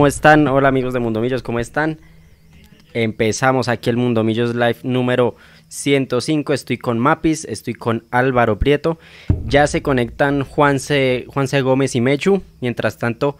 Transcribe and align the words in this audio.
¿Cómo 0.00 0.06
están? 0.06 0.46
Hola 0.46 0.68
amigos 0.68 0.94
de 0.94 1.00
Mundo 1.00 1.20
Millos, 1.20 1.42
¿cómo 1.42 1.58
están? 1.58 1.98
Empezamos 2.94 3.66
aquí 3.66 3.90
el 3.90 3.96
Mundo 3.96 4.22
Millos 4.22 4.54
Live 4.54 4.76
número 4.84 5.34
105. 5.66 6.52
Estoy 6.52 6.78
con 6.78 7.00
Mapis, 7.00 7.44
estoy 7.46 7.74
con 7.74 8.06
Álvaro 8.12 8.60
Prieto. 8.60 9.00
Ya 9.44 9.66
se 9.66 9.82
conectan 9.82 10.44
Juanse, 10.44 11.26
Juanse 11.26 11.62
Gómez 11.62 11.96
y 11.96 12.00
Mechu. 12.00 12.44
Mientras 12.60 12.96
tanto, 12.96 13.38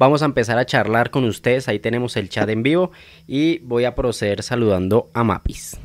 vamos 0.00 0.22
a 0.22 0.24
empezar 0.24 0.58
a 0.58 0.66
charlar 0.66 1.10
con 1.10 1.22
ustedes. 1.26 1.68
Ahí 1.68 1.78
tenemos 1.78 2.16
el 2.16 2.28
chat 2.28 2.48
en 2.48 2.64
vivo 2.64 2.90
y 3.28 3.60
voy 3.60 3.84
a 3.84 3.94
proceder 3.94 4.42
saludando 4.42 5.10
a 5.14 5.22
Mapis. 5.22 5.76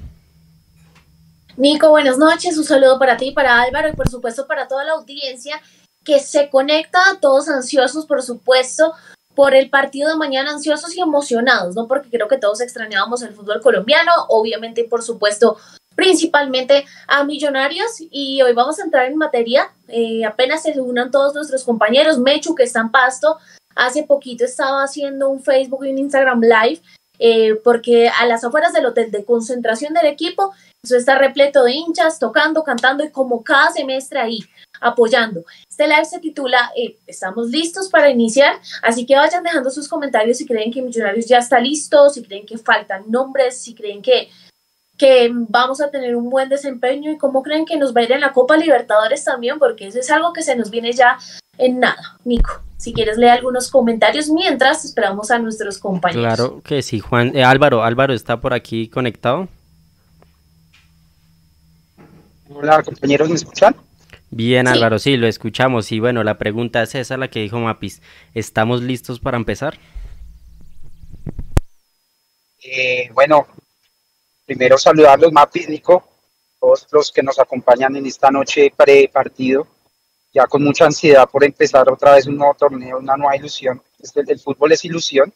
Nico, 1.55 1.91
buenas 1.91 2.17
noches. 2.17 2.57
Un 2.57 2.63
saludo 2.63 2.97
para 2.97 3.15
ti, 3.17 3.29
para 3.29 3.61
Álvaro 3.61 3.89
y 3.89 3.93
por 3.93 4.09
supuesto 4.09 4.47
para 4.47 4.67
toda 4.67 4.85
la 4.85 4.93
audiencia 4.93 5.61
que 6.03 6.19
se 6.19 6.49
conecta, 6.49 6.99
todos 7.21 7.47
ansiosos, 7.47 8.07
por 8.07 8.23
supuesto, 8.23 8.93
por 9.35 9.53
el 9.53 9.69
partido 9.69 10.09
de 10.09 10.15
mañana 10.15 10.51
ansiosos 10.51 10.95
y 10.95 11.01
emocionados, 11.01 11.75
¿no? 11.75 11.87
Porque 11.87 12.09
creo 12.09 12.27
que 12.27 12.37
todos 12.37 12.61
extrañábamos 12.61 13.21
el 13.21 13.33
fútbol 13.33 13.61
colombiano, 13.61 14.11
obviamente, 14.29 14.83
por 14.85 15.03
supuesto, 15.03 15.57
principalmente 15.95 16.85
a 17.07 17.23
Millonarios. 17.23 17.97
Y 17.99 18.41
hoy 18.41 18.53
vamos 18.53 18.79
a 18.79 18.83
entrar 18.83 19.05
en 19.05 19.17
materia, 19.17 19.71
eh, 19.87 20.25
apenas 20.25 20.63
se 20.63 20.79
unan 20.79 21.11
todos 21.11 21.35
nuestros 21.35 21.63
compañeros, 21.63 22.17
Mechu 22.17 22.55
que 22.55 22.63
está 22.63 22.81
en 22.81 22.91
Pasto, 22.91 23.37
hace 23.75 24.03
poquito 24.03 24.45
estaba 24.45 24.83
haciendo 24.83 25.29
un 25.29 25.43
Facebook 25.43 25.85
y 25.85 25.91
un 25.91 25.97
Instagram 25.97 26.41
live 26.41 26.81
eh, 27.19 27.55
porque 27.63 28.09
a 28.09 28.25
las 28.25 28.43
afueras 28.43 28.73
del 28.73 28.85
hotel 28.85 29.11
de 29.11 29.25
concentración 29.25 29.93
del 29.93 30.07
equipo, 30.07 30.53
eso 30.83 30.97
está 30.97 31.17
repleto 31.17 31.63
de 31.63 31.73
hinchas, 31.73 32.19
tocando, 32.19 32.63
cantando 32.63 33.03
y 33.03 33.09
como 33.09 33.43
cada 33.43 33.71
semestre 33.71 34.19
ahí, 34.19 34.39
apoyando. 34.81 35.43
Este 35.69 35.87
live 35.87 36.05
se 36.05 36.19
titula 36.19 36.71
eh, 36.75 36.97
Estamos 37.07 37.49
listos 37.49 37.89
para 37.89 38.09
iniciar, 38.09 38.59
así 38.81 39.05
que 39.05 39.15
vayan 39.15 39.43
dejando 39.43 39.69
sus 39.69 39.87
comentarios 39.87 40.37
si 40.37 40.45
creen 40.45 40.71
que 40.71 40.81
Millonarios 40.81 41.25
ya 41.25 41.39
está 41.39 41.59
listo, 41.59 42.09
si 42.09 42.23
creen 42.23 42.45
que 42.45 42.57
faltan 42.57 43.03
nombres, 43.09 43.59
si 43.61 43.73
creen 43.73 44.01
que, 44.01 44.29
que 44.97 45.29
vamos 45.33 45.81
a 45.81 45.89
tener 45.89 46.15
un 46.15 46.29
buen 46.29 46.49
desempeño 46.49 47.11
y 47.11 47.17
cómo 47.17 47.43
creen 47.43 47.65
que 47.65 47.77
nos 47.77 47.95
va 47.95 48.01
a 48.01 48.03
ir 48.03 48.11
en 48.11 48.21
la 48.21 48.33
Copa 48.33 48.57
Libertadores 48.57 49.23
también, 49.23 49.59
porque 49.59 49.87
eso 49.87 49.99
es 49.99 50.09
algo 50.11 50.33
que 50.33 50.43
se 50.43 50.55
nos 50.55 50.69
viene 50.69 50.93
ya 50.93 51.17
en 51.57 51.79
nada. 51.79 52.17
Nico, 52.23 52.61
si 52.77 52.93
quieres 52.93 53.17
leer 53.17 53.33
algunos 53.33 53.69
comentarios 53.69 54.29
mientras 54.29 54.85
esperamos 54.85 55.31
a 55.31 55.39
nuestros 55.39 55.77
compañeros. 55.77 56.35
Claro 56.35 56.61
que 56.61 56.81
sí, 56.81 56.99
Juan. 56.99 57.35
Eh, 57.35 57.43
Álvaro, 57.43 57.83
Álvaro 57.83 58.13
está 58.13 58.39
por 58.39 58.53
aquí 58.53 58.89
conectado. 58.89 59.47
Hola 62.49 62.83
compañeros, 62.83 63.27
¿me 63.29 63.35
escuchan? 63.35 63.75
Bien, 64.31 64.67
Álvaro, 64.67 64.99
sí, 64.99 65.17
lo 65.17 65.27
escuchamos. 65.27 65.91
Y 65.91 65.99
bueno, 65.99 66.23
la 66.23 66.37
pregunta 66.37 66.83
es 66.83 66.95
esa, 66.95 67.17
la 67.17 67.29
que 67.29 67.41
dijo 67.41 67.59
Mapis. 67.59 68.01
¿Estamos 68.33 68.81
listos 68.81 69.19
para 69.19 69.37
empezar? 69.37 69.77
Eh, 72.63 73.09
bueno, 73.13 73.47
primero 74.45 74.77
saludarlos, 74.77 75.31
Mapis, 75.31 75.69
Nico, 75.69 76.07
todos 76.59 76.87
los 76.91 77.11
que 77.11 77.23
nos 77.23 77.39
acompañan 77.39 77.95
en 77.95 78.05
esta 78.05 78.31
noche 78.31 78.73
pre-partido 78.75 79.67
ya 80.35 80.45
con 80.47 80.61
mucha 80.61 80.85
ansiedad 80.85 81.29
por 81.29 81.45
empezar 81.45 81.89
otra 81.89 82.15
vez 82.15 82.27
un 82.27 82.35
nuevo 82.37 82.53
torneo, 82.55 82.97
una 82.97 83.15
nueva 83.15 83.37
ilusión. 83.37 83.81
el, 84.27 84.39
fútbol 84.39 84.73
es 84.73 84.83
ilusión, 84.83 85.33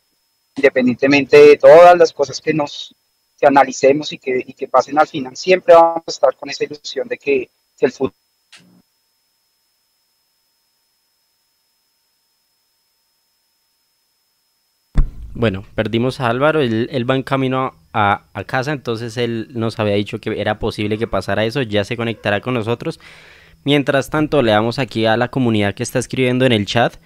independientemente 0.57 1.37
de 1.37 1.57
todas 1.57 1.97
las 1.97 2.11
cosas 2.11 2.41
que 2.41 2.53
nos 2.53 2.93
que 3.39 3.47
analicemos 3.47 4.11
y 4.11 4.17
que, 4.17 4.43
y 4.45 4.51
que 4.51 4.67
pasen 4.67 4.99
al 4.99 5.07
final, 5.07 5.37
siempre 5.37 5.73
vamos 5.73 6.03
a 6.05 6.11
estar 6.11 6.35
con 6.35 6.49
esa 6.49 6.65
ilusión 6.65 7.07
de 7.07 7.17
que, 7.17 7.49
el 7.79 7.93
fútbol 7.93 8.13
Bueno, 15.39 15.63
perdimos 15.73 16.19
a 16.19 16.27
Álvaro, 16.27 16.59
él, 16.59 17.09
va 17.09 17.15
en 17.15 17.23
camino 17.23 17.73
a, 17.93 18.23
a, 18.33 18.43
casa, 18.43 18.73
entonces 18.73 19.15
él 19.15 19.47
nos 19.51 19.79
había 19.79 19.93
dicho 19.93 20.19
que 20.19 20.41
era 20.41 20.59
posible 20.59 20.97
que 20.97 21.07
pasara 21.07 21.45
eso, 21.45 21.61
ya 21.61 21.85
se 21.85 21.95
conectará 21.95 22.41
con 22.41 22.55
nosotros. 22.55 22.99
Mientras 23.63 24.09
tanto, 24.09 24.41
le 24.41 24.51
damos 24.51 24.79
aquí 24.79 25.05
a 25.05 25.15
la 25.15 25.29
comunidad 25.29 25.75
que 25.75 25.83
está 25.83 25.97
escribiendo 25.97 26.45
en 26.45 26.51
el 26.51 26.65
chat. 26.65 26.97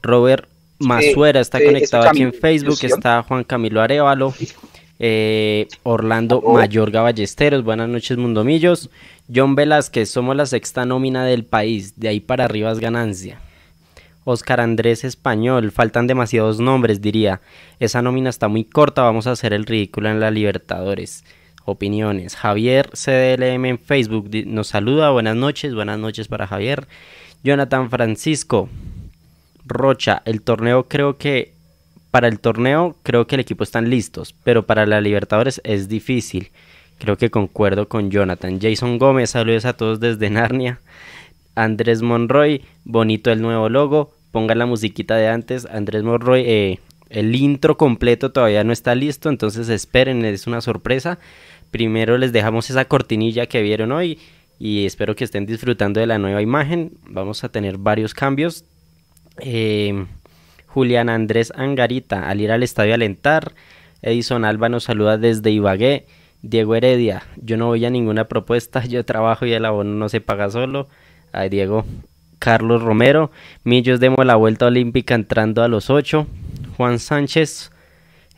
Robert 0.00 0.48
Masuera 0.78 1.40
está 1.40 1.62
conectado 1.62 2.08
aquí 2.08 2.22
en 2.22 2.32
Facebook. 2.32 2.78
Está 2.80 3.22
Juan 3.22 3.44
Camilo 3.44 3.82
Arevalo. 3.82 4.32
Eh, 4.98 5.68
Orlando 5.82 6.40
Mayorga 6.40 7.02
Ballesteros. 7.02 7.64
Buenas 7.64 7.90
noches, 7.90 8.16
Mundomillos. 8.16 8.88
John 9.34 9.56
Velázquez, 9.56 10.08
somos 10.08 10.34
la 10.36 10.46
sexta 10.46 10.86
nómina 10.86 11.26
del 11.26 11.44
país. 11.44 12.00
De 12.00 12.08
ahí 12.08 12.20
para 12.20 12.46
arriba 12.46 12.72
es 12.72 12.80
ganancia. 12.80 13.40
Oscar 14.24 14.60
Andrés 14.60 15.04
Español, 15.04 15.70
faltan 15.70 16.06
demasiados 16.06 16.60
nombres, 16.60 17.00
diría. 17.00 17.40
Esa 17.78 18.02
nómina 18.02 18.30
está 18.30 18.48
muy 18.48 18.64
corta, 18.64 19.02
vamos 19.02 19.26
a 19.26 19.32
hacer 19.32 19.52
el 19.52 19.66
ridículo 19.66 20.08
en 20.08 20.20
la 20.20 20.30
Libertadores 20.30 21.24
opiniones. 21.64 22.36
Javier 22.36 22.90
CDLM 22.90 23.64
en 23.64 23.78
Facebook 23.78 24.30
nos 24.46 24.68
saluda. 24.68 25.10
Buenas 25.10 25.36
noches, 25.36 25.74
buenas 25.74 25.98
noches 25.98 26.28
para 26.28 26.46
Javier. 26.46 26.86
Jonathan 27.42 27.90
Francisco 27.90 28.68
Rocha, 29.66 30.22
el 30.24 30.42
torneo 30.42 30.84
creo 30.84 31.16
que 31.16 31.54
para 32.10 32.28
el 32.28 32.38
torneo 32.38 32.96
creo 33.02 33.26
que 33.26 33.34
el 33.36 33.40
equipo 33.40 33.64
están 33.64 33.90
listos, 33.90 34.34
pero 34.44 34.66
para 34.66 34.86
la 34.86 35.00
Libertadores 35.00 35.60
es 35.64 35.88
difícil. 35.88 36.50
Creo 36.98 37.16
que 37.16 37.30
concuerdo 37.30 37.88
con 37.88 38.10
Jonathan. 38.10 38.60
Jason 38.60 38.98
Gómez, 38.98 39.30
saludos 39.30 39.64
a 39.64 39.76
todos 39.76 40.00
desde 40.00 40.30
Narnia. 40.30 40.80
Andrés 41.54 42.02
Monroy, 42.02 42.62
bonito 42.84 43.30
el 43.30 43.40
nuevo 43.40 43.68
logo. 43.68 44.13
Ponga 44.34 44.54
la 44.54 44.66
musiquita 44.66 45.16
de 45.16 45.28
antes. 45.28 45.64
Andrés 45.64 46.02
Monroy, 46.02 46.42
eh, 46.44 46.80
el 47.08 47.34
intro 47.34 47.78
completo 47.78 48.32
todavía 48.32 48.64
no 48.64 48.72
está 48.74 48.94
listo, 48.94 49.30
entonces 49.30 49.70
esperen, 49.70 50.26
es 50.26 50.46
una 50.46 50.60
sorpresa 50.60 51.18
primero 51.74 52.18
les 52.18 52.32
dejamos 52.32 52.70
esa 52.70 52.84
cortinilla 52.84 53.46
que 53.46 53.60
vieron 53.60 53.90
hoy 53.90 54.20
y 54.60 54.86
espero 54.86 55.16
que 55.16 55.24
estén 55.24 55.44
disfrutando 55.44 55.98
de 55.98 56.06
la 56.06 56.18
nueva 56.18 56.40
imagen. 56.40 56.92
Vamos 57.08 57.42
a 57.42 57.48
tener 57.48 57.78
varios 57.78 58.14
cambios. 58.14 58.64
Eh, 59.40 60.06
Julián 60.68 61.08
Andrés 61.08 61.52
Angarita, 61.56 62.28
al 62.28 62.40
ir 62.40 62.52
al 62.52 62.62
estadio 62.62 62.94
alentar. 62.94 63.54
Edison 64.02 64.44
Alba 64.44 64.68
nos 64.68 64.84
saluda 64.84 65.18
desde 65.18 65.50
Ibagué. 65.50 66.06
Diego 66.42 66.76
Heredia, 66.76 67.24
yo 67.42 67.56
no 67.56 67.66
voy 67.66 67.84
a 67.84 67.90
ninguna 67.90 68.28
propuesta, 68.28 68.84
yo 68.86 69.04
trabajo 69.04 69.44
y 69.44 69.52
el 69.52 69.64
abono 69.64 69.96
no 69.96 70.08
se 70.08 70.20
paga 70.20 70.50
solo. 70.50 70.86
Ay, 71.32 71.48
Diego. 71.48 71.84
Carlos 72.44 72.82
Romero, 72.82 73.30
Millos 73.62 74.00
demos 74.00 74.26
la 74.26 74.36
vuelta 74.36 74.66
olímpica 74.66 75.14
entrando 75.14 75.62
a 75.62 75.68
los 75.68 75.88
8. 75.88 76.26
Juan 76.76 76.98
Sánchez, 76.98 77.70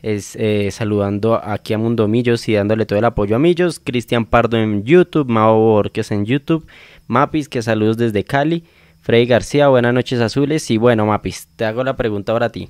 es 0.01 0.37
eh, 0.37 0.69
saludando 0.71 1.35
aquí 1.35 1.73
a 1.73 1.77
Mundo 1.77 2.07
Millos 2.07 2.47
y 2.47 2.53
dándole 2.53 2.85
todo 2.85 2.99
el 2.99 3.03
apoyo 3.03 3.35
a 3.35 3.39
Millos, 3.39 3.81
Cristian 3.81 4.25
Pardo 4.25 4.55
en 4.55 4.85
YouTube, 4.85 5.27
Mao 5.27 5.59
Borges 5.59 6.11
en 6.11 6.25
YouTube, 6.25 6.65
Mapis, 7.07 7.49
que 7.49 7.61
saludos 7.61 7.97
desde 7.97 8.23
Cali, 8.23 8.63
Freddy 9.01 9.25
García, 9.25 9.67
buenas 9.67 9.93
noches 9.93 10.21
azules 10.21 10.71
y 10.71 10.77
bueno 10.77 11.05
Mapis, 11.05 11.49
te 11.57 11.65
hago 11.65 11.83
la 11.83 11.97
pregunta 11.97 12.31
ahora 12.31 12.45
a 12.45 12.51
ti. 12.53 12.69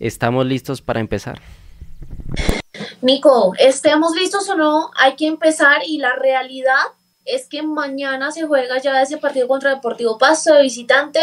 ¿Estamos 0.00 0.46
listos 0.46 0.80
para 0.80 1.00
empezar? 1.00 1.42
Nico, 3.02 3.52
estemos 3.58 4.16
listos 4.16 4.48
o 4.48 4.56
no, 4.56 4.92
hay 4.96 5.14
que 5.14 5.26
empezar 5.26 5.82
y 5.86 5.98
la 5.98 6.16
realidad 6.16 6.72
es 7.28 7.46
que 7.46 7.62
mañana 7.62 8.32
se 8.32 8.46
juega 8.46 8.78
ya 8.78 9.02
ese 9.02 9.18
partido 9.18 9.46
contra 9.46 9.74
Deportivo 9.74 10.18
Pasto 10.18 10.54
de 10.54 10.62
visitante. 10.62 11.20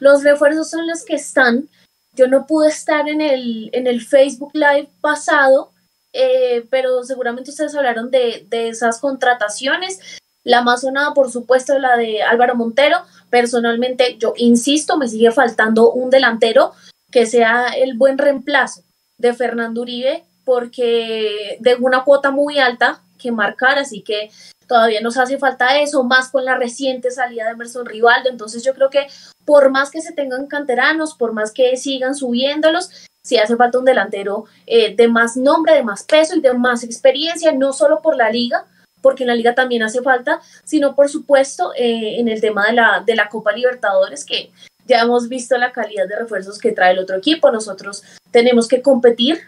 Los 0.00 0.24
refuerzos 0.24 0.70
son 0.70 0.86
los 0.86 1.04
que 1.04 1.14
están. 1.14 1.68
Yo 2.14 2.26
no 2.26 2.46
pude 2.46 2.68
estar 2.68 3.08
en 3.08 3.20
el, 3.20 3.70
en 3.72 3.86
el 3.86 4.00
Facebook 4.04 4.52
Live 4.54 4.90
pasado, 5.00 5.70
eh, 6.12 6.64
pero 6.70 7.04
seguramente 7.04 7.50
ustedes 7.50 7.74
hablaron 7.74 8.10
de, 8.10 8.46
de 8.48 8.68
esas 8.68 8.98
contrataciones. 8.98 10.00
La 10.44 10.62
más 10.62 10.84
por 11.14 11.30
supuesto, 11.30 11.78
la 11.78 11.96
de 11.96 12.22
Álvaro 12.22 12.56
Montero. 12.56 12.98
Personalmente, 13.30 14.16
yo 14.18 14.34
insisto, 14.36 14.96
me 14.96 15.08
sigue 15.08 15.30
faltando 15.30 15.92
un 15.92 16.10
delantero 16.10 16.72
que 17.10 17.26
sea 17.26 17.68
el 17.68 17.96
buen 17.96 18.18
reemplazo 18.18 18.82
de 19.18 19.34
Fernando 19.34 19.82
Uribe, 19.82 20.24
porque 20.44 21.58
de 21.60 21.76
una 21.76 22.02
cuota 22.02 22.30
muy 22.30 22.58
alta 22.58 23.00
que 23.18 23.30
marcar, 23.30 23.78
así 23.78 24.02
que 24.02 24.30
todavía 24.72 25.02
nos 25.02 25.18
hace 25.18 25.36
falta 25.36 25.78
eso, 25.80 26.02
más 26.02 26.30
con 26.30 26.46
la 26.46 26.56
reciente 26.56 27.10
salida 27.10 27.44
de 27.44 27.50
Emerson 27.50 27.84
Rivaldo. 27.84 28.30
Entonces 28.30 28.64
yo 28.64 28.72
creo 28.72 28.88
que 28.88 29.06
por 29.44 29.70
más 29.70 29.90
que 29.90 30.00
se 30.00 30.14
tengan 30.14 30.46
canteranos, 30.46 31.14
por 31.14 31.34
más 31.34 31.52
que 31.52 31.76
sigan 31.76 32.14
subiéndolos, 32.14 32.88
si 33.22 33.36
hace 33.36 33.54
falta 33.56 33.78
un 33.78 33.84
delantero 33.84 34.46
eh, 34.66 34.96
de 34.96 35.08
más 35.08 35.36
nombre, 35.36 35.74
de 35.74 35.82
más 35.82 36.04
peso 36.04 36.36
y 36.36 36.40
de 36.40 36.54
más 36.54 36.84
experiencia, 36.84 37.52
no 37.52 37.74
solo 37.74 38.00
por 38.00 38.16
la 38.16 38.30
liga, 38.30 38.64
porque 39.02 39.24
en 39.24 39.28
la 39.28 39.34
liga 39.34 39.54
también 39.54 39.82
hace 39.82 40.00
falta, 40.00 40.40
sino 40.64 40.94
por 40.94 41.10
supuesto 41.10 41.74
eh, 41.76 42.18
en 42.18 42.28
el 42.28 42.40
tema 42.40 42.68
de 42.68 42.72
la, 42.72 43.02
de 43.04 43.14
la 43.14 43.28
Copa 43.28 43.52
Libertadores, 43.52 44.24
que 44.24 44.52
ya 44.86 45.02
hemos 45.02 45.28
visto 45.28 45.58
la 45.58 45.72
calidad 45.72 46.08
de 46.08 46.16
refuerzos 46.16 46.58
que 46.58 46.72
trae 46.72 46.92
el 46.92 46.98
otro 46.98 47.18
equipo. 47.18 47.50
Nosotros 47.50 48.02
tenemos 48.30 48.68
que 48.68 48.80
competir 48.80 49.42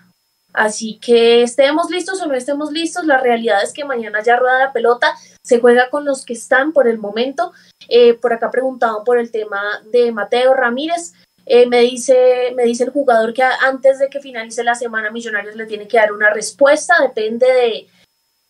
Así 0.54 1.00
que 1.00 1.42
estemos 1.42 1.90
listos 1.90 2.22
o 2.22 2.26
no 2.26 2.34
estemos 2.34 2.70
listos, 2.70 3.04
la 3.04 3.18
realidad 3.18 3.62
es 3.64 3.72
que 3.72 3.84
mañana 3.84 4.22
ya 4.22 4.36
rueda 4.36 4.60
la 4.60 4.72
pelota, 4.72 5.12
se 5.42 5.58
juega 5.58 5.90
con 5.90 6.04
los 6.04 6.24
que 6.24 6.32
están 6.32 6.72
por 6.72 6.86
el 6.86 6.96
momento. 6.96 7.52
Eh, 7.88 8.14
por 8.14 8.32
acá 8.32 8.52
preguntaban 8.52 9.02
por 9.04 9.18
el 9.18 9.32
tema 9.32 9.60
de 9.90 10.12
Mateo 10.12 10.54
Ramírez. 10.54 11.12
Eh, 11.44 11.66
me, 11.66 11.80
dice, 11.80 12.52
me 12.56 12.62
dice 12.62 12.84
el 12.84 12.90
jugador 12.90 13.34
que 13.34 13.42
antes 13.42 13.98
de 13.98 14.08
que 14.08 14.20
finalice 14.20 14.62
la 14.62 14.76
semana 14.76 15.10
Millonarios 15.10 15.56
le 15.56 15.66
tiene 15.66 15.88
que 15.88 15.98
dar 15.98 16.12
una 16.12 16.30
respuesta, 16.30 16.94
depende 17.02 17.46
de 17.46 17.88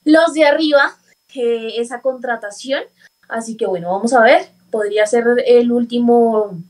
los 0.04 0.34
de 0.34 0.44
arriba, 0.44 0.94
que 1.26 1.80
esa 1.80 2.02
contratación. 2.02 2.84
Así 3.28 3.56
que 3.56 3.64
bueno, 3.64 3.90
vamos 3.90 4.12
a 4.12 4.20
ver, 4.20 4.46
podría 4.70 5.06
ser 5.06 5.24
el 5.46 5.72
último 5.72 6.60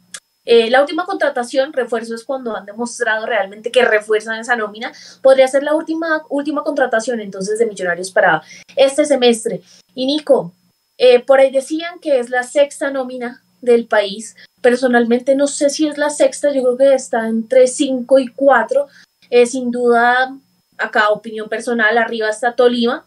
eh, 0.45 0.71
la 0.71 0.83
última 0.83 1.07
contratación, 1.07 1.73
refuerzo 1.73 2.15
es 2.15 2.25
cuando 2.25 2.55
han 2.55 2.67
demostrado 2.67 3.27
realmente 3.27 3.73
que 3.73 3.85
refuerzan 3.85 4.41
esa 4.41 4.57
nómina. 4.57 4.93
Podría 5.23 5.49
ser 5.49 5.63
la 5.63 5.75
última, 5.75 6.23
última 6.29 6.63
contratación 6.63 7.21
entonces 7.21 7.59
de 7.59 7.67
Millonarios 7.67 8.11
para 8.11 8.43
este 8.77 9.05
semestre. 9.05 9.63
Y 9.95 10.07
Nico, 10.07 10.53
eh, 10.99 11.21
por 11.21 11.41
ahí 11.41 11.51
decían 11.51 11.99
que 12.01 12.19
es 12.19 12.29
la 12.29 12.43
sexta 12.43 12.91
nómina 12.91 13.43
del 13.63 13.87
país. 13.87 14.37
Personalmente 14.61 15.35
no 15.35 15.47
sé 15.47 15.71
si 15.71 15.89
es 15.89 15.97
la 15.97 16.11
sexta, 16.11 16.53
yo 16.53 16.63
creo 16.63 16.77
que 16.77 16.95
está 16.95 17.27
entre 17.27 17.67
cinco 17.67 18.19
y 18.19 18.29
cuatro. 18.29 18.89
Eh, 19.31 19.47
sin 19.47 19.71
duda, 19.71 20.37
acá 20.77 21.09
opinión 21.09 21.49
personal, 21.49 21.97
arriba 21.97 22.29
está 22.29 22.55
Tolima 22.55 23.07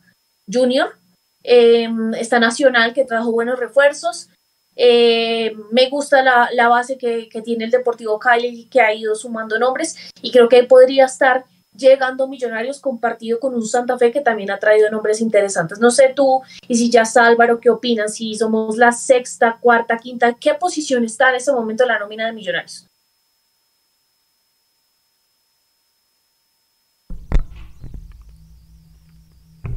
Junior, 0.52 0.96
está 1.44 2.40
Nacional 2.40 2.94
que 2.94 3.06
trajo 3.06 3.32
buenos 3.32 3.60
refuerzos. 3.60 4.30
Eh, 4.80 5.56
me 5.72 5.90
gusta 5.90 6.22
la, 6.22 6.68
base 6.70 7.00
que, 7.00 7.30
tiene 7.44 7.66
el 7.66 7.72
Deportivo 7.72 8.20
Cali, 8.20 8.66
que 8.66 8.80
ha 8.80 8.94
ido 8.94 9.16
sumando 9.16 9.58
nombres 9.58 9.96
y 10.22 10.32
creo 10.32 10.48
que 10.48 10.64
podría 10.64 11.06
estar 11.06 11.46
llegando 11.76 12.28
Millonarios 12.28 12.80
compartido 12.80 13.40
con 13.40 13.56
un 13.56 13.66
Santa 13.66 13.98
Fe 13.98 14.12
que 14.12 14.22
también 14.22 14.52
ha 14.52 14.60
traído 14.60 14.90
nombres 14.92 15.20
interesantes. 15.20 15.80
No 15.80 15.90
sé 15.90 16.14
tú 16.16 16.42
y 16.68 16.76
si 16.76 16.92
ya 16.92 17.04
Álvaro, 17.16 17.60
¿qué 17.60 17.72
opinas? 17.72 18.16
Si 18.16 18.36
somos 18.36 18.78
la 18.78 18.92
sexta, 18.92 19.58
cuarta, 19.60 19.98
quinta, 19.98 20.34
¿qué 20.34 20.54
posición 20.54 21.04
está 21.04 21.30
en 21.30 21.36
este 21.36 21.52
momento 21.52 21.86
la 21.86 21.98
nómina 21.98 22.28
de 22.28 22.34
Millonarios? 22.34 22.88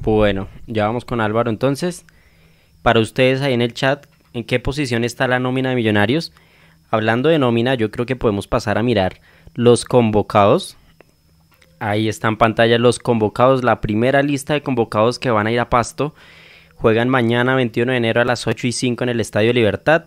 Bueno, 0.02 0.48
ya 0.66 0.86
vamos 0.86 1.04
con 1.04 1.20
Álvaro 1.20 1.50
entonces. 1.50 2.04
Para 2.82 3.00
ustedes 3.00 3.42
ahí 3.42 3.52
en 3.52 3.60
el 3.60 3.74
chat, 3.74 4.06
en 4.34 4.44
qué 4.44 4.60
posición 4.60 5.04
está 5.04 5.28
la 5.28 5.38
nómina 5.38 5.70
de 5.70 5.76
Millonarios. 5.76 6.32
Hablando 6.90 7.28
de 7.28 7.38
nómina, 7.38 7.74
yo 7.74 7.90
creo 7.90 8.06
que 8.06 8.16
podemos 8.16 8.46
pasar 8.46 8.78
a 8.78 8.82
mirar 8.82 9.20
los 9.54 9.84
convocados. 9.84 10.76
Ahí 11.78 12.08
está 12.08 12.28
en 12.28 12.36
pantalla 12.36 12.78
los 12.78 12.98
convocados, 12.98 13.64
la 13.64 13.80
primera 13.80 14.22
lista 14.22 14.54
de 14.54 14.62
convocados 14.62 15.18
que 15.18 15.30
van 15.30 15.46
a 15.46 15.52
ir 15.52 15.60
a 15.60 15.70
Pasto. 15.70 16.14
Juegan 16.74 17.08
mañana 17.08 17.54
21 17.54 17.92
de 17.92 17.98
enero 17.98 18.20
a 18.20 18.24
las 18.24 18.46
8 18.46 18.66
y 18.66 18.72
5 18.72 19.04
en 19.04 19.10
el 19.10 19.20
Estadio 19.20 19.52
Libertad. 19.52 20.04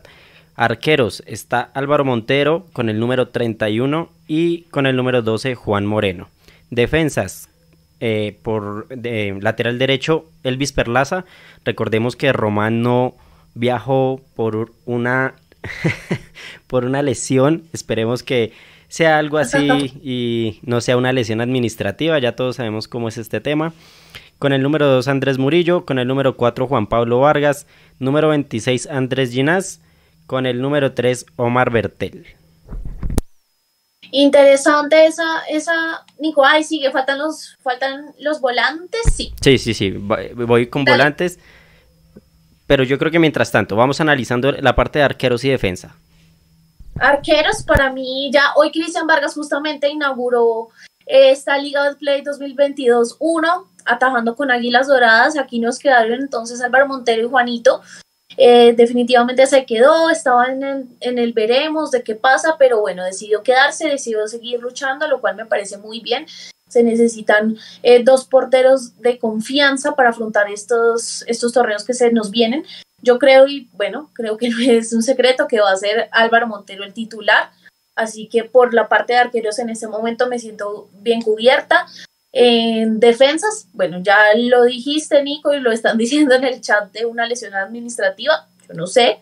Arqueros 0.56 1.24
está 1.26 1.62
Álvaro 1.74 2.06
Montero 2.06 2.68
con 2.74 2.90
el 2.90 3.00
número 3.00 3.30
31 3.30 4.10
y 4.28 4.64
con 4.64 4.86
el 4.86 4.96
número 4.96 5.22
12 5.22 5.56
Juan 5.56 5.86
Moreno. 5.86 6.30
Defensas 6.70 7.50
eh, 8.00 8.38
por 8.44 8.88
lateral 9.42 9.80
derecho 9.80 10.26
Elvis 10.44 10.74
Perlaza. 10.74 11.26
Recordemos 11.64 12.16
que 12.16 12.34
Román 12.34 12.82
no 12.82 13.16
viajó 13.54 14.22
por 14.36 14.72
una 14.86 15.36
por 16.68 16.86
una 16.86 17.02
lesión. 17.02 17.64
Esperemos 17.74 18.24
que 18.24 18.54
sea 18.88 19.18
algo 19.18 19.38
así 19.38 19.68
y 20.04 20.60
no 20.64 20.82
sea 20.82 20.98
una 20.98 21.14
lesión 21.14 21.42
administrativa. 21.42 22.20
Ya 22.20 22.36
todos 22.36 22.58
sabemos 22.58 22.88
cómo 22.88 23.08
es 23.08 23.18
este 23.18 23.42
tema. 23.42 23.74
Con 24.40 24.52
el 24.54 24.62
número 24.62 24.88
2 24.88 25.08
Andrés 25.08 25.38
Murillo, 25.38 25.86
con 25.86 26.00
el 26.00 26.08
número 26.08 26.36
4 26.36 26.68
Juan 26.68 26.88
Pablo 26.88 27.20
Vargas, 27.20 27.66
número 28.00 28.30
26 28.30 28.88
Andrés 28.88 29.32
Ginás, 29.32 29.80
con 30.28 30.46
el 30.46 30.62
número 30.62 30.92
3 30.92 31.26
Omar 31.38 31.72
Bertel. 31.72 32.26
Interesante 34.12 35.08
esa, 35.08 35.40
esa, 35.50 36.06
Nico, 36.20 36.46
ay, 36.46 36.64
sigue, 36.64 36.92
faltan 36.92 37.18
los, 37.18 37.58
faltan 37.64 38.14
los 38.20 38.42
volantes, 38.42 39.02
sí. 39.12 39.34
Sí, 39.42 39.58
sí, 39.58 39.74
sí, 39.74 39.92
voy 39.92 40.68
con 40.68 40.86
volantes. 40.86 41.40
Pero 42.68 42.84
yo 42.84 42.98
creo 42.98 43.12
que 43.12 43.20
mientras 43.20 43.52
tanto, 43.52 43.76
vamos 43.76 44.00
analizando 44.00 44.52
la 44.52 44.76
parte 44.76 45.00
de 45.00 45.06
arqueros 45.06 45.44
y 45.44 45.50
defensa. 45.50 45.96
Arqueros, 47.00 47.64
para 47.64 47.92
mí, 47.92 48.30
ya 48.32 48.54
hoy 48.56 48.72
Cristian 48.72 49.08
Vargas 49.08 49.34
justamente 49.34 49.90
inauguró 49.90 50.70
esta 51.06 51.58
Liga 51.58 51.90
de 51.90 51.96
Play 51.96 52.24
2022-1, 52.24 53.66
atajando 53.86 54.36
con 54.36 54.52
Águilas 54.52 54.88
Doradas. 54.88 55.38
Aquí 55.38 55.60
nos 55.60 55.80
quedaron 55.80 56.14
entonces 56.14 56.62
Álvaro 56.62 56.88
Montero 56.88 57.26
y 57.26 57.30
Juanito. 57.30 57.82
Eh, 58.38 58.74
definitivamente 58.76 59.46
se 59.46 59.66
quedó, 59.66 60.10
estaba 60.10 60.48
en 60.48 60.64
el, 60.64 60.86
en 61.02 61.20
el 61.20 61.34
veremos 61.34 61.92
de 61.92 62.04
qué 62.04 62.16
pasa, 62.16 62.56
pero 62.58 62.82
bueno, 62.82 63.04
decidió 63.04 63.44
quedarse, 63.44 63.90
decidió 63.90 64.28
seguir 64.28 64.60
luchando, 64.60 65.08
lo 65.08 65.22
cual 65.22 65.36
me 65.36 65.46
parece 65.46 65.78
muy 65.78 66.00
bien 66.00 66.26
se 66.74 66.84
necesitan 66.84 67.56
eh, 67.84 68.04
dos 68.04 68.26
porteros 68.26 69.00
de 69.00 69.20
confianza 69.20 69.96
para 69.96 70.10
afrontar 70.10 70.50
estos, 70.50 71.24
estos 71.28 71.54
torneos 71.54 71.86
que 71.86 71.94
se 71.94 72.12
nos 72.12 72.32
vienen. 72.32 72.66
Yo 73.02 73.20
creo, 73.20 73.48
y 73.48 73.70
bueno, 73.74 74.10
creo 74.14 74.38
que 74.38 74.50
no 74.50 74.58
es 74.68 74.92
un 74.92 75.04
secreto 75.04 75.48
que 75.48 75.62
va 75.62 75.72
a 75.72 75.78
ser 75.78 76.10
Álvaro 76.12 76.48
Montero 76.48 76.84
el 76.84 76.94
titular. 76.94 77.52
Así 77.96 78.28
que 78.28 78.44
por 78.44 78.74
la 78.74 78.90
parte 78.90 79.14
de 79.14 79.20
arqueros 79.20 79.60
en 79.60 79.70
este 79.70 79.88
momento 79.88 80.28
me 80.28 80.40
siento 80.40 80.90
bien 80.94 81.22
cubierta. 81.22 81.86
En 82.32 83.00
defensas, 83.00 83.68
bueno, 83.74 84.00
ya 84.02 84.18
lo 84.36 84.64
dijiste, 84.64 85.22
Nico, 85.22 85.54
y 85.54 85.60
lo 85.60 85.72
están 85.72 85.98
diciendo 86.04 86.34
en 86.34 86.44
el 86.44 86.60
chat 86.60 86.92
de 86.92 87.06
una 87.06 87.28
lesión 87.28 87.54
administrativa, 87.54 88.48
yo 88.68 88.74
no 88.74 88.88
sé. 88.88 89.20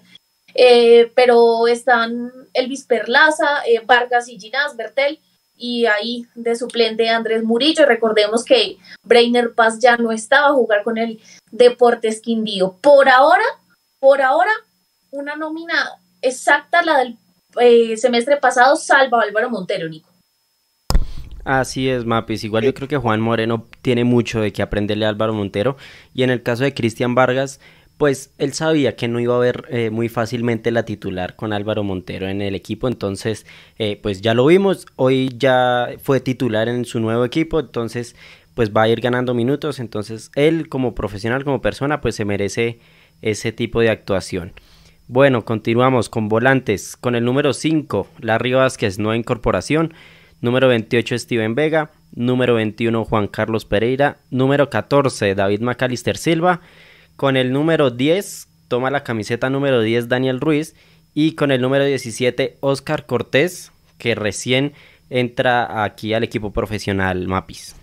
Eh, 0.54 1.12
pero 1.16 1.68
están 1.68 2.32
Elvis 2.54 2.86
Perlaza, 2.86 3.64
eh, 3.66 3.82
Vargas 3.86 4.30
y 4.30 4.40
Ginás, 4.40 4.76
Bertel, 4.78 5.20
y 5.62 5.86
ahí 5.86 6.26
de 6.34 6.56
suplente 6.56 7.08
Andrés 7.10 7.44
Murillo. 7.44 7.86
Recordemos 7.86 8.44
que 8.44 8.78
Brainer 9.04 9.54
Paz 9.54 9.80
ya 9.80 9.96
no 9.96 10.12
estaba 10.12 10.48
a 10.48 10.54
jugar 10.54 10.84
con 10.84 10.98
el 10.98 11.22
Deportes 11.52 12.20
Quindío. 12.20 12.76
Por 12.82 13.08
ahora, 13.08 13.44
por 14.00 14.22
ahora, 14.22 14.52
una 15.12 15.36
nómina 15.36 15.92
exacta, 16.22 16.82
la 16.82 16.98
del 16.98 17.18
eh, 17.60 17.96
semestre 17.96 18.38
pasado, 18.38 18.76
salva 18.76 19.20
a 19.20 19.24
Álvaro 19.24 19.52
Montero, 19.52 19.88
Nico. 19.88 20.10
Así 21.44 21.90
es, 21.90 22.06
Mapis. 22.06 22.44
Igual 22.44 22.64
yo 22.64 22.74
creo 22.74 22.88
que 22.88 22.98
Juan 22.98 23.22
Moreno 23.22 23.68
tiene 23.82 24.04
mucho 24.04 24.42
de 24.42 24.52
que 24.54 24.62
aprenderle 24.62 25.06
a 25.06 25.10
Álvaro 25.10 25.34
Montero. 25.34 25.78
Y 26.14 26.24
en 26.24 26.32
el 26.32 26.44
caso 26.44 26.64
de 26.64 26.74
Cristian 26.74 27.16
Vargas, 27.16 27.60
pues 28.02 28.34
él 28.40 28.54
sabía 28.54 28.96
que 28.96 29.08
no 29.08 29.20
iba 29.20 29.36
a 29.36 29.38
haber 29.38 29.66
eh, 29.70 29.92
muy 29.92 30.10
fácilmente 30.10 30.72
la 30.72 30.86
titular 30.86 31.36
con 31.36 31.54
Álvaro 31.54 31.84
Montero 31.84 32.28
en 32.28 32.42
el 32.42 32.56
equipo, 32.56 32.88
entonces 32.88 33.46
eh, 33.78 34.00
pues 34.02 34.22
ya 34.22 34.34
lo 34.34 34.48
vimos, 34.48 34.88
hoy 34.96 35.30
ya 35.38 35.88
fue 36.02 36.20
titular 36.20 36.68
en 36.68 36.86
su 36.86 37.00
nuevo 37.00 37.24
equipo, 37.26 37.60
entonces 37.60 38.16
pues 38.56 38.72
va 38.76 38.82
a 38.82 38.88
ir 38.88 39.02
ganando 39.02 39.36
minutos, 39.36 39.80
entonces 39.80 40.32
él 40.34 40.68
como 40.68 40.96
profesional, 40.96 41.44
como 41.44 41.62
persona, 41.62 42.02
pues 42.02 42.16
se 42.16 42.26
merece 42.26 42.80
ese 43.22 43.52
tipo 43.52 43.82
de 43.82 43.92
actuación. 43.92 44.54
Bueno, 45.08 45.46
continuamos 45.46 46.10
con 46.10 46.28
volantes, 46.28 46.98
con 46.98 47.14
el 47.14 47.24
número 47.24 47.54
5, 47.54 48.08
Larry 48.20 48.54
Vázquez, 48.54 48.98
nueva 48.98 49.16
incorporación, 49.16 49.94
número 50.42 50.68
28, 50.70 51.20
Steven 51.20 51.54
Vega, 51.54 51.92
número 52.16 52.56
21, 52.56 53.06
Juan 53.06 53.28
Carlos 53.28 53.66
Pereira, 53.66 54.18
número 54.32 54.72
14, 54.72 55.36
David 55.36 55.60
Macalister 55.62 56.18
Silva, 56.18 56.62
con 57.16 57.38
el 57.38 57.52
número 57.52 57.90
10 57.90 58.48
toma 58.68 58.90
la 58.90 59.04
camiseta 59.04 59.50
número 59.50 59.82
10 59.82 60.08
Daniel 60.08 60.40
Ruiz 60.40 60.76
y 61.14 61.36
con 61.36 61.52
el 61.52 61.62
número 61.62 61.84
17 61.84 62.58
Oscar 62.62 63.06
Cortés, 63.06 63.72
que 63.98 64.16
recién 64.16 64.74
entra 65.10 65.84
aquí 65.84 66.14
al 66.14 66.24
equipo 66.24 66.52
profesional 66.52 67.28
Mapis. 67.28 67.76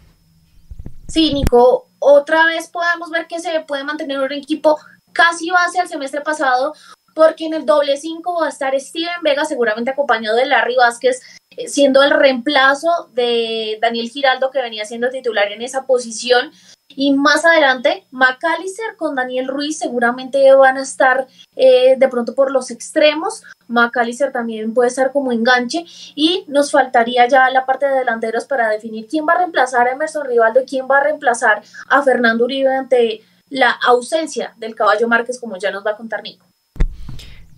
Sí, 1.09 1.33
Nico, 1.35 1.89
otra 1.99 2.47
vez 2.47 2.69
podemos 2.69 3.11
ver 3.11 3.27
que 3.27 3.39
se 3.39 3.61
puede 3.61 3.85
mantener 3.85 4.19
un 4.19 4.33
equipo 4.33 4.79
casi 5.13 5.51
base 5.51 5.81
al 5.81 5.89
semestre 5.89 6.21
pasado, 6.21 6.75
porque 7.15 7.47
en 7.47 7.55
el 7.55 7.67
doble 7.67 7.97
5 7.97 8.41
va 8.41 8.47
a 8.47 8.51
estar 8.51 8.79
Steven 8.79 9.23
Vega, 9.23 9.45
seguramente 9.45 9.91
acompañado 9.91 10.37
de 10.37 10.47
Larry 10.47 10.77
Vázquez, 10.77 11.21
eh, 11.57 11.69
siendo 11.69 12.03
el 12.03 12.11
reemplazo 12.11 13.11
de 13.13 13.79
Daniel 13.83 14.09
Giraldo, 14.09 14.51
que 14.51 14.63
venía 14.63 14.85
siendo 14.85 15.11
titular 15.11 15.51
en 15.51 15.63
esa 15.63 15.87
posición. 15.87 16.53
Y 16.89 17.13
más 17.13 17.45
adelante, 17.45 18.05
McAllister 18.11 18.97
con 18.97 19.15
Daniel 19.15 19.47
Ruiz 19.47 19.79
seguramente 19.79 20.53
van 20.55 20.79
a 20.79 20.83
estar 20.83 21.27
eh, 21.55 21.97
de 21.97 22.09
pronto 22.09 22.35
por 22.35 22.51
los 22.51 22.71
extremos. 22.71 23.43
McAllister 23.69 24.33
también 24.33 24.73
puede 24.73 24.89
estar 24.89 25.13
como 25.13 25.31
enganche. 25.31 25.85
Y 26.15 26.45
nos 26.49 26.71
faltaría 26.71 27.29
ya 27.29 27.51
la 27.51 27.67
parte 27.67 27.87
de 27.87 27.99
delanteros 27.99 28.47
para 28.47 28.69
definir 28.69 29.07
quién 29.07 29.27
va 29.29 29.35
a 29.35 29.39
reemplazar 29.39 29.87
a 29.87 29.93
Emerson 29.93 30.27
Rivaldo 30.27 30.61
y 30.63 30.65
quién 30.65 30.87
va 30.91 30.99
a 30.99 31.05
reemplazar 31.05 31.63
a 31.89 32.03
Fernando 32.03 32.45
Uribe 32.45 32.75
ante 32.75 33.23
la 33.51 33.71
ausencia 33.87 34.55
del 34.57 34.75
caballo 34.75 35.09
Márquez, 35.09 35.39
como 35.39 35.57
ya 35.59 35.71
nos 35.71 35.85
va 35.85 35.93
a 35.93 35.97
contar 35.97 36.23
Nico. 36.23 36.47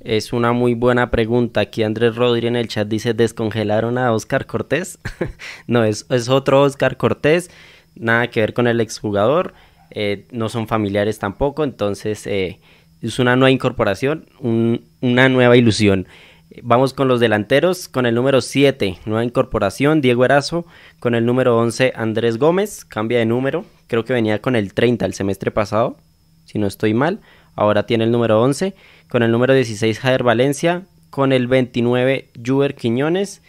Es 0.01 0.33
una 0.33 0.53
muy 0.53 0.75
buena 0.75 1.11
pregunta. 1.11 1.61
Aquí 1.61 1.83
Andrés 1.83 2.17
Rodríguez 2.17 2.49
en 2.49 2.57
el 2.57 2.69
chat 2.69 2.89
dice, 2.89 3.13
¿descongelaron 3.13 3.99
a 3.99 4.13
Oscar 4.13 4.47
Cortés? 4.47 4.99
no, 5.67 5.85
es, 5.85 6.07
es 6.09 6.29
otro 6.29 6.63
Oscar 6.63 6.97
Cortés 6.97 7.51
nada 7.95 8.29
que 8.29 8.41
ver 8.41 8.55
con 8.55 8.67
el 8.67 8.81
exjugador, 8.81 9.55
eh, 9.91 10.27
no 10.31 10.49
son 10.49 10.69
familiares 10.69 11.19
tampoco, 11.19 11.65
entonces 11.65 12.27
eh, 12.27 12.61
es 13.03 13.19
una 13.19 13.37
nueva 13.37 13.51
incorporación, 13.51 14.27
una 14.41 15.29
nueva 15.29 15.57
ilusión. 15.57 16.07
Vamos 16.63 16.95
con 16.95 17.07
los 17.07 17.21
delanteros, 17.21 17.89
con 17.89 18.07
el 18.07 18.15
número 18.15 18.41
7, 18.41 18.99
nueva 19.07 19.25
incorporación, 19.25 20.01
Diego 20.01 20.25
Erazo, 20.25 20.67
con 20.99 21.15
el 21.15 21.25
número 21.25 21.57
11, 21.59 21.93
Andrés 21.95 22.39
Gómez, 22.39 22.85
cambia 22.85 23.19
de 23.19 23.27
número, 23.27 23.65
creo 23.87 24.05
que 24.05 24.13
venía 24.13 24.43
con 24.43 24.57
el 24.57 24.75
30 24.75 25.07
el 25.07 25.15
semestre 25.15 25.51
pasado, 25.51 25.97
si 26.45 26.59
no 26.59 26.67
estoy 26.67 26.93
mal, 26.93 27.21
ahora 27.55 27.87
tiene 27.87 28.05
el 28.05 28.11
número 28.11 28.43
11, 28.43 28.75
con 29.09 29.23
el 29.23 29.31
número 29.31 29.55
16, 29.55 29.99
Jader 30.01 30.25
Valencia, 30.25 30.83
con 31.11 31.33
el 31.33 31.47
29, 31.47 32.29
Juber 32.45 32.75
Quiñones 32.75 33.43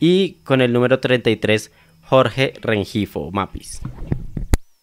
y 0.00 0.38
con 0.44 0.60
el 0.60 0.72
número 0.72 1.00
33, 1.00 1.70
Jorge 2.08 2.54
Rengifo, 2.60 3.30
Mapis. 3.30 3.80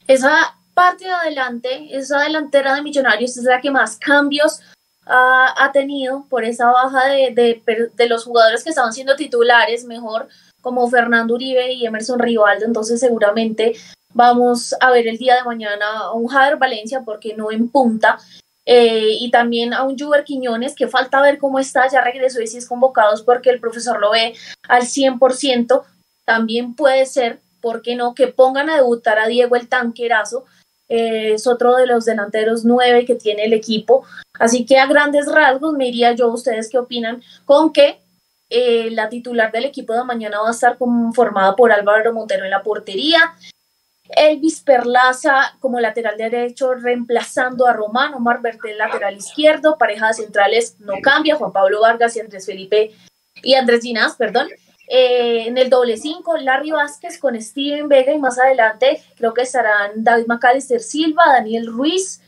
Esa 0.08 0.58
parte 0.74 1.06
de 1.06 1.12
adelante, 1.12 1.88
esa 1.92 2.22
delantera 2.22 2.76
de 2.76 2.82
Millonarios 2.82 3.38
es 3.38 3.44
la 3.44 3.62
que 3.62 3.72
más 3.72 3.98
cambios 3.98 4.60
ha, 5.06 5.70
tenido 5.74 6.26
por 6.30 6.44
esa 6.46 6.72
baja 6.72 7.08
de, 7.08 7.62
de, 7.94 8.08
los 8.08 8.24
jugadores 8.24 8.64
que 8.64 8.70
estaban 8.70 8.94
siendo 8.94 9.16
titulares 9.16 9.86
mejor, 9.86 10.28
como 10.62 10.90
Fernando 10.90 11.34
Uribe 11.34 11.74
y 11.74 11.86
Emerson 11.86 12.20
Rivaldo. 12.20 12.66
Entonces, 12.66 13.00
seguramente 13.00 13.76
vamos 14.14 14.76
a 14.80 14.92
ver 14.92 15.08
el 15.08 15.18
día 15.18 15.36
de 15.36 15.44
mañana 15.44 15.86
a 16.00 16.14
un 16.14 16.28
Jader 16.28 16.58
Valencia, 16.58 17.02
porque 17.06 17.36
no 17.36 17.52
en 17.52 17.70
punta. 17.70 18.18
Eh, 18.66 19.18
y 19.20 19.30
también 19.30 19.74
a 19.74 19.84
un 19.84 19.98
Juber 19.98 20.24
Quiñones, 20.24 20.74
que 20.76 20.88
falta 20.88 21.22
ver 21.22 21.38
cómo 21.38 21.60
está, 21.60 21.90
ya 21.90 22.02
regresó 22.02 22.42
y 22.42 22.48
si 22.48 22.58
es 22.58 22.68
convocados 22.68 23.22
porque 23.22 23.50
el 23.50 23.60
profesor 23.60 24.00
lo 24.00 24.12
ve 24.12 24.36
al 24.70 24.84
100%. 24.84 25.84
También 26.26 26.76
puede 26.76 27.06
ser, 27.06 27.40
¿por 27.62 27.82
qué 27.82 27.96
no?, 27.96 28.14
que 28.16 28.28
pongan 28.28 28.70
a 28.70 28.76
debutar 28.76 29.20
a 29.20 29.28
Diego 29.28 29.56
el 29.56 29.68
Tanquerazo, 29.68 30.46
eh, 30.90 31.34
es 31.34 31.48
otro 31.48 31.76
de 31.76 31.88
los 31.88 32.06
delanteros 32.06 32.66
nueve 32.66 33.06
que 33.06 33.16
tiene 33.16 33.46
el 33.46 33.54
equipo. 33.54 34.06
Así 34.40 34.66
que 34.66 34.80
a 34.80 34.86
grandes 34.86 35.32
rasgos 35.32 35.74
me 35.74 35.86
diría 35.86 36.14
yo, 36.14 36.28
ustedes 36.28 36.70
qué 36.70 36.78
opinan, 36.78 37.24
con 37.46 37.72
que 37.74 38.00
eh, 38.50 38.90
la 38.92 39.10
titular 39.10 39.52
del 39.52 39.66
equipo 39.66 39.94
de 39.94 40.04
mañana 40.04 40.42
va 40.42 40.50
a 40.50 40.52
estar 40.52 40.78
conformada 40.78 41.56
por 41.56 41.72
Álvaro 41.72 42.14
Montero 42.14 42.44
en 42.44 42.52
la 42.52 42.62
portería, 42.62 43.34
Elvis 44.10 44.62
Perlaza 44.62 45.56
como 45.60 45.80
lateral 45.80 46.18
derecho 46.18 46.74
reemplazando 46.76 47.66
a 47.66 47.74
Román, 47.74 48.14
Omar 48.14 48.42
Bertel 48.42 48.78
lateral 48.78 49.16
izquierdo, 49.16 49.78
parejas 49.78 50.18
centrales 50.18 50.76
no 50.80 50.96
cambia, 51.02 51.36
Juan 51.36 51.52
Pablo 51.52 51.82
Vargas 51.82 52.16
y 52.16 52.20
Andrés 52.20 52.46
Felipe 52.46 52.92
y 53.42 53.56
Andrés 53.56 53.82
Ginás, 53.82 54.16
perdón, 54.16 54.50
eh, 54.88 55.48
en 55.48 55.58
el 55.58 55.70
doble 55.70 55.98
5, 55.98 56.38
Larry 56.38 56.72
Vázquez 56.72 57.18
con 57.18 57.40
Steven 57.42 57.88
Vega 57.88 58.14
y 58.14 58.20
más 58.20 58.38
adelante 58.38 59.02
creo 59.16 59.34
que 59.34 59.44
estarán 59.44 60.04
David 60.04 60.28
Macalister 60.28 60.82
Silva, 60.82 61.24
Daniel 61.28 61.68
Ruiz. 61.68 62.22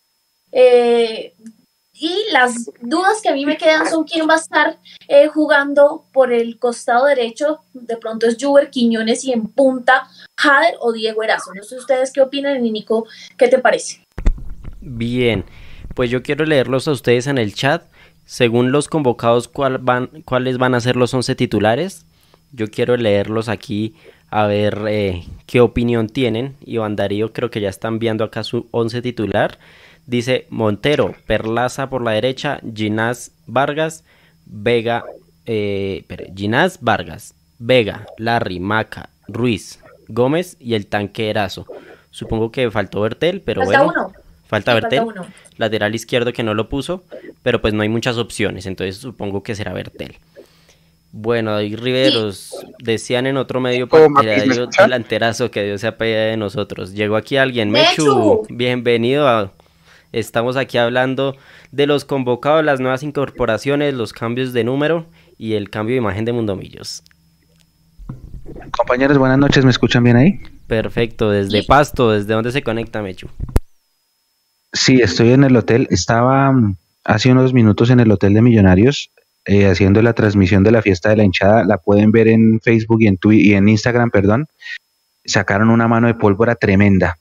Eh, 0.52 1.34
y 1.98 2.26
las 2.32 2.72
dudas 2.82 3.22
que 3.22 3.30
a 3.30 3.34
mí 3.34 3.46
me 3.46 3.58
quedan 3.58 3.90
son 3.90 4.04
quién 4.04 4.28
va 4.28 4.34
a 4.34 4.38
estar 4.38 4.80
eh, 5.08 5.28
jugando 5.28 6.06
por 6.12 6.34
el 6.34 6.60
costado 6.60 7.06
derecho. 7.06 7.60
De 7.74 7.96
pronto 7.96 8.28
es 8.28 8.36
Juber 8.40 8.70
Quiñones 8.70 9.24
y 9.24 9.32
en 9.32 9.48
punta 9.48 10.08
Jader 10.38 10.76
o 10.82 10.92
Diego 10.92 11.24
Erazo. 11.24 11.54
No 11.54 11.64
sé 11.64 11.78
ustedes 11.78 12.12
qué 12.12 12.22
opinan 12.22 12.66
y 12.66 12.72
Nico, 12.72 13.06
¿qué 13.38 13.48
te 13.48 13.60
parece? 13.60 14.04
Bien, 14.82 15.46
pues 15.94 16.10
yo 16.10 16.22
quiero 16.22 16.46
leerlos 16.46 16.88
a 16.90 16.92
ustedes 16.92 17.28
en 17.28 17.38
el 17.38 17.54
chat. 17.54 17.84
Según 18.26 18.72
los 18.74 18.90
convocados, 18.90 19.48
¿cuál 19.48 19.78
van, 19.78 20.08
¿cuáles 20.26 20.58
van 20.58 20.76
a 20.76 20.82
ser 20.82 20.98
los 20.98 21.14
11 21.14 21.36
titulares? 21.36 22.06
Yo 22.56 22.70
quiero 22.70 22.96
leerlos 22.96 23.50
aquí 23.50 23.96
a 24.30 24.48
ver 24.48 24.86
eh, 24.88 25.24
qué 25.46 25.62
opinión 25.62 26.08
tienen. 26.08 26.56
Iván 26.66 26.96
Darío 26.96 27.34
creo 27.34 27.52
que 27.52 27.62
ya 27.62 27.70
están 27.70 28.00
viendo 28.00 28.24
acá 28.24 28.44
su 28.44 28.68
11 28.72 29.02
titular. 29.02 29.60
Dice 30.06 30.46
Montero, 30.50 31.16
Perlaza 31.26 31.90
por 31.90 32.02
la 32.04 32.12
derecha, 32.12 32.62
Ginás 32.74 33.32
Vargas, 33.46 34.04
Vega, 34.46 35.04
eh, 35.46 36.06
Ginás 36.36 36.80
Vargas, 36.82 37.34
Vega, 37.60 38.06
Larry, 38.18 38.60
Maca, 38.60 39.10
Ruiz, 39.28 39.80
Gómez 40.08 40.56
y 40.60 40.76
el 40.76 40.88
tanquerazo. 40.88 41.66
Supongo 42.12 42.52
que 42.52 42.72
faltó 42.72 43.02
Bertel, 43.02 43.42
pero 43.42 43.64
falta 43.64 43.84
bueno. 43.84 44.08
Uno. 44.08 44.14
Falta 44.48 44.74
Bertel, 44.76 45.04
lateral 45.58 45.96
izquierdo 45.96 46.32
que 46.32 46.44
no 46.44 46.54
lo 46.54 46.70
puso, 46.70 47.04
pero 47.42 47.62
pues 47.62 47.74
no 47.74 47.82
hay 47.82 47.90
muchas 47.90 48.18
opciones, 48.18 48.68
entonces 48.68 48.98
supongo 48.98 49.42
que 49.42 49.56
será 49.56 49.74
Bertel. 49.74 50.18
Bueno, 51.18 51.52
David 51.52 51.80
Riveros, 51.80 52.54
decían 52.78 53.26
en 53.26 53.38
otro 53.38 53.62
medio 53.62 53.88
partidario 53.88 54.68
delanterazo 54.68 55.50
que 55.50 55.64
Dios 55.64 55.80
se 55.80 55.88
apella 55.88 56.20
de 56.26 56.36
nosotros. 56.36 56.92
Llegó 56.92 57.16
aquí 57.16 57.38
alguien, 57.38 57.72
Mechu, 57.72 58.46
bienvenido. 58.50 59.54
Estamos 60.12 60.58
aquí 60.58 60.78
hablando 60.78 61.38
de 61.72 61.88
los 61.88 62.04
convocados, 62.04 62.66
las 62.66 62.82
nuevas 62.82 63.02
incorporaciones, 63.02 63.94
los 63.94 64.12
cambios 64.12 64.52
de 64.52 64.66
número 64.66 65.06
y 65.38 65.54
el 65.54 65.70
cambio 65.70 65.94
de 65.94 66.00
imagen 66.00 66.26
de 66.26 66.34
Mundomillos. 66.34 67.02
Compañeros, 68.72 69.18
buenas 69.18 69.38
noches, 69.38 69.64
¿me 69.64 69.72
escuchan 69.72 70.04
bien 70.04 70.18
ahí? 70.18 70.42
Perfecto, 70.68 71.30
desde 71.32 71.64
Pasto, 71.64 72.12
¿desde 72.12 72.34
dónde 72.34 72.52
se 72.52 72.62
conecta 72.62 73.02
Mechu? 73.02 73.30
Sí, 74.74 75.00
estoy 75.02 75.32
en 75.32 75.46
el 75.46 75.56
hotel, 75.56 75.88
estaba 75.92 76.54
hace 77.06 77.32
unos 77.32 77.54
minutos 77.54 77.90
en 77.90 78.02
el 78.02 78.12
hotel 78.12 78.34
de 78.34 78.42
Millonarios 78.42 79.12
eh, 79.46 79.68
haciendo 79.68 80.02
la 80.02 80.14
transmisión 80.14 80.64
de 80.64 80.72
la 80.72 80.82
fiesta 80.82 81.10
de 81.10 81.18
la 81.18 81.24
hinchada. 81.24 81.64
La 81.66 81.78
pueden 81.78 82.12
ver 82.12 82.28
en 82.28 82.60
Facebook 82.62 83.02
y 83.02 83.08
en, 83.08 83.18
Twitter, 83.18 83.46
y 83.46 83.54
en 83.54 83.70
Instagram, 83.70 84.10
perdón. 84.10 84.48
Sacaron 85.24 85.70
una 85.70 85.88
mano 85.88 86.08
de 86.08 86.16
pólvora 86.16 86.56
tremenda. 86.56 87.18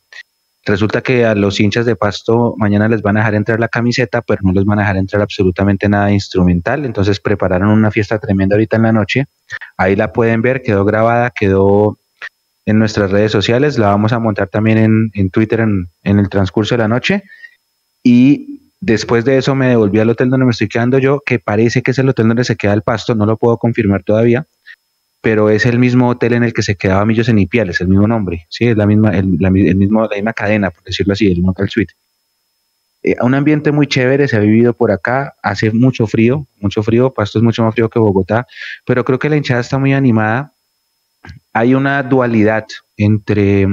Resulta 0.65 1.03
que 1.03 1.27
a 1.27 1.35
los 1.35 1.61
hinchas 1.61 1.85
de 1.85 1.97
Pasto 1.97 2.55
mañana 2.57 2.89
les 2.89 3.03
van 3.03 3.19
a 3.19 3.21
dejar 3.21 3.35
entrar 3.35 3.61
la 3.61 3.69
camiseta, 3.69 4.23
pero 4.23 4.41
no 4.43 4.53
les 4.53 4.65
van 4.65 4.79
a 4.79 4.83
dejar 4.83 4.97
entrar 4.97 5.21
absolutamente 5.21 5.87
nada 5.87 6.11
instrumental. 6.11 6.87
Entonces 6.87 7.21
prepararon 7.21 7.69
una 7.69 7.91
fiesta 7.91 8.19
tremenda 8.19 8.55
ahorita 8.55 8.77
en 8.77 8.83
la 8.83 8.93
noche. 8.93 9.27
Ahí 9.77 9.95
la 9.95 10.13
pueden 10.13 10.41
ver, 10.41 10.63
quedó 10.63 10.87
grabada, 10.87 11.31
quedó 11.31 11.99
en 12.65 12.79
nuestras 12.79 13.11
redes 13.11 13.33
sociales. 13.33 13.77
La 13.77 13.89
vamos 13.89 14.15
a 14.15 14.19
montar 14.19 14.49
también 14.49 15.11
en, 15.13 15.31
Twitter 15.31 15.61
en, 15.61 15.89
en 16.03 16.19
el 16.19 16.31
transcurso 16.31 16.75
de 16.75 16.79
la 16.79 16.89
noche. 16.89 17.25
Y 18.03 18.54
Después 18.87 19.25
de 19.25 19.39
eso 19.39 19.55
me 19.55 19.69
devolví 19.69 19.99
al 19.99 20.11
hotel 20.11 20.29
donde 20.29 20.45
me 20.45 20.51
estoy 20.51 20.69
quedando 20.69 20.99
yo, 20.99 21.23
que 21.25 21.39
parece 21.39 21.83
que 21.83 21.93
es 21.93 21.99
el 21.99 22.11
hotel 22.11 22.29
donde 22.29 22.45
se 22.45 22.55
queda 22.55 22.75
el 22.75 22.83
pasto, 22.83 23.15
no 23.15 23.25
lo 23.25 23.39
puedo 23.39 23.57
confirmar 23.57 24.03
todavía, 24.03 24.47
pero 25.23 25.49
es 25.49 25.65
el 25.65 25.79
mismo 25.79 26.11
hotel 26.11 26.35
en 26.35 26.45
el 26.45 26.53
que 26.53 26.61
se 26.61 26.77
quedaba 26.77 27.07
Millos 27.07 27.31
en 27.31 27.39
Ipial, 27.39 27.71
es 27.71 27.81
el 27.81 27.89
mismo 27.89 28.07
nombre, 28.07 28.47
sí, 28.51 28.67
es 28.67 28.77
la 28.77 28.85
misma, 28.85 29.17
el, 29.17 29.25
mismo, 29.25 30.03
la 30.03 30.15
misma 30.15 30.35
cadena, 30.35 30.71
por 30.71 30.85
decirlo 30.85 31.15
así, 31.15 31.33
el 31.33 31.41
Motel 31.41 31.71
Suite. 31.71 31.95
Eh, 33.03 33.17
un 33.23 33.35
ambiente 33.35 33.73
muy 33.73 33.87
chévere 33.87 34.29
se 34.29 34.37
ha 34.37 34.41
vivido 34.41 34.75
por 34.75 34.93
acá, 34.93 35.35
hace 35.43 35.71
mucho 35.71 36.07
frío, 36.07 36.47
mucho 36.61 36.83
frío, 36.83 37.11
Pasto 37.11 37.39
es 37.39 37.43
mucho 37.43 37.65
más 37.65 37.73
frío 37.73 37.89
que 37.89 37.99
Bogotá, 37.99 38.47
pero 38.85 39.03
creo 39.03 39.19
que 39.19 39.31
la 39.31 39.39
hinchada 39.39 39.63
está 39.63 39.79
muy 39.79 39.95
animada. 39.95 40.53
Hay 41.55 41.75
una 41.75 42.03
dualidad 42.03 42.67
entre 42.99 43.67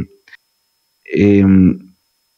em, 1.14 1.91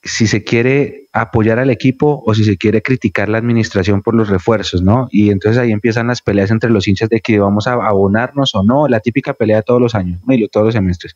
si 0.04 0.28
se 0.28 0.44
quiere 0.44 1.08
apoyar 1.14 1.60
al 1.60 1.70
equipo 1.70 2.22
o 2.26 2.34
si 2.34 2.44
se 2.44 2.58
quiere 2.58 2.82
criticar 2.82 3.30
la 3.30 3.38
administración 3.38 4.02
por 4.02 4.16
los 4.16 4.28
refuerzos, 4.30 4.82
¿no? 4.82 5.08
Y 5.12 5.30
entonces 5.30 5.62
ahí 5.62 5.72
empiezan 5.72 6.08
las 6.08 6.22
peleas 6.22 6.52
entre 6.52 6.70
los 6.70 6.88
hinchas 6.88 7.08
de 7.08 7.22
que 7.22 7.40
vamos 7.40 7.68
a 7.68 7.74
abonarnos 7.74 8.54
o 8.56 8.64
no, 8.64 8.88
la 8.88 9.00
típica 9.00 9.34
pelea 9.34 9.58
de 9.58 9.64
todos 9.64 9.80
los 9.80 9.96
años, 9.96 10.20
y 10.28 10.48
todos 10.50 10.66
los 10.66 10.74
semestres, 10.74 11.16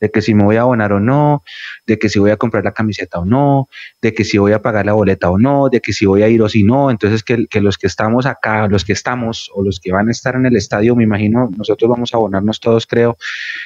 de 0.00 0.10
que 0.10 0.22
si 0.22 0.34
me 0.34 0.44
voy 0.44 0.56
a 0.56 0.62
abonar 0.62 0.92
o 0.92 1.00
no, 1.00 1.42
de 1.86 1.98
que 1.98 2.08
si 2.08 2.18
voy 2.18 2.30
a 2.30 2.36
comprar 2.36 2.64
la 2.64 2.72
camiseta 2.72 3.18
o 3.18 3.24
no, 3.24 3.68
de 4.00 4.14
que 4.14 4.24
si 4.24 4.38
voy 4.38 4.52
a 4.52 4.62
pagar 4.62 4.86
la 4.86 4.92
boleta 4.92 5.30
o 5.30 5.38
no, 5.38 5.68
de 5.68 5.80
que 5.80 5.92
si 5.92 6.06
voy 6.06 6.22
a 6.22 6.28
ir 6.28 6.42
o 6.42 6.48
si 6.48 6.62
no, 6.62 6.90
entonces 6.90 7.22
que, 7.22 7.46
los 7.60 7.78
que 7.78 7.86
estamos 7.86 8.26
acá, 8.26 8.68
los 8.68 8.84
que 8.84 8.92
estamos 8.92 9.50
o 9.54 9.62
los 9.62 9.80
que 9.80 9.92
van 9.92 10.08
a 10.08 10.10
estar 10.10 10.34
en 10.36 10.46
el 10.46 10.56
estadio, 10.56 10.94
me 10.94 11.04
imagino, 11.04 11.50
nosotros 11.56 11.90
vamos 11.90 12.14
a 12.14 12.18
abonarnos 12.18 12.60
todos, 12.60 12.86
creo, 12.86 13.16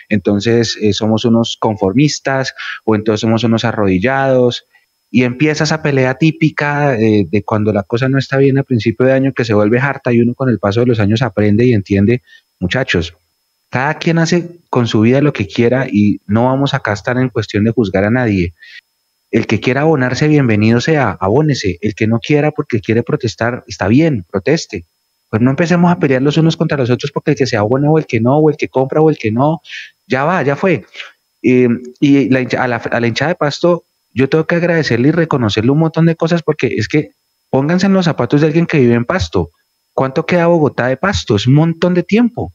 entonces 0.09 0.79
eh, 0.81 0.93
somos 0.93 1.25
unos 1.25 1.57
conformistas 1.59 2.55
o 2.85 2.95
entonces 2.95 3.21
somos 3.21 3.45
unos 3.45 3.65
arrodillados. 3.65 4.67
Y 5.15 5.25
empieza 5.25 5.65
esa 5.65 5.83
pelea 5.83 6.15
típica 6.15 6.99
eh, 6.99 7.27
de 7.31 7.43
cuando 7.43 7.71
la 7.71 7.83
cosa 7.83 8.09
no 8.09 8.19
está 8.19 8.39
bien 8.39 8.57
a 8.59 8.62
principio 8.62 9.05
de 9.05 9.12
año, 9.12 9.35
que 9.35 9.45
se 9.45 9.53
vuelve 9.53 9.79
harta 9.79 10.11
y 10.11 10.21
uno 10.21 10.33
con 10.35 10.49
el 10.49 10.59
paso 10.59 10.81
de 10.81 10.87
los 10.87 11.01
años 11.01 11.21
aprende 11.21 11.67
y 11.67 11.75
entiende, 11.75 12.23
muchachos, 12.59 13.15
cada 13.73 13.95
quien 13.95 14.19
hace 14.19 14.50
con 14.69 14.87
su 14.87 15.00
vida 15.00 15.23
lo 15.23 15.33
que 15.33 15.47
quiera 15.47 15.87
y 15.91 16.21
no 16.26 16.45
vamos 16.45 16.75
acá 16.75 16.91
a 16.91 16.95
estar 16.95 17.17
en 17.17 17.31
cuestión 17.31 17.64
de 17.64 17.71
juzgar 17.71 18.05
a 18.05 18.11
nadie. 18.11 18.52
El 19.31 19.47
que 19.47 19.61
quiera 19.61 19.81
abonarse, 19.81 20.29
bienvenido 20.29 20.83
sea, 20.83 21.17
abónese. 21.19 21.79
El 21.81 21.95
que 21.95 22.07
no 22.07 22.19
quiera 22.21 22.50
porque 22.50 22.81
quiere 22.83 23.02
protestar, 23.02 23.64
está 23.67 23.88
bien, 23.88 24.26
proteste. 24.31 24.85
Pues 25.31 25.41
no 25.41 25.49
empecemos 25.49 25.91
a 25.91 25.99
pelear 25.99 26.21
los 26.21 26.37
unos 26.37 26.55
contra 26.55 26.76
los 26.76 26.91
otros 26.91 27.12
porque 27.12 27.31
el 27.31 27.37
que 27.38 27.47
sea 27.47 27.62
bueno 27.62 27.93
o 27.93 27.99
el 27.99 28.05
que 28.05 28.21
no, 28.21 28.37
o 28.37 28.50
el 28.50 28.59
que 28.59 28.69
compra 28.69 29.00
o 29.00 29.09
el 29.09 29.17
que 29.17 29.33
no, 29.33 29.62
ya 30.07 30.25
va, 30.25 30.43
ya 30.43 30.55
fue. 30.55 30.85
Eh, 31.43 31.69
y 31.99 32.29
la, 32.29 32.41
a, 32.41 32.69
la, 32.69 32.76
a 32.76 33.00
la 33.00 33.09
de 33.09 33.35
pasto 33.37 33.85
yo 34.12 34.29
tengo 34.29 34.47
que 34.47 34.57
agradecerle 34.57 35.09
y 35.09 35.12
reconocerle 35.12 35.71
un 35.71 35.79
montón 35.79 36.05
de 36.05 36.14
cosas 36.14 36.43
porque 36.43 36.75
es 36.76 36.88
que 36.88 37.12
pónganse 37.49 37.87
en 37.87 37.95
los 37.95 38.05
zapatos 38.05 38.43
de 38.43 38.49
alguien 38.49 38.67
que 38.67 38.81
vive 38.81 38.97
en 38.97 39.07
Pasto. 39.07 39.49
¿Cuánto 39.95 40.26
queda 40.26 40.47
Bogotá 40.47 40.88
de 40.88 40.99
Pasto? 40.99 41.37
Es 41.37 41.47
un 41.47 41.55
montón 41.55 41.95
de 41.95 42.02
tiempo. 42.02 42.52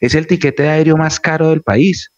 Es 0.00 0.14
el 0.14 0.26
tiquete 0.26 0.64
de 0.64 0.68
aéreo 0.70 0.96
más 0.96 1.20
caro 1.20 1.50
del 1.50 1.62
país. 1.62 2.10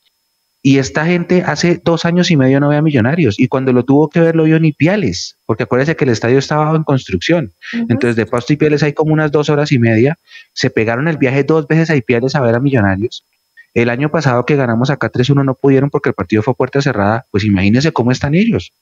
Y 0.63 0.79
esta 0.79 1.07
gente 1.07 1.43
hace 1.47 1.81
dos 1.85 2.05
años 2.05 2.31
y 2.31 2.37
medio 2.37 2.59
no 2.59 2.69
ve 2.69 2.77
a 2.77 2.83
Millonarios. 2.83 3.39
Y 3.39 3.47
cuando 3.47 3.73
lo 3.73 3.85
tuvo 3.85 4.09
que 4.09 4.21
ver, 4.21 4.35
lo 4.35 4.45
vio 4.45 4.59
ni 4.59 4.73
Piales, 4.73 5.39
porque 5.47 5.63
acuérdense 5.63 5.95
que 5.95 6.05
el 6.05 6.11
estadio 6.11 6.39
estaba 6.39 6.75
en 6.75 6.83
construcción. 6.83 7.53
Entonces, 7.73 8.17
de 8.17 8.27
Pasto 8.27 8.53
y 8.53 8.57
Piales 8.57 8.83
hay 8.83 8.93
como 8.93 9.13
unas 9.13 9.31
dos 9.31 9.49
horas 9.51 9.71
y 9.71 9.79
media. 9.79 10.19
Se 10.53 10.69
pegaron 10.69 11.07
el 11.07 11.17
viaje 11.17 11.45
dos 11.45 11.67
veces 11.69 11.91
a 11.91 11.97
Ipiales 11.97 12.35
a 12.35 12.41
ver 12.41 12.57
a 12.57 12.61
Millonarios. 12.61 13.25
El 13.73 13.89
año 13.89 14.11
pasado 14.11 14.45
que 14.45 14.57
ganamos 14.57 14.91
acá 14.91 15.11
3-1 15.11 15.45
no 15.45 15.55
pudieron 15.55 15.91
porque 15.91 16.09
el 16.09 16.15
partido 16.15 16.43
fue 16.43 16.55
puerta 16.55 16.83
cerrada. 16.83 17.27
Pues 17.31 17.45
imagínense 17.45 17.93
cómo 17.93 18.11
están 18.11 18.35
ellos. 18.35 18.73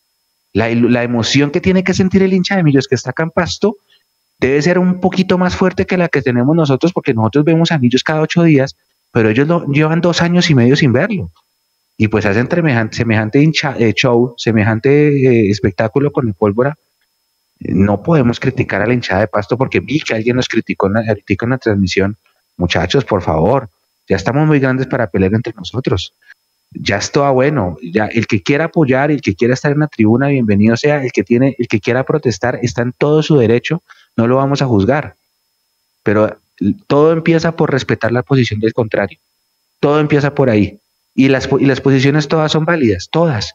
La, 0.55 0.71
la, 0.71 1.03
emoción 1.03 1.51
que 1.51 1.61
tiene 1.61 1.85
que 1.85 1.93
sentir 1.93 2.23
el 2.23 2.33
hincha 2.33 2.57
de 2.57 2.63
Millos 2.63 2.89
que 2.89 2.95
está 2.95 3.11
acá 3.11 3.25
en 3.25 3.31
Pasto 3.31 3.77
debe 4.39 4.61
ser 4.63 4.79
un 4.79 5.01
poquito 5.01 5.39
más 5.39 5.57
fuerte 5.57 5.87
que 5.87 5.97
la 5.97 6.09
que 6.09 6.23
tenemos 6.23 6.55
nosotros 6.55 6.93
porque 6.93 7.15
nosotros 7.15 7.45
vemos 7.45 7.73
a 7.73 7.79
Millos 7.79 8.05
cada 8.05 8.21
ocho 8.21 8.43
días, 8.43 8.77
pero 9.13 9.31
ellos 9.31 9.49
lo, 9.49 9.67
llevan 9.67 10.01
dos 10.01 10.23
años 10.23 10.51
y 10.51 10.55
medio 10.55 10.77
sin 10.77 10.93
verlo 10.93 11.31
y 11.97 12.09
pues 12.09 12.27
hacen 12.27 12.49
semejante, 12.51 12.97
semejante 12.97 13.43
eh, 13.43 13.93
show, 13.95 14.35
semejante 14.37 14.91
eh, 14.91 15.51
espectáculo 15.51 16.13
con 16.13 16.29
el 16.29 16.35
pólvora. 16.35 16.77
No 17.59 18.03
podemos 18.03 18.39
criticar 18.39 18.83
a 18.83 18.87
la 18.87 18.93
hinchada 18.93 19.21
de 19.21 19.29
Pasto 19.29 19.57
porque 19.57 19.81
vi 19.81 20.01
que 20.01 20.15
alguien 20.15 20.37
nos 20.37 20.49
criticó 20.49 20.89
en 20.89 20.93
la, 20.95 21.01
en 21.03 21.51
la 21.51 21.59
transmisión. 21.59 22.17
Muchachos, 22.59 23.05
por 23.05 23.23
favor, 23.23 23.71
ya 24.07 24.17
estamos 24.17 24.47
muy 24.47 24.61
grandes 24.61 24.87
para 24.87 25.09
pelear 25.09 25.35
entre 25.35 25.55
nosotros. 25.55 26.13
Ya 26.73 26.99
está 26.99 27.31
bueno. 27.31 27.79
Ya 27.83 28.07
el 28.07 28.27
que 28.27 28.43
quiera 28.43 28.67
apoyar, 28.67 29.11
el 29.11 29.23
que 29.23 29.35
quiera 29.35 29.55
estar 29.55 29.73
en 29.73 29.81
la 29.81 29.89
tribuna, 29.89 30.29
bienvenido 30.29 30.77
sea. 30.77 31.03
El 31.03 31.13
que 31.13 31.23
tiene, 31.25 31.57
el 31.59 31.67
que 31.67 31.81
quiera 31.81 32.05
protestar, 32.05 32.59
está 32.61 32.83
en 32.83 32.93
todo 32.93 33.23
su 33.23 33.39
derecho. 33.39 33.83
No 34.17 34.27
lo 34.27 34.37
vamos 34.37 34.63
a 34.63 34.67
juzgar. 34.67 35.17
Pero 36.03 36.39
todo 36.87 37.13
empieza 37.13 37.57
por 37.57 37.71
respetar 37.71 38.13
la 38.13 38.23
posición 38.23 38.61
del 38.61 38.73
contrario. 38.73 39.19
Todo 39.81 40.01
empieza 40.01 40.35
por 40.35 40.51
ahí. 40.51 40.79
Y 41.15 41.29
las, 41.29 41.49
y 41.59 41.67
las 41.67 41.81
posiciones 41.81 42.29
todas 42.29 42.53
son 42.53 42.65
válidas, 42.65 43.09
todas. 43.11 43.55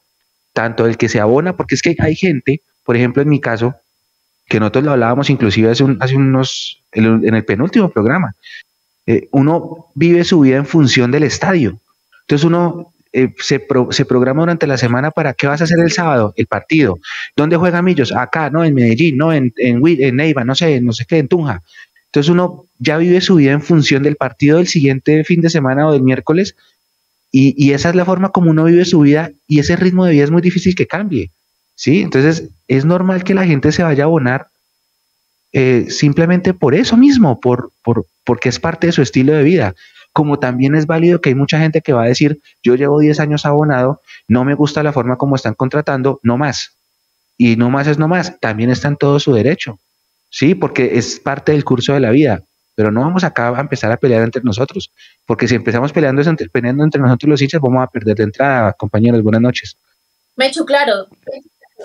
Tanto 0.53 0.85
el 0.85 0.97
que 0.97 1.09
se 1.09 1.19
abona, 1.19 1.55
porque 1.55 1.75
es 1.75 1.81
que 1.81 1.95
hay 1.99 2.15
gente, 2.15 2.61
por 2.83 2.95
ejemplo, 2.95 3.21
en 3.21 3.29
mi 3.29 3.39
caso, 3.39 3.75
que 4.47 4.59
nosotros 4.59 4.83
lo 4.83 4.91
hablábamos 4.91 5.29
inclusive 5.29 5.71
hace, 5.71 5.85
hace 5.99 6.15
unos, 6.15 6.83
en 6.91 7.33
el 7.33 7.45
penúltimo 7.45 7.89
programa, 7.89 8.35
eh, 9.07 9.27
uno 9.31 9.87
vive 9.95 10.23
su 10.23 10.41
vida 10.41 10.57
en 10.57 10.65
función 10.65 11.11
del 11.11 11.23
estadio. 11.23 11.79
Entonces 12.21 12.45
uno 12.45 12.93
eh, 13.13 13.33
se, 13.39 13.65
se, 13.89 14.05
programa 14.05 14.41
durante 14.41 14.67
la 14.67 14.77
semana 14.77 15.11
para 15.11 15.33
qué 15.33 15.47
vas 15.47 15.61
a 15.61 15.65
hacer 15.65 15.79
el 15.79 15.91
sábado, 15.91 16.33
el 16.37 16.47
partido. 16.47 16.97
¿Dónde 17.35 17.57
juega 17.57 17.81
Millos? 17.81 18.13
Acá, 18.13 18.49
¿no? 18.49 18.63
En 18.63 18.73
Medellín, 18.73 19.17
¿no? 19.17 19.33
En, 19.33 19.53
en, 19.57 19.81
en 19.85 20.15
Neiva, 20.15 20.43
no 20.45 20.55
sé, 20.55 20.79
no 20.81 20.93
sé 20.93 21.05
qué, 21.05 21.17
en 21.17 21.27
Tunja. 21.27 21.61
Entonces 22.05 22.29
uno 22.29 22.65
ya 22.77 22.97
vive 22.97 23.21
su 23.21 23.35
vida 23.35 23.51
en 23.51 23.61
función 23.61 24.03
del 24.03 24.17
partido 24.17 24.57
del 24.57 24.67
siguiente 24.67 25.23
fin 25.23 25.39
de 25.39 25.49
semana 25.49 25.87
o 25.87 25.93
del 25.93 26.01
miércoles 26.01 26.55
y, 27.31 27.71
esa 27.71 27.89
es 27.89 27.95
la 27.95 28.03
forma 28.03 28.29
como 28.29 28.51
uno 28.51 28.65
vive 28.65 28.83
su 28.83 28.99
vida 28.99 29.31
y 29.47 29.59
ese 29.59 29.77
ritmo 29.77 30.05
de 30.05 30.11
vida 30.11 30.25
es 30.25 30.31
muy 30.31 30.41
difícil 30.41 30.75
que 30.75 30.87
cambie. 30.87 31.31
¿sí? 31.75 32.01
Entonces 32.01 32.49
es 32.67 32.83
normal 32.83 33.23
que 33.23 33.33
la 33.33 33.45
gente 33.45 33.71
se 33.71 33.83
vaya 33.83 34.03
a 34.03 34.07
abonar 34.07 34.47
eh, 35.53 35.85
simplemente 35.89 36.53
por 36.53 36.75
eso 36.75 36.97
mismo, 36.97 37.39
por, 37.39 37.71
por, 37.83 38.05
porque 38.25 38.49
es 38.49 38.59
parte 38.59 38.87
de 38.87 38.93
su 38.93 39.01
estilo 39.01 39.33
de 39.33 39.43
vida. 39.43 39.75
Como 40.13 40.39
también 40.39 40.75
es 40.75 40.85
válido 40.85 41.21
que 41.21 41.29
hay 41.29 41.35
mucha 41.35 41.59
gente 41.59 41.81
que 41.81 41.93
va 41.93 42.03
a 42.03 42.07
decir, 42.07 42.39
yo 42.63 42.75
llevo 42.75 42.99
10 42.99 43.19
años 43.19 43.45
abonado, 43.45 44.01
no 44.27 44.43
me 44.43 44.55
gusta 44.55 44.83
la 44.83 44.93
forma 44.93 45.17
como 45.17 45.35
están 45.35 45.53
contratando, 45.53 46.19
no 46.23 46.37
más. 46.37 46.71
Y 47.37 47.55
no 47.55 47.69
más 47.69 47.87
es 47.87 47.97
no 47.97 48.07
más, 48.07 48.39
también 48.39 48.69
está 48.69 48.87
en 48.87 48.97
todo 48.97 49.19
su 49.19 49.33
derecho. 49.33 49.79
Sí, 50.29 50.55
porque 50.55 50.97
es 50.97 51.19
parte 51.19 51.51
del 51.51 51.63
curso 51.63 51.93
de 51.93 51.99
la 51.99 52.11
vida 52.11 52.43
pero 52.75 52.91
no 52.91 53.01
vamos 53.01 53.23
acá 53.23 53.49
a 53.49 53.61
empezar 53.61 53.91
a 53.91 53.97
pelear 53.97 54.23
entre 54.23 54.41
nosotros, 54.41 54.91
porque 55.25 55.47
si 55.47 55.55
empezamos 55.55 55.91
peleando, 55.91 56.21
entre, 56.21 56.49
peleando 56.49 56.83
entre 56.83 57.01
nosotros 57.01 57.29
los 57.29 57.41
hinchas, 57.41 57.61
vamos 57.61 57.83
a 57.83 57.87
perder 57.87 58.15
de 58.15 58.23
entrada, 58.23 58.73
compañeros. 58.73 59.21
Buenas 59.21 59.41
noches. 59.41 59.77
Mecho, 60.35 60.65
claro. 60.65 61.07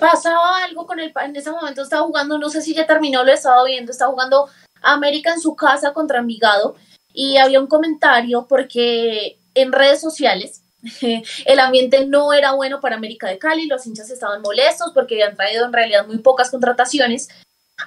Pasaba 0.01 0.65
algo 0.65 0.87
con 0.87 1.01
el 1.01 1.13
en 1.25 1.37
ese 1.37 1.51
momento 1.51 1.83
estaba 1.83 2.03
jugando, 2.03 2.39
no 2.39 2.51
sé 2.51 2.63
si 2.63 2.75
ya 2.75 2.87
terminó, 2.87 3.25
lo 3.25 3.31
he 3.31 3.35
estado 3.35 3.65
viendo, 3.65 3.93
estaba 3.93 4.11
jugando 4.11 4.49
América 4.83 5.33
en 5.33 5.41
su 5.41 5.55
casa 5.57 5.93
contra 5.93 6.21
Envigado 6.21 6.77
y 7.17 7.39
había 7.39 7.59
un 7.59 7.67
comentario 7.67 8.47
porque 8.49 9.39
en 9.55 9.73
redes 9.73 10.01
sociales 10.01 10.63
el 11.47 11.59
ambiente 11.59 12.07
no 12.07 12.33
era 12.33 12.53
bueno 12.53 12.81
para 12.81 12.95
América 12.95 13.29
de 13.29 13.39
Cali, 13.39 13.67
los 13.67 13.85
hinchas 13.87 14.11
estaban 14.11 14.43
molestos 14.43 14.93
porque 14.95 15.15
habían 15.17 15.37
traído 15.37 15.65
en 15.65 15.73
realidad 15.73 16.07
muy 16.07 16.19
pocas 16.19 16.51
contrataciones 16.53 17.29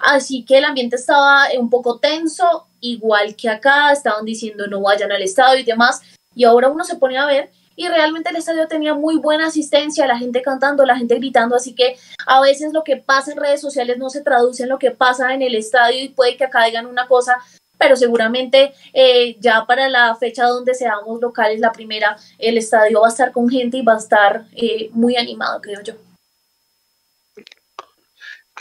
Así 0.02 0.46
que 0.46 0.58
el 0.58 0.65
ambiente 0.65 0.96
estaba 0.96 1.48
un 1.58 1.70
poco 1.70 2.00
tenso, 2.00 2.68
igual 2.80 3.36
que 3.36 3.50
acá, 3.50 3.92
estaban 3.92 4.24
diciendo 4.26 4.68
no 4.68 4.82
vayan 4.82 5.12
al 5.12 5.22
estadio 5.22 5.62
y 5.62 5.65
demás. 5.65 6.02
Y 6.36 6.44
ahora 6.44 6.70
uno 6.70 6.84
se 6.84 6.96
pone 6.96 7.18
a 7.18 7.26
ver 7.26 7.52
y 7.76 7.88
realmente 7.88 8.30
el 8.30 8.36
estadio 8.36 8.68
tenía 8.68 8.94
muy 8.94 9.18
buena 9.18 9.48
asistencia, 9.48 10.06
la 10.06 10.18
gente 10.18 10.42
cantando, 10.42 10.86
la 10.86 10.98
gente 10.98 11.15
gritando, 11.15 11.56
así 11.56 11.74
que 11.74 11.98
a 12.26 12.42
veces 12.42 12.74
lo 12.74 12.84
que 12.84 12.98
pasa 12.98 13.32
en 13.32 13.38
redes 13.38 13.62
sociales 13.62 13.98
no 13.98 14.10
se 14.10 14.22
traduce 14.22 14.63
en 14.63 14.70
lo 14.70 14.80
que 14.80 14.92
pasa 14.92 15.34
en 15.34 15.42
el 15.42 15.56
estadio 15.56 16.04
y 16.04 16.10
puede 16.10 16.36
que 16.36 16.44
acá 16.44 16.65
digan 16.65 16.88
una 16.88 17.08
cosa, 17.08 17.38
pero 17.80 17.96
seguramente 17.96 18.74
eh, 18.94 19.38
ya 19.39 19.65
para 19.65 19.89
la 19.89 20.15
fecha 20.15 20.46
donde 20.46 20.76
seamos 20.76 21.20
locales, 21.20 21.60
la 21.60 21.72
primera, 21.72 22.18
el 22.38 22.58
estadio 22.58 23.02
va 23.02 23.08
a 23.08 23.10
estar 23.10 23.32
con 23.32 23.50
gente 23.50 23.78
y 23.78 23.82
va 23.82 23.96
a 23.96 23.98
estar 23.98 24.46
eh, 24.52 24.89
muy 24.92 25.15
animado, 25.15 25.60
creo 25.62 25.82
yo. 25.82 25.94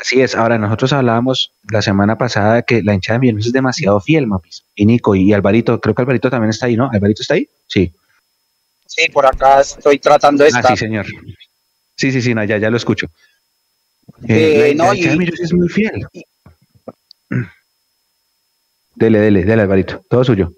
Así 0.00 0.20
es, 0.20 0.36
ahora 0.36 0.56
nosotros 0.58 0.92
hablábamos 0.92 1.52
la 1.72 1.82
semana 1.82 2.16
pasada 2.16 2.54
de 2.54 2.62
que 2.62 2.82
la 2.84 2.94
hinchada 2.94 3.16
de 3.16 3.22
Millonarios 3.22 3.48
es 3.48 3.52
demasiado 3.52 4.00
fiel, 4.00 4.28
Mapis. 4.28 4.64
Y 4.76 4.86
Nico 4.86 5.16
y 5.16 5.32
Alvarito, 5.32 5.80
creo 5.80 5.92
que 5.92 6.02
Alvarito 6.02 6.30
también 6.30 6.50
está 6.50 6.66
ahí, 6.66 6.76
¿no? 6.76 6.88
¿Alvarito 6.92 7.22
está 7.22 7.34
ahí? 7.34 7.48
Sí. 7.66 7.92
Sí, 8.86 9.08
por 9.10 9.26
acá 9.26 9.60
estoy 9.60 9.98
tratando 9.98 10.44
de 10.44 10.50
estar. 10.50 10.64
Ah, 10.64 10.68
sí, 10.68 10.76
señor. 10.76 11.04
Sí, 11.96 12.12
sí, 12.12 12.22
sí, 12.22 12.32
no, 12.32 12.44
ya, 12.44 12.58
ya 12.58 12.70
lo 12.70 12.76
escucho. 12.76 13.08
Eh, 14.28 14.70
eh, 14.70 14.74
la, 14.76 14.94
hinchada 14.94 15.10
de 15.10 15.16
Millonarios 15.16 15.40
es 15.40 15.52
muy 15.52 15.68
fiel. 15.68 16.06
Dele, 18.98 19.20
dele, 19.20 19.44
dele, 19.44 19.62
Alvarito, 19.62 20.04
todo 20.10 20.24
suyo. 20.24 20.52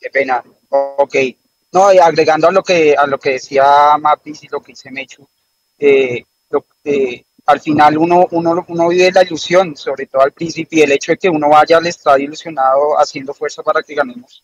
Qué 0.00 0.08
pena. 0.08 0.42
Ok. 0.70 1.14
No, 1.72 1.92
y 1.92 1.98
agregando 1.98 2.48
a 2.48 2.52
lo 2.52 2.62
que 2.62 2.96
a 2.96 3.06
lo 3.06 3.18
que 3.18 3.32
decía 3.32 3.98
Mapis 3.98 4.44
y 4.44 4.48
lo 4.48 4.60
que 4.62 4.72
dice 4.72 4.90
Mechu, 4.90 5.28
eh, 5.78 6.24
eh, 6.84 7.24
al 7.44 7.60
final 7.60 7.98
uno, 7.98 8.26
uno, 8.30 8.64
uno 8.66 8.88
vive 8.88 9.12
la 9.12 9.22
ilusión, 9.22 9.76
sobre 9.76 10.06
todo 10.06 10.22
al 10.22 10.32
principio, 10.32 10.78
y 10.78 10.82
el 10.82 10.92
hecho 10.92 11.12
de 11.12 11.18
que 11.18 11.28
uno 11.28 11.50
vaya 11.50 11.76
al 11.76 11.86
estadio 11.86 12.24
ilusionado 12.24 12.98
haciendo 12.98 13.34
fuerza 13.34 13.62
para 13.62 13.82
que 13.82 13.94
ganemos, 13.94 14.42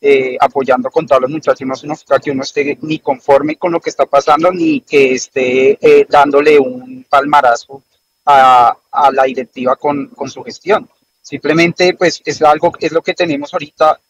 eh, 0.00 0.36
apoyando 0.38 0.88
con 0.88 1.08
todos 1.08 1.22
los 1.22 1.30
muchachos, 1.30 1.66
no 1.66 1.74
significa 1.74 2.20
que 2.20 2.30
uno 2.30 2.44
esté 2.44 2.78
ni 2.82 3.00
conforme 3.00 3.56
con 3.56 3.72
lo 3.72 3.80
que 3.80 3.90
está 3.90 4.06
pasando, 4.06 4.52
ni 4.52 4.82
que 4.82 5.14
esté 5.14 5.78
eh, 5.80 6.06
dándole 6.08 6.60
un 6.60 7.04
palmarazo 7.10 7.82
a, 8.24 8.76
a 8.92 9.10
la 9.10 9.24
directiva 9.24 9.74
con, 9.74 10.06
con, 10.08 10.30
su 10.30 10.44
gestión. 10.44 10.88
Simplemente, 11.30 11.94
pues, 11.94 12.20
es 12.24 12.42
algo, 12.42 12.72
es 12.80 12.90
lo 12.90 13.02
que 13.02 13.14
tenemos 13.14 13.54
ahorita. 13.54 14.00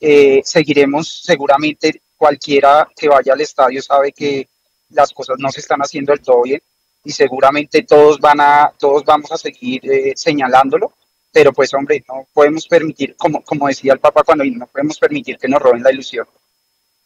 Eh, 0.00 0.40
seguiremos 0.42 1.20
seguramente, 1.22 2.00
cualquiera 2.16 2.88
que 2.96 3.08
vaya 3.08 3.34
al 3.34 3.42
estadio 3.42 3.82
sabe 3.82 4.10
que 4.12 4.48
las 4.88 5.12
cosas 5.12 5.36
no 5.38 5.50
se 5.50 5.60
están 5.60 5.80
haciendo 5.80 6.12
del 6.12 6.22
todo 6.22 6.42
bien 6.42 6.62
y 7.04 7.12
seguramente 7.12 7.82
todos 7.82 8.18
van 8.18 8.40
a, 8.40 8.72
todos 8.78 9.04
vamos 9.04 9.30
a 9.32 9.36
seguir 9.36 9.82
eh, 9.84 10.14
señalándolo, 10.16 10.94
pero 11.30 11.52
pues 11.52 11.74
hombre, 11.74 12.02
no 12.08 12.26
podemos 12.32 12.66
permitir, 12.66 13.16
como, 13.16 13.44
como 13.44 13.68
decía 13.68 13.92
el 13.92 14.00
Papa 14.00 14.22
cuando 14.24 14.42
no 14.44 14.66
podemos 14.66 14.98
permitir 14.98 15.36
que 15.36 15.48
nos 15.48 15.60
roben 15.60 15.82
la 15.82 15.92
ilusión. 15.92 16.26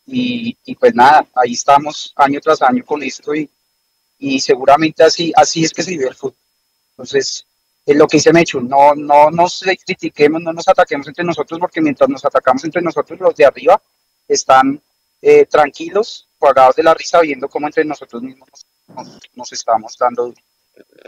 Y, 0.07 0.57
y 0.65 0.77
pues 0.77 0.95
nada, 0.95 1.27
ahí 1.35 1.55
estamos 1.55 2.13
año 2.15 2.39
tras 2.41 2.63
año 2.63 2.85
con 2.85 3.03
esto 3.03 3.35
y, 3.35 3.51
y 4.21 4.39
seguramente 4.39 5.03
así, 5.03 5.33
así 5.35 5.65
es 5.65 5.73
que 5.73 5.83
se 5.83 5.91
vive 5.91 6.07
el 6.07 6.15
fútbol. 6.15 6.39
Entonces, 6.91 7.45
es 7.87 7.97
lo 7.97 8.09
que 8.09 8.17
dice 8.17 8.33
Mechu, 8.33 8.61
no, 8.61 8.97
no 8.97 9.31
nos 9.31 9.65
critiquemos, 9.85 10.43
no 10.43 10.53
nos 10.53 10.67
ataquemos 10.67 11.07
entre 11.07 11.25
nosotros, 11.25 11.61
porque 11.61 11.81
mientras 11.81 12.11
nos 12.11 12.25
atacamos 12.25 12.65
entre 12.65 12.83
nosotros, 12.83 13.19
los 13.21 13.37
de 13.37 13.47
arriba 13.47 13.81
están 14.27 14.83
eh, 15.23 15.47
tranquilos, 15.47 16.29
pagados 16.37 16.75
de 16.75 16.83
la 16.83 16.95
risa, 16.95 17.21
viendo 17.21 17.49
cómo 17.49 17.69
entre 17.69 17.85
nosotros 17.85 18.23
mismos 18.23 18.49
nos, 19.35 19.53
estamos 19.53 19.97
dando. 19.99 20.35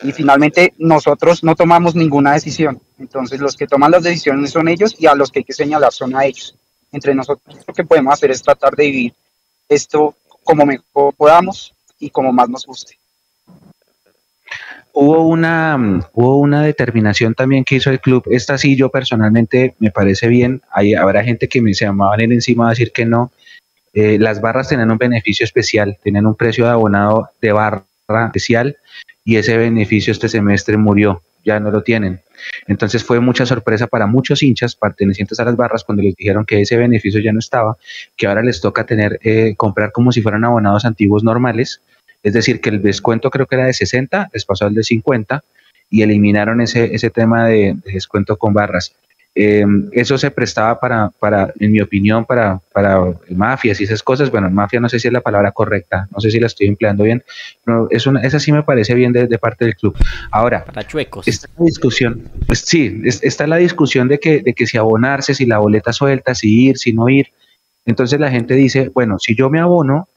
Y 0.02 0.12
finalmente 0.12 0.72
nosotros 0.78 1.42
no 1.42 1.56
tomamos 1.56 1.96
ninguna 1.96 2.32
decisión. 2.32 2.80
Entonces 2.98 3.40
los 3.40 3.56
que 3.56 3.66
toman 3.66 3.90
las 3.90 4.04
decisiones 4.04 4.52
son 4.52 4.68
ellos 4.68 4.94
y 4.98 5.06
a 5.06 5.14
los 5.14 5.30
que 5.30 5.40
hay 5.40 5.44
que 5.44 5.52
señalar 5.52 5.92
son 5.92 6.16
a 6.16 6.24
ellos. 6.24 6.56
Entre 6.92 7.14
nosotros 7.14 7.56
lo 7.66 7.74
que 7.74 7.84
podemos 7.84 8.14
hacer 8.14 8.30
es 8.30 8.42
tratar 8.42 8.74
de 8.74 8.84
vivir 8.84 9.14
esto 9.68 10.14
como 10.42 10.64
mejor 10.64 11.12
podamos 11.14 11.74
y 11.98 12.08
como 12.08 12.32
más 12.32 12.48
nos 12.48 12.64
guste. 12.64 12.97
Hubo 15.00 15.28
una, 15.28 16.00
hubo 16.12 16.38
una 16.38 16.64
determinación 16.64 17.32
también 17.32 17.62
que 17.62 17.76
hizo 17.76 17.88
el 17.88 18.00
club. 18.00 18.24
Esta 18.32 18.58
sí, 18.58 18.74
yo 18.74 18.88
personalmente 18.88 19.76
me 19.78 19.92
parece 19.92 20.26
bien. 20.26 20.60
Hay, 20.72 20.94
habrá 20.94 21.22
gente 21.22 21.48
que 21.48 21.62
me 21.62 21.72
se 21.72 21.84
llamaban 21.84 22.20
encima 22.32 22.66
a 22.66 22.70
decir 22.70 22.90
que 22.90 23.04
no. 23.04 23.30
Eh, 23.92 24.18
las 24.18 24.40
barras 24.40 24.68
tenían 24.68 24.90
un 24.90 24.98
beneficio 24.98 25.44
especial, 25.44 25.96
tenían 26.02 26.26
un 26.26 26.34
precio 26.34 26.64
de 26.64 26.72
abonado 26.72 27.30
de 27.40 27.52
barra 27.52 27.84
especial 28.26 28.76
y 29.24 29.36
ese 29.36 29.56
beneficio 29.56 30.10
este 30.10 30.28
semestre 30.28 30.76
murió. 30.76 31.22
ya 31.44 31.60
no 31.60 31.70
lo 31.70 31.84
tienen. 31.84 32.20
Entonces 32.66 33.04
fue 33.04 33.20
mucha 33.20 33.46
sorpresa 33.46 33.86
para 33.86 34.08
muchos 34.08 34.42
hinchas 34.42 34.74
pertenecientes 34.74 35.38
a 35.38 35.44
las 35.44 35.54
barras 35.54 35.84
cuando 35.84 36.02
les 36.02 36.16
dijeron 36.16 36.44
que 36.44 36.60
ese 36.60 36.76
beneficio 36.76 37.20
ya 37.20 37.32
no 37.32 37.38
estaba, 37.38 37.76
que 38.16 38.26
ahora 38.26 38.42
les 38.42 38.60
toca 38.60 38.84
tener, 38.84 39.20
eh, 39.22 39.54
comprar 39.56 39.92
como 39.92 40.10
si 40.10 40.22
fueran 40.22 40.44
abonados 40.44 40.84
antiguos 40.84 41.22
normales, 41.22 41.82
es 42.22 42.32
decir, 42.32 42.60
que 42.60 42.70
el 42.70 42.82
descuento 42.82 43.30
creo 43.30 43.46
que 43.46 43.56
era 43.56 43.66
de 43.66 43.72
60, 43.72 44.30
les 44.32 44.44
pasó 44.44 44.66
al 44.66 44.74
de 44.74 44.82
50 44.82 45.42
y 45.90 46.02
eliminaron 46.02 46.60
ese, 46.60 46.94
ese 46.94 47.10
tema 47.10 47.46
de 47.46 47.76
descuento 47.84 48.36
con 48.36 48.52
barras. 48.52 48.94
Eh, 49.40 49.64
eso 49.92 50.18
se 50.18 50.32
prestaba 50.32 50.80
para, 50.80 51.10
para, 51.10 51.52
en 51.60 51.70
mi 51.70 51.80
opinión, 51.80 52.24
para, 52.24 52.60
para 52.72 53.00
mafias 53.30 53.80
y 53.80 53.84
esas 53.84 54.02
cosas. 54.02 54.32
Bueno, 54.32 54.50
mafia 54.50 54.80
no 54.80 54.88
sé 54.88 54.98
si 54.98 55.06
es 55.06 55.12
la 55.12 55.20
palabra 55.20 55.52
correcta, 55.52 56.08
no 56.12 56.20
sé 56.20 56.32
si 56.32 56.40
la 56.40 56.48
estoy 56.48 56.66
empleando 56.66 57.04
bien, 57.04 57.22
pero 57.64 57.86
es 57.90 58.04
una, 58.08 58.20
esa 58.22 58.40
sí 58.40 58.50
me 58.50 58.64
parece 58.64 58.94
bien 58.94 59.12
de, 59.12 59.38
parte 59.38 59.64
del 59.64 59.76
club. 59.76 59.96
Ahora, 60.32 60.64
para 60.64 60.84
chuecos. 60.84 61.28
Está 61.28 61.48
la 61.56 61.66
discusión, 61.66 62.28
pues 62.48 62.64
sí, 62.66 63.00
está 63.04 63.46
la 63.46 63.58
discusión 63.58 64.08
de 64.08 64.18
que, 64.18 64.40
de 64.40 64.54
que 64.54 64.66
si 64.66 64.76
abonarse, 64.76 65.34
si 65.34 65.46
la 65.46 65.58
boleta 65.58 65.92
suelta, 65.92 66.34
si 66.34 66.66
ir, 66.66 66.76
si 66.76 66.92
no 66.92 67.08
ir. 67.08 67.28
Entonces 67.86 68.18
la 68.18 68.32
gente 68.32 68.54
dice, 68.54 68.90
bueno, 68.92 69.20
si 69.20 69.36
yo 69.36 69.50
me 69.50 69.60
abono, 69.60 70.08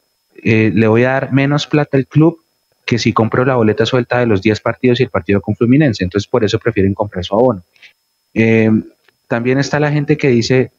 eh, 0.43 0.71
le 0.73 0.87
voy 0.87 1.03
a 1.03 1.11
dar 1.11 1.33
menos 1.33 1.67
plata 1.67 1.97
al 1.97 2.07
club 2.07 2.39
que 2.85 2.97
si 2.97 3.13
compro 3.13 3.45
la 3.45 3.55
boleta 3.55 3.85
suelta 3.85 4.19
de 4.19 4.25
los 4.25 4.41
10 4.41 4.59
partidos 4.59 4.99
y 4.99 5.03
el 5.03 5.09
partido 5.09 5.41
con 5.41 5.55
Fluminense. 5.55 6.03
Entonces 6.03 6.27
por 6.27 6.43
eso 6.43 6.59
prefieren 6.59 6.93
comprar 6.93 7.23
su 7.23 7.35
abono. 7.35 7.63
Eh, 8.33 8.69
también 9.27 9.59
está 9.59 9.79
la 9.79 9.91
gente 9.91 10.17
que 10.17 10.27
dice, 10.27 10.71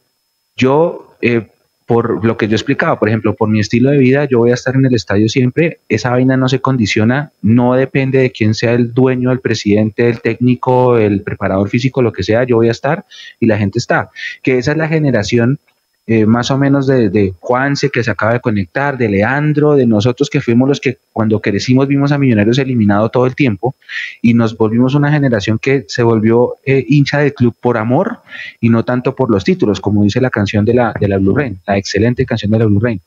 yo, 0.57 1.17
eh, 1.23 1.47
por 1.87 2.25
lo 2.25 2.37
que 2.37 2.49
yo 2.49 2.55
explicaba, 2.55 2.99
por 2.99 3.09
ejemplo, 3.09 3.35
por 3.35 3.49
mi 3.49 3.61
estilo 3.61 3.91
de 3.91 3.99
vida, 3.99 4.27
yo 4.27 4.39
voy 4.39 4.51
a 4.51 4.55
estar 4.55 4.75
en 4.75 4.85
el 4.87 4.95
estadio 4.95 5.29
siempre, 5.29 5.79
esa 5.89 6.11
vaina 6.11 6.37
no 6.37 6.49
se 6.49 6.61
condiciona, 6.61 7.33
no 7.41 7.75
depende 7.75 8.19
de 8.19 8.31
quién 8.31 8.55
sea 8.55 8.73
el 8.73 8.93
dueño, 8.93 9.33
el 9.33 9.41
presidente, 9.41 10.09
el 10.09 10.21
técnico, 10.21 10.99
el 10.99 11.23
preparador 11.23 11.69
físico, 11.69 12.03
lo 12.03 12.13
que 12.13 12.23
sea, 12.23 12.45
yo 12.45 12.57
voy 12.57 12.69
a 12.69 12.73
estar 12.73 13.05
y 13.41 13.47
la 13.47 13.59
gente 13.59 13.79
está. 13.79 14.11
Que 14.43 14.59
esa 14.59 14.73
es 14.73 14.79
la 14.79 14.89
generación 14.89 15.59
eh, 16.05 16.27
más 16.27 16.51
o 16.51 16.59
menos 16.59 16.89
de, 16.89 17.33
Juanse 17.39 17.89
que 17.89 18.03
se 18.03 18.11
acaba 18.11 18.33
de 18.33 18.41
conectar, 18.41 18.99
de 18.99 19.09
Leandro, 19.09 19.77
de 19.77 19.87
nosotros 19.87 20.29
que 20.29 20.41
fuimos 20.41 20.69
los 20.69 20.81
que 20.81 20.99
cuando 21.13 21.41
crecimos 21.41 21.87
vimos 21.87 22.11
a 22.11 22.19
Millonarios 22.19 22.59
eliminado 22.59 23.09
todo 23.09 23.25
el 23.25 23.37
tiempo 23.37 23.77
y 24.21 24.35
nos 24.35 24.57
volvimos 24.57 24.97
una 24.97 25.13
generación 25.13 25.61
que 25.61 25.85
se 25.87 26.03
volvió 26.03 26.57
eh, 26.65 26.85
hincha 26.89 27.21
del 27.21 27.33
club 27.33 27.55
por 27.61 27.79
amor 27.79 28.19
y 28.61 28.69
no 28.69 28.85
tanto 28.85 29.15
por 29.15 29.31
los 29.31 29.45
títulos, 29.45 29.81
como 29.81 30.03
dice 30.03 30.21
la 30.21 30.31
canción 30.31 30.65
de 30.65 30.75
la, 30.75 30.93
de 30.99 31.07
la 31.07 31.19
Blue 31.19 31.37
Rain, 31.37 31.61
la 31.69 31.79
excelente 31.79 32.27
canción 32.27 32.51
de 32.51 32.59
la 32.59 32.67
Blue 32.67 32.81
Rain. 32.81 33.01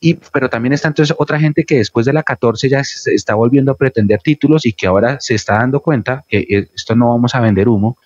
Y, 0.00 0.14
pero 0.32 0.50
también 0.50 0.72
está 0.72 0.88
entonces 0.88 1.14
otra 1.16 1.38
gente 1.38 1.64
que 1.64 1.78
después 1.78 2.06
de 2.06 2.12
la 2.12 2.24
14 2.24 2.68
ya 2.68 2.82
se 2.82 3.14
está 3.14 3.36
volviendo 3.36 3.70
a 3.70 3.76
pretender 3.76 4.20
títulos 4.20 4.66
y 4.66 4.72
que 4.72 4.88
ahora 4.88 5.18
se 5.20 5.36
está 5.36 5.58
dando 5.58 5.78
cuenta 5.78 6.24
que 6.28 6.38
eh, 6.38 6.68
esto 6.74 6.96
no 6.96 7.10
vamos 7.10 7.36
a 7.36 7.40
vender 7.40 7.68
humo. 7.68 7.96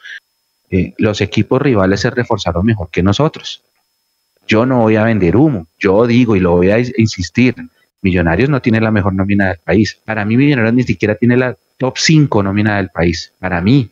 los 0.98 1.20
equipos 1.22 1.60
rivales 1.60 2.00
se 2.00 2.10
reforzaron 2.10 2.66
mejor 2.66 2.90
que 2.90 3.02
nosotros 3.02 3.62
yo 4.50 4.66
no 4.66 4.78
voy 4.78 4.96
a 4.96 5.04
vender 5.04 5.36
humo, 5.36 5.68
yo 5.78 6.08
digo 6.08 6.34
y 6.34 6.40
lo 6.40 6.56
voy 6.56 6.70
a 6.72 6.78
insistir, 6.78 7.54
Millonarios 8.02 8.48
no 8.48 8.60
tiene 8.60 8.80
la 8.80 8.90
mejor 8.90 9.14
nómina 9.14 9.48
del 9.48 9.58
país. 9.58 9.96
Para 10.04 10.24
mí 10.24 10.36
Millonarios 10.36 10.74
ni 10.74 10.82
siquiera 10.82 11.14
tiene 11.14 11.36
la 11.36 11.56
top 11.76 11.98
5 11.98 12.42
nómina 12.42 12.78
del 12.78 12.88
país, 12.88 13.32
para 13.38 13.60
mí. 13.60 13.90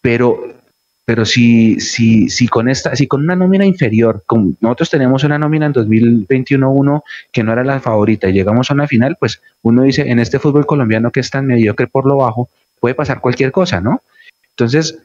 Pero 0.00 0.58
pero 1.04 1.24
si, 1.24 1.80
si, 1.80 2.28
si 2.28 2.48
con 2.48 2.68
esta, 2.68 2.94
si 2.94 3.06
con 3.06 3.22
una 3.22 3.34
nómina 3.34 3.64
inferior, 3.64 4.22
como 4.26 4.52
nosotros 4.60 4.90
tenemos 4.90 5.24
una 5.24 5.38
nómina 5.38 5.64
en 5.66 5.72
2021-1 5.72 7.02
que 7.32 7.42
no 7.42 7.52
era 7.52 7.64
la 7.64 7.80
favorita 7.80 8.28
y 8.28 8.34
llegamos 8.34 8.70
a 8.70 8.74
una 8.74 8.86
final, 8.86 9.16
pues 9.18 9.40
uno 9.62 9.84
dice, 9.84 10.02
en 10.02 10.18
este 10.18 10.38
fútbol 10.38 10.66
colombiano 10.66 11.10
que 11.10 11.20
es 11.20 11.30
tan 11.30 11.46
mediocre 11.46 11.86
por 11.86 12.06
lo 12.06 12.18
bajo, 12.18 12.50
puede 12.78 12.94
pasar 12.94 13.22
cualquier 13.22 13.52
cosa, 13.52 13.80
¿no? 13.80 14.02
Entonces, 14.50 14.98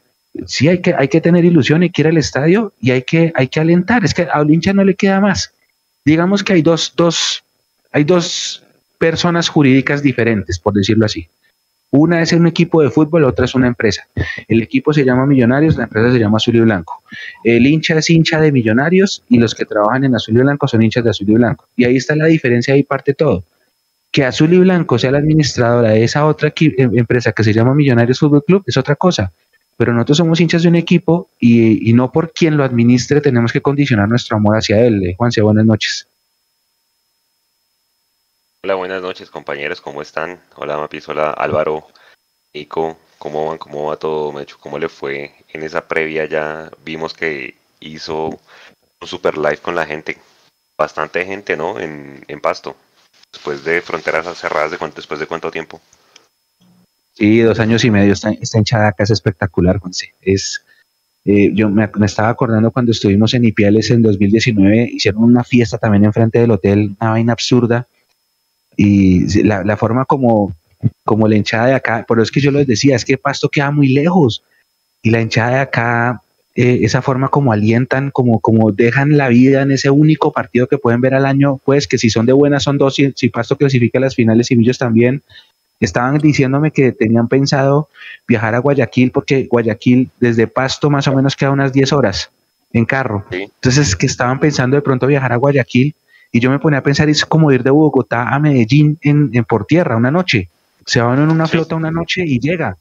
sí 0.46 0.68
hay 0.68 0.78
que, 0.78 0.94
hay 0.94 1.08
que 1.08 1.20
tener 1.20 1.44
ilusión 1.44 1.82
y 1.82 1.90
que 1.90 2.02
ir 2.02 2.08
al 2.08 2.18
estadio 2.18 2.72
y 2.80 2.90
hay 2.90 3.02
que, 3.02 3.32
hay 3.34 3.48
que 3.48 3.60
alentar. 3.60 4.04
Es 4.04 4.14
que 4.14 4.22
a 4.22 4.42
hincha 4.42 4.72
no 4.72 4.84
le 4.84 4.94
queda 4.94 5.20
más. 5.20 5.52
Digamos 6.04 6.42
que 6.42 6.54
hay 6.54 6.62
dos, 6.62 6.92
dos, 6.96 7.44
hay 7.92 8.04
dos 8.04 8.62
personas 8.98 9.48
jurídicas 9.48 10.02
diferentes, 10.02 10.58
por 10.58 10.74
decirlo 10.74 11.06
así. 11.06 11.28
Una 11.90 12.20
es 12.22 12.32
un 12.32 12.46
equipo 12.48 12.82
de 12.82 12.90
fútbol, 12.90 13.22
otra 13.22 13.44
es 13.44 13.54
una 13.54 13.68
empresa. 13.68 14.02
El 14.48 14.60
equipo 14.60 14.92
se 14.92 15.04
llama 15.04 15.26
Millonarios, 15.26 15.76
la 15.76 15.84
empresa 15.84 16.10
se 16.10 16.18
llama 16.18 16.38
Azul 16.38 16.56
y 16.56 16.60
Blanco. 16.60 17.02
El 17.44 17.66
hincha 17.66 17.96
es 17.96 18.10
hincha 18.10 18.40
de 18.40 18.50
Millonarios 18.50 19.22
y 19.28 19.38
los 19.38 19.54
que 19.54 19.64
trabajan 19.64 20.04
en 20.04 20.14
Azul 20.16 20.36
y 20.36 20.40
Blanco 20.40 20.66
son 20.66 20.82
hinchas 20.82 21.04
de 21.04 21.10
Azul 21.10 21.30
y 21.30 21.34
Blanco. 21.34 21.68
Y 21.76 21.84
ahí 21.84 21.96
está 21.96 22.16
la 22.16 22.26
diferencia, 22.26 22.74
ahí 22.74 22.82
parte 22.82 23.14
todo. 23.14 23.44
Que 24.10 24.24
Azul 24.24 24.52
y 24.52 24.58
Blanco 24.58 24.98
sea 24.98 25.12
la 25.12 25.18
administradora 25.18 25.90
de 25.90 26.02
esa 26.02 26.26
otra 26.26 26.52
em, 26.56 26.98
empresa 26.98 27.30
que 27.30 27.44
se 27.44 27.52
llama 27.52 27.74
Millonarios 27.74 28.18
Fútbol 28.18 28.42
Club 28.44 28.64
es 28.66 28.76
otra 28.76 28.96
cosa 28.96 29.30
pero 29.76 29.92
nosotros 29.92 30.18
somos 30.18 30.40
hinchas 30.40 30.62
de 30.62 30.68
un 30.68 30.76
equipo 30.76 31.30
y, 31.38 31.92
no 31.92 32.12
por 32.12 32.32
quien 32.32 32.56
lo 32.56 32.64
administre 32.64 33.20
tenemos 33.20 33.52
que 33.52 33.60
condicionar 33.60 34.08
nuestro 34.08 34.36
amor 34.36 34.56
hacia 34.56 34.80
él. 34.80 35.04
Eh, 35.04 35.14
Juanse, 35.16 35.42
buenas 35.42 35.64
noches. 35.64 36.08
Hola, 38.62 38.76
buenas 38.76 39.02
noches 39.02 39.30
compañeros, 39.30 39.80
¿cómo 39.80 40.00
están? 40.00 40.40
Hola 40.56 40.78
Mapis, 40.78 41.06
hola 41.08 41.32
Álvaro, 41.32 41.86
Nico, 42.54 42.96
¿cómo 43.18 43.48
van? 43.48 43.58
¿Cómo 43.58 43.88
va 43.88 43.96
todo, 43.96 44.32
Mecho? 44.32 44.56
¿Cómo 44.58 44.78
le 44.78 44.88
fue 44.88 45.34
en 45.52 45.62
esa 45.62 45.86
previa? 45.86 46.24
Ya 46.24 46.70
vimos 46.82 47.12
que 47.12 47.54
hizo 47.80 48.28
un 49.00 49.06
super 49.06 49.36
live 49.36 49.58
con 49.58 49.74
la 49.74 49.84
gente, 49.84 50.16
bastante 50.78 51.26
gente, 51.26 51.58
¿no? 51.58 51.78
En, 51.78 52.24
en 52.26 52.40
Pasto, 52.40 52.74
después 53.30 53.64
de 53.64 53.82
fronteras 53.82 54.38
cerradas, 54.38 54.70
¿de 54.70 54.78
después 54.96 55.20
de 55.20 55.26
cuánto 55.26 55.50
tiempo? 55.50 55.82
Sí, 57.14 57.40
dos 57.40 57.60
años 57.60 57.84
y 57.84 57.90
medio. 57.90 58.12
Esta, 58.12 58.30
esta 58.32 58.58
hinchada 58.58 58.88
acá 58.88 59.04
es 59.04 59.10
espectacular, 59.10 59.78
Juanse. 59.78 60.12
Es, 60.20 60.64
eh, 61.24 61.52
yo 61.54 61.70
me, 61.70 61.88
estaba 62.04 62.28
acordando 62.28 62.70
cuando 62.72 62.92
estuvimos 62.92 63.34
en 63.34 63.44
Ipiales 63.44 63.90
en 63.90 64.02
2019, 64.02 64.90
hicieron 64.92 65.22
una 65.22 65.44
fiesta 65.44 65.78
también 65.78 66.04
enfrente 66.04 66.40
del 66.40 66.50
hotel, 66.50 66.96
una 67.00 67.10
vaina 67.10 67.32
absurda. 67.32 67.86
Y 68.76 69.44
la, 69.44 69.62
la 69.62 69.76
forma 69.76 70.04
como, 70.04 70.52
como 71.04 71.28
la 71.28 71.36
hinchada 71.36 71.66
de 71.66 71.74
acá, 71.74 72.04
por 72.06 72.18
eso 72.18 72.24
es 72.24 72.30
que 72.32 72.40
yo 72.40 72.50
les 72.50 72.66
decía, 72.66 72.96
es 72.96 73.04
que 73.04 73.16
Pasto 73.16 73.48
queda 73.48 73.70
muy 73.70 73.88
lejos. 73.88 74.42
Y 75.02 75.10
la 75.10 75.20
hinchada 75.20 75.50
de 75.50 75.60
acá, 75.60 76.22
eh, 76.56 76.80
esa 76.82 77.00
forma 77.00 77.28
como 77.28 77.52
alientan, 77.52 78.10
como, 78.10 78.40
como 78.40 78.72
dejan 78.72 79.16
la 79.16 79.28
vida 79.28 79.62
en 79.62 79.70
ese 79.70 79.90
único 79.90 80.32
partido 80.32 80.66
que 80.66 80.78
pueden 80.78 81.00
ver 81.00 81.14
al 81.14 81.26
año, 81.26 81.60
pues 81.64 81.86
que 81.86 81.98
si 81.98 82.10
son 82.10 82.26
de 82.26 82.32
buenas 82.32 82.64
son 82.64 82.76
dos, 82.78 82.96
si, 82.96 83.12
si 83.14 83.28
Pasto 83.28 83.56
clasifica 83.56 83.98
a 83.98 84.00
las 84.00 84.16
finales 84.16 84.50
y 84.50 84.56
Millos 84.56 84.78
también, 84.78 85.22
estaban 85.84 86.18
diciéndome 86.18 86.70
que 86.70 86.92
tenían 86.92 87.28
pensado 87.28 87.88
viajar 88.26 88.54
a 88.54 88.58
Guayaquil 88.58 89.10
porque 89.10 89.46
Guayaquil 89.50 90.10
desde 90.18 90.46
Pasto 90.46 90.90
más 90.90 91.06
o 91.08 91.14
menos 91.14 91.36
queda 91.36 91.50
unas 91.50 91.72
10 91.72 91.92
horas 91.92 92.30
en 92.72 92.84
carro. 92.84 93.24
Entonces 93.30 93.94
que 93.96 94.06
estaban 94.06 94.40
pensando 94.40 94.76
de 94.76 94.82
pronto 94.82 95.06
viajar 95.06 95.32
a 95.32 95.36
Guayaquil 95.36 95.94
y 96.32 96.40
yo 96.40 96.50
me 96.50 96.58
ponía 96.58 96.80
a 96.80 96.82
pensar 96.82 97.08
es 97.08 97.24
como 97.24 97.52
ir 97.52 97.62
de 97.62 97.70
Bogotá 97.70 98.34
a 98.34 98.38
Medellín 98.40 98.98
en, 99.02 99.30
por 99.44 99.66
tierra 99.66 99.96
una 99.96 100.10
noche. 100.10 100.48
Se 100.84 101.00
van 101.00 101.20
en 101.20 101.30
una 101.30 101.46
flota 101.46 101.76
una 101.76 101.92
noche 101.92 102.24
y 102.26 102.40
llega. 102.40 102.76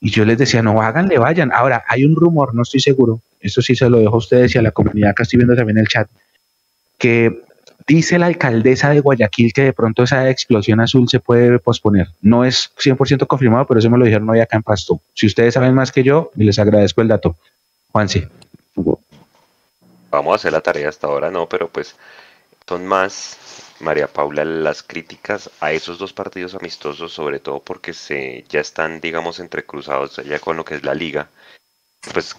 Y 0.00 0.10
yo 0.10 0.24
les 0.24 0.38
decía, 0.38 0.62
no 0.62 0.80
háganle, 0.80 1.18
vayan. 1.18 1.50
Ahora, 1.52 1.82
hay 1.88 2.04
un 2.04 2.14
rumor, 2.14 2.54
no 2.54 2.62
estoy 2.62 2.78
seguro, 2.78 3.20
esto 3.40 3.62
sí 3.62 3.74
se 3.74 3.90
lo 3.90 3.98
dejo 3.98 4.14
a 4.14 4.18
ustedes 4.18 4.54
y 4.54 4.58
a 4.58 4.62
la 4.62 4.70
comunidad 4.70 5.12
que 5.14 5.24
estoy 5.24 5.38
viendo 5.38 5.56
también 5.56 5.78
en 5.78 5.82
el 5.82 5.88
chat, 5.88 6.08
que 6.98 7.42
Dice 7.88 8.18
la 8.18 8.26
alcaldesa 8.26 8.90
de 8.90 9.00
Guayaquil 9.00 9.54
que 9.54 9.62
de 9.62 9.72
pronto 9.72 10.02
esa 10.02 10.28
explosión 10.28 10.78
azul 10.78 11.08
se 11.08 11.20
puede 11.20 11.58
posponer. 11.58 12.08
No 12.20 12.44
es 12.44 12.70
100% 12.76 13.26
confirmado, 13.26 13.66
pero 13.66 13.80
eso 13.80 13.88
me 13.88 13.96
lo 13.96 14.04
dijeron 14.04 14.28
hoy 14.28 14.40
acá 14.40 14.58
en 14.58 14.62
Pasto. 14.62 15.00
Si 15.14 15.26
ustedes 15.26 15.54
saben 15.54 15.72
más 15.72 15.90
que 15.90 16.02
yo, 16.02 16.30
les 16.34 16.58
agradezco 16.58 17.00
el 17.00 17.08
dato. 17.08 17.36
Juanse. 17.90 18.28
Vamos 20.10 20.32
a 20.32 20.36
hacer 20.36 20.52
la 20.52 20.60
tarea 20.60 20.90
hasta 20.90 21.06
ahora, 21.06 21.30
no, 21.30 21.48
pero 21.48 21.68
pues 21.68 21.96
son 22.68 22.86
más, 22.86 23.38
María 23.80 24.06
Paula, 24.06 24.44
las 24.44 24.82
críticas 24.82 25.50
a 25.60 25.72
esos 25.72 25.98
dos 25.98 26.12
partidos 26.12 26.54
amistosos, 26.54 27.10
sobre 27.10 27.40
todo 27.40 27.60
porque 27.60 27.94
se 27.94 28.44
ya 28.50 28.60
están, 28.60 29.00
digamos, 29.00 29.40
entrecruzados 29.40 30.16
ya 30.26 30.38
con 30.40 30.58
lo 30.58 30.64
que 30.66 30.74
es 30.74 30.84
la 30.84 30.92
liga. 30.92 31.30
Pues, 32.12 32.36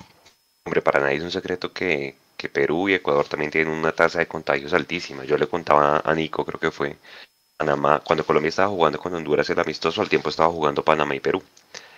hombre, 0.63 0.83
para 0.83 0.99
nadie 0.99 1.17
es 1.17 1.23
un 1.23 1.31
secreto 1.31 1.73
que, 1.73 2.15
que 2.39 2.47
Perú 2.47 2.87
y 2.87 2.93
Ecuador 2.93 3.27
también 3.27 3.51
tienen 3.51 3.73
una 3.73 3.91
tasa 3.91 4.19
de 4.19 4.27
contagios 4.27 4.73
altísima. 4.73 5.25
Yo 5.25 5.37
le 5.37 5.47
contaba 5.47 6.01
a 6.05 6.15
Nico, 6.15 6.45
creo 6.45 6.57
que 6.57 6.71
fue 6.71 6.95
Panamá, 7.57 7.99
cuando 7.99 8.25
Colombia 8.25 8.47
estaba 8.47 8.69
jugando 8.69 8.97
con 8.97 9.13
Honduras 9.13 9.49
el 9.49 9.59
amistoso, 9.59 10.01
al 10.01 10.07
tiempo 10.07 10.29
estaba 10.29 10.49
jugando 10.49 10.81
Panamá 10.81 11.13
y 11.15 11.19
Perú 11.19 11.43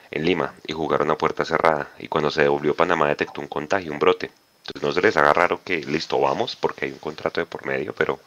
en 0.10 0.26
Lima 0.26 0.56
y 0.66 0.74
jugaron 0.74 1.12
a 1.12 1.16
puerta 1.16 1.46
cerrada. 1.46 1.92
Y 2.00 2.08
cuando 2.08 2.32
se 2.32 2.42
devolvió 2.42 2.76
Panamá 2.76 3.08
detectó 3.08 3.40
un 3.40 3.48
contagio, 3.48 3.92
un 3.92 4.00
brote. 4.00 4.32
Entonces 4.66 4.82
no 4.82 4.92
se 4.92 5.02
les 5.02 5.16
haga 5.16 5.32
raro 5.32 5.62
que 5.64 5.78
listo, 5.86 6.20
vamos, 6.20 6.56
porque 6.56 6.86
hay 6.86 6.92
un 6.92 6.98
contrato 6.98 7.40
de 7.40 7.46
por 7.46 7.64
medio, 7.68 7.94
pero 7.94 8.20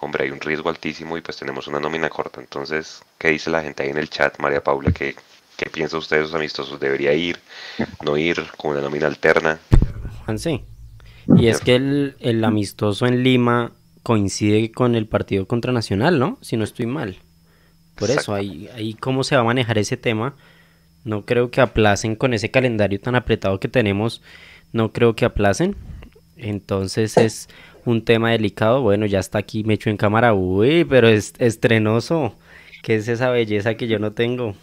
hombre, 0.00 0.24
hay 0.24 0.30
un 0.30 0.40
riesgo 0.40 0.70
altísimo 0.70 1.18
y 1.18 1.20
pues 1.20 1.36
tenemos 1.36 1.66
una 1.66 1.78
nómina 1.78 2.08
corta. 2.08 2.40
Entonces, 2.40 3.02
¿qué 3.18 3.28
dice 3.28 3.50
la 3.50 3.60
gente 3.60 3.82
ahí 3.82 3.90
en 3.90 3.98
el 3.98 4.08
chat, 4.08 4.38
María 4.38 4.64
Paula? 4.64 4.92
¿Qué, 4.92 5.14
qué 5.58 5.68
piensa 5.68 5.98
usted 5.98 6.16
de 6.16 6.22
esos 6.22 6.34
amistosos? 6.34 6.80
¿Debería 6.80 7.12
ir? 7.12 7.38
¿No 8.02 8.16
ir 8.16 8.42
con 8.56 8.70
una 8.70 8.80
nómina 8.80 9.08
alterna? 9.08 9.58
Sí. 10.38 10.64
Y 11.36 11.48
es 11.48 11.60
que 11.60 11.76
el, 11.76 12.44
amistoso 12.44 13.06
en 13.06 13.22
Lima 13.22 13.72
coincide 14.02 14.70
con 14.70 14.94
el 14.94 15.06
partido 15.06 15.46
contra 15.46 15.72
Nacional, 15.72 16.18
¿no? 16.18 16.38
Si 16.40 16.56
no 16.56 16.64
estoy 16.64 16.86
mal. 16.86 17.16
Por 17.94 18.10
eso, 18.10 18.34
ahí, 18.34 18.68
ahí 18.74 18.94
cómo 18.94 19.24
se 19.24 19.36
va 19.36 19.42
a 19.42 19.44
manejar 19.44 19.78
ese 19.78 19.96
tema. 19.96 20.34
No 21.04 21.24
creo 21.24 21.50
que 21.50 21.60
aplacen 21.60 22.16
con 22.16 22.34
ese 22.34 22.50
calendario 22.50 23.00
tan 23.00 23.14
apretado 23.14 23.60
que 23.60 23.68
tenemos. 23.68 24.22
No 24.72 24.92
creo 24.92 25.14
que 25.14 25.24
aplacen. 25.24 25.76
Entonces 26.36 27.16
es 27.16 27.48
un 27.84 28.04
tema 28.04 28.32
delicado. 28.32 28.82
Bueno, 28.82 29.06
ya 29.06 29.20
está 29.20 29.38
aquí 29.38 29.64
me 29.64 29.74
echo 29.74 29.90
en 29.90 29.96
cámara. 29.96 30.34
Uy, 30.34 30.84
pero 30.84 31.08
es 31.08 31.34
estrenoso. 31.38 32.34
¿Qué 32.82 32.96
es 32.96 33.08
esa 33.08 33.30
belleza 33.30 33.76
que 33.76 33.86
yo 33.86 33.98
no 33.98 34.12
tengo? 34.12 34.54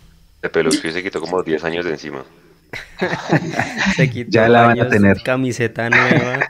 De 0.41 0.50
Pelusquio 0.50 0.91
se 0.91 1.02
quitó 1.02 1.21
como 1.21 1.41
10 1.41 1.63
años 1.63 1.86
de 1.86 1.91
encima. 1.91 2.24
se 3.95 4.10
quitó 4.10 4.29
Ya 4.31 4.47
la 4.49 4.62
van 4.63 4.79
a 4.79 4.89
tener. 4.89 5.21
Camiseta 5.23 5.89
nueva. 5.89 6.39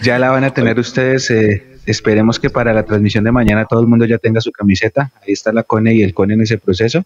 Ya 0.00 0.18
la 0.18 0.30
van 0.30 0.44
a 0.44 0.52
tener 0.52 0.78
ustedes. 0.78 1.30
eh, 1.30 1.64
esperemos 1.86 2.38
que 2.38 2.50
para 2.50 2.72
la 2.74 2.84
transmisión 2.84 3.24
de 3.24 3.32
mañana 3.32 3.64
todo 3.66 3.80
el 3.80 3.86
mundo 3.86 4.04
ya 4.04 4.18
tenga 4.18 4.40
su 4.40 4.52
camiseta. 4.52 5.10
Ahí 5.22 5.32
está 5.32 5.52
la 5.52 5.62
Cone 5.62 5.94
y 5.94 6.02
el 6.02 6.14
Cone 6.14 6.34
en 6.34 6.42
ese 6.42 6.58
proceso. 6.58 7.04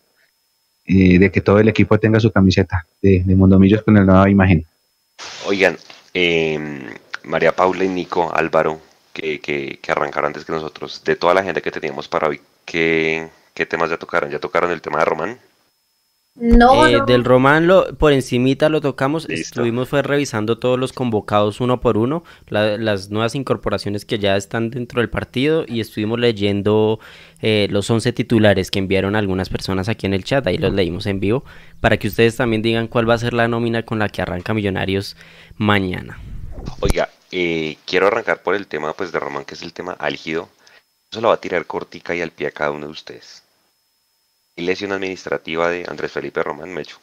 eh, 0.87 1.19
de 1.19 1.31
que 1.31 1.41
todo 1.43 1.59
el 1.61 1.69
equipo 1.69 1.99
tenga 1.99 2.19
su 2.21 2.31
camiseta 2.33 2.87
de, 3.03 3.23
de 3.25 3.37
Mondomillos 3.37 3.83
con 3.83 3.95
la 3.95 4.05
nueva 4.05 4.31
imagen. 4.31 4.65
Oigan, 5.47 5.77
em, 6.15 6.83
María 7.25 7.53
Paula 7.55 7.85
y 7.85 7.89
Nico 7.89 8.35
Álvaro, 8.35 8.81
que, 9.13 9.41
que, 9.41 9.79
que 9.83 9.93
arrancaron 9.93 10.29
antes 10.29 10.45
que 10.47 10.53
nosotros, 10.53 11.03
de 11.05 11.17
toda 11.17 11.35
la 11.35 11.43
gente 11.45 11.61
que 11.63 11.71
teníamos 11.71 12.09
para 12.09 12.29
hoy, 12.29 12.41
¿qué, 12.65 13.29
qué 13.55 13.67
temas 13.67 13.91
ya 13.91 13.99
tocaron? 13.99 14.31
¿Ya 14.31 14.39
tocaron 14.39 14.71
el 14.73 14.81
tema 14.81 15.01
de 15.01 15.05
Román? 15.05 15.39
No, 16.41 16.87
Eh, 16.87 16.99
no. 16.99 17.07
Del 17.07 17.25
Román 17.25 17.67
lo, 17.67 17.97
por 17.97 18.13
encimita 18.13 18.69
lo 18.69 18.81
tocamos, 18.81 19.29
Listo. 19.29 19.43
estuvimos 19.61 19.89
fue 19.89 20.03
revisando 20.03 20.59
todos 20.59 20.79
los 20.79 20.93
convocados 20.93 21.61
uno 21.61 21.81
por 21.81 21.97
uno, 21.97 22.23
la- 22.49 22.77
las 22.79 23.11
nuevas 23.11 23.35
incorporaciones 23.35 24.05
que 24.05 24.19
ya 24.21 24.37
están 24.37 24.71
dentro 24.71 25.01
del 25.01 25.11
partido 25.11 25.65
y 25.67 25.81
estuvimos 25.81 26.19
leyendo 26.21 27.01
eh, 27.43 27.67
los 27.71 27.91
11 27.91 28.13
titulares 28.13 28.71
que 28.71 28.79
enviaron 28.79 29.17
algunas 29.17 29.49
personas 29.49 29.89
aquí 29.89 30.07
en 30.07 30.15
el 30.15 30.23
chat, 30.25 30.47
ahí 30.47 30.59
los 30.59 30.73
leímos 30.73 31.07
en 31.07 31.19
vivo, 31.21 31.45
para 31.81 31.97
que 31.97 32.09
ustedes 32.09 32.37
también 32.37 32.63
digan 32.63 32.87
cuál 32.89 33.09
va 33.09 33.15
a 33.15 33.19
ser 33.19 33.33
la 33.35 33.49
nómina 33.49 33.85
con 33.85 33.99
la 33.99 34.09
que 34.09 34.23
arranca 34.23 34.55
Millonarios 34.55 35.17
mañana. 35.57 36.19
Oiga, 36.81 37.09
eh, 37.33 37.77
quiero 37.87 38.07
arrancar 38.09 38.43
por 38.43 38.55
el 38.55 38.67
tema 38.67 38.93
pues 38.93 39.13
de 39.13 39.19
Román, 39.21 39.45
que 39.45 39.55
es 39.55 39.63
el 39.63 39.73
tema 39.73 39.93
álgido. 39.99 40.49
Eso 41.11 41.21
lo 41.21 41.29
va 41.29 41.35
a 41.35 41.41
tirar 41.41 41.67
cortica 41.67 42.15
y 42.15 42.21
al 42.21 42.31
pie 42.31 42.49
a 42.49 42.51
cada 42.53 42.71
uno 42.71 42.87
de 42.87 42.93
ustedes. 42.93 43.43
Y 44.59 44.63
lesión 44.63 44.91
administrativa 44.91 45.71
de 45.71 45.85
Andrés 45.87 46.11
Felipe 46.11 46.43
Román 46.43 46.75
Mecho. 46.75 46.97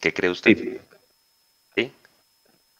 ¿Qué 0.00 0.12
cree 0.12 0.30
usted? 0.30 0.56
Sí. 0.56 0.78
¿Sí? 1.74 1.90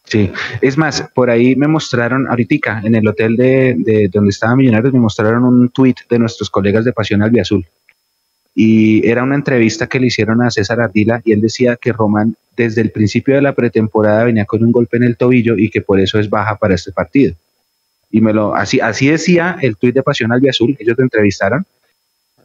Sí, 0.04 0.32
es 0.60 0.78
más, 0.78 1.02
por 1.12 1.30
ahí 1.30 1.56
me 1.56 1.66
mostraron, 1.66 2.28
ahorita 2.28 2.82
en 2.84 2.94
el 2.94 3.08
hotel 3.08 3.36
de, 3.36 3.74
de 3.76 4.08
donde 4.08 4.30
estaba 4.30 4.54
Millonarios, 4.54 4.92
me 4.92 5.00
mostraron 5.00 5.44
un 5.44 5.68
tuit 5.70 5.98
de 6.08 6.20
nuestros 6.20 6.48
colegas 6.48 6.84
de 6.84 6.92
Pasión 6.92 7.22
Albiazul. 7.22 7.66
Y 8.54 9.04
era 9.04 9.24
una 9.24 9.34
entrevista 9.34 9.88
que 9.88 9.98
le 9.98 10.06
hicieron 10.06 10.42
a 10.42 10.52
César 10.52 10.80
Ardila 10.80 11.20
y 11.24 11.32
él 11.32 11.40
decía 11.40 11.74
que 11.74 11.92
Román 11.92 12.36
desde 12.56 12.82
el 12.82 12.92
principio 12.92 13.34
de 13.34 13.42
la 13.42 13.52
pretemporada 13.52 14.22
venía 14.22 14.44
con 14.44 14.62
un 14.62 14.70
golpe 14.70 14.96
en 14.98 15.02
el 15.02 15.16
tobillo 15.16 15.58
y 15.58 15.70
que 15.70 15.80
por 15.80 15.98
eso 15.98 16.20
es 16.20 16.30
baja 16.30 16.56
para 16.56 16.76
este 16.76 16.92
partido. 16.92 17.34
Y 18.12 18.20
me 18.20 18.32
lo, 18.32 18.54
así, 18.54 18.78
así 18.78 19.08
decía 19.08 19.58
el 19.60 19.76
tuit 19.76 19.92
de 19.92 20.04
Pasión 20.04 20.30
Albiazul, 20.30 20.76
ellos 20.78 20.96
lo 20.96 21.02
entrevistaron. 21.02 21.66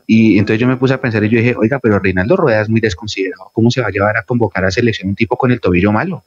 Y 0.10 0.40
entonces 0.40 0.62
yo 0.62 0.68
me 0.68 0.78
puse 0.78 0.94
a 0.94 1.02
pensar 1.02 1.22
y 1.26 1.30
yo 1.30 1.38
dije, 1.38 1.54
oiga, 1.58 1.80
pero 1.80 2.00
Reinaldo 2.00 2.38
Rueda 2.38 2.62
es 2.62 2.70
muy 2.70 2.80
desconsiderado. 2.80 3.52
¿Cómo 3.54 3.70
se 3.70 3.82
va 3.82 3.88
a 3.88 3.92
llevar 3.92 4.16
a 4.16 4.24
convocar 4.24 4.64
a 4.64 4.72
selección 4.72 5.10
un 5.10 5.16
tipo 5.16 5.36
con 5.36 5.52
el 5.52 5.60
tobillo 5.60 5.92
malo? 5.92 6.24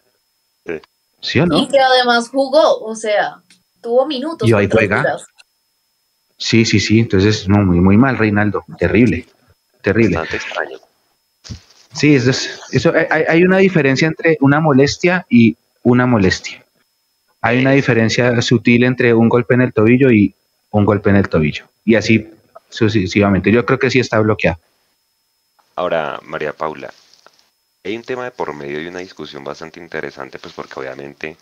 Sí. 0.66 0.74
¿Sí 1.22 1.40
o 1.40 1.46
no? 1.46 1.58
Y 1.58 1.66
que 1.66 1.78
además 1.80 2.28
jugó, 2.28 2.80
o 2.84 2.94
sea, 2.94 3.36
tuvo 3.80 4.06
minutos. 4.06 4.46
Y 4.46 4.52
ahí 4.52 4.68
juega. 4.70 5.16
Sí, 6.36 6.66
sí, 6.66 6.78
sí. 6.78 7.00
Entonces, 7.00 7.48
no, 7.48 7.58
muy, 7.64 7.80
muy 7.80 7.96
mal, 7.96 8.18
Reinaldo. 8.18 8.64
Terrible. 8.78 9.26
Terrible. 9.80 10.16
Bastante 10.16 10.36
extraño. 10.44 10.78
Sí, 11.94 12.14
eso 12.14 12.30
es, 12.30 12.60
eso, 12.70 12.92
hay- 12.94 13.06
hay, 13.10 13.24
hay 13.28 13.42
una 13.44 13.58
diferencia 13.58 14.06
entre 14.06 14.36
una 14.40 14.60
molestia 14.60 15.26
y 15.28 15.56
una 15.82 16.06
molestia. 16.06 16.62
Hay 17.40 17.60
una 17.60 17.72
diferencia 17.72 18.40
sutil 18.42 18.84
entre 18.84 19.14
un 19.14 19.28
golpe 19.30 19.54
en 19.54 19.62
el 19.62 19.72
tobillo 19.72 20.10
y 20.10 20.34
un 20.70 20.84
golpe 20.84 21.08
en 21.10 21.16
el 21.16 21.28
tobillo. 21.28 21.64
Y 21.84 21.94
así 21.94 22.28
sucesivamente. 22.70 23.52
Yo 23.52 23.66
creo 23.66 23.78
que 23.78 23.90
sí 23.90 23.98
está 23.98 24.18
bloqueado. 24.20 24.58
Ahora, 25.76 26.20
María 26.22 26.52
Paula, 26.52 26.92
hay 27.84 27.96
un 27.96 28.02
tema 28.02 28.24
de 28.24 28.30
por 28.30 28.54
medio 28.54 28.80
y 28.80 28.86
una 28.86 29.00
discusión 29.00 29.44
bastante 29.44 29.80
interesante, 29.80 30.38
pues 30.38 30.54
porque 30.54 30.78
obviamente 30.78 31.36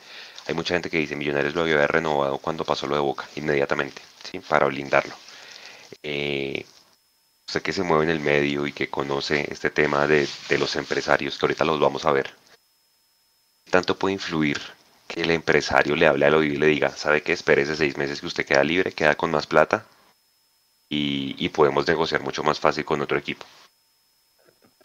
hay 0.46 0.54
mucha 0.54 0.74
gente 0.74 0.90
que 0.90 0.98
dice 0.98 1.16
Millonarios 1.16 1.54
lo 1.54 1.62
había 1.62 1.86
renovado 1.86 2.38
cuando 2.38 2.64
pasó 2.64 2.86
lo 2.86 2.94
de 2.94 3.00
Boca, 3.00 3.28
inmediatamente, 3.36 4.00
¿sí? 4.22 4.38
Para 4.40 4.66
blindarlo. 4.66 5.14
Eh, 6.02 6.64
usted 7.46 7.62
que 7.62 7.72
se 7.72 7.82
mueve 7.82 8.04
en 8.04 8.10
el 8.10 8.20
medio 8.20 8.66
y 8.66 8.72
que 8.72 8.88
conoce 8.88 9.46
este 9.50 9.70
tema 9.70 10.06
de, 10.06 10.28
de 10.48 10.58
los 10.58 10.76
empresarios, 10.76 11.36
que 11.36 11.46
ahorita 11.46 11.64
los 11.64 11.80
vamos 11.80 12.04
a 12.04 12.12
ver, 12.12 12.30
¿qué 13.64 13.72
tanto 13.72 13.98
puede 13.98 14.14
influir 14.14 14.60
que 15.08 15.22
el 15.22 15.30
empresario 15.30 15.96
le 15.96 16.06
hable 16.06 16.26
al 16.26 16.34
oído 16.34 16.54
y 16.54 16.58
le 16.58 16.66
diga, 16.66 16.90
¿sabe 16.90 17.22
qué? 17.22 17.32
Espérese 17.32 17.74
seis 17.74 17.96
meses 17.96 18.20
que 18.20 18.26
usted 18.26 18.46
queda 18.46 18.62
libre, 18.62 18.92
queda 18.92 19.16
con 19.16 19.30
más 19.30 19.46
plata 19.46 19.84
y, 20.88 21.34
y 21.38 21.48
podemos 21.50 21.86
negociar 21.86 22.22
mucho 22.22 22.42
más 22.42 22.58
fácil 22.58 22.84
con 22.84 23.00
otro 23.00 23.18
equipo? 23.18 23.44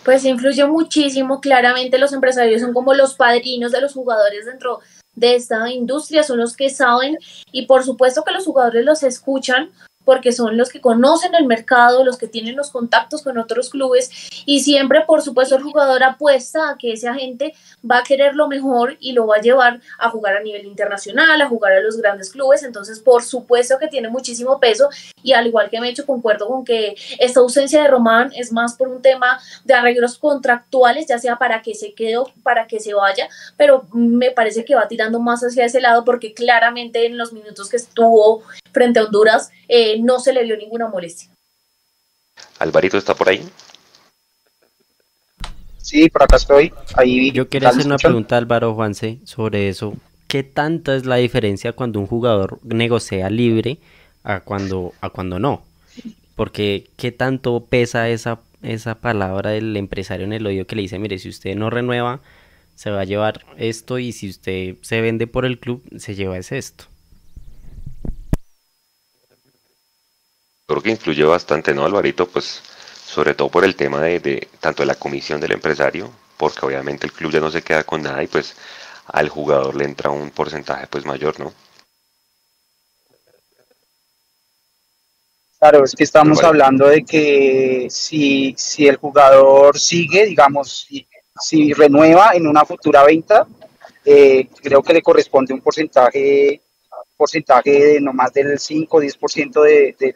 Pues 0.04 0.26
influye 0.26 0.66
muchísimo, 0.66 1.40
claramente 1.40 1.98
los 1.98 2.12
empresarios 2.12 2.62
son 2.62 2.74
como 2.74 2.94
los 2.94 3.16
padrinos 3.16 3.72
de 3.72 3.82
los 3.82 3.94
jugadores 3.94 4.46
dentro 4.46 4.82
de 5.16 5.36
esta 5.36 5.70
industria, 5.70 6.24
son 6.24 6.40
los 6.40 6.58
que 6.58 6.70
saben 6.70 7.18
y 7.52 7.66
por 7.68 7.84
supuesto 7.84 8.24
que 8.24 8.34
los 8.34 8.46
jugadores 8.46 8.84
los 8.84 9.04
escuchan 9.04 9.72
porque 10.06 10.32
son 10.32 10.58
los 10.58 10.70
que 10.70 10.82
conocen 10.82 11.36
el 11.36 11.46
mercado, 11.46 12.04
los 12.04 12.18
que 12.18 12.28
tienen 12.28 12.56
los 12.56 12.72
contactos 12.72 13.22
con 13.22 13.38
otros 13.38 13.70
clubes 13.70 14.12
y 14.46 14.62
siempre, 14.62 15.02
por 15.06 15.22
supuesto, 15.22 15.56
el 15.56 15.64
jugador 15.64 16.04
apuesta 16.04 16.70
a 16.70 16.78
que 16.78 16.94
ese 16.94 17.08
agente 17.08 17.54
va 17.90 18.00
a 18.00 18.04
querer 18.04 18.36
lo 18.36 18.48
mejor 18.48 18.98
y 19.00 19.14
lo 19.14 19.28
va 19.28 19.38
a 19.38 19.42
llevar 19.42 19.82
a 20.00 20.10
jugar 20.10 20.38
a 20.38 20.42
nivel 20.42 20.66
internacional, 20.66 21.42
a 21.42 21.48
jugar 21.48 21.74
a 21.74 21.82
los 21.82 21.98
grandes 21.98 22.32
clubes, 22.32 22.64
entonces 22.64 23.00
por 23.00 23.24
supuesto 23.24 23.78
que 23.80 23.88
tiene 23.88 24.10
muchísimo 24.10 24.60
peso 24.60 24.90
y 25.22 25.34
al 25.34 25.48
igual 25.48 25.70
que 25.70 25.80
me 25.80 25.88
he 25.88 25.92
hecho 25.92 26.06
concuerdo 26.06 26.48
con 26.48 26.64
que 26.64 26.96
esta 27.20 27.40
ausencia 27.40 27.82
de 27.82 27.88
Román 27.88 28.32
es 28.36 28.52
más 28.52 28.76
por 28.76 28.88
un 28.88 29.02
tema 29.02 29.40
de 29.64 29.74
arreglos 29.74 30.18
contractuales, 30.18 31.08
ya 31.08 31.20
sea 31.20 31.38
para 31.38 31.62
que 31.62 31.76
se 31.76 31.94
quede 31.94 32.18
o 32.18 32.32
para 32.44 32.68
que 32.68 32.80
se 32.80 32.94
vaya, 32.94 33.30
pero 33.58 33.86
me 33.94 34.32
parece 34.32 34.66
que 34.66 34.76
va 34.76 34.88
tirando 34.88 35.20
más 35.20 35.42
hacia 35.42 35.66
ese 35.66 35.82
lado 35.82 36.04
porque 36.06 36.34
claramente 36.34 37.06
en 37.06 37.18
los 37.18 37.34
minutos 37.34 37.70
que 37.70 37.78
estuvo 37.78 38.44
frente 38.74 39.00
a 39.00 39.04
Honduras 39.04 39.52
eh, 39.68 40.00
no 40.02 40.20
se 40.20 40.34
le 40.34 40.44
vio 40.44 40.58
ninguna 40.58 40.88
molestia. 40.88 41.30
Alvarito 42.60 42.98
está 42.98 43.14
por 43.14 43.30
ahí. 43.30 43.48
Sí, 45.78 46.10
por 46.10 46.24
acá 46.24 46.38
estoy. 46.38 46.74
Ahí, 46.96 47.32
Yo 47.32 47.50
quería 47.50 47.70
¿ya 47.70 47.76
me 47.76 47.80
hacer 47.82 47.88
una 47.88 47.98
pregunta 47.98 48.36
a 48.36 48.38
Álvaro 48.40 48.74
Juanse 48.74 49.20
sobre 49.26 49.70
eso. 49.70 49.94
¿Qué 50.28 50.42
tanta 50.42 50.96
es 50.96 51.06
la 51.06 51.18
diferencia 51.18 51.74
cuando 51.74 52.00
un 52.00 52.08
jugador 52.08 52.60
negocia 52.64 53.30
libre 53.30 53.78
a 54.24 54.40
cuando, 54.40 54.94
a 55.02 55.10
cuando 55.10 55.40
no? 55.40 55.64
Porque 56.36 56.88
¿qué 56.96 57.12
tanto 57.12 57.66
pesa 57.70 58.10
esa, 58.10 58.40
esa 58.64 58.96
palabra 58.96 59.52
del 59.52 59.76
empresario 59.78 60.26
en 60.26 60.34
el 60.34 60.48
oído 60.48 60.66
que 60.66 60.76
le 60.76 60.84
dice, 60.84 60.98
mire, 60.98 61.20
si 61.20 61.30
usted 61.30 61.56
no 61.56 61.70
renueva, 61.70 62.22
se 62.76 62.90
va 62.90 63.02
a 63.02 63.06
llevar 63.06 63.46
esto 63.58 64.00
y 64.00 64.14
si 64.14 64.30
usted 64.30 64.78
se 64.82 65.02
vende 65.02 65.28
por 65.28 65.46
el 65.46 65.60
club, 65.60 65.84
se 65.98 66.16
lleva 66.16 66.38
ese 66.38 66.58
esto? 66.58 66.86
Creo 70.66 70.82
que 70.82 70.92
influye 70.92 71.24
bastante, 71.24 71.74
¿no, 71.74 71.86
Alvarito? 71.86 72.28
Pues 72.28 72.62
sobre 73.06 73.34
todo 73.34 73.50
por 73.50 73.66
el 73.66 73.76
tema 73.76 74.02
de, 74.02 74.20
de 74.20 74.48
tanto 74.60 74.84
de 74.84 74.88
la 74.88 74.96
comisión 74.96 75.40
del 75.42 75.52
empresario, 75.52 76.10
porque 76.38 76.66
obviamente 76.66 77.06
el 77.06 77.14
club 77.14 77.32
ya 77.32 77.40
no 77.40 77.52
se 77.52 77.62
queda 77.62 77.84
con 77.84 78.02
nada 78.02 78.24
y 78.24 78.28
pues 78.28 78.56
al 79.08 79.30
jugador 79.30 79.76
le 79.76 79.86
entra 79.86 80.10
un 80.10 80.32
porcentaje 80.32 80.88
pues 80.88 81.06
mayor, 81.06 81.40
¿no? 81.40 81.54
Claro, 85.60 85.86
es 85.86 85.96
que 85.96 86.04
estamos 86.04 86.44
hablando 86.44 86.88
de 86.88 87.06
que 87.06 87.88
si, 87.90 88.54
si 88.58 88.86
el 88.86 88.98
jugador 88.98 89.80
sigue, 89.80 90.26
digamos, 90.26 90.86
si, 90.86 91.08
si 91.40 91.72
renueva 91.72 92.32
en 92.34 92.48
una 92.48 92.66
futura 92.66 93.04
venta, 93.04 93.48
eh, 94.04 94.50
creo 94.62 94.84
que 94.84 94.92
le 94.94 95.02
corresponde 95.02 95.54
un 95.54 95.62
porcentaje, 95.62 96.62
porcentaje 97.16 97.72
de 97.72 98.02
no 98.02 98.12
más 98.12 98.34
del 98.34 98.60
5 98.60 98.98
o 98.98 99.02
10% 99.02 99.62
de, 99.62 99.96
de, 99.98 100.16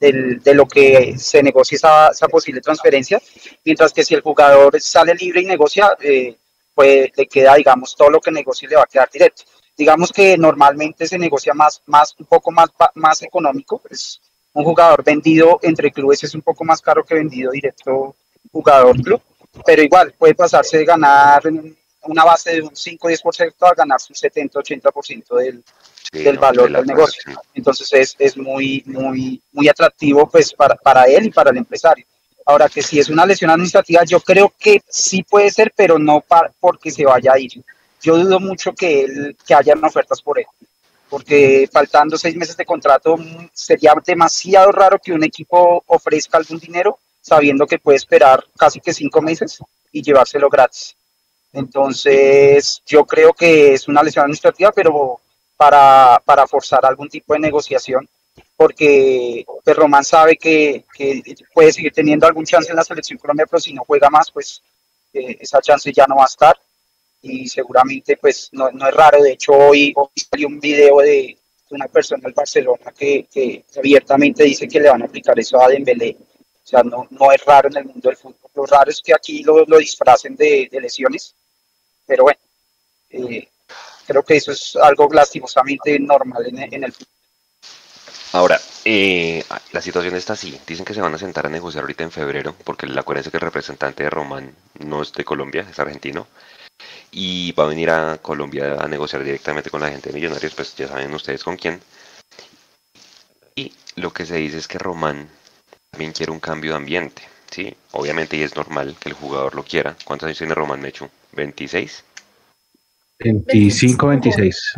del- 0.00 0.42
de 0.42 0.54
lo 0.54 0.66
que 0.66 1.18
se 1.18 1.42
negocie 1.42 1.76
esa, 1.76 2.08
esa 2.08 2.28
posible 2.28 2.60
transferencia, 2.60 3.20
mientras 3.64 3.92
que 3.92 4.02
si 4.04 4.14
el 4.14 4.22
jugador 4.22 4.80
sale 4.80 5.14
libre 5.14 5.42
y 5.42 5.46
negocia, 5.46 5.96
eh, 6.00 6.36
pues 6.74 7.10
le 7.16 7.26
queda, 7.26 7.54
digamos, 7.56 7.94
todo 7.96 8.08
lo 8.08 8.20
que 8.20 8.30
negocie 8.30 8.68
le 8.68 8.76
va 8.76 8.82
a 8.82 8.86
quedar 8.86 9.10
directo 9.10 9.42
digamos 9.80 10.12
que 10.12 10.36
normalmente 10.36 11.06
se 11.06 11.18
negocia 11.18 11.54
más, 11.54 11.80
más 11.86 12.14
un 12.18 12.26
poco 12.26 12.50
más, 12.50 12.68
más 12.96 13.22
económico. 13.22 13.80
Es 13.88 14.20
un 14.52 14.62
jugador 14.64 15.02
vendido 15.02 15.58
entre 15.62 15.90
clubes 15.90 16.22
es 16.22 16.34
un 16.34 16.42
poco 16.42 16.64
más 16.64 16.82
caro 16.82 17.02
que 17.02 17.14
vendido 17.14 17.50
directo 17.52 18.14
jugador 18.52 19.00
club, 19.02 19.22
pero 19.64 19.82
igual 19.82 20.12
puede 20.18 20.34
pasarse 20.34 20.76
de 20.78 20.84
ganar 20.84 21.42
una 22.04 22.24
base 22.24 22.52
de 22.52 22.62
un 22.62 22.70
5-10% 22.70 23.54
a 23.60 23.74
ganar 23.74 23.98
un 24.08 24.14
70-80% 24.14 25.36
del, 25.36 25.64
Sí, 26.12 26.24
del 26.24 26.36
¿no? 26.36 26.40
valor 26.40 26.70
De 26.70 26.78
del 26.78 26.86
negocio. 26.86 27.22
Entonces 27.54 27.92
es, 27.92 28.16
es 28.18 28.36
muy, 28.36 28.82
muy, 28.86 29.40
muy 29.52 29.68
atractivo 29.68 30.28
pues 30.28 30.52
para, 30.52 30.74
para 30.74 31.04
él 31.04 31.26
y 31.26 31.30
para 31.30 31.50
el 31.50 31.58
empresario. 31.58 32.04
Ahora 32.46 32.68
que 32.68 32.82
si 32.82 32.98
es 32.98 33.08
una 33.08 33.24
lesión 33.26 33.50
administrativa, 33.50 34.02
yo 34.04 34.20
creo 34.20 34.52
que 34.58 34.82
sí 34.88 35.22
puede 35.22 35.50
ser, 35.50 35.72
pero 35.76 35.98
no 35.98 36.24
porque 36.58 36.90
se 36.90 37.04
vaya 37.04 37.32
a 37.34 37.38
ir. 37.38 37.62
Yo 38.02 38.16
dudo 38.16 38.40
mucho 38.40 38.72
que, 38.72 39.02
él, 39.02 39.36
que 39.46 39.54
hayan 39.54 39.84
ofertas 39.84 40.22
por 40.22 40.38
él, 40.38 40.46
porque 41.08 41.68
faltando 41.70 42.16
seis 42.16 42.34
meses 42.34 42.56
de 42.56 42.64
contrato 42.64 43.16
mm, 43.16 43.50
sería 43.52 43.92
demasiado 44.04 44.72
raro 44.72 44.98
que 44.98 45.12
un 45.12 45.22
equipo 45.22 45.84
ofrezca 45.86 46.38
algún 46.38 46.58
dinero 46.58 46.98
sabiendo 47.20 47.66
que 47.66 47.78
puede 47.78 47.98
esperar 47.98 48.42
casi 48.56 48.80
que 48.80 48.94
cinco 48.94 49.20
meses 49.20 49.58
y 49.92 50.02
llevárselo 50.02 50.48
gratis. 50.48 50.96
Entonces, 51.52 52.82
yo 52.86 53.04
creo 53.04 53.32
que 53.32 53.74
es 53.74 53.88
una 53.88 54.02
lesión 54.02 54.24
administrativa, 54.24 54.72
pero 54.72 55.20
para, 55.56 56.22
para 56.24 56.46
forzar 56.46 56.86
algún 56.86 57.08
tipo 57.08 57.34
de 57.34 57.40
negociación, 57.40 58.08
porque 58.56 59.44
pues, 59.64 59.76
Román 59.76 60.04
sabe 60.04 60.36
que, 60.36 60.84
que, 60.94 61.22
puede 61.52 61.72
seguir 61.72 61.92
teniendo 61.92 62.26
algún 62.26 62.44
chance 62.44 62.70
en 62.70 62.76
la 62.76 62.84
selección 62.84 63.18
Colombia, 63.18 63.46
pero 63.50 63.60
si 63.60 63.72
no 63.72 63.82
juega 63.86 64.08
más, 64.10 64.30
pues 64.30 64.62
eh, 65.12 65.36
esa 65.40 65.60
chance 65.60 65.92
ya 65.92 66.06
no 66.06 66.16
va 66.16 66.24
a 66.24 66.26
estar. 66.26 66.56
Y 67.22 67.48
seguramente, 67.48 68.16
pues 68.16 68.48
no, 68.52 68.70
no 68.70 68.88
es 68.88 68.94
raro. 68.94 69.22
De 69.22 69.32
hecho, 69.32 69.52
hoy, 69.52 69.92
hoy 69.94 70.08
salió 70.30 70.48
un 70.48 70.60
video 70.60 70.98
de 70.98 71.36
una 71.70 71.86
persona 71.88 72.22
del 72.22 72.32
Barcelona 72.32 72.92
que, 72.96 73.26
que, 73.30 73.64
abiertamente 73.76 74.44
dice 74.44 74.66
que 74.66 74.80
le 74.80 74.88
van 74.88 75.02
a 75.02 75.06
aplicar 75.06 75.38
eso 75.38 75.60
a 75.60 75.68
Dembélé. 75.68 76.16
O 76.62 76.66
sea, 76.66 76.82
no, 76.82 77.06
no 77.10 77.32
es 77.32 77.44
raro 77.44 77.68
en 77.68 77.76
el 77.76 77.84
mundo 77.84 78.08
del 78.08 78.16
fútbol. 78.16 78.50
Lo 78.54 78.64
raro 78.64 78.90
es 78.90 79.02
que 79.02 79.12
aquí 79.12 79.42
lo, 79.42 79.64
lo 79.64 79.78
disfracen 79.78 80.36
de, 80.36 80.68
de 80.70 80.80
lesiones 80.80 81.34
pero 82.10 82.24
bueno, 82.24 82.40
eh, 83.10 83.48
creo 84.04 84.24
que 84.24 84.36
eso 84.36 84.50
es 84.50 84.74
algo 84.74 85.08
lastimosamente 85.12 85.96
normal 86.00 86.44
en, 86.44 86.82
el 86.82 86.92
fútbol. 86.92 87.06
Ahora, 88.32 88.60
eh, 88.84 89.44
la 89.70 89.80
situación 89.80 90.16
está 90.16 90.32
así. 90.32 90.60
Dicen 90.66 90.84
que 90.84 90.92
se 90.92 91.00
van 91.00 91.14
a 91.14 91.18
sentar 91.18 91.46
a 91.46 91.48
negociar 91.48 91.84
ahorita 91.84 92.02
en 92.02 92.10
febrero, 92.10 92.56
porque 92.64 92.88
la 92.88 93.04
es 93.14 93.28
que 93.28 93.36
el 93.36 93.42
representante 93.42 94.02
de 94.02 94.10
Román 94.10 94.52
no 94.80 95.02
es 95.02 95.12
de 95.12 95.24
Colombia, 95.24 95.64
es 95.70 95.78
argentino. 95.78 96.26
Y 97.12 97.52
va 97.52 97.62
a 97.62 97.68
venir 97.68 97.90
a 97.90 98.18
Colombia 98.18 98.74
a 98.80 98.88
negociar 98.88 99.22
directamente 99.22 99.70
con 99.70 99.80
la 99.80 99.90
gente 99.90 100.08
de 100.08 100.14
Millonarios, 100.16 100.56
pues 100.56 100.74
ya 100.74 100.88
saben 100.88 101.14
ustedes 101.14 101.44
con 101.44 101.56
quién. 101.56 101.80
Y 103.54 103.72
lo 103.94 104.12
que 104.12 104.26
se 104.26 104.34
dice 104.38 104.58
es 104.58 104.66
que 104.66 104.78
Román 104.78 105.28
también 105.92 106.10
quiere 106.10 106.32
un 106.32 106.40
cambio 106.40 106.72
de 106.72 106.78
ambiente. 106.78 107.22
Sí, 107.52 107.72
obviamente 107.92 108.36
y 108.36 108.42
es 108.42 108.56
normal 108.56 108.96
que 108.98 109.10
el 109.10 109.14
jugador 109.14 109.54
lo 109.54 109.62
quiera. 109.62 109.96
¿Cuántos 110.04 110.26
años 110.26 110.38
tiene 110.38 110.54
Román 110.54 110.80
Mechu? 110.80 111.08
¿26? 111.34 112.02
25, 113.20 114.06
26. 114.08 114.72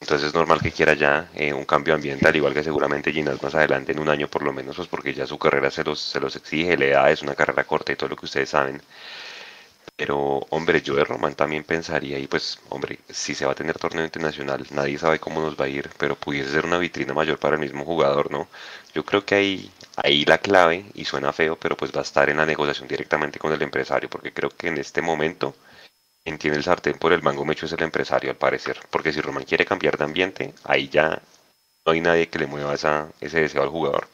Entonces 0.00 0.28
es 0.28 0.34
normal 0.34 0.60
que 0.60 0.70
quiera 0.70 0.92
ya 0.92 1.30
eh, 1.34 1.52
un 1.52 1.64
cambio 1.64 1.94
ambiental, 1.94 2.36
igual 2.36 2.52
que 2.52 2.62
seguramente 2.62 3.10
Ginás 3.10 3.42
más 3.42 3.54
adelante, 3.54 3.92
en 3.92 4.00
un 4.00 4.10
año 4.10 4.28
por 4.28 4.42
lo 4.42 4.52
menos, 4.52 4.76
pues 4.76 4.88
porque 4.88 5.14
ya 5.14 5.26
su 5.26 5.38
carrera 5.38 5.70
se 5.70 5.82
los, 5.82 5.98
se 5.98 6.20
los 6.20 6.36
exige, 6.36 6.76
le 6.76 6.90
da, 6.90 7.10
es 7.10 7.22
una 7.22 7.34
carrera 7.34 7.64
corta 7.64 7.92
y 7.92 7.96
todo 7.96 8.10
lo 8.10 8.16
que 8.16 8.26
ustedes 8.26 8.50
saben. 8.50 8.82
Pero, 9.96 10.16
hombre, 10.50 10.82
yo 10.82 10.94
de 10.96 11.04
Román 11.04 11.34
también 11.34 11.62
pensaría, 11.64 12.18
y 12.18 12.26
pues, 12.26 12.58
hombre, 12.68 12.98
si 13.08 13.34
se 13.34 13.44
va 13.46 13.52
a 13.52 13.54
tener 13.54 13.78
torneo 13.78 14.04
internacional, 14.04 14.66
nadie 14.70 14.98
sabe 14.98 15.20
cómo 15.20 15.40
nos 15.40 15.56
va 15.60 15.66
a 15.66 15.68
ir, 15.68 15.88
pero 15.98 16.16
pudiese 16.16 16.50
ser 16.50 16.64
una 16.66 16.78
vitrina 16.78 17.12
mayor 17.14 17.38
para 17.38 17.54
el 17.56 17.60
mismo 17.60 17.84
jugador, 17.84 18.30
¿no? 18.30 18.48
Yo 18.92 19.04
creo 19.04 19.24
que 19.24 19.34
ahí, 19.36 19.70
ahí 19.96 20.24
la 20.24 20.38
clave, 20.38 20.86
y 20.94 21.04
suena 21.04 21.32
feo, 21.32 21.56
pero 21.56 21.76
pues 21.76 21.92
va 21.92 22.00
a 22.00 22.02
estar 22.02 22.28
en 22.28 22.38
la 22.38 22.46
negociación 22.46 22.88
directamente 22.88 23.38
con 23.38 23.52
el 23.52 23.62
empresario, 23.62 24.08
porque 24.10 24.32
creo 24.32 24.50
que 24.50 24.68
en 24.68 24.78
este 24.78 25.00
momento, 25.02 25.54
quien 26.24 26.38
tiene 26.38 26.56
el 26.58 26.64
sartén 26.64 26.98
por 26.98 27.12
el 27.12 27.22
mango 27.22 27.44
mecho 27.46 27.66
es 27.66 27.72
el 27.72 27.82
empresario, 27.82 28.30
al 28.30 28.36
parecer. 28.38 28.78
Porque 28.90 29.12
si 29.12 29.20
Román 29.22 29.44
quiere 29.44 29.66
cambiar 29.66 29.98
de 29.98 30.04
ambiente, 30.04 30.54
ahí 30.64 30.88
ya 30.88 31.22
no 31.86 31.92
hay 31.92 32.00
nadie 32.02 32.28
que 32.28 32.38
le 32.40 32.46
mueva 32.48 32.74
esa, 32.74 33.10
ese 33.20 33.40
deseo 33.42 33.62
al 33.62 33.70
jugador. 33.70 34.08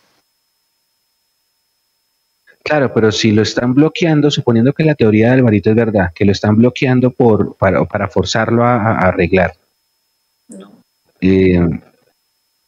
Claro, 2.62 2.92
pero 2.92 3.10
si 3.10 3.32
lo 3.32 3.42
están 3.42 3.74
bloqueando, 3.74 4.30
suponiendo 4.30 4.72
que 4.72 4.84
la 4.84 4.94
teoría 4.94 5.28
de 5.28 5.32
Alvarito 5.34 5.70
es 5.70 5.76
verdad, 5.76 6.12
que 6.14 6.24
lo 6.24 6.32
están 6.32 6.56
bloqueando 6.56 7.10
por, 7.10 7.56
para, 7.56 7.84
para 7.84 8.08
forzarlo 8.08 8.64
a, 8.64 8.98
arreglar. 8.98 9.54
Eh, 11.20 11.60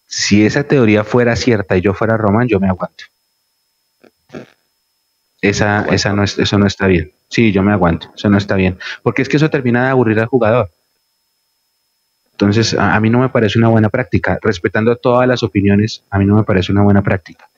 si 0.06 0.44
esa 0.44 0.64
teoría 0.64 1.04
fuera 1.04 1.36
cierta 1.36 1.76
y 1.76 1.80
yo 1.80 1.94
fuera 1.94 2.16
Román, 2.16 2.48
yo 2.48 2.58
me 2.58 2.68
aguanto. 2.68 3.04
Esa, 5.40 5.86
esa 5.86 6.12
no 6.12 6.22
es, 6.22 6.38
eso 6.38 6.58
no 6.58 6.66
está 6.66 6.86
bien. 6.86 7.12
Sí, 7.28 7.50
yo 7.50 7.62
me 7.62 7.72
aguanto, 7.72 8.12
eso 8.14 8.28
no 8.28 8.38
está 8.38 8.54
bien. 8.56 8.78
Porque 9.02 9.22
es 9.22 9.28
que 9.28 9.36
eso 9.36 9.50
termina 9.50 9.84
de 9.84 9.90
aburrir 9.90 10.20
al 10.20 10.26
jugador. 10.26 10.70
Entonces, 12.32 12.74
a 12.74 12.98
mí 13.00 13.08
no 13.08 13.20
me 13.20 13.28
parece 13.28 13.58
una 13.58 13.68
buena 13.68 13.88
práctica. 13.88 14.38
Respetando 14.42 14.96
todas 14.96 15.28
las 15.28 15.42
opiniones, 15.42 16.04
a 16.10 16.18
mí 16.18 16.24
no 16.24 16.36
me 16.36 16.44
parece 16.44 16.72
una 16.72 16.82
buena 16.82 17.02
práctica. 17.02 17.48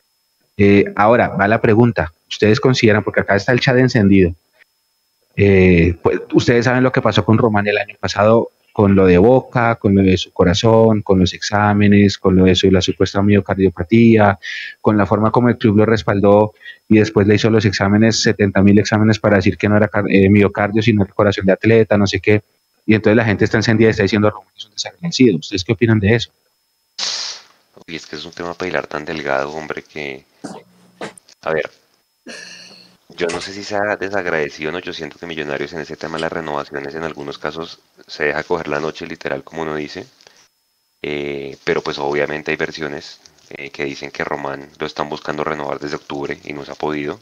Eh, 0.56 0.84
ahora, 0.96 1.28
va 1.28 1.48
la 1.48 1.60
pregunta. 1.60 2.12
Ustedes 2.28 2.60
consideran, 2.60 3.02
porque 3.02 3.20
acá 3.20 3.36
está 3.36 3.52
el 3.52 3.60
chat 3.60 3.76
encendido. 3.76 4.34
Eh, 5.36 5.96
pues, 6.02 6.20
ustedes 6.32 6.64
saben 6.64 6.82
lo 6.82 6.92
que 6.92 7.02
pasó 7.02 7.24
con 7.24 7.38
Román 7.38 7.66
el 7.66 7.78
año 7.78 7.96
pasado 7.98 8.50
con 8.74 8.96
lo 8.96 9.06
de 9.06 9.18
Boca, 9.18 9.76
con 9.76 9.94
lo 9.94 10.02
de 10.02 10.16
su 10.16 10.32
corazón, 10.32 11.02
con 11.02 11.20
los 11.20 11.32
exámenes, 11.32 12.18
con 12.18 12.34
lo 12.34 12.44
de 12.44 12.56
su, 12.56 12.72
la 12.72 12.80
supuesta 12.80 13.22
miocardiopatía, 13.22 14.36
con 14.80 14.96
la 14.96 15.06
forma 15.06 15.30
como 15.30 15.48
el 15.48 15.58
club 15.58 15.76
lo 15.76 15.86
respaldó 15.86 16.54
y 16.88 16.98
después 16.98 17.28
le 17.28 17.36
hizo 17.36 17.50
los 17.50 17.64
exámenes, 17.66 18.20
70 18.22 18.62
mil 18.62 18.76
exámenes 18.80 19.20
para 19.20 19.36
decir 19.36 19.56
que 19.56 19.68
no 19.68 19.76
era 19.76 19.88
eh, 20.08 20.28
miocardio, 20.28 20.82
sino 20.82 21.04
el 21.04 21.14
corazón 21.14 21.46
de 21.46 21.52
atleta, 21.52 21.96
no 21.96 22.08
sé 22.08 22.18
qué. 22.18 22.42
Y 22.84 22.96
entonces 22.96 23.16
la 23.16 23.24
gente 23.24 23.44
está 23.44 23.58
encendida 23.58 23.88
y 23.88 23.90
está 23.90 24.02
diciendo 24.02 24.28
Román 24.28 24.50
es 24.56 25.20
un. 25.20 25.36
¿Ustedes 25.36 25.62
qué 25.62 25.72
opinan 25.72 26.00
de 26.00 26.16
eso? 26.16 26.32
Y 27.86 27.96
es 27.96 28.06
que 28.06 28.16
es 28.16 28.24
un 28.24 28.32
tema 28.32 28.54
para 28.54 28.82
tan 28.82 29.04
delgado, 29.04 29.50
hombre, 29.50 29.82
que... 29.82 30.24
A 31.42 31.52
ver, 31.52 31.70
yo 33.10 33.26
no 33.28 33.40
sé 33.40 33.52
si 33.52 33.62
sea 33.62 33.96
desagradecido 33.96 34.70
o 34.70 34.72
no, 34.72 34.78
yo 34.80 34.92
Millonarios 35.26 35.72
en 35.72 35.80
ese 35.80 35.96
tema 35.96 36.16
de 36.16 36.22
las 36.22 36.32
renovaciones 36.32 36.94
en 36.94 37.04
algunos 37.04 37.38
casos 37.38 37.80
se 38.06 38.24
deja 38.24 38.42
coger 38.42 38.68
la 38.68 38.80
noche 38.80 39.06
literal, 39.06 39.44
como 39.44 39.62
uno 39.62 39.74
dice, 39.76 40.06
eh, 41.02 41.56
pero 41.64 41.82
pues 41.82 41.98
obviamente 41.98 42.50
hay 42.50 42.56
versiones 42.56 43.20
eh, 43.50 43.70
que 43.70 43.84
dicen 43.84 44.10
que 44.10 44.24
Román 44.24 44.70
lo 44.78 44.86
están 44.86 45.08
buscando 45.10 45.44
renovar 45.44 45.78
desde 45.78 45.96
octubre 45.96 46.40
y 46.42 46.52
no 46.54 46.64
se 46.64 46.72
ha 46.72 46.76
podido, 46.76 47.20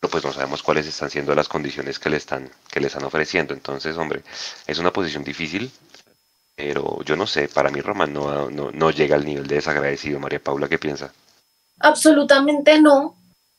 pero 0.00 0.10
pues 0.10 0.24
no 0.24 0.32
sabemos 0.32 0.62
cuáles 0.62 0.86
están 0.86 1.10
siendo 1.10 1.34
las 1.34 1.48
condiciones 1.48 1.98
que 1.98 2.10
le 2.10 2.16
están, 2.16 2.48
que 2.70 2.80
le 2.80 2.86
están 2.86 3.04
ofreciendo, 3.04 3.54
entonces 3.54 3.96
hombre, 3.96 4.22
es 4.68 4.78
una 4.78 4.92
posición 4.92 5.24
difícil, 5.24 5.70
pero 6.58 7.00
yo 7.04 7.14
no 7.14 7.24
sé, 7.24 7.48
para 7.48 7.70
mí 7.70 7.80
Román 7.80 8.12
no, 8.12 8.50
no, 8.50 8.90
llega 8.90 9.14
al 9.14 9.24
nivel 9.24 9.46
de 9.46 9.54
desagradecido. 9.54 10.18
María 10.18 10.42
Paula, 10.42 10.68
¿qué 10.68 10.76
piensa? 10.76 11.12
Absolutamente 11.78 12.80
no. 12.80 13.14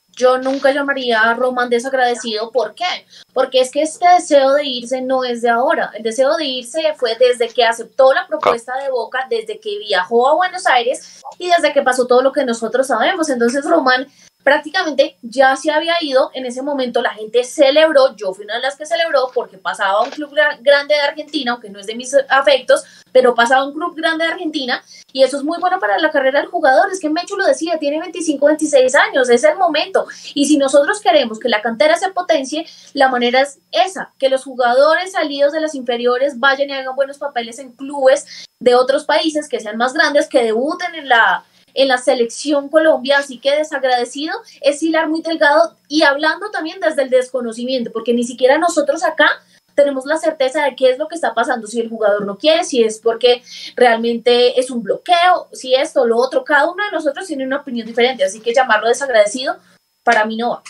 Yo 0.10 0.38
nunca 0.38 0.74
llamaría 0.74 1.22
a 1.22 1.34
Román 1.34 1.70
desagradecido. 1.70 2.52
¿Por 2.52 2.76
qué? 2.76 3.06
Porque 3.32 3.62
es 3.62 3.72
que 3.72 3.84
este 3.84 4.06
deseo 4.06 4.52
de 4.52 4.66
irse 4.66 5.02
no 5.02 5.24
es 5.24 5.42
de 5.42 5.48
ahora. 5.48 5.92
El 5.96 6.04
deseo 6.04 6.36
de 6.36 6.44
irse 6.44 6.94
fue 6.98 7.16
desde 7.16 7.48
que 7.48 7.64
aceptó 7.64 8.14
la 8.14 8.28
propuesta 8.28 8.76
de 8.84 8.92
Boca, 8.92 9.26
desde 9.30 9.62
que 9.62 9.80
viajó 9.80 10.28
a 10.28 10.36
Buenos 10.36 10.68
Aires 10.68 11.22
y 11.38 11.48
desde 11.48 11.72
que 11.72 11.82
pasó 11.82 12.06
todo 12.06 12.22
lo 12.22 12.34
que 12.34 12.44
nosotros 12.44 12.88
sabemos. 12.88 13.30
Entonces 13.30 13.64
Román 13.64 14.08
prácticamente 14.44 15.18
ya 15.22 15.56
se 15.56 15.72
había 15.72 15.94
ido. 16.02 16.32
En 16.34 16.46
ese 16.46 16.62
momento 16.62 17.02
la 17.02 17.14
gente 17.14 17.44
celebró, 17.44 18.16
yo 18.16 18.34
fui 18.34 18.46
una 18.46 18.56
de 18.56 18.62
las 18.62 18.76
que 18.76 18.86
celebró 18.86 19.32
porque 19.34 19.58
pasaba 19.58 20.02
un 20.02 20.10
club 20.10 20.34
grande 20.62 20.96
de 20.96 21.02
Argentina, 21.02 21.52
aunque 21.52 21.70
no 21.70 21.80
es 21.80 21.88
de 21.88 21.96
mis 21.96 22.16
afectos, 22.30 22.84
pero 23.12 23.36
pasaba 23.36 23.66
un 23.66 23.74
club 23.74 23.96
grande 23.96 24.26
de 24.26 24.32
Argentina 24.32 24.84
y 25.12 25.24
eso 25.24 25.38
es 25.38 25.44
muy 25.44 25.60
bueno 25.60 25.80
para 25.80 26.00
la 26.00 26.12
carrera 26.12 26.40
del 26.40 26.50
jugador. 26.50 26.92
Es 26.92 27.00
que 27.00 27.10
Mecho 27.10 27.36
lo 27.36 27.46
decía, 27.46 27.78
tiene 27.80 28.00
25, 28.00 28.46
26 28.46 28.96
años, 28.96 29.30
es 29.30 29.44
el 29.44 29.58
momento. 29.58 30.08
Y 30.34 30.46
si 30.46 30.58
nosotros 30.58 31.02
queremos 31.02 31.40
que 31.40 31.50
la 31.50 31.62
cantera 31.62 31.98
se 31.98 32.10
potencie, 32.10 32.66
la 32.94 33.10
manera 33.10 33.42
es 33.42 33.60
esa, 33.72 34.14
que 34.18 34.30
los 34.30 34.44
jugadores 34.44 35.12
salidos 35.14 35.54
de 35.54 35.62
las 35.62 35.76
inferiores 35.76 36.40
vayan 36.40 36.70
y 36.70 36.74
hagan 36.74 36.96
buenos 36.96 37.18
papeles 37.18 37.60
en 37.60 37.74
clubes 37.74 38.46
de 38.60 38.76
otros 38.76 39.06
países 39.06 39.48
que 39.48 39.60
sean 39.60 39.78
más 39.78 39.94
grandes, 39.94 40.28
que 40.28 40.44
debuten 40.44 40.96
en 40.96 41.10
la 41.10 41.44
en 41.74 41.88
la 41.88 41.98
selección 41.98 42.70
Colombia, 42.70 43.20
así 43.20 43.40
que 43.40 43.56
desagradecido 43.56 44.34
es 44.62 44.82
hilar 44.84 45.10
muy 45.10 45.22
delgado 45.22 45.76
y 45.88 46.04
hablando 46.04 46.50
también 46.52 46.80
desde 46.80 47.04
el 47.04 47.10
desconocimiento, 47.10 47.92
porque 47.92 48.14
ni 48.14 48.24
siquiera 48.24 48.58
nosotros 48.58 49.04
acá 49.04 49.30
tenemos 49.76 50.06
la 50.06 50.18
certeza 50.18 50.64
de 50.66 50.76
qué 50.76 50.90
es 50.90 50.98
lo 50.98 51.08
que 51.08 51.16
está 51.16 51.34
pasando, 51.34 51.66
si 51.66 51.80
el 51.80 51.90
jugador 51.90 52.26
no 52.26 52.38
quiere, 52.38 52.66
si 52.66 52.84
es 52.84 53.00
porque 53.00 53.42
realmente 53.76 54.60
es 54.60 54.70
un 54.72 54.84
bloqueo, 54.84 55.48
si 55.54 55.74
esto 55.74 56.02
o 56.02 56.06
lo 56.06 56.18
otro, 56.18 56.44
cada 56.44 56.70
uno 56.70 56.84
de 56.84 56.92
nosotros 56.92 57.26
tiene 57.28 57.46
una 57.46 57.58
opinión 57.58 57.88
diferente, 57.88 58.24
así 58.24 58.42
que 58.42 58.54
llamarlo 58.54 58.90
desagradecido 58.90 59.56
para 60.04 60.26
mí 60.26 60.36
no 60.36 60.50
va. 60.52 60.64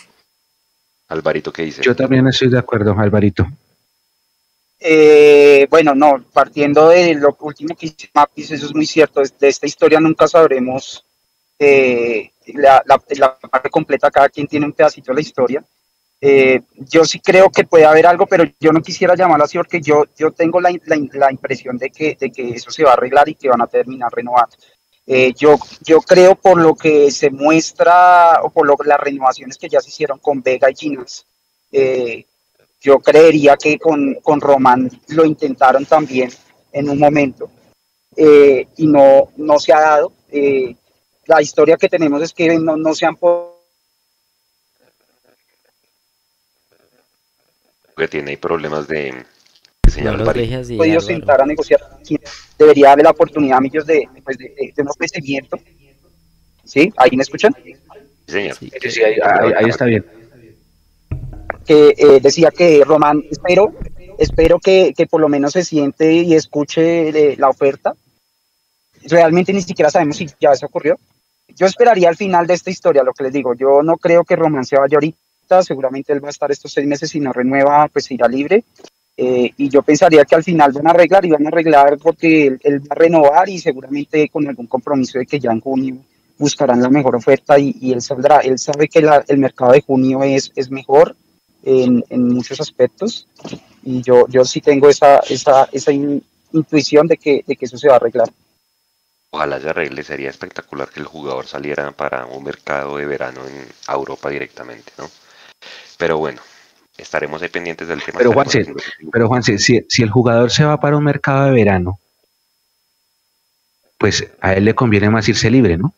Alvarito, 1.07 1.51
¿qué 1.51 1.63
dice? 1.63 1.81
Yo 1.81 1.95
también 1.95 2.27
estoy 2.27 2.49
de 2.49 2.59
acuerdo, 2.59 2.93
Alvarito. 2.95 3.47
Eh, 4.81 5.67
bueno, 5.69 5.93
no, 5.93 6.23
partiendo 6.31 6.87
de 6.89 7.13
lo 7.15 7.35
último 7.41 7.75
que 7.75 7.87
dice 7.87 8.09
Mapis, 8.13 8.51
eso 8.51 8.65
es 8.65 8.73
muy 8.73 8.85
cierto. 8.85 9.21
De 9.39 9.47
esta 9.49 9.67
historia 9.67 9.99
nunca 9.99 10.27
sabremos 10.27 11.03
eh, 11.57 12.31
la, 12.53 12.81
parte 13.51 13.69
completa, 13.69 14.09
cada 14.09 14.29
quien 14.29 14.47
tiene 14.47 14.65
un 14.65 14.73
pedacito 14.73 15.11
de 15.11 15.15
la 15.15 15.21
historia. 15.21 15.63
Eh, 16.21 16.61
yo 16.75 17.05
sí 17.05 17.19
creo 17.19 17.49
que 17.49 17.65
puede 17.65 17.85
haber 17.85 18.07
algo, 18.07 18.25
pero 18.25 18.45
yo 18.59 18.71
no 18.71 18.81
quisiera 18.81 19.15
llamarlo 19.15 19.45
así 19.45 19.57
porque 19.57 19.81
yo, 19.81 20.05
yo 20.17 20.31
tengo 20.31 20.59
la, 20.61 20.71
impresión 20.71 21.77
de 21.77 21.89
que, 21.89 22.17
de 22.19 22.31
que 22.31 22.49
eso 22.49 22.71
se 22.71 22.83
va 22.83 22.91
a 22.91 22.93
arreglar 22.93 23.27
y 23.29 23.35
que 23.35 23.49
van 23.49 23.61
a 23.61 23.67
terminar 23.67 24.11
renovando. 24.13 24.55
Yo, 25.35 25.57
yo 25.81 26.01
creo 26.01 26.35
por 26.35 26.61
lo 26.61 26.75
que 26.75 27.09
se 27.09 27.31
muestra 27.31 28.41
o 28.43 28.51
por 28.51 28.67
lo, 28.67 28.75
las 28.85 28.99
renovaciones 28.99 29.57
que 29.57 29.67
ya 29.67 29.81
se 29.81 29.89
hicieron 29.89 30.19
con 30.19 30.43
Vega 30.43 30.69
y 30.69 30.75
Ginas, 30.75 31.25
yo 32.81 32.99
creería 32.99 33.57
que 33.57 33.77
con, 33.77 34.15
con 34.15 34.39
Román 34.39 34.89
lo 35.09 35.25
intentaron 35.25 35.85
también 35.85 36.29
en 36.71 36.89
un 36.89 36.97
momento 36.99 37.49
eh, 38.15 38.67
y 38.77 38.87
no, 38.87 39.29
no 39.37 39.59
se 39.59 39.73
ha 39.73 39.79
dado. 39.81 40.13
Eh, 40.31 40.75
la 41.25 41.41
historia 41.41 41.77
que 41.77 41.89
tenemos 41.89 42.21
es 42.21 42.33
que 42.33 42.57
no, 42.57 42.75
no 42.77 42.93
se 42.93 43.05
han 43.05 43.15
podido 43.15 43.57
que 47.97 48.07
tiene 48.07 48.37
problemas 48.37 48.87
de, 48.87 49.11
No 50.01 50.31
así, 50.31 50.77
podido 50.77 51.01
sentar 51.01 51.41
a 51.41 51.45
negociar. 51.45 51.81
Debería 52.57 52.87
darle 52.89 53.03
la 53.03 53.09
oportunidad 53.09 53.59
a 53.61 53.65
ellos 53.65 53.85
de, 53.85 54.07
pues, 54.23 54.37
de, 54.37 54.45
de- 54.57 54.73
de 54.73 54.81
un 54.81 54.87
ofrecimiento. 54.87 55.59
¿Sí? 56.63 56.93
¿Ahí 56.95 57.09
me 57.17 57.23
escuchan? 57.23 57.53
Sí, 57.61 57.75
señor. 58.27 58.55
Sí, 58.55 58.71
Sí, 58.81 58.91
sí, 58.91 59.03
ahí, 59.03 59.15
ahí- 59.21 59.53
ahí 59.57 59.69
está 59.69 59.85
bien. 59.85 60.05
Que 61.69 61.93
eh, 61.95 62.19
decía 62.19 62.49
que 62.49 62.83
Román, 62.83 63.23
espero, 63.29 63.75
espero 64.17 64.57
que, 64.59 64.91
que 64.97 65.05
por 65.05 65.21
lo 65.21 65.29
menos 65.29 65.53
se 65.53 65.63
siente 65.63 66.11
y 66.11 66.33
escuche 66.33 67.09
eh, 67.09 67.35
la 67.37 67.47
oferta. 67.47 67.93
Realmente 69.03 69.53
ni 69.53 69.61
siquiera 69.61 69.91
sabemos 69.91 70.17
si 70.17 70.27
ya 70.39 70.51
eso 70.51 70.65
ocurrió. 70.65 70.97
Yo 71.55 71.67
esperaría 71.67 72.09
al 72.09 72.15
final 72.17 72.47
de 72.47 72.55
esta 72.55 72.71
historia, 72.71 73.03
lo 73.03 73.13
que 73.13 73.23
les 73.25 73.33
digo, 73.33 73.53
yo 73.53 73.83
no 73.83 73.97
creo 73.97 74.23
que 74.23 74.35
Román 74.35 74.65
se 74.65 74.77
vaya 74.79 74.95
ahorita, 74.97 75.61
seguramente 75.61 76.11
él 76.11 76.23
va 76.23 76.29
a 76.29 76.31
estar 76.31 76.51
estos 76.51 76.71
seis 76.71 76.87
meses 76.87 77.13
y 77.13 77.19
no 77.19 77.31
renueva, 77.33 77.87
pues 77.93 78.09
irá 78.09 78.27
libre. 78.27 78.63
Eh, 79.15 79.51
y 79.55 79.69
yo 79.69 79.83
pensaría 79.83 80.25
que 80.25 80.33
al 80.33 80.43
final 80.43 80.71
van 80.71 80.87
a 80.87 80.89
arreglar 80.89 81.23
y 81.25 81.29
van 81.29 81.45
a 81.45 81.49
arreglar 81.49 81.99
porque 82.01 82.47
él, 82.47 82.59
él 82.63 82.79
va 82.81 82.87
a 82.91 82.95
renovar 82.95 83.47
y 83.47 83.59
seguramente 83.59 84.27
con 84.29 84.47
algún 84.47 84.65
compromiso 84.65 85.19
de 85.19 85.27
que 85.27 85.39
ya 85.39 85.51
en 85.51 85.59
junio 85.59 85.97
buscarán 86.39 86.81
la 86.81 86.89
mejor 86.89 87.15
oferta 87.15 87.59
y, 87.59 87.75
y 87.79 87.91
él 87.93 88.01
saldrá. 88.01 88.39
Él 88.39 88.57
sabe 88.57 88.87
que 88.87 89.01
la- 89.01 89.23
el 89.27 89.37
mercado 89.37 89.73
de 89.73 89.81
junio 89.81 90.23
es, 90.23 90.51
es 90.55 90.71
mejor 90.71 91.15
en, 91.63 92.03
en 92.09 92.27
muchos 92.29 92.59
aspectos 92.61 93.27
y 93.83 94.01
yo, 94.01 94.27
yo 94.27 94.45
sí 94.45 94.61
tengo 94.61 94.89
esa, 94.89 95.19
esa, 95.19 95.69
esa 95.71 95.91
in- 95.91 96.23
intuición 96.53 97.07
de 97.07 97.17
que, 97.17 97.43
de 97.45 97.55
que 97.55 97.65
eso 97.65 97.77
se 97.77 97.87
va 97.87 97.93
a 97.93 97.97
arreglar. 97.97 98.29
Ojalá 99.31 99.59
se 99.61 99.69
arregle, 99.69 100.03
sería 100.03 100.29
espectacular 100.29 100.89
que 100.89 100.99
el 100.99 101.05
jugador 101.05 101.45
saliera 101.45 101.91
para 101.91 102.25
un 102.25 102.43
mercado 102.43 102.97
de 102.97 103.05
verano 103.05 103.41
en 103.45 103.67
Europa 103.87 104.29
directamente, 104.29 104.91
¿no? 104.97 105.09
Pero 105.97 106.17
bueno, 106.17 106.41
estaremos 106.97 107.41
ahí 107.41 107.49
pendientes 107.49 107.87
del 107.87 108.01
tema. 108.01 108.17
Pero, 108.17 108.31
Juanse, 108.33 108.65
Pero 109.11 109.27
Juan, 109.27 109.43
si, 109.43 109.59
si, 109.59 109.85
si 109.87 110.01
el 110.01 110.09
jugador 110.09 110.49
se 110.49 110.63
va 110.65 110.79
para 110.79 110.97
un 110.97 111.03
mercado 111.03 111.45
de 111.45 111.51
verano, 111.51 111.99
pues 113.99 114.25
a 114.41 114.53
él 114.53 114.65
le 114.65 114.73
conviene 114.73 115.09
más 115.09 115.27
irse 115.29 115.51
libre, 115.51 115.77
¿no? 115.77 115.93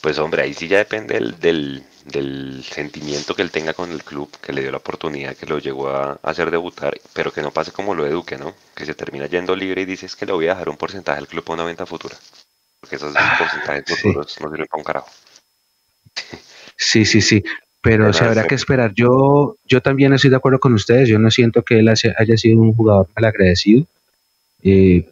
Pues 0.00 0.18
hombre, 0.18 0.42
ahí 0.42 0.54
sí 0.54 0.68
ya 0.68 0.78
depende 0.78 1.14
del, 1.14 1.38
del, 1.40 1.82
del 2.08 2.64
sentimiento 2.64 3.34
que 3.34 3.42
él 3.42 3.50
tenga 3.50 3.74
con 3.74 3.90
el 3.90 4.02
club, 4.02 4.30
que 4.40 4.52
le 4.52 4.62
dio 4.62 4.70
la 4.70 4.78
oportunidad, 4.78 5.36
que 5.36 5.46
lo 5.46 5.58
llegó 5.58 5.88
a 5.88 6.18
hacer 6.22 6.50
debutar, 6.50 6.98
pero 7.12 7.32
que 7.32 7.42
no 7.42 7.50
pase 7.50 7.72
como 7.72 7.94
lo 7.94 8.06
eduque, 8.06 8.36
¿no? 8.36 8.54
Que 8.74 8.86
se 8.86 8.94
termina 8.94 9.26
yendo 9.26 9.54
libre 9.54 9.82
y 9.82 9.84
dices 9.84 10.16
que 10.16 10.26
le 10.26 10.32
voy 10.32 10.46
a 10.46 10.50
dejar 10.50 10.68
un 10.68 10.76
porcentaje 10.76 11.18
al 11.18 11.28
club 11.28 11.44
para 11.44 11.54
una 11.54 11.64
venta 11.64 11.86
futura. 11.86 12.16
Porque 12.80 12.96
esos 12.96 13.14
porcentajes 13.38 13.84
sí. 13.86 13.94
futuros 13.94 14.40
no 14.40 14.50
sirven 14.50 14.66
para 14.66 14.80
un 14.80 14.84
carajo. 14.84 15.10
Sí, 16.76 17.04
sí, 17.04 17.20
sí. 17.20 17.42
Pero 17.80 18.12
se 18.12 18.24
habrá 18.24 18.42
sí. 18.42 18.48
que 18.48 18.54
esperar. 18.54 18.92
Yo, 18.94 19.56
yo 19.64 19.80
también 19.80 20.12
estoy 20.12 20.30
de 20.30 20.36
acuerdo 20.36 20.58
con 20.58 20.74
ustedes. 20.74 21.08
Yo 21.08 21.18
no 21.18 21.30
siento 21.30 21.62
que 21.62 21.78
él 21.78 21.88
haya 21.88 22.14
haya 22.18 22.36
sido 22.36 22.58
un 22.58 22.74
jugador 22.74 23.08
malagradecido. 23.14 23.84
Eh, 24.62 25.08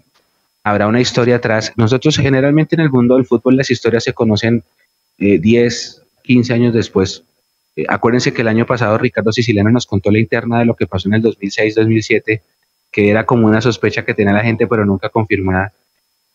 habrá 0.65 0.87
una 0.89 1.01
historia 1.01 1.37
atrás. 1.37 1.73
Nosotros 1.77 2.17
generalmente 2.17 2.75
en 2.75 2.81
el 2.81 2.91
mundo 2.91 3.15
del 3.17 3.25
fútbol 3.25 3.57
las 3.57 3.71
historias 3.71 4.05
se 4.05 4.13
conocen 4.13 4.65
eh, 5.19 5.39
10, 5.39 6.03
15 6.27 6.53
años 6.53 6.75
después. 6.75 7.25
Eh, 7.77 7.85
acuérdense 7.89 8.33
que 8.33 8.43
el 8.43 8.49
año 8.49 8.67
pasado 8.67 8.99
Ricardo 8.99 9.33
Siciliano 9.33 9.71
nos 9.71 9.87
contó 9.87 10.11
la 10.11 10.19
interna 10.19 10.59
de 10.59 10.65
lo 10.65 10.75
que 10.75 10.87
pasó 10.87 11.09
en 11.09 11.15
el 11.15 11.23
2006-2007, 11.23 12.43
que 12.91 13.11
era 13.11 13.25
como 13.25 13.47
una 13.47 13.61
sospecha 13.61 14.05
que 14.05 14.15
tenía 14.15 14.33
la 14.33 14.43
gente, 14.43 14.67
pero 14.67 14.85
nunca 14.85 15.09
confirmada. 15.09 15.73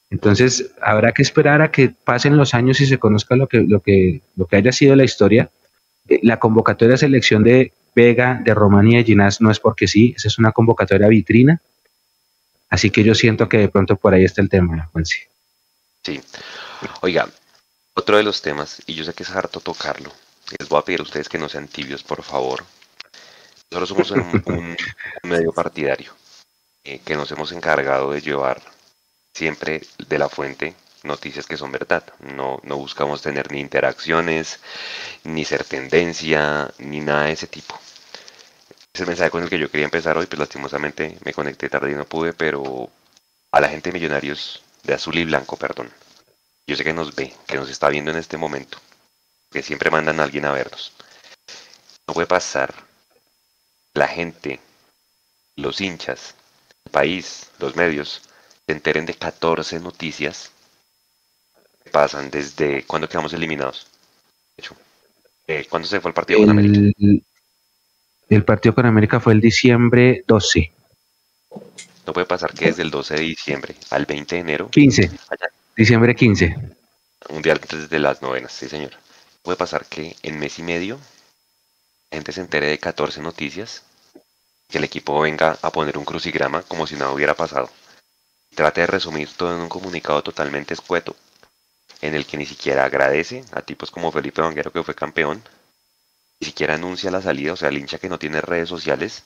Entonces, 0.10 0.72
habrá 0.82 1.14
que 1.14 1.22
esperar 1.22 1.62
a 1.62 1.72
que 1.72 1.90
pasen 1.90 2.38
los 2.38 2.54
años 2.54 2.82
y 2.82 2.86
se 2.86 2.98
conozca 2.98 3.36
lo 3.36 3.48
que, 3.48 3.62
lo 3.62 3.80
que, 3.80 4.22
lo 4.36 4.46
que 4.46 4.58
haya 4.58 4.72
sido 4.72 4.96
la 4.96 5.04
historia. 5.04 5.50
Eh, 6.08 6.20
La 6.24 6.38
convocatoria 6.38 6.94
de 6.94 6.98
selección 6.98 7.44
de 7.44 7.72
Vega, 7.96 8.42
de 8.44 8.54
Romania 8.54 9.00
y 9.00 9.04
Ginás 9.04 9.42
no 9.42 9.52
es 9.52 9.60
porque 9.60 9.88
sí, 9.88 10.14
esa 10.16 10.28
es 10.28 10.38
una 10.38 10.52
convocatoria 10.52 11.08
vitrina. 11.08 11.62
Así 12.70 12.90
que 12.90 13.04
yo 13.04 13.16
siento 13.16 13.50
que 13.50 13.58
de 13.58 13.70
pronto 13.70 13.96
por 13.96 14.14
ahí 14.14 14.24
está 14.24 14.42
el 14.42 14.50
tema, 14.50 14.90
Juansi. 14.92 15.20
Sí. 16.04 16.22
Oiga, 17.02 17.28
otro 17.94 18.18
de 18.18 18.24
los 18.24 18.42
temas, 18.42 18.82
y 18.86 18.94
yo 18.94 19.04
sé 19.04 19.14
que 19.14 19.24
es 19.24 19.30
harto 19.32 19.60
tocarlo, 19.60 20.12
les 20.60 20.70
voy 20.70 20.80
a 20.80 20.86
pedir 20.86 21.00
a 21.02 21.04
ustedes 21.04 21.30
que 21.30 21.38
no 21.38 21.50
sean 21.50 21.68
tibios, 21.68 22.04
por 22.04 22.24
favor. 22.24 22.64
Nosotros 23.70 24.08
somos 24.08 24.34
un, 24.46 24.76
medio 25.24 25.54
partidario 25.54 26.14
eh, 26.84 27.00
que 27.06 27.16
nos 27.16 27.32
hemos 27.32 27.52
encargado 27.52 28.12
de 28.12 28.22
llevar 28.22 28.62
siempre 29.34 29.82
de 29.98 30.18
la 30.18 30.28
fuente 30.30 30.76
noticias 31.04 31.48
que 31.48 31.58
son 31.58 31.72
verdad. 31.72 32.04
No, 32.20 32.60
no 32.64 32.78
buscamos 32.78 33.22
tener 33.22 33.52
ni 33.52 33.60
interacciones, 33.60 34.60
ni 35.24 35.46
ser 35.46 35.64
tendencia, 35.64 36.72
ni 36.80 37.00
nada 37.00 37.26
de 37.26 37.34
ese 37.34 37.48
tipo. 37.48 37.80
Es 38.94 39.02
el 39.02 39.08
mensaje 39.08 39.32
con 39.32 39.44
el 39.44 39.50
que 39.50 39.60
yo 39.60 39.72
quería 39.72 39.86
empezar 39.86 40.18
hoy, 40.18 40.26
pues 40.26 40.40
lastimosamente 40.40 41.18
me 41.24 41.34
conecté 41.34 41.70
tarde 41.70 41.92
y 41.92 41.96
no 41.96 42.06
pude, 42.06 42.34
pero 42.34 42.90
a 43.52 43.62
la 43.62 43.70
gente 43.70 43.90
de 43.90 43.94
Millonarios 43.94 44.64
de 44.84 44.94
azul 44.94 45.18
y 45.18 45.26
blanco, 45.26 45.56
perdón. 45.58 45.90
Yo 46.68 46.76
sé 46.76 46.84
que 46.84 46.94
nos 46.94 47.16
ve, 47.16 47.34
que 47.48 47.56
nos 47.56 47.70
está 47.70 47.90
viendo 47.90 48.12
en 48.12 48.18
este 48.18 48.38
momento, 48.38 48.78
que 49.52 49.62
siempre 49.62 49.90
mandan 49.90 50.20
a 50.20 50.24
alguien 50.24 50.46
a 50.46 50.52
vernos. 50.52 50.94
No 52.08 52.14
puede 52.14 52.28
pasar 52.28 52.74
la 53.94 54.08
gente, 54.08 54.60
los 55.56 55.82
hinchas, 55.82 56.36
el 56.86 56.92
país, 56.92 57.50
los 57.60 57.76
medios, 57.76 58.22
se 58.66 58.72
enteren 58.72 59.06
de 59.06 59.16
14 59.16 59.80
noticias 59.80 60.52
que 61.84 61.90
pasan 61.90 62.30
desde 62.30 62.84
cuando 62.84 63.10
quedamos 63.10 63.34
eliminados. 63.34 63.88
De 64.56 64.64
hecho, 64.64 64.76
eh, 65.48 65.66
¿cuándo 65.70 65.88
se 65.88 66.00
fue 66.00 66.10
el 66.10 66.16
partido 66.16 66.40
con 66.40 66.50
América? 66.50 66.96
El, 68.30 68.46
partido 68.46 68.74
con 68.74 68.86
América 68.86 69.20
fue 69.20 69.34
el 69.34 69.42
diciembre 69.42 70.24
12, 70.26 70.72
No 72.08 72.14
puede 72.14 72.26
pasar 72.26 72.54
que 72.54 72.66
desde 72.68 72.84
el 72.84 72.92
12 72.92 73.16
de 73.16 73.22
diciembre 73.22 73.76
al 73.90 74.06
20 74.06 74.36
de 74.36 74.42
enero 74.42 74.70
15, 74.70 75.12
Allá. 75.30 75.50
Diciembre 75.76 76.16
15. 76.16 76.56
un 77.30 77.42
día 77.42 77.54
antes 77.54 77.90
de 77.90 78.00
las 78.00 78.22
novenas, 78.22 78.52
sí 78.52 78.68
señor. 78.68 78.92
Puede 79.42 79.58
pasar 79.58 79.86
que 79.86 80.16
en 80.22 80.38
mes 80.38 80.60
y 80.60 80.64
medio 80.64 81.00
la 82.12 82.18
gente 82.18 82.34
se 82.34 82.42
entere 82.42 82.68
de 82.68 82.78
14 82.78 83.22
noticias, 83.22 83.84
que 84.70 84.78
el 84.78 84.84
equipo 84.84 85.20
venga 85.22 85.58
a 85.62 85.72
poner 85.72 85.98
un 85.98 86.06
crucigrama 86.06 86.62
como 86.64 86.86
si 86.88 86.96
nada 86.96 87.12
hubiera 87.12 87.36
pasado. 87.36 87.70
Trate 88.54 88.82
de 88.82 88.88
resumir 88.88 89.30
todo 89.36 89.56
en 89.56 89.62
un 89.62 89.70
comunicado 89.70 90.22
totalmente 90.22 90.74
escueto, 90.74 91.16
en 92.02 92.16
el 92.16 92.26
que 92.26 92.38
ni 92.38 92.46
siquiera 92.46 92.84
agradece 92.84 93.46
a 93.54 93.62
tipos 93.62 93.92
como 93.92 94.12
Felipe 94.12 94.42
Vanguero 94.42 94.72
que 94.72 94.84
fue 94.84 94.94
campeón, 94.94 95.42
ni 96.40 96.48
siquiera 96.48 96.74
anuncia 96.74 97.12
la 97.12 97.22
salida, 97.22 97.54
o 97.54 97.58
sea, 97.58 97.70
el 97.70 97.78
hincha 97.78 97.98
que 97.98 98.10
no 98.10 98.20
tiene 98.20 98.42
redes 98.42 98.68
sociales, 98.68 99.24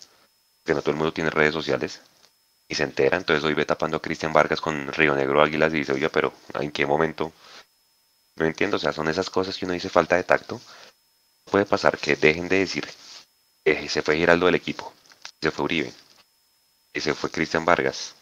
que 0.64 0.76
no 0.76 0.82
todo 0.82 0.92
el 0.92 0.98
mundo 0.98 1.14
tiene 1.14 1.32
redes 1.32 1.54
sociales, 1.54 2.02
y 2.68 2.76
se 2.76 2.84
entera, 2.84 3.18
entonces 3.18 3.44
hoy 3.44 3.54
ve 3.54 3.66
tapando 3.66 3.98
a 3.98 4.02
Cristian 4.02 4.34
Vargas 4.34 4.62
con 4.62 4.92
Río 4.92 5.16
Negro 5.16 5.42
Águilas 5.42 5.74
y 5.74 5.78
dice, 5.78 5.94
oiga, 5.94 6.10
pero 6.10 6.34
¿en 6.60 6.72
qué 6.72 6.86
momento? 6.86 7.32
No 8.36 8.46
entiendo, 8.46 8.78
o 8.78 8.80
sea, 8.80 8.92
son 8.92 9.08
esas 9.08 9.30
cosas 9.30 9.58
que 9.58 9.66
uno 9.66 9.74
dice 9.74 9.90
falta 9.90 10.16
de 10.16 10.24
tacto. 10.24 10.60
Puede 11.46 11.66
pasar 11.66 11.98
que 11.98 12.16
dejen 12.16 12.50
de 12.50 12.60
decir 12.60 12.88
que 13.64 13.88
se 13.88 14.02
fue 14.02 14.18
Giraldo 14.18 14.48
del 14.48 14.56
equipo, 14.56 14.94
se 15.42 15.52
fue 15.52 15.66
Uribe, 15.66 15.94
se 16.94 17.14
fue 17.14 17.30
Cristian 17.30 17.66
Vargas, 17.66 18.16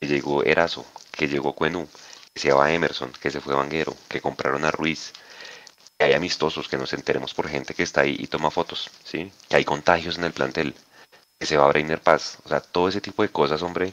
que 0.00 0.06
llegó 0.06 0.42
Erazo, 0.42 0.86
que 1.10 1.28
llegó 1.28 1.54
Cuenú, 1.54 1.88
que 2.32 2.40
se 2.40 2.52
va 2.52 2.72
Emerson, 2.72 3.12
que 3.12 3.30
se 3.30 3.40
fue 3.40 3.54
Vanguero, 3.54 3.94
que 4.08 4.20
compraron 4.20 4.64
a 4.64 4.70
Ruiz, 4.70 5.12
que 5.98 6.06
hay 6.06 6.14
amistosos, 6.14 6.68
que 6.68 6.78
nos 6.78 6.92
enteremos 6.94 7.34
por 7.34 7.48
gente 7.48 7.74
que 7.74 7.82
está 7.82 8.00
ahí 8.02 8.16
y 8.18 8.26
toma 8.26 8.50
fotos, 8.50 8.90
¿sí? 9.04 9.30
Que 9.48 9.56
hay 9.56 9.64
contagios 9.64 10.16
en 10.16 10.24
el 10.24 10.32
plantel, 10.32 10.74
que 11.42 11.46
se 11.46 11.56
va 11.56 11.64
a 11.64 11.68
Brainer 11.70 12.00
Paz, 12.00 12.38
o 12.44 12.48
sea, 12.48 12.60
todo 12.60 12.86
ese 12.86 13.00
tipo 13.00 13.20
de 13.24 13.28
cosas, 13.28 13.60
hombre, 13.62 13.90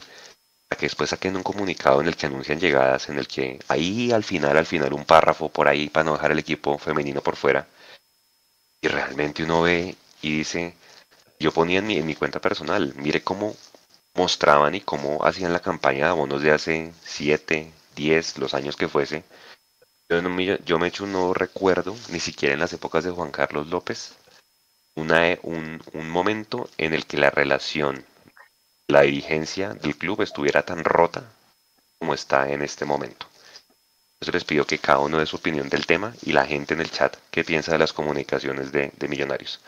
para 0.68 0.78
que 0.78 0.86
después 0.86 1.10
saquen 1.10 1.34
un 1.34 1.42
comunicado 1.42 2.00
en 2.00 2.06
el 2.06 2.14
que 2.14 2.26
anuncian 2.26 2.60
llegadas, 2.60 3.08
en 3.08 3.18
el 3.18 3.26
que 3.26 3.58
ahí 3.66 4.12
al 4.12 4.22
final, 4.22 4.56
al 4.56 4.66
final 4.66 4.92
un 4.92 5.04
párrafo 5.04 5.48
por 5.48 5.66
ahí 5.66 5.88
para 5.88 6.04
no 6.04 6.12
dejar 6.12 6.30
el 6.30 6.38
equipo 6.38 6.78
femenino 6.78 7.22
por 7.22 7.34
fuera. 7.34 7.66
Y 8.80 8.86
realmente 8.86 9.42
uno 9.42 9.62
ve 9.62 9.96
y 10.22 10.38
dice, 10.38 10.76
yo 11.40 11.50
ponía 11.50 11.80
en 11.80 11.88
mi, 11.88 11.96
en 11.96 12.06
mi 12.06 12.14
cuenta 12.14 12.40
personal, 12.40 12.94
mire 12.94 13.24
cómo 13.24 13.56
mostraban 14.14 14.76
y 14.76 14.80
cómo 14.80 15.24
hacían 15.24 15.52
la 15.52 15.58
campaña 15.58 16.04
de 16.04 16.10
abonos 16.12 16.42
de 16.42 16.52
hace 16.52 16.92
7, 17.02 17.72
10, 17.96 18.38
los 18.38 18.54
años 18.54 18.76
que 18.76 18.86
fuese. 18.86 19.24
Yo, 20.08 20.22
no 20.22 20.40
yo 20.40 20.78
me 20.78 20.86
echo 20.86 21.02
un 21.02 21.14
nuevo 21.14 21.34
recuerdo, 21.34 21.96
ni 22.10 22.20
siquiera 22.20 22.54
en 22.54 22.60
las 22.60 22.72
épocas 22.72 23.02
de 23.02 23.10
Juan 23.10 23.32
Carlos 23.32 23.66
López, 23.66 24.14
una, 24.94 25.38
un, 25.42 25.82
un 25.92 26.10
momento 26.10 26.68
en 26.78 26.94
el 26.94 27.06
que 27.06 27.16
la 27.16 27.30
relación 27.30 28.04
la 28.88 29.02
dirigencia 29.02 29.70
del 29.74 29.96
club 29.96 30.22
estuviera 30.22 30.62
tan 30.62 30.84
rota 30.84 31.24
como 31.98 32.14
está 32.14 32.50
en 32.50 32.62
este 32.62 32.84
momento. 32.84 33.26
Entonces 34.14 34.34
les 34.34 34.44
pido 34.44 34.66
que 34.66 34.78
cada 34.78 34.98
uno 34.98 35.18
dé 35.18 35.26
su 35.26 35.36
opinión 35.36 35.68
del 35.68 35.86
tema 35.86 36.14
y 36.22 36.32
la 36.32 36.44
gente 36.44 36.74
en 36.74 36.80
el 36.80 36.90
chat 36.90 37.16
qué 37.30 37.44
piensa 37.44 37.72
de 37.72 37.78
las 37.78 37.92
comunicaciones 37.92 38.72
de, 38.72 38.92
Millonarios. 39.08 39.60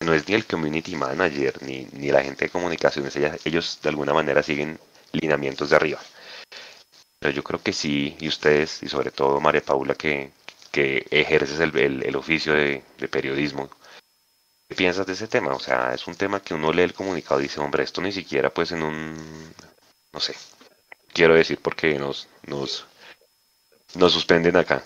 No 0.00 0.12
es 0.12 0.28
ni 0.28 0.34
el 0.34 0.44
community 0.44 0.96
manager 0.96 1.62
ni, 1.62 1.86
ni 1.92 2.10
la 2.10 2.22
gente 2.22 2.46
de 2.46 2.50
comunicaciones, 2.50 3.16
ellos 3.44 3.78
de 3.82 3.88
alguna 3.88 4.12
manera 4.12 4.42
siguen 4.42 4.78
lineamientos 5.12 5.70
de 5.70 5.76
arriba. 5.76 6.00
Pero 7.18 7.32
yo 7.32 7.42
creo 7.42 7.62
que 7.62 7.72
sí, 7.72 8.16
y 8.20 8.28
ustedes, 8.28 8.82
y 8.82 8.88
sobre 8.88 9.10
todo 9.10 9.40
María 9.40 9.62
Paula, 9.62 9.94
que, 9.94 10.30
que 10.70 11.06
ejerces 11.10 11.60
el, 11.60 12.16
oficio 12.16 12.52
de, 12.52 12.82
periodismo, 13.10 13.70
¿qué 14.68 14.74
piensas 14.74 15.06
de 15.06 15.12
ese 15.12 15.28
tema? 15.28 15.52
O 15.52 15.60
sea, 15.60 15.92
es 15.94 16.06
un 16.06 16.14
tema 16.14 16.40
que 16.40 16.54
uno 16.54 16.72
lee 16.72 16.82
el 16.82 16.94
comunicado 16.94 17.40
y 17.40 17.44
dice, 17.44 17.60
hombre, 17.60 17.84
esto 17.84 18.00
ni 18.00 18.12
siquiera 18.12 18.50
pues 18.50 18.72
en 18.72 18.82
un, 18.82 19.14
no 20.12 20.20
sé, 20.20 20.34
quiero 21.12 21.34
decir 21.34 21.58
porque 21.62 21.98
nos, 21.98 22.28
nos, 22.46 22.86
nos 23.94 24.12
suspenden 24.12 24.56
acá. 24.56 24.82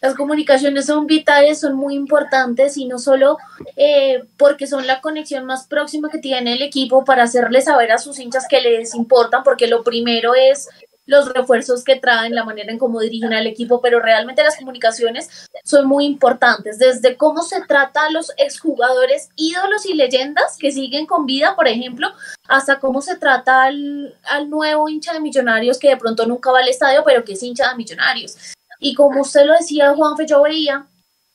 Las 0.00 0.14
comunicaciones 0.14 0.86
son 0.86 1.06
vitales, 1.06 1.58
son 1.60 1.74
muy 1.74 1.94
importantes 1.94 2.76
y 2.76 2.86
no 2.86 2.98
solo 3.00 3.36
eh, 3.76 4.22
porque 4.36 4.68
son 4.68 4.86
la 4.86 5.00
conexión 5.00 5.44
más 5.44 5.66
próxima 5.66 6.08
que 6.08 6.18
tiene 6.18 6.52
el 6.52 6.62
equipo 6.62 7.04
para 7.04 7.24
hacerle 7.24 7.60
saber 7.62 7.90
a 7.90 7.98
sus 7.98 8.20
hinchas 8.20 8.46
que 8.48 8.60
les 8.60 8.94
importan, 8.94 9.42
porque 9.42 9.66
lo 9.66 9.82
primero 9.82 10.36
es 10.36 10.68
los 11.08 11.32
refuerzos 11.32 11.82
que 11.84 11.96
traen, 11.96 12.34
la 12.34 12.44
manera 12.44 12.70
en 12.70 12.78
cómo 12.78 13.00
dirigen 13.00 13.32
al 13.32 13.46
equipo, 13.46 13.80
pero 13.80 13.98
realmente 13.98 14.44
las 14.44 14.56
comunicaciones 14.56 15.48
son 15.64 15.86
muy 15.88 16.04
importantes, 16.04 16.78
desde 16.78 17.16
cómo 17.16 17.42
se 17.42 17.62
trata 17.62 18.04
a 18.04 18.10
los 18.10 18.30
exjugadores 18.36 19.30
ídolos 19.34 19.86
y 19.86 19.94
leyendas 19.94 20.58
que 20.58 20.70
siguen 20.70 21.06
con 21.06 21.24
vida, 21.24 21.56
por 21.56 21.66
ejemplo, 21.66 22.08
hasta 22.46 22.78
cómo 22.78 23.00
se 23.00 23.16
trata 23.16 23.64
al, 23.64 24.14
al 24.24 24.50
nuevo 24.50 24.88
hincha 24.88 25.14
de 25.14 25.20
millonarios 25.20 25.78
que 25.78 25.88
de 25.88 25.96
pronto 25.96 26.26
nunca 26.26 26.52
va 26.52 26.58
al 26.58 26.68
estadio, 26.68 27.02
pero 27.04 27.24
que 27.24 27.32
es 27.32 27.42
hincha 27.42 27.70
de 27.70 27.76
millonarios. 27.76 28.36
Y 28.78 28.94
como 28.94 29.22
usted 29.22 29.46
lo 29.46 29.54
decía, 29.54 29.94
Juanfe, 29.94 30.26
yo 30.26 30.42
veía 30.42 30.86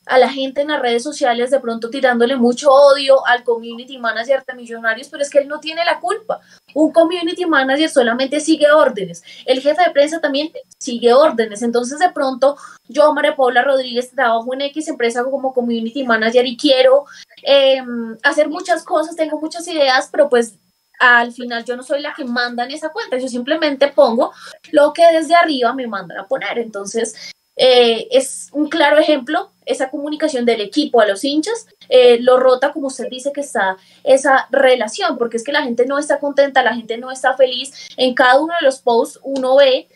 a 0.06 0.18
la 0.18 0.30
gente 0.30 0.62
en 0.62 0.68
las 0.68 0.82
redes 0.82 1.04
sociales 1.04 1.52
de 1.52 1.60
pronto 1.60 1.90
tirándole 1.90 2.36
mucho 2.36 2.70
odio 2.72 3.26
al 3.26 3.44
community 3.44 3.98
manager 3.98 4.44
de 4.46 4.54
Millonarios, 4.54 5.08
pero 5.10 5.24
es 5.24 5.30
que 5.30 5.40
él 5.40 5.48
no 5.48 5.60
tiene 5.60 5.86
la 5.86 6.00
culpa. 6.00 6.42
Un 6.74 6.92
community 6.92 7.46
manager 7.46 7.90
solamente 7.90 8.40
sigue 8.40 8.70
órdenes. 8.72 9.24
El 9.46 9.62
jefe 9.62 9.82
de 9.84 9.92
prensa 9.92 10.20
también 10.20 10.52
sigue 10.78 11.14
órdenes. 11.14 11.62
Entonces, 11.62 12.00
de 12.00 12.12
pronto, 12.12 12.58
yo, 12.88 13.14
María 13.14 13.36
Paula 13.36 13.64
Rodríguez, 13.64 14.12
trabajo 14.12 14.54
en 14.54 14.62
X 14.62 14.88
empresa 14.90 15.24
como 15.24 15.54
community 15.54 16.04
manager 16.04 16.46
y 16.46 16.58
quiero 16.58 17.06
em, 17.44 18.18
hacer 18.24 18.50
muchas 18.50 18.84
cosas, 18.84 19.16
tengo 19.16 19.40
muchas 19.40 19.68
ideas, 19.68 20.10
pero 20.12 20.30
pues 20.30 20.58
al 21.00 21.32
final 21.32 21.66
yo 21.66 21.76
no 21.76 21.84
soy 21.84 22.02
la 22.02 22.14
que 22.14 22.24
manda 22.24 22.64
en 22.64 22.72
esa 22.72 22.90
cuenta, 22.90 23.18
yo 23.18 23.28
simplemente 23.28 23.90
pongo 23.90 24.32
lo 24.72 24.94
que 24.94 25.04
desde 25.12 25.36
arriba 25.36 25.74
me 25.74 25.88
mandan 25.88 26.20
a 26.20 26.28
poner. 26.28 26.60
Entonces, 26.60 27.34
eh, 27.56 28.08
es 28.12 28.50
un 28.52 28.70
claro 28.70 28.98
ejemplo 28.98 29.52
esa 29.66 29.90
comunicación 29.90 30.46
del 30.46 30.62
equipo 30.62 31.00
a 31.00 31.08
los 31.08 31.24
hinchas, 31.24 31.68
eh, 31.88 32.20
lo 32.20 32.38
rota 32.38 32.74
como 32.74 32.88
usted 32.88 33.08
dice 33.10 33.32
que 33.32 33.42
está 33.42 33.78
esa 34.04 34.48
relación, 34.52 35.18
porque 35.18 35.38
es 35.38 35.44
que 35.44 35.52
la 35.52 35.64
gente 35.64 35.86
no 35.86 35.98
está 35.98 36.20
contenta, 36.20 36.64
la 36.64 36.76
gente 36.76 36.98
no 36.98 37.12
está 37.12 37.36
feliz. 37.36 37.72
En 37.96 38.14
cada 38.14 38.42
uno 38.42 38.54
de 38.60 38.66
los 38.66 38.80
posts 38.80 39.20
uno 39.24 39.56
ve 39.56 39.88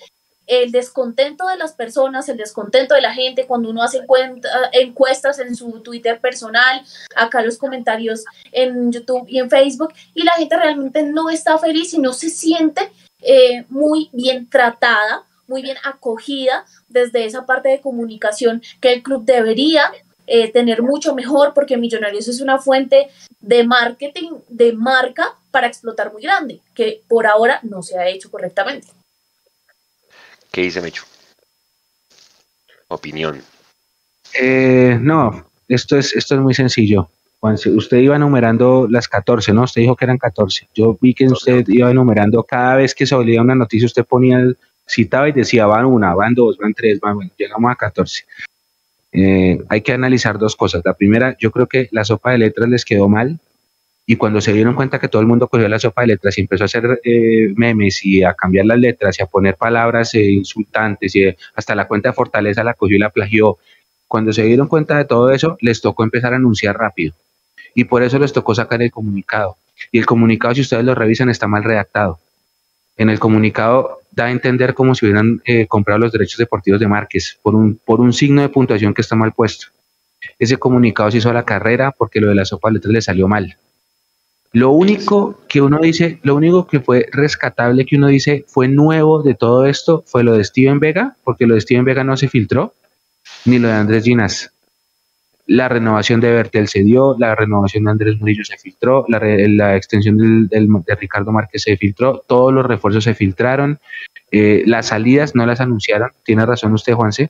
el 0.45 0.71
descontento 0.71 1.45
de 1.47 1.57
las 1.57 1.73
personas, 1.73 2.29
el 2.29 2.37
descontento 2.37 2.95
de 2.95 3.01
la 3.01 3.13
gente 3.13 3.45
cuando 3.45 3.69
uno 3.69 3.83
hace 3.83 4.01
encuestas 4.71 5.39
en 5.39 5.55
su 5.55 5.81
Twitter 5.81 6.21
personal, 6.21 6.81
acá 7.15 7.41
los 7.41 7.57
comentarios 7.57 8.23
en 8.53 8.91
YouTube 8.91 9.25
y 9.27 9.39
en 9.39 9.49
Facebook, 9.49 9.93
y 10.13 10.23
la 10.23 10.31
gente 10.33 10.55
realmente 10.55 11.03
no 11.03 11.29
está 11.29 11.57
feliz 11.57 11.93
y 11.93 11.99
no 11.99 12.13
se 12.13 12.29
siente 12.29 12.89
eh, 13.21 13.65
muy 13.67 14.09
bien 14.13 14.49
tratada 14.49 15.26
muy 15.47 15.61
bien 15.61 15.77
acogida 15.83 16.65
desde 16.87 17.25
esa 17.25 17.45
parte 17.45 17.69
de 17.69 17.81
comunicación 17.81 18.61
que 18.81 18.93
el 18.93 19.03
club 19.03 19.25
debería 19.25 19.91
eh, 20.27 20.51
tener 20.51 20.81
mucho 20.83 21.15
mejor 21.15 21.53
porque 21.53 21.77
Millonarios 21.77 22.27
es 22.27 22.41
una 22.41 22.59
fuente 22.59 23.07
de 23.39 23.63
marketing, 23.63 24.31
de 24.49 24.73
marca 24.73 25.35
para 25.51 25.67
explotar 25.67 26.11
muy 26.11 26.21
grande, 26.21 26.59
que 26.75 27.01
por 27.07 27.25
ahora 27.25 27.59
no 27.63 27.81
se 27.81 27.97
ha 27.97 28.07
hecho 28.07 28.29
correctamente. 28.29 28.87
¿Qué 30.51 30.61
dice 30.61 30.81
Mecho? 30.81 31.03
Opinión. 32.89 33.41
Eh, 34.39 34.97
no, 35.01 35.49
esto 35.67 35.97
es, 35.97 36.13
esto 36.13 36.35
es 36.35 36.41
muy 36.41 36.53
sencillo. 36.53 37.09
usted 37.41 37.97
iba 37.97 38.15
enumerando 38.15 38.87
las 38.89 39.07
14, 39.07 39.53
¿no? 39.53 39.63
Usted 39.63 39.81
dijo 39.81 39.95
que 39.95 40.05
eran 40.05 40.17
14. 40.17 40.67
Yo 40.73 40.97
vi 40.99 41.13
que 41.13 41.27
usted 41.27 41.63
iba 41.67 41.89
enumerando 41.89 42.43
cada 42.43 42.75
vez 42.75 42.93
que 42.93 43.05
se 43.05 43.15
olía 43.15 43.41
una 43.41 43.55
noticia, 43.55 43.85
usted 43.85 44.05
ponía 44.05 44.39
el, 44.39 44.57
citaba 44.87 45.29
y 45.29 45.33
decía, 45.33 45.65
van 45.65 45.85
una, 45.85 46.13
van 46.15 46.33
dos, 46.33 46.57
van 46.57 46.73
tres, 46.73 46.99
van, 46.99 47.15
bueno, 47.15 47.31
llegamos 47.37 47.71
a 47.71 47.75
14. 47.75 48.23
Eh, 49.11 49.63
hay 49.69 49.81
que 49.81 49.93
analizar 49.93 50.37
dos 50.37 50.55
cosas. 50.55 50.81
La 50.85 50.93
primera, 50.93 51.35
yo 51.39 51.51
creo 51.51 51.67
que 51.67 51.89
la 51.91 52.03
sopa 52.03 52.31
de 52.31 52.39
letras 52.39 52.69
les 52.69 52.85
quedó 52.85 53.09
mal 53.09 53.39
y 54.05 54.15
cuando 54.15 54.39
se 54.39 54.53
dieron 54.53 54.73
cuenta 54.73 54.99
que 54.99 55.09
todo 55.09 55.21
el 55.21 55.27
mundo 55.27 55.47
cogió 55.47 55.67
la 55.67 55.79
sopa 55.79 56.01
de 56.01 56.07
letras 56.07 56.37
y 56.37 56.41
empezó 56.41 56.63
a 56.63 56.65
hacer 56.65 57.01
eh, 57.03 57.53
memes 57.55 58.05
y 58.05 58.23
a 58.23 58.33
cambiar 58.33 58.65
las 58.65 58.79
letras 58.79 59.19
y 59.19 59.23
a 59.23 59.25
poner 59.25 59.55
palabras 59.55 60.13
eh, 60.15 60.23
insultantes 60.31 61.15
y 61.15 61.35
hasta 61.55 61.75
la 61.75 61.87
cuenta 61.87 62.09
de 62.09 62.13
Fortaleza 62.13 62.63
la 62.63 62.73
cogió 62.73 62.95
y 62.95 62.99
la 62.99 63.09
plagió. 63.09 63.57
Cuando 64.07 64.31
se 64.31 64.43
dieron 64.43 64.67
cuenta 64.67 64.97
de 64.97 65.05
todo 65.05 65.31
eso, 65.31 65.57
les 65.59 65.81
tocó 65.81 66.03
empezar 66.03 66.33
a 66.33 66.37
anunciar 66.37 66.77
rápido 66.77 67.13
y 67.75 67.83
por 67.83 68.01
eso 68.01 68.17
les 68.17 68.31
tocó 68.33 68.55
sacar 68.55 68.81
el 68.81 68.91
comunicado. 68.91 69.57
Y 69.91 69.99
el 69.99 70.05
comunicado, 70.05 70.55
si 70.55 70.61
ustedes 70.61 70.83
lo 70.83 70.95
revisan, 70.95 71.29
está 71.29 71.47
mal 71.47 71.63
redactado. 71.63 72.19
En 72.97 73.09
el 73.09 73.19
comunicado 73.19 73.99
da 74.11 74.25
a 74.25 74.31
entender 74.31 74.73
como 74.73 74.95
si 74.95 75.05
hubieran 75.05 75.41
eh, 75.45 75.67
comprado 75.67 75.99
los 75.99 76.11
derechos 76.11 76.37
deportivos 76.37 76.79
de 76.79 76.87
Márquez 76.87 77.37
por 77.41 77.55
un, 77.55 77.79
por 77.85 78.01
un 78.01 78.11
signo 78.11 78.41
de 78.41 78.49
puntuación 78.49 78.93
que 78.93 79.01
está 79.01 79.15
mal 79.15 79.33
puesto. 79.33 79.67
Ese 80.39 80.57
comunicado 80.57 81.11
se 81.11 81.19
hizo 81.19 81.29
a 81.29 81.33
la 81.33 81.45
carrera 81.45 81.91
porque 81.91 82.19
lo 82.19 82.29
de 82.29 82.35
la 82.35 82.45
sopa 82.45 82.69
de 82.69 82.75
letras 82.75 82.93
le 82.93 83.01
salió 83.01 83.27
mal. 83.27 83.57
Lo 84.53 84.71
único 84.71 85.39
que 85.47 85.61
uno 85.61 85.79
dice, 85.79 86.19
lo 86.23 86.35
único 86.35 86.65
que 86.65 86.79
fue 86.79 87.07
rescatable 87.11 87.85
que 87.85 87.97
uno 87.97 88.07
dice 88.07 88.45
fue 88.47 88.67
nuevo 88.67 89.21
de 89.21 89.35
todo 89.35 89.65
esto 89.65 90.03
fue 90.07 90.23
lo 90.23 90.33
de 90.33 90.43
Steven 90.43 90.79
Vega, 90.79 91.15
porque 91.23 91.45
lo 91.45 91.53
de 91.53 91.61
Steven 91.61 91.85
Vega 91.85 92.03
no 92.03 92.17
se 92.17 92.27
filtró, 92.27 92.73
ni 93.45 93.59
lo 93.59 93.67
de 93.67 93.75
Andrés 93.75 94.03
Ginas 94.03 94.51
la 95.47 95.69
renovación 95.69 96.19
de 96.19 96.31
Bertel 96.31 96.67
se 96.67 96.83
dio, 96.83 97.15
la 97.17 97.33
renovación 97.33 97.85
de 97.85 97.91
Andrés 97.91 98.19
Murillo 98.19 98.43
se 98.43 98.57
filtró, 98.57 99.05
la, 99.07 99.75
extensión 99.77 100.47
de 100.49 100.95
Ricardo 100.99 101.31
Márquez 101.31 101.63
se 101.63 101.77
filtró, 101.77 102.23
todos 102.27 102.53
los 102.53 102.65
refuerzos 102.65 103.05
se 103.05 103.15
filtraron, 103.15 103.79
eh, 104.31 104.63
las 104.65 104.87
salidas 104.87 105.35
no 105.35 105.45
las 105.45 105.61
anunciaron, 105.61 106.11
tiene 106.23 106.45
razón 106.45 106.73
usted, 106.73 106.93
Juanse, 106.93 107.29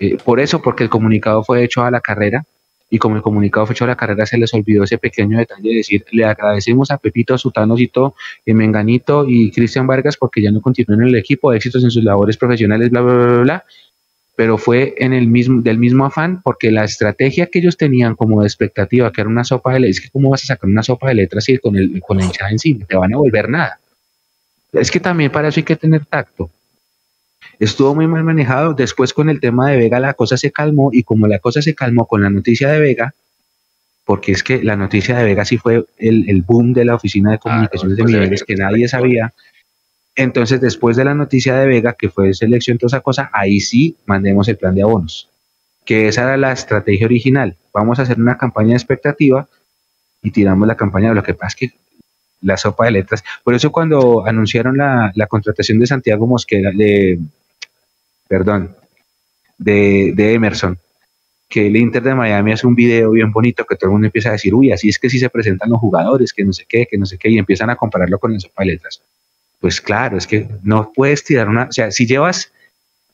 eh, 0.00 0.16
por 0.22 0.40
eso, 0.40 0.60
porque 0.62 0.82
el 0.82 0.90
comunicado 0.90 1.44
fue 1.44 1.62
hecho 1.62 1.84
a 1.84 1.92
la 1.92 2.00
carrera, 2.00 2.44
y 2.90 2.98
como 2.98 3.16
el 3.16 3.22
comunicado 3.22 3.66
fue 3.66 3.74
hecho 3.74 3.84
a 3.84 3.88
la 3.88 3.96
carrera, 3.96 4.26
se 4.26 4.36
les 4.36 4.52
olvidó 4.52 4.82
ese 4.82 4.98
pequeño 4.98 5.38
detalle 5.38 5.70
de 5.70 5.76
decir, 5.76 6.04
le 6.10 6.24
agradecemos 6.24 6.90
a 6.90 6.98
Pepito, 6.98 7.38
Sutano, 7.38 7.76
Cito, 7.76 8.16
Menganito 8.46 9.26
y 9.28 9.52
Cristian 9.52 9.86
Vargas 9.86 10.16
porque 10.16 10.42
ya 10.42 10.50
no 10.50 10.60
continúan 10.60 11.02
en 11.02 11.08
el 11.08 11.14
equipo, 11.16 11.52
éxitos 11.52 11.84
en 11.84 11.90
sus 11.92 12.02
labores 12.02 12.36
profesionales, 12.36 12.90
bla, 12.90 13.00
bla, 13.00 13.14
bla, 13.14 13.26
bla, 13.26 13.64
pero 14.36 14.58
fue 14.58 14.94
en 14.98 15.12
el 15.12 15.28
mismo, 15.28 15.62
del 15.62 15.78
mismo 15.78 16.04
afán, 16.04 16.42
porque 16.42 16.70
la 16.70 16.84
estrategia 16.84 17.46
que 17.46 17.60
ellos 17.60 17.76
tenían 17.76 18.16
como 18.16 18.40
de 18.40 18.48
expectativa, 18.48 19.12
que 19.12 19.20
era 19.20 19.30
una 19.30 19.44
sopa 19.44 19.72
de 19.72 19.80
letras, 19.80 19.96
es 19.98 20.02
que 20.02 20.10
cómo 20.10 20.30
vas 20.30 20.42
a 20.44 20.46
sacar 20.46 20.68
una 20.68 20.82
sopa 20.82 21.08
de 21.08 21.14
letras 21.14 21.48
y 21.48 21.58
con, 21.58 21.76
el, 21.76 22.00
con 22.00 22.18
la 22.18 22.24
hinchada 22.24 22.50
encima, 22.50 22.84
te 22.86 22.96
van 22.96 23.14
a 23.14 23.16
volver 23.16 23.48
nada. 23.48 23.78
Es 24.72 24.90
que 24.90 24.98
también 24.98 25.30
para 25.30 25.48
eso 25.48 25.60
hay 25.60 25.64
que 25.64 25.76
tener 25.76 26.04
tacto. 26.04 26.50
Estuvo 27.60 27.94
muy 27.94 28.08
mal 28.08 28.24
manejado, 28.24 28.74
después 28.74 29.12
con 29.12 29.28
el 29.28 29.38
tema 29.38 29.70
de 29.70 29.76
Vega 29.76 30.00
la 30.00 30.14
cosa 30.14 30.36
se 30.36 30.50
calmó 30.50 30.90
y 30.92 31.04
como 31.04 31.28
la 31.28 31.38
cosa 31.38 31.62
se 31.62 31.74
calmó 31.74 32.06
con 32.06 32.22
la 32.22 32.30
noticia 32.30 32.68
de 32.70 32.80
Vega, 32.80 33.14
porque 34.04 34.32
es 34.32 34.42
que 34.42 34.64
la 34.64 34.76
noticia 34.76 35.16
de 35.16 35.24
Vega 35.24 35.44
sí 35.44 35.58
fue 35.58 35.84
el, 35.98 36.28
el 36.28 36.42
boom 36.42 36.72
de 36.72 36.84
la 36.84 36.96
oficina 36.96 37.30
de 37.30 37.38
comunicaciones 37.38 37.96
de 37.96 38.02
pues, 38.02 38.12
Migueles 38.14 38.42
que 38.42 38.56
nadie 38.56 38.88
sabía, 38.88 39.32
entonces, 40.16 40.60
después 40.60 40.96
de 40.96 41.04
la 41.04 41.14
noticia 41.14 41.56
de 41.56 41.66
Vega, 41.66 41.94
que 41.94 42.08
fue 42.08 42.34
selección, 42.34 42.78
toda 42.78 42.88
esa 42.88 43.00
cosa, 43.00 43.30
ahí 43.32 43.60
sí 43.60 43.96
mandemos 44.06 44.48
el 44.48 44.56
plan 44.56 44.74
de 44.74 44.82
abonos, 44.82 45.28
que 45.84 46.08
esa 46.08 46.22
era 46.22 46.36
la 46.36 46.52
estrategia 46.52 47.06
original. 47.06 47.56
Vamos 47.72 47.98
a 47.98 48.02
hacer 48.02 48.18
una 48.18 48.38
campaña 48.38 48.70
de 48.70 48.76
expectativa 48.76 49.48
y 50.22 50.30
tiramos 50.30 50.68
la 50.68 50.76
campaña. 50.76 51.12
Lo 51.12 51.22
que 51.22 51.34
pasa 51.34 51.48
es 51.48 51.56
que 51.56 51.76
la 52.42 52.56
sopa 52.56 52.84
de 52.84 52.92
letras. 52.92 53.24
Por 53.42 53.54
eso 53.54 53.72
cuando 53.72 54.24
anunciaron 54.26 54.76
la, 54.76 55.12
contratación 55.28 55.80
de 55.80 55.86
Santiago 55.86 56.26
Mosquera, 56.26 56.70
de, 56.70 57.18
perdón, 58.28 58.76
de, 59.58 60.14
Emerson, 60.34 60.78
que 61.48 61.66
el 61.66 61.76
Inter 61.76 62.02
de 62.02 62.14
Miami 62.14 62.52
hace 62.52 62.66
un 62.66 62.74
video 62.74 63.10
bien 63.12 63.32
bonito 63.32 63.64
que 63.64 63.76
todo 63.76 63.88
el 63.88 63.92
mundo 63.92 64.06
empieza 64.06 64.28
a 64.28 64.32
decir, 64.32 64.54
uy, 64.54 64.70
así 64.72 64.88
es 64.88 64.98
que 64.98 65.10
sí 65.10 65.18
se 65.18 65.30
presentan 65.30 65.70
los 65.70 65.80
jugadores, 65.80 66.32
que 66.32 66.44
no 66.44 66.52
sé 66.52 66.66
qué, 66.68 66.86
que 66.86 66.98
no 66.98 67.06
sé 67.06 67.18
qué, 67.18 67.30
y 67.30 67.38
empiezan 67.38 67.70
a 67.70 67.76
compararlo 67.76 68.18
con 68.18 68.32
la 68.32 68.40
sopa 68.40 68.62
de 68.62 68.72
letras. 68.72 69.02
Pues 69.64 69.80
claro, 69.80 70.18
es 70.18 70.26
que 70.26 70.46
no 70.62 70.92
puedes 70.94 71.24
tirar 71.24 71.48
una, 71.48 71.62
o 71.62 71.72
sea, 71.72 71.90
si 71.90 72.04
llevas 72.04 72.52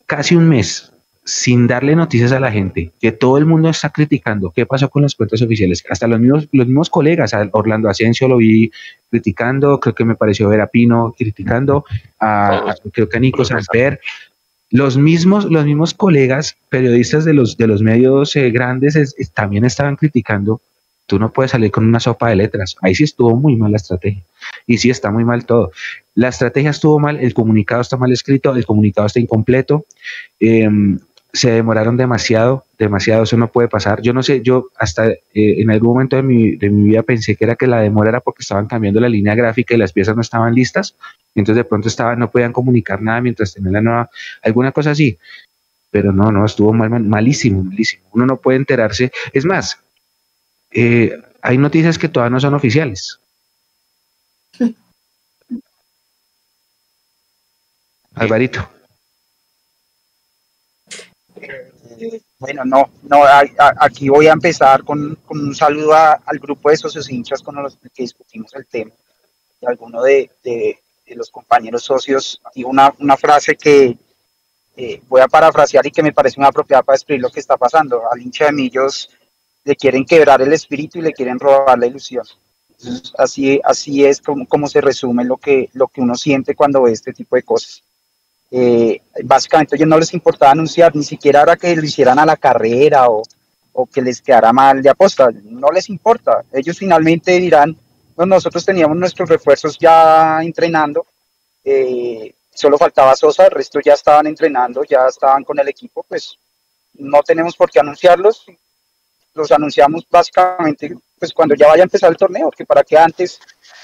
casi 0.06 0.34
un 0.34 0.48
mes 0.48 0.92
sin 1.24 1.68
darle 1.68 1.94
noticias 1.94 2.32
a 2.32 2.40
la 2.40 2.50
gente, 2.50 2.90
que 3.00 3.12
todo 3.12 3.38
el 3.38 3.46
mundo 3.46 3.68
está 3.68 3.90
criticando 3.90 4.50
qué 4.50 4.66
pasó 4.66 4.90
con 4.90 5.02
las 5.02 5.14
cuentas 5.14 5.42
oficiales, 5.42 5.84
hasta 5.88 6.08
los 6.08 6.18
mismos, 6.18 6.48
los 6.50 6.66
mismos 6.66 6.90
colegas, 6.90 7.34
a 7.34 7.48
Orlando 7.52 7.88
Asensio 7.88 8.26
lo 8.26 8.38
vi 8.38 8.72
criticando, 9.10 9.78
creo 9.78 9.94
que 9.94 10.04
me 10.04 10.16
pareció 10.16 10.48
ver 10.48 10.60
a 10.60 10.66
Pino 10.66 11.14
criticando, 11.16 11.84
a, 12.18 12.74
creo 12.92 13.08
que 13.08 13.16
a 13.16 13.20
Nico 13.20 13.44
Samper, 13.44 14.00
los 14.70 14.96
mismos, 14.96 15.44
los 15.44 15.64
mismos 15.64 15.94
colegas 15.94 16.56
periodistas 16.68 17.24
de 17.24 17.34
los, 17.34 17.56
de 17.58 17.68
los 17.68 17.80
medios 17.80 18.34
eh, 18.34 18.50
grandes 18.50 19.14
también 19.34 19.64
estaban 19.64 19.94
criticando 19.94 20.60
Tú 21.10 21.18
no 21.18 21.32
puedes 21.32 21.50
salir 21.50 21.72
con 21.72 21.88
una 21.88 21.98
sopa 21.98 22.28
de 22.28 22.36
letras. 22.36 22.76
Ahí 22.82 22.94
sí 22.94 23.02
estuvo 23.02 23.34
muy 23.34 23.56
mal 23.56 23.72
la 23.72 23.78
estrategia. 23.78 24.22
Y 24.64 24.78
sí 24.78 24.90
está 24.90 25.10
muy 25.10 25.24
mal 25.24 25.44
todo. 25.44 25.72
La 26.14 26.28
estrategia 26.28 26.70
estuvo 26.70 27.00
mal, 27.00 27.18
el 27.18 27.34
comunicado 27.34 27.80
está 27.80 27.96
mal 27.96 28.12
escrito, 28.12 28.54
el 28.54 28.64
comunicado 28.64 29.08
está 29.08 29.18
incompleto. 29.18 29.86
Em, 30.38 31.00
se 31.32 31.50
demoraron 31.50 31.96
demasiado, 31.96 32.64
demasiado, 32.78 33.24
eso 33.24 33.36
no 33.36 33.50
puede 33.50 33.66
pasar. 33.66 34.00
Yo 34.02 34.12
no 34.12 34.22
sé, 34.22 34.40
yo 34.42 34.68
hasta 34.78 35.08
eh, 35.08 35.18
en 35.34 35.72
algún 35.72 35.94
momento 35.94 36.14
de 36.14 36.22
mi, 36.22 36.54
de 36.54 36.70
mi, 36.70 36.90
vida 36.90 37.02
pensé 37.02 37.34
que 37.34 37.42
era 37.42 37.56
que 37.56 37.66
la 37.66 37.80
demora 37.80 38.10
era 38.10 38.20
porque 38.20 38.42
estaban 38.42 38.68
cambiando 38.68 39.00
la 39.00 39.08
línea 39.08 39.34
gráfica 39.34 39.74
y 39.74 39.78
las 39.78 39.92
piezas 39.92 40.14
no 40.14 40.22
estaban 40.22 40.54
listas, 40.54 40.94
entonces 41.34 41.64
de 41.64 41.68
pronto 41.68 41.88
estaban, 41.88 42.20
no 42.20 42.30
podían 42.30 42.52
comunicar 42.52 43.02
nada 43.02 43.20
mientras 43.20 43.52
tenían 43.52 43.72
la 43.72 43.80
nueva, 43.80 44.10
alguna 44.44 44.70
cosa 44.70 44.92
así. 44.92 45.18
Pero 45.90 46.12
no, 46.12 46.30
no, 46.30 46.46
estuvo 46.46 46.72
mal, 46.72 46.88
malísimo, 47.00 47.64
malísimo. 47.64 48.04
Uno 48.12 48.26
no 48.26 48.36
puede 48.36 48.58
enterarse. 48.58 49.10
Es 49.32 49.44
más, 49.44 49.82
eh, 50.70 51.20
hay 51.42 51.58
noticias 51.58 51.98
que 51.98 52.08
todavía 52.08 52.34
no 52.34 52.40
son 52.40 52.54
oficiales. 52.54 53.20
Alvarito. 58.14 58.68
Bueno, 62.38 62.64
no, 62.64 62.90
no, 63.02 63.22
aquí 63.78 64.08
voy 64.08 64.26
a 64.26 64.32
empezar 64.32 64.82
con, 64.84 65.18
un 65.28 65.54
saludo 65.54 65.94
al 65.94 66.38
grupo 66.38 66.70
de 66.70 66.76
socios 66.76 67.10
hinchas 67.10 67.42
con 67.42 67.62
los 67.62 67.76
que 67.76 68.02
discutimos 68.02 68.54
el 68.54 68.66
tema. 68.66 68.92
Y 69.60 69.66
alguno 69.66 70.02
de, 70.02 70.30
los 71.08 71.30
compañeros 71.30 71.82
socios 71.82 72.40
y 72.54 72.64
una, 72.64 72.92
frase 73.18 73.56
que 73.56 73.98
eh, 74.76 75.02
voy 75.08 75.20
a 75.20 75.28
parafrasear 75.28 75.86
y 75.86 75.90
que 75.90 76.02
me 76.02 76.12
parece 76.12 76.38
muy 76.40 76.46
apropiada 76.46 76.82
para 76.82 76.94
describir 76.94 77.20
lo 77.20 77.30
que 77.30 77.40
está 77.40 77.56
pasando. 77.56 78.10
Al 78.10 78.22
hincha 78.22 78.46
de 78.46 78.52
Millos 78.52 79.10
le 79.64 79.76
quieren 79.76 80.04
quebrar 80.04 80.40
el 80.42 80.52
espíritu 80.52 80.98
y 80.98 81.02
le 81.02 81.12
quieren 81.12 81.38
robar 81.38 81.78
la 81.78 81.86
ilusión. 81.86 82.24
así, 83.18 83.60
así 83.62 84.04
es 84.04 84.20
como, 84.20 84.46
como, 84.46 84.68
se 84.68 84.80
resume 84.80 85.24
lo 85.24 85.36
que, 85.36 85.68
lo 85.74 85.88
que 85.88 86.00
uno 86.00 86.14
siente 86.14 86.54
cuando 86.54 86.82
ve 86.82 86.92
este 86.92 87.12
tipo 87.12 87.36
de 87.36 87.42
cosas. 87.42 87.82
Eh, 88.50 89.00
básicamente, 89.22 89.76
ellos 89.76 89.88
no 89.88 89.98
les 89.98 90.12
importaba 90.12 90.52
anunciar, 90.52 90.94
ni 90.96 91.04
siquiera 91.04 91.40
ahora 91.40 91.56
que 91.56 91.76
lo 91.76 91.84
hicieran 91.84 92.18
a 92.18 92.26
la 92.26 92.36
carrera 92.36 93.08
o, 93.08 93.22
o, 93.72 93.86
que 93.86 94.02
les 94.02 94.20
quedara 94.20 94.52
mal 94.52 94.82
de 94.82 94.90
aposta, 94.90 95.28
no 95.44 95.68
les 95.70 95.88
importa. 95.88 96.42
Ellos 96.52 96.78
finalmente 96.78 97.38
dirán, 97.38 97.76
no, 98.16 98.26
nosotros 98.26 98.64
teníamos 98.64 98.96
nuestros 98.96 99.28
refuerzos 99.28 99.78
ya 99.78 100.42
entrenando, 100.42 101.06
eh, 101.64 102.34
solo 102.52 102.76
faltaba 102.76 103.14
Sosa, 103.14 103.46
el 103.46 103.52
resto 103.52 103.80
ya 103.80 103.94
estaban 103.94 104.26
entrenando, 104.26 104.82
ya 104.84 105.06
estaban 105.06 105.44
con 105.44 105.58
el 105.58 105.68
equipo, 105.68 106.04
pues 106.08 106.36
no 106.94 107.22
tenemos 107.22 107.56
por 107.56 107.70
qué 107.70 107.80
anunciarlos, 107.80 108.44
los 109.34 109.52
anunciamos 109.52 110.06
básicamente 110.10 110.94
pues 111.20 111.34
cuando 111.34 111.54
ya 111.54 111.68
vaya 111.68 111.82
a 111.82 111.84
empezar 111.84 112.10
el 112.10 112.16
torneo, 112.16 112.50
que 112.50 112.64
para 112.64 112.82
que 112.82 112.96
antes 112.96 113.38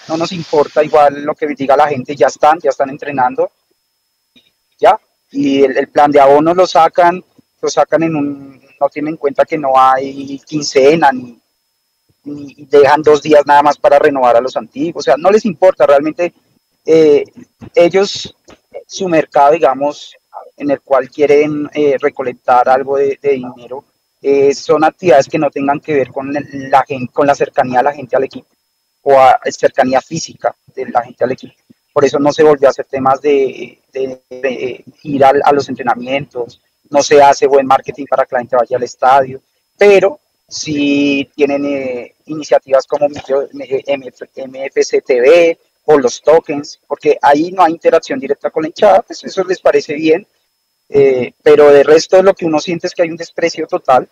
no 0.09 0.17
nos 0.17 0.33
importa 0.33 0.83
igual 0.83 1.23
lo 1.23 1.35
que 1.35 1.47
diga 1.49 1.77
la 1.77 1.87
gente, 1.87 2.17
ya 2.17 2.29
están, 2.29 2.59
ya 2.61 2.71
están 2.71 2.89
entrenando, 2.89 3.51
ya, 4.79 4.99
y 5.31 5.63
el, 5.63 5.89
plan 5.89 6.11
de 6.11 6.19
abono 6.19 6.55
lo 6.55 6.67
sacan, 6.67 7.23
lo 7.61 7.69
sacan 7.69 8.05
en 8.05 8.17
un, 8.17 8.63
no 8.81 8.89
tienen 8.89 9.15
en 9.15 9.17
cuenta 9.19 9.45
que 9.45 9.59
no 9.59 9.79
hay 9.79 10.39
quincena, 10.47 11.13
ni, 11.13 11.39
ni 12.25 12.55
dejan 12.71 13.03
dos 13.03 13.21
días 13.21 13.43
nada 13.45 13.63
más 13.63 13.77
para 13.77 13.99
renovar 13.99 14.35
a 14.37 14.41
los 14.41 14.57
antiguos, 14.57 15.03
o 15.03 15.05
sea, 15.05 15.17
no 15.19 15.31
les 15.31 15.45
importa 15.45 15.87
realmente, 15.87 16.33
eh, 16.87 17.23
ellos, 17.75 18.35
su 18.87 19.09
mercado, 19.11 19.53
digamos, 19.53 20.17
en 20.57 20.71
el 20.71 20.81
cual 20.81 21.11
quieren 21.11 21.69
eh, 21.75 21.97
recolectar 22.01 22.67
algo 22.67 22.97
de 22.97 23.19
dinero, 23.21 23.85
eh, 24.29 24.53
son 24.55 24.83
actividades 24.83 25.29
que 25.29 25.39
no 25.39 25.53
tengan 25.53 25.79
que 25.79 25.95
ver 25.95 26.09
con 26.09 26.33
la, 26.33 26.85
con 27.13 27.29
la 27.29 27.35
cercanía 27.37 27.79
de 27.79 27.85
la 27.85 27.93
gente 27.93 28.17
al 28.17 28.25
equipo 28.25 28.49
o 29.03 29.17
a 29.17 29.39
cercanía 29.53 30.01
física 30.01 30.53
de 30.75 30.87
la 30.87 31.05
gente 31.05 31.23
al 31.23 31.31
equipo. 31.31 31.55
Por 31.93 32.05
eso 32.05 32.19
no 32.19 32.33
se 32.33 32.43
volvió 32.43 32.67
a 32.67 32.71
hacer 32.71 32.87
temas 32.87 33.21
de, 33.21 33.79
ir 35.05 35.25
a, 35.25 35.53
los 35.53 35.69
entrenamientos, 35.69 36.61
no 36.91 37.05
se 37.05 37.23
hace 37.23 37.47
buen 37.47 37.69
marketing 37.69 38.07
para 38.11 38.27
que 38.27 38.35
la 38.35 38.41
gente 38.41 38.57
vaya 38.57 38.77
al 38.77 38.83
estadio, 38.83 39.41
pero 39.79 40.19
si 40.49 41.31
tienen 41.37 41.65
eh, 41.65 42.17
iniciativas 42.25 42.85
como 42.85 43.07
MFC 43.07 45.05
TV 45.05 45.57
o 45.85 45.99
los 45.99 46.21
tokens, 46.21 46.81
porque 46.89 47.17
ahí 47.23 47.53
no 47.53 47.63
hay 47.63 47.75
interacción 47.75 48.19
directa 48.19 48.51
con 48.51 48.65
la 48.65 48.71
hinchada, 48.71 49.03
pues 49.03 49.23
eso 49.23 49.45
les 49.45 49.61
parece 49.61 49.95
bien, 49.95 50.27
eh, 50.89 51.33
pero 51.43 51.71
de 51.73 51.83
resto 51.83 52.23
lo 52.23 52.35
que 52.35 52.47
uno 52.47 52.61
siente 52.61 52.87
es 52.87 52.95
que 52.95 53.03
hay 53.03 53.11
un 53.11 53.17
desprecio 53.17 53.67
total. 53.67 54.09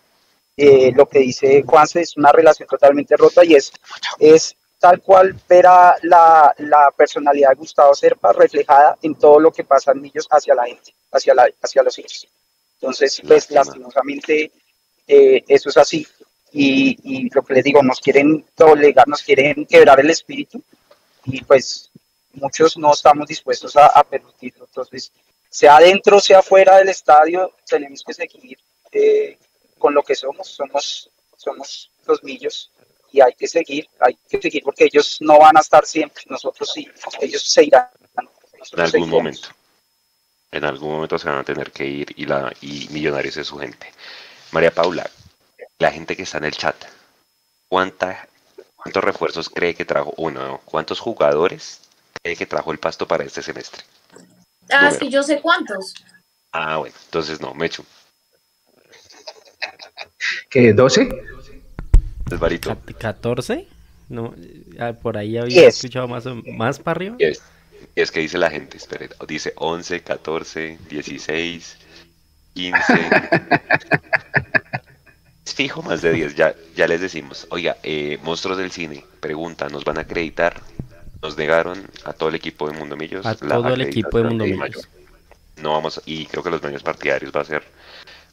Eh, 0.57 0.91
lo 0.95 1.07
que 1.07 1.19
dice 1.19 1.63
Juanse 1.63 2.01
es 2.01 2.15
una 2.15 2.31
relación 2.31 2.67
totalmente 2.67 3.17
rota 3.17 3.43
y 3.43 3.55
es, 3.55 3.73
es 4.19 4.55
tal 4.79 5.01
cual 5.01 5.35
ver 5.49 5.67
a 5.67 5.95
la, 6.03 6.53
la, 6.59 6.91
personalidad 6.95 7.49
de 7.49 7.55
Gustavo 7.55 7.93
Serpa 7.93 8.31
reflejada 8.31 8.97
en 9.01 9.15
todo 9.15 9.39
lo 9.39 9.51
que 9.51 9.65
pasa 9.65 9.91
en 9.91 10.05
ellos 10.05 10.27
hacia 10.29 10.55
la 10.55 10.65
gente, 10.65 10.93
hacia, 11.11 11.33
la, 11.33 11.49
hacia 11.61 11.83
los 11.83 11.97
hijos. 11.99 12.27
Entonces, 12.75 13.21
pues 13.27 13.51
lastimosamente 13.51 14.51
eh, 15.07 15.43
eso 15.47 15.69
es 15.69 15.77
así. 15.77 16.07
Y, 16.51 16.97
y, 17.03 17.29
lo 17.33 17.43
que 17.43 17.53
les 17.55 17.63
digo, 17.65 17.83
nos 17.83 17.99
quieren 17.99 18.45
doblegar, 18.55 19.07
nos 19.07 19.23
quieren 19.23 19.65
quebrar 19.65 19.99
el 19.99 20.09
espíritu 20.09 20.63
y 21.25 21.43
pues 21.43 21.91
muchos 22.31 22.77
no 22.77 22.93
estamos 22.93 23.27
dispuestos 23.27 23.75
a, 23.75 23.87
a 23.87 24.03
permitirlo. 24.03 24.65
Entonces, 24.65 25.11
sea 25.55 25.77
adentro, 25.77 26.19
sea 26.19 26.41
fuera 26.41 26.75
del 26.79 26.89
estadio, 26.89 27.53
tenemos 27.65 28.03
que 28.03 28.13
seguir 28.13 28.59
eh, 28.91 29.37
con 29.79 29.93
lo 29.93 30.03
que 30.03 30.13
somos, 30.13 30.49
somos, 30.49 31.09
somos 31.37 31.91
los 32.05 32.21
millos 32.25 32.71
y 33.13 33.21
hay 33.21 33.33
que 33.35 33.47
seguir, 33.47 33.87
hay 34.01 34.17
que 34.29 34.41
seguir 34.41 34.63
porque 34.65 34.83
ellos 34.83 35.15
no 35.21 35.39
van 35.39 35.55
a 35.55 35.61
estar 35.61 35.85
siempre, 35.85 36.23
nosotros 36.27 36.69
sí, 36.73 36.85
ellos 37.21 37.41
se 37.41 37.63
irán. 37.63 37.87
En 38.73 38.81
algún 38.81 39.09
momento, 39.09 39.47
en 40.51 40.65
algún 40.65 40.91
momento 40.91 41.17
se 41.17 41.29
van 41.29 41.39
a 41.39 41.43
tener 41.45 41.71
que 41.71 41.85
ir 41.85 42.13
y, 42.17 42.25
la, 42.25 42.51
y 42.59 42.89
Millonarios 42.89 43.37
es 43.37 43.47
su 43.47 43.57
gente. 43.57 43.93
María 44.51 44.71
Paula, 44.71 45.09
la 45.79 45.89
gente 45.89 46.17
que 46.17 46.23
está 46.23 46.37
en 46.39 46.45
el 46.45 46.57
chat, 46.57 46.75
¿cuánta, 47.69 48.27
¿cuántos 48.75 49.01
refuerzos 49.01 49.47
cree 49.47 49.73
que 49.73 49.85
trajo 49.85 50.13
uno? 50.17 50.59
¿Cuántos 50.65 50.99
jugadores 50.99 51.79
cree 52.21 52.35
que 52.35 52.45
trajo 52.45 52.73
el 52.73 52.79
pasto 52.79 53.07
para 53.07 53.23
este 53.23 53.41
semestre? 53.41 53.85
Ah, 54.71 54.91
sí, 54.91 55.09
yo 55.09 55.23
sé 55.23 55.41
cuántos. 55.41 55.93
Ah, 56.51 56.77
bueno, 56.77 56.95
entonces 57.05 57.41
no, 57.41 57.53
me 57.53 57.65
echo. 57.65 57.85
¿Qué? 60.49 60.75
¿12? 60.75 61.09
Alvarito. 62.31 62.75
¿14? 62.75 63.67
No, 64.09 64.33
ah, 64.79 64.93
por 64.93 65.17
ahí 65.17 65.37
había 65.37 65.67
escuchado 65.67 66.07
más, 66.07 66.25
más 66.25 66.79
para 66.79 66.97
arriba. 66.97 67.15
Es, 67.19 67.41
es 67.95 68.11
que 68.11 68.19
dice 68.21 68.37
la 68.37 68.49
gente, 68.49 68.77
espere, 68.77 69.09
dice 69.27 69.53
11, 69.55 70.01
14, 70.01 70.79
16, 70.89 71.77
15. 72.53 72.83
es 75.45 75.53
fijo 75.53 75.81
más 75.81 76.01
de 76.01 76.11
10, 76.11 76.35
ya, 76.35 76.55
ya 76.75 76.87
les 76.87 77.01
decimos. 77.01 77.47
Oiga, 77.49 77.77
eh, 77.83 78.19
monstruos 78.23 78.57
del 78.57 78.71
cine, 78.71 79.03
pregunta, 79.19 79.69
¿nos 79.69 79.83
van 79.83 79.97
a 79.97 80.01
acreditar 80.01 80.61
nos 81.25 81.37
negaron 81.37 81.89
a 82.03 82.13
todo 82.13 82.29
el 82.29 82.35
equipo 82.35 82.69
de 82.69 82.77
Mundo 82.77 82.95
Millos. 82.95 83.25
A 83.25 83.33
todo 83.33 83.69
el 83.69 83.81
equipo 83.81 84.17
de 84.19 84.23
Mundo 84.25 84.45
Millos. 84.45 84.87
No 85.57 85.71
vamos, 85.71 86.01
y 86.05 86.27
creo 86.27 86.43
que 86.43 86.51
los 86.51 86.61
medios 86.61 86.83
partidarios 86.83 87.31
va 87.35 87.41
a 87.41 87.45
ser 87.45 87.63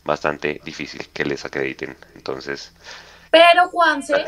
bastante 0.05 0.61
difícil 0.62 1.09
que 1.12 1.24
les 1.24 1.45
acrediten. 1.45 1.97
Entonces. 2.14 2.72
Pero 3.30 3.68
Juanse, 3.68 4.24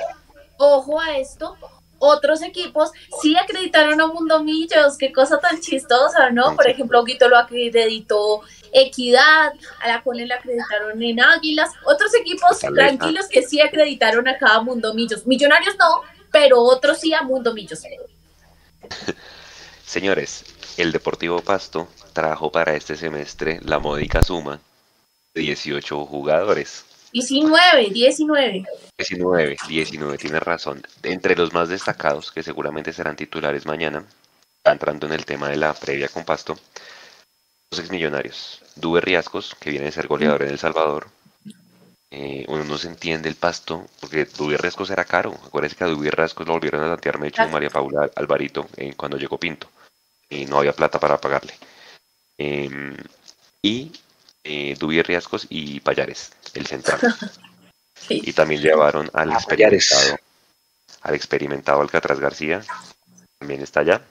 ojo 0.56 0.98
a 0.98 1.18
esto. 1.18 1.56
Otros 1.98 2.42
equipos 2.42 2.90
sí 3.22 3.36
acreditaron 3.36 4.00
a 4.00 4.06
Mundo 4.06 4.42
Millos, 4.42 4.96
qué 4.98 5.12
cosa 5.12 5.38
tan 5.38 5.60
chistosa, 5.60 6.30
¿no? 6.30 6.56
Por 6.56 6.68
ejemplo, 6.68 7.04
Guito 7.04 7.28
lo 7.28 7.38
acreditó 7.38 8.42
Equidad, 8.72 9.52
a 9.80 9.88
la 9.88 10.02
cual 10.02 10.18
le 10.18 10.34
acreditaron 10.34 11.02
en 11.02 11.20
Águilas. 11.20 11.70
Otros 11.84 12.14
equipos 12.14 12.58
tranquilos 12.58 13.26
que 13.28 13.42
sí 13.42 13.60
acreditaron 13.60 14.26
a 14.26 14.36
cada 14.38 14.60
Mundo 14.62 14.92
Millos. 14.94 15.26
Millonarios 15.26 15.76
no, 15.78 16.02
pero 16.32 16.60
otros 16.60 16.98
sí 16.98 17.14
a 17.14 17.22
Mundo 17.22 17.54
Millos. 17.54 17.82
Señores, 19.86 20.44
el 20.76 20.92
Deportivo 20.92 21.40
Pasto 21.40 21.88
trajo 22.12 22.50
para 22.50 22.74
este 22.74 22.96
semestre 22.96 23.60
la 23.62 23.78
módica 23.78 24.22
suma 24.22 24.60
de 25.34 25.40
18 25.42 26.06
jugadores. 26.06 26.84
19, 27.12 27.90
19. 27.90 28.64
19, 28.98 29.56
19, 29.68 30.18
tiene 30.18 30.40
razón. 30.40 30.82
Entre 31.02 31.36
los 31.36 31.52
más 31.52 31.68
destacados, 31.68 32.32
que 32.32 32.42
seguramente 32.42 32.92
serán 32.92 33.14
titulares 33.14 33.66
mañana, 33.66 34.04
entrando 34.64 35.06
en 35.06 35.12
el 35.12 35.24
tema 35.24 35.48
de 35.48 35.56
la 35.56 35.74
previa 35.74 36.08
con 36.08 36.24
Pasto, 36.24 36.58
Los 37.70 37.80
ex 37.80 37.90
millonarios. 37.90 38.62
Dube 38.74 39.00
Riascos, 39.00 39.54
que 39.60 39.70
viene 39.70 39.86
de 39.86 39.92
ser 39.92 40.08
goleador 40.08 40.42
en 40.42 40.50
El 40.50 40.58
Salvador. 40.58 41.08
Eh, 42.16 42.44
uno 42.46 42.62
no 42.62 42.78
se 42.78 42.86
entiende 42.86 43.28
el 43.28 43.34
pasto, 43.34 43.88
porque 43.98 44.24
Dube 44.24 44.56
Riascos 44.56 44.88
era 44.90 45.04
caro. 45.04 45.32
Acuérdense 45.44 45.74
que 45.74 45.82
a 45.82 45.88
Riascos 45.88 46.46
lo 46.46 46.52
volvieron 46.52 46.84
a 46.84 46.90
tantear 46.90 47.18
Mecho 47.18 47.48
María 47.48 47.70
Paula 47.70 48.08
Alvarito 48.14 48.68
eh, 48.76 48.94
cuando 48.96 49.16
llegó 49.16 49.36
Pinto. 49.36 49.68
Y 50.28 50.46
no 50.46 50.58
había 50.58 50.72
plata 50.72 51.00
para 51.00 51.20
pagarle. 51.20 51.54
Em, 52.38 52.96
y 53.62 53.90
eh, 54.44 54.76
Dubi 54.78 55.02
Riascos 55.02 55.48
y 55.50 55.80
Payares, 55.80 56.30
el 56.54 56.66
central. 56.66 57.00
Y 58.08 58.32
también 58.32 58.60
llevaron 58.60 59.10
al 59.14 59.30
Ah, 59.32 59.34
experimentado, 59.34 60.18
al 61.02 61.14
experimentado 61.14 61.80
Alcatraz 61.80 62.20
García, 62.20 62.62
también 63.38 63.62
está 63.62 63.80
allá. 63.80 64.02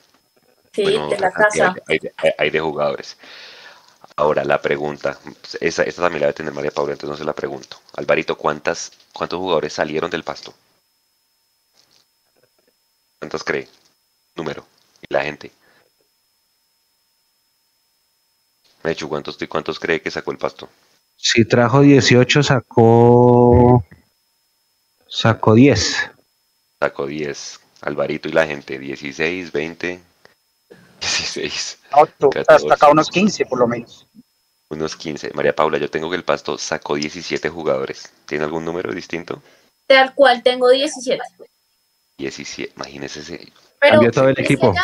Sí, 0.73 0.83
Bueno, 0.83 1.09
de 1.09 1.19
la 1.19 1.31
casa. 1.31 1.75
Hay, 1.87 1.99
hay- 2.17 2.31
hay 2.37 2.49
de 2.49 2.59
jugadores. 2.59 3.17
Ahora, 4.15 4.43
la 4.43 4.61
pregunta, 4.61 5.17
esa, 5.59 5.83
esta 5.83 6.03
también 6.03 6.21
la 6.21 6.27
debe 6.27 6.37
tener 6.37 6.53
María 6.53 6.71
Paula, 6.71 6.93
entonces 6.93 7.09
no 7.09 7.17
se 7.17 7.25
la 7.25 7.33
pregunto. 7.33 7.77
Alvarito, 7.95 8.37
¿cuántas, 8.37 8.91
¿cuántos 9.11 9.39
jugadores 9.39 9.73
salieron 9.73 10.11
del 10.11 10.23
pasto? 10.23 10.53
¿Cuántos 13.19 13.43
cree? 13.43 13.67
Número. 14.35 14.65
Y 15.01 15.13
la 15.13 15.23
gente. 15.23 15.51
Mechu, 18.83 19.09
¿cuántos, 19.09 19.37
¿cuántos 19.49 19.79
cree 19.79 20.01
que 20.01 20.11
sacó 20.11 20.31
el 20.31 20.37
pasto? 20.37 20.69
Si 21.15 21.45
trajo 21.45 21.81
18, 21.81 22.43
sacó. 22.43 23.83
Sacó 25.07 25.55
10. 25.55 26.11
Sacó 26.79 27.07
10. 27.07 27.59
Alvarito 27.81 28.29
y 28.29 28.33
la 28.33 28.45
gente, 28.45 28.77
16, 28.77 29.51
20, 29.51 30.01
16, 31.17 31.79
No, 31.91 32.05
tú- 32.19 32.29
14. 32.29 32.45
hasta 32.65 32.73
acá 32.73 32.89
unos 32.91 33.09
15 33.09 33.45
por 33.45 33.59
lo 33.59 33.67
menos. 33.67 34.07
unos 34.69 34.95
15. 34.95 35.31
María 35.33 35.55
Paula, 35.55 35.77
yo 35.77 35.89
tengo 35.89 36.09
que 36.09 36.15
el 36.15 36.23
pasto 36.23 36.57
sacó 36.57 36.95
17 36.95 37.47
jugadores. 37.49 38.11
¿Tiene 38.25 38.45
algún 38.45 38.65
número 38.65 38.91
distinto? 38.91 39.41
Tal 39.85 40.15
cual 40.15 40.41
tengo 40.41 40.69
17. 40.69 41.21
17, 42.17 42.73
imagínese 42.75 43.19
ese. 43.19 43.51
Pero 43.79 43.93
Cambió 43.95 44.11
todo 44.11 44.29
el 44.29 44.39
equipo. 44.39 44.73
ya 44.73 44.83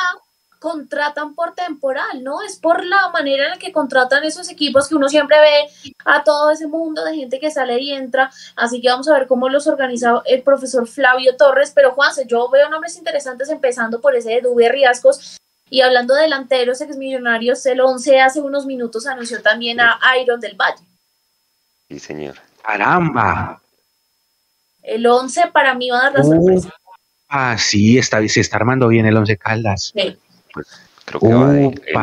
contratan 0.60 1.36
por 1.36 1.56
temporal, 1.56 2.22
¿no? 2.22 2.42
Es 2.44 2.58
por 2.58 2.84
la 2.86 3.08
manera 3.10 3.46
en 3.46 3.52
la 3.52 3.58
que 3.58 3.72
contratan 3.72 4.26
esos 4.26 4.50
equipos 4.50 4.90
que 4.90 4.96
uno 4.96 5.08
siempre 5.08 5.40
ve 5.40 5.94
a 6.06 6.24
todo 6.24 6.52
ese 6.52 6.68
mundo 6.68 7.04
de 7.06 7.16
gente 7.16 7.40
que 7.40 7.50
sale 7.50 7.80
y 7.80 7.94
entra. 7.94 8.30
Así 8.58 8.82
que 8.82 8.90
vamos 8.90 9.08
a 9.08 9.14
ver 9.14 9.26
cómo 9.28 9.48
los 9.48 9.68
organiza 9.68 10.22
el 10.26 10.44
profesor 10.44 10.86
Flavio 10.88 11.38
Torres. 11.38 11.72
Pero 11.74 11.94
Juanse, 11.94 12.26
yo 12.28 12.50
veo 12.50 12.70
nombres 12.70 12.98
interesantes 12.98 13.50
empezando 13.50 14.02
por 14.02 14.16
ese 14.16 14.32
de 14.32 14.42
Dube 14.42 14.68
Riascos. 14.70 15.38
Y 15.70 15.82
hablando 15.82 16.16
de 16.16 16.24
delanteros 16.24 16.82
exmillonarios, 16.82 17.66
el 17.66 17.82
11 17.82 18.22
hace 18.22 18.42
unos 18.42 18.66
minutos 18.66 19.06
anunció 19.06 19.42
también 19.42 19.80
a 19.80 20.00
Iron 20.22 20.40
del 20.40 20.56
Valle. 20.56 20.84
Sí, 21.88 22.00
señor. 22.00 22.36
¡Caramba! 22.64 23.62
El 24.82 25.06
11 25.06 25.48
para 25.54 25.76
mí 25.76 25.90
va 25.90 26.00
a 26.00 26.04
dar 26.04 26.14
la 26.14 26.24
sorpresa. 26.24 26.74
Ah, 27.28 27.58
sí, 27.58 27.98
está, 27.98 28.28
se 28.28 28.42
está 28.42 28.58
armando 28.58 28.88
bien 28.88 29.06
el 29.06 29.16
Once 29.16 29.38
Caldas. 29.38 29.92
Sí. 29.96 30.18
Creo 31.06 31.20
que 31.20 31.34
va 31.34 31.52
de. 31.52 31.66
El, 31.66 31.76
sé, 31.76 31.94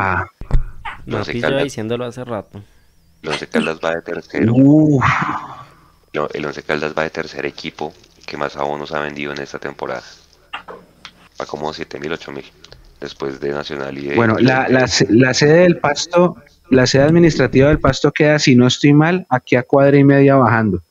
Mapi 1.05 1.41
Caldas. 1.41 1.63
diciéndolo 1.63 2.05
hace 2.05 2.23
rato. 2.23 2.61
el 3.21 3.29
Once 3.29 3.47
Caldas 3.47 3.79
va 3.83 3.95
de 3.95 4.01
tercero. 4.01 4.53
No, 6.13 6.27
el 6.33 6.45
Once 6.45 6.63
Caldas 6.63 6.93
va 6.97 7.03
de 7.03 7.09
tercer 7.09 7.45
equipo 7.45 7.93
que 8.25 8.37
más 8.37 8.55
abonos 8.55 8.93
ha 8.93 8.99
vendido 8.99 9.33
en 9.33 9.41
esta 9.41 9.59
temporada. 9.59 10.03
Va 11.39 11.45
como 11.45 11.73
7000, 11.73 12.13
8000. 12.13 12.45
Después 12.99 13.39
de 13.39 13.51
Nacional 13.51 13.97
y 13.97 14.07
de. 14.07 14.15
Bueno, 14.15 14.37
la, 14.39 14.67
la, 14.69 14.87
la 15.09 15.33
sede 15.33 15.59
del 15.61 15.77
Pasto, 15.77 16.37
la 16.69 16.87
sede 16.87 17.03
administrativa 17.03 17.67
del 17.69 17.79
Pasto 17.79 18.11
queda, 18.11 18.39
si 18.39 18.55
no 18.55 18.67
estoy 18.67 18.93
mal, 18.93 19.25
aquí 19.29 19.55
a 19.55 19.63
cuadra 19.63 19.97
y 19.97 20.03
media 20.03 20.35
bajando. 20.35 20.81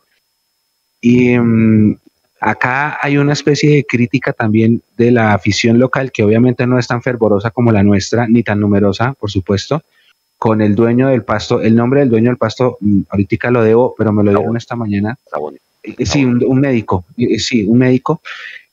Y 1.01 1.39
mm, 1.39 1.97
acá 2.41 2.99
hay 3.03 3.17
una 3.19 3.33
especie 3.33 3.75
de 3.75 3.85
crítica 3.85 4.33
también 4.33 4.83
de 4.97 5.11
la 5.11 5.35
afición 5.35 5.79
local, 5.79 6.13
que 6.13 6.23
obviamente 6.23 6.67
no 6.67 6.79
es 6.79 6.87
tan 6.87 7.03
fervorosa 7.03 7.51
como 7.51 7.73
la 7.73 7.83
nuestra, 7.83 8.29
ni 8.29 8.43
tan 8.43 8.61
numerosa, 8.61 9.15
por 9.15 9.31
supuesto, 9.31 9.83
con 10.39 10.61
el 10.61 10.75
dueño 10.75 11.09
del 11.09 11.25
Pasto. 11.25 11.61
El 11.61 11.75
nombre 11.75 12.01
del 12.01 12.11
dueño 12.11 12.31
del 12.31 12.39
Pasto, 12.39 12.79
mm, 12.81 13.03
ahorita 13.09 13.51
lo 13.51 13.63
debo, 13.63 13.95
pero 13.99 14.13
me 14.13 14.23
lo 14.23 14.31
dieron 14.31 14.57
esta 14.57 14.77
mañana. 14.77 15.19
Sabón. 15.31 15.57
Eh, 15.83 16.07
Sí, 16.07 16.25
un, 16.25 16.43
un 16.45 16.61
médico, 16.61 17.05
eh, 17.17 17.39
sí, 17.39 17.65
un 17.65 17.79
médico. 17.79 18.21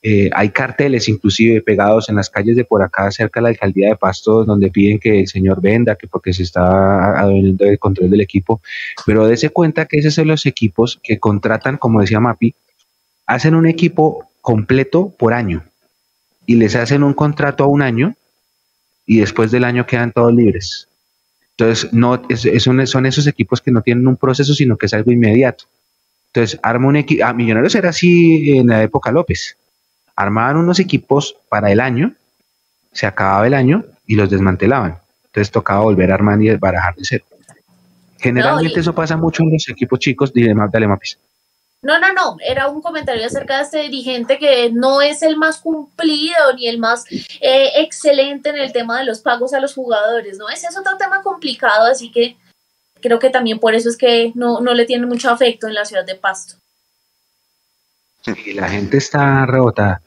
Eh, 0.05 0.29
hay 0.33 0.49
carteles 0.49 1.07
inclusive 1.07 1.61
pegados 1.61 2.09
en 2.09 2.17
las 2.17 2.29
calles 2.29 2.57
de 2.57 2.65
por 2.65 2.83
acá 2.83 3.09
cerca 3.09 3.39
de 3.39 3.43
la 3.43 3.49
alcaldía 3.49 3.87
de 3.87 3.95
Pasto 3.95 4.43
donde 4.43 4.69
piden 4.69 4.99
que 4.99 5.21
el 5.21 5.27
señor 5.29 5.61
venda, 5.61 5.95
que 5.95 6.07
porque 6.07 6.33
se 6.33 6.43
está 6.43 7.17
adueñando 7.17 7.63
del 7.63 7.79
control 7.79 8.09
del 8.09 8.19
equipo. 8.19 8.61
Pero 9.05 9.25
dése 9.25 9.49
cuenta 9.49 9.85
que 9.85 9.99
esos 9.99 10.13
son 10.13 10.27
los 10.27 10.45
equipos 10.45 10.99
que 11.01 11.19
contratan, 11.19 11.77
como 11.77 12.01
decía 12.01 12.19
Mapi, 12.19 12.53
hacen 13.25 13.55
un 13.55 13.65
equipo 13.65 14.29
completo 14.41 15.13
por 15.17 15.33
año 15.33 15.63
y 16.45 16.57
les 16.57 16.75
hacen 16.75 17.01
un 17.01 17.13
contrato 17.13 17.63
a 17.63 17.67
un 17.67 17.81
año 17.81 18.13
y 19.05 19.19
después 19.19 19.51
del 19.51 19.63
año 19.63 19.85
quedan 19.85 20.11
todos 20.11 20.33
libres. 20.33 20.89
Entonces, 21.51 21.93
no, 21.93 22.21
es, 22.27 22.63
son 22.63 23.05
esos 23.05 23.25
equipos 23.27 23.61
que 23.61 23.71
no 23.71 23.81
tienen 23.81 24.05
un 24.05 24.17
proceso, 24.17 24.53
sino 24.53 24.75
que 24.75 24.87
es 24.87 24.93
algo 24.93 25.13
inmediato. 25.13 25.63
Entonces, 26.33 26.59
arma 26.61 26.87
un 26.87 26.97
equipo. 26.97 27.23
A 27.23 27.33
Millonarios 27.33 27.75
era 27.75 27.89
así 27.89 28.57
en 28.57 28.67
la 28.67 28.83
época 28.83 29.09
López. 29.11 29.55
Armaban 30.15 30.57
unos 30.57 30.79
equipos 30.79 31.35
para 31.49 31.71
el 31.71 31.79
año, 31.79 32.13
se 32.91 33.05
acababa 33.05 33.47
el 33.47 33.53
año 33.53 33.83
y 34.05 34.15
los 34.15 34.29
desmantelaban. 34.29 34.99
Entonces 35.25 35.51
tocaba 35.51 35.81
volver 35.81 36.11
a 36.11 36.15
armar 36.15 36.41
y 36.41 36.55
barajar 36.55 36.95
de 36.95 37.05
cero. 37.05 37.25
Generalmente 38.19 38.77
y- 38.77 38.79
eso 38.81 38.93
pasa 38.93 39.17
mucho 39.17 39.43
en 39.43 39.53
los 39.53 39.67
equipos 39.67 39.99
chicos. 39.99 40.31
Mapis. 40.35 41.17
No, 41.81 41.99
no, 41.99 42.13
no, 42.13 42.37
era 42.39 42.69
un 42.69 42.81
comentario 42.81 43.25
acerca 43.25 43.57
de 43.57 43.63
este 43.63 43.79
dirigente 43.79 44.37
que 44.37 44.71
no 44.71 45.01
es 45.01 45.21
el 45.21 45.35
más 45.35 45.57
cumplido 45.57 46.53
ni 46.55 46.67
el 46.69 46.77
más 46.77 47.03
eh, 47.11 47.71
excelente 47.75 48.49
en 48.49 48.55
el 48.55 48.71
tema 48.71 48.99
de 48.99 49.05
los 49.05 49.19
pagos 49.19 49.53
a 49.53 49.59
los 49.59 49.73
jugadores, 49.73 50.37
¿no? 50.37 50.47
Ese 50.49 50.67
es 50.67 50.77
otro 50.77 50.95
tema 50.95 51.21
complicado, 51.21 51.85
así 51.91 52.09
que 52.09 52.37
creo 53.01 53.19
que 53.19 53.29
también 53.29 53.59
por 53.59 53.75
eso 53.75 53.89
es 53.89 53.97
que 53.97 54.31
no, 54.33 54.61
no 54.61 54.73
le 54.73 54.85
tiene 54.85 55.05
mucho 55.05 55.29
afecto 55.29 55.67
en 55.67 55.73
la 55.73 55.83
ciudad 55.83 56.05
de 56.05 56.15
Pasto. 56.15 56.55
Y 58.45 58.53
la 58.53 58.69
gente 58.69 58.97
está 58.97 59.45
rebotada. 59.45 60.01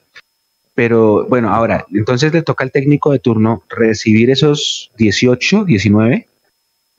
Pero 0.75 1.27
bueno, 1.27 1.53
ahora, 1.53 1.87
entonces 1.93 2.33
le 2.33 2.43
toca 2.43 2.64
al 2.64 2.71
técnico 2.71 3.12
de 3.12 3.19
turno 3.19 3.62
recibir 3.69 4.31
esos 4.31 4.91
18, 4.99 5.64
19 5.64 6.27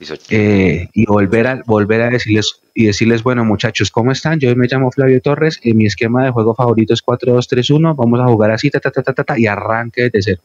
18. 0.00 0.24
eh, 0.30 0.88
y 0.92 1.06
volver 1.06 1.46
a, 1.46 1.62
volver 1.64 2.02
a 2.02 2.10
decirles 2.10 2.60
y 2.74 2.86
decirles, 2.86 3.22
bueno 3.22 3.44
muchachos, 3.44 3.90
¿cómo 3.90 4.12
están? 4.12 4.40
Yo 4.40 4.54
me 4.56 4.66
llamo 4.66 4.90
Flavio 4.90 5.20
Torres, 5.20 5.60
en 5.62 5.76
mi 5.76 5.86
esquema 5.86 6.24
de 6.24 6.30
juego 6.30 6.54
favorito 6.54 6.94
es 6.94 7.04
4-2-3-1, 7.04 7.96
vamos 7.96 8.20
a 8.20 8.26
jugar 8.26 8.50
así, 8.50 8.70
ta, 8.70 8.80
ta, 8.80 8.90
ta, 8.90 9.02
ta, 9.02 9.12
ta, 9.12 9.38
y 9.38 9.46
arranque 9.46 10.10
desde 10.10 10.22
cero. 10.22 10.42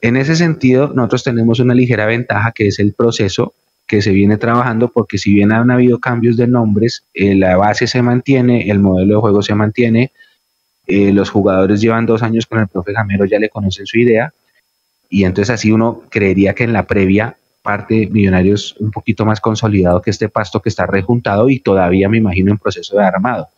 En 0.00 0.16
ese 0.16 0.36
sentido, 0.36 0.92
nosotros 0.94 1.24
tenemos 1.24 1.58
una 1.58 1.74
ligera 1.74 2.06
ventaja 2.06 2.52
que 2.52 2.68
es 2.68 2.78
el 2.78 2.92
proceso 2.92 3.54
que 3.88 4.02
se 4.02 4.12
viene 4.12 4.36
trabajando, 4.36 4.88
porque 4.88 5.18
si 5.18 5.32
bien 5.32 5.50
han 5.50 5.70
habido 5.70 5.98
cambios 5.98 6.36
de 6.36 6.46
nombres, 6.46 7.04
eh, 7.14 7.34
la 7.34 7.56
base 7.56 7.86
se 7.86 8.02
mantiene, 8.02 8.70
el 8.70 8.78
modelo 8.78 9.14
de 9.14 9.20
juego 9.20 9.42
se 9.42 9.54
mantiene, 9.54 10.12
eh, 10.86 11.12
los 11.12 11.30
jugadores 11.30 11.80
llevan 11.80 12.06
dos 12.06 12.22
años 12.22 12.46
con 12.46 12.60
el 12.60 12.68
profe 12.68 12.92
Gamero, 12.92 13.24
ya 13.24 13.38
le 13.38 13.48
conocen 13.48 13.86
su 13.86 13.98
idea, 13.98 14.32
y 15.08 15.24
entonces 15.24 15.54
así 15.54 15.72
uno 15.72 16.02
creería 16.10 16.54
que 16.54 16.64
en 16.64 16.74
la 16.74 16.86
previa 16.86 17.36
parte 17.62 18.06
Millonarios 18.06 18.76
un 18.78 18.90
poquito 18.90 19.24
más 19.24 19.40
consolidado 19.40 20.00
que 20.00 20.10
este 20.10 20.28
pasto 20.28 20.60
que 20.60 20.68
está 20.68 20.86
rejuntado 20.86 21.50
y 21.50 21.58
todavía 21.58 22.08
me 22.08 22.18
imagino 22.18 22.52
en 22.52 22.58
proceso 22.58 22.96
de 22.96 23.04
armado. 23.04 23.48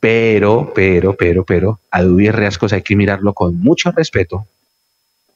Pero, 0.00 0.72
pero, 0.74 1.16
pero, 1.16 1.44
pero, 1.44 1.80
a 1.90 2.02
Dubi 2.02 2.30
Riascos 2.30 2.74
hay 2.74 2.82
que 2.82 2.94
mirarlo 2.94 3.32
con 3.32 3.58
mucho 3.58 3.90
respeto, 3.90 4.46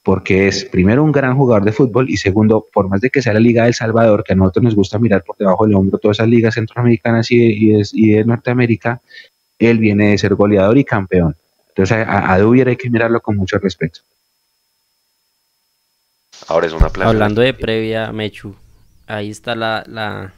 porque 0.09 0.47
es 0.47 0.65
primero 0.65 1.03
un 1.03 1.11
gran 1.11 1.37
jugador 1.37 1.63
de 1.63 1.71
fútbol 1.71 2.09
y 2.09 2.17
segundo, 2.17 2.65
por 2.73 2.89
más 2.89 2.99
de 2.99 3.11
que 3.11 3.21
sea 3.21 3.31
la 3.31 3.39
Liga 3.39 3.65
del 3.65 3.75
Salvador, 3.75 4.23
que 4.23 4.33
a 4.33 4.35
nosotros 4.35 4.63
nos 4.63 4.73
gusta 4.73 4.97
mirar 4.97 5.23
por 5.23 5.37
debajo 5.37 5.67
del 5.67 5.75
hombro 5.75 5.99
todas 5.99 6.17
esas 6.17 6.27
ligas 6.27 6.55
centroamericanas 6.55 7.29
y 7.29 7.37
de, 7.37 7.45
y 7.45 7.67
de- 7.73 7.87
y 7.93 8.09
de 8.13 8.25
Norteamérica, 8.25 9.01
él 9.59 9.77
viene 9.77 10.09
de 10.09 10.17
ser 10.17 10.33
goleador 10.33 10.79
y 10.79 10.83
campeón. 10.83 11.35
Entonces 11.67 11.95
a, 12.07 12.33
a 12.33 12.39
Dubier 12.39 12.69
hay 12.69 12.75
que 12.75 12.89
mirarlo 12.89 13.21
con 13.21 13.37
mucho 13.37 13.59
respeto. 13.59 13.99
Ahora 16.47 16.65
es 16.65 16.73
una 16.73 16.89
plaza. 16.89 17.11
Hablando 17.11 17.41
de 17.41 17.53
previa, 17.53 18.11
Mechu, 18.11 18.55
ahí 19.05 19.29
está 19.29 19.53
la, 19.53 19.83
la, 19.85 20.33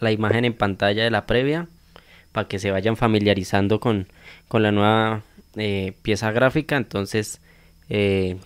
la 0.00 0.10
imagen 0.10 0.44
en 0.44 0.54
pantalla 0.54 1.04
de 1.04 1.10
la 1.12 1.26
previa 1.26 1.68
para 2.32 2.48
que 2.48 2.58
se 2.58 2.72
vayan 2.72 2.96
familiarizando 2.96 3.78
con, 3.78 4.08
con 4.48 4.64
la 4.64 4.72
nueva 4.72 5.22
eh, 5.54 5.92
pieza 6.02 6.32
gráfica. 6.32 6.76
Entonces, 6.76 7.40
eh, 7.88 8.36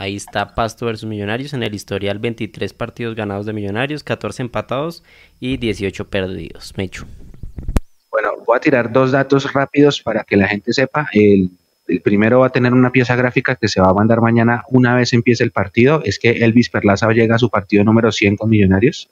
ahí 0.00 0.16
está 0.16 0.54
Pasto 0.54 0.86
versus 0.86 1.06
Millonarios 1.06 1.52
en 1.52 1.62
el 1.62 1.74
historial 1.74 2.18
23 2.18 2.72
partidos 2.72 3.14
ganados 3.14 3.44
de 3.44 3.52
Millonarios, 3.52 4.02
14 4.02 4.42
empatados 4.42 5.04
y 5.38 5.58
18 5.58 6.08
perdidos. 6.08 6.72
Mechu. 6.78 7.04
Bueno, 8.10 8.30
voy 8.46 8.56
a 8.56 8.60
tirar 8.60 8.90
dos 8.90 9.12
datos 9.12 9.52
rápidos 9.52 10.00
para 10.00 10.24
que 10.24 10.38
la 10.38 10.48
gente 10.48 10.72
sepa. 10.72 11.06
El, 11.12 11.50
el 11.86 12.00
primero 12.00 12.40
va 12.40 12.46
a 12.46 12.50
tener 12.50 12.72
una 12.72 12.90
pieza 12.90 13.14
gráfica 13.14 13.56
que 13.56 13.68
se 13.68 13.80
va 13.82 13.90
a 13.90 13.94
mandar 13.94 14.22
mañana 14.22 14.64
una 14.68 14.96
vez 14.96 15.12
empiece 15.12 15.44
el 15.44 15.50
partido, 15.50 16.00
es 16.02 16.18
que 16.18 16.30
Elvis 16.30 16.70
Perlaza 16.70 17.10
llega 17.12 17.34
a 17.34 17.38
su 17.38 17.50
partido 17.50 17.84
número 17.84 18.10
100 18.10 18.36
con 18.36 18.48
Millonarios. 18.48 19.10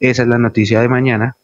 Esa 0.00 0.22
es 0.22 0.28
la 0.28 0.38
noticia 0.38 0.80
de 0.80 0.88
mañana. 0.88 1.36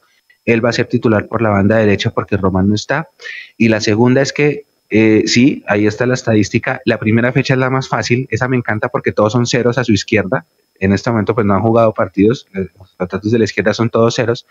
Él 0.44 0.64
va 0.64 0.70
a 0.70 0.72
ser 0.72 0.86
titular 0.86 1.28
por 1.28 1.40
la 1.40 1.50
banda 1.50 1.76
derecha 1.76 2.10
porque 2.10 2.36
Román 2.36 2.68
no 2.68 2.74
está. 2.74 3.08
Y 3.56 3.68
la 3.68 3.80
segunda 3.80 4.22
es 4.22 4.32
que 4.32 4.64
eh, 4.94 5.22
sí, 5.26 5.64
ahí 5.68 5.86
está 5.86 6.04
la 6.04 6.12
estadística. 6.12 6.82
La 6.84 6.98
primera 6.98 7.32
fecha 7.32 7.54
es 7.54 7.58
la 7.58 7.70
más 7.70 7.88
fácil. 7.88 8.28
Esa 8.30 8.46
me 8.46 8.58
encanta 8.58 8.90
porque 8.90 9.10
todos 9.10 9.32
son 9.32 9.46
ceros 9.46 9.78
a 9.78 9.84
su 9.84 9.92
izquierda. 9.92 10.44
En 10.78 10.92
este 10.92 11.08
momento 11.08 11.34
pues 11.34 11.46
no 11.46 11.54
han 11.54 11.62
jugado 11.62 11.94
partidos. 11.94 12.46
Los 12.52 12.94
datos 12.98 13.32
de 13.32 13.38
la 13.38 13.44
izquierda 13.44 13.72
son 13.72 13.88
todos 13.88 14.14
ceros. 14.14 14.44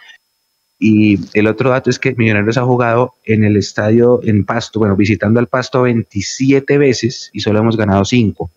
Y 0.80 1.20
el 1.38 1.46
otro 1.46 1.70
dato 1.70 1.92
es 1.92 2.00
que 2.00 2.16
Millonarios 2.16 2.58
ha 2.58 2.64
jugado 2.64 3.14
en 3.24 3.44
el 3.44 3.56
estadio 3.56 4.20
en 4.24 4.44
Pasto, 4.44 4.80
bueno, 4.80 4.96
visitando 4.96 5.40
al 5.40 5.46
Pasto 5.46 5.84
27 5.84 6.76
veces 6.80 7.30
y 7.34 7.42
solo 7.42 7.60
hemos 7.60 7.78
ganado 7.78 8.04
5. 8.04 8.50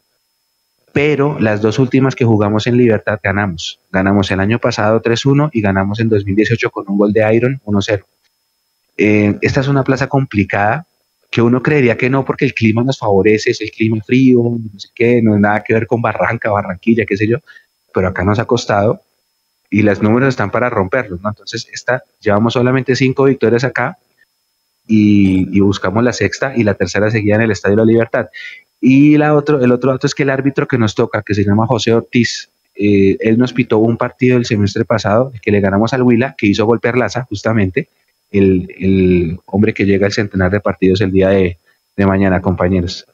Pero 0.95 1.39
las 1.39 1.61
dos 1.61 1.79
últimas 1.79 2.15
que 2.15 2.25
jugamos 2.25 2.67
en 2.67 2.79
Libertad 2.79 3.21
ganamos. 3.23 3.79
Ganamos 3.93 4.31
el 4.31 4.41
año 4.41 4.59
pasado 4.59 5.03
3-1 5.03 5.51
y 5.53 5.61
ganamos 5.61 6.01
en 6.01 6.09
2018 6.09 6.71
con 6.71 6.87
un 6.89 6.97
gol 6.97 7.13
de 7.13 7.35
Iron 7.35 7.61
1-0. 7.67 8.05
Eh, 8.97 9.37
esta 9.43 9.61
es 9.61 9.69
una 9.69 9.85
plaza 9.85 10.09
complicada 10.09 10.87
que 11.35 11.43
uno 11.43 11.61
creería 11.61 11.97
que 11.97 12.09
no 12.09 12.25
porque 12.25 12.45
el 12.45 12.55
clima 12.55 12.85
nos 12.85 13.01
favorece, 13.01 13.51
es 13.51 13.61
el 13.61 13.73
clima 13.73 14.01
frío, 14.07 14.41
no 14.41 14.79
sé 14.79 14.89
qué, 14.95 15.21
no 15.21 15.35
es 15.35 15.41
nada 15.41 15.65
que 15.65 15.75
ver 15.75 15.85
con 15.89 16.01
Barranca, 16.01 16.53
Barranquilla, 16.53 17.05
qué 17.05 17.17
sé 17.17 17.27
yo, 17.27 17.39
pero 17.93 18.07
acá 18.07 18.23
nos 18.23 18.39
ha 18.39 18.45
costado 18.45 19.01
y 19.69 19.83
los 19.83 20.01
números 20.01 20.29
están 20.29 20.53
para 20.53 20.71
romperlos, 20.71 21.21
¿no? 21.23 21.31
Entonces, 21.31 21.67
esta, 21.73 22.05
llevamos 22.21 22.53
solamente 22.53 22.95
cinco 22.95 23.25
victorias 23.25 23.65
acá 23.65 23.99
y, 24.87 25.59
buscamos 25.59 26.05
la 26.05 26.13
sexta 26.13 26.53
y 26.57 26.63
la 26.63 26.75
tercera 26.75 27.11
seguía 27.11 27.35
en 27.35 27.43
el 27.43 27.51
Estadio 27.51 27.75
de 27.75 27.83
la 27.85 27.91
Libertad. 27.91 28.29
Y 28.81 29.19
la 29.19 29.35
otro, 29.35 29.61
el 29.61 29.73
otro 29.73 29.91
dato 29.91 30.07
es 30.07 30.15
que 30.15 30.23
el 30.23 30.31
árbitro 30.31 30.69
que 30.69 30.79
nos 30.79 30.95
toca, 30.95 31.23
que 31.23 31.35
se 31.35 31.43
llama 31.43 31.67
José 31.67 31.95
Ortiz, 31.95 32.49
eh, 32.77 33.17
él 33.19 33.39
nos 33.39 33.53
pitó 33.53 33.79
un 33.79 33.97
partido 33.97 34.37
el 34.37 34.45
semestre 34.45 34.85
pasado 34.85 35.33
que 35.43 35.51
le 35.51 35.59
ganamos 35.59 35.93
al 35.95 36.03
Huila, 36.03 36.37
que 36.39 36.47
hizo 36.47 36.65
golpear 36.65 36.97
Laza, 36.97 37.25
justamente, 37.25 37.89
el, 38.39 38.69
el, 38.79 39.39
hombre 39.47 39.73
que 39.73 39.85
llega 39.85 40.07
al 40.07 40.13
centenar 40.13 40.51
de 40.51 40.61
partidos 40.61 41.01
el 41.01 41.11
día 41.11 41.29
de, 41.29 41.59
de 41.97 42.07
mañana, 42.07 42.41
compañeros. 42.41 43.07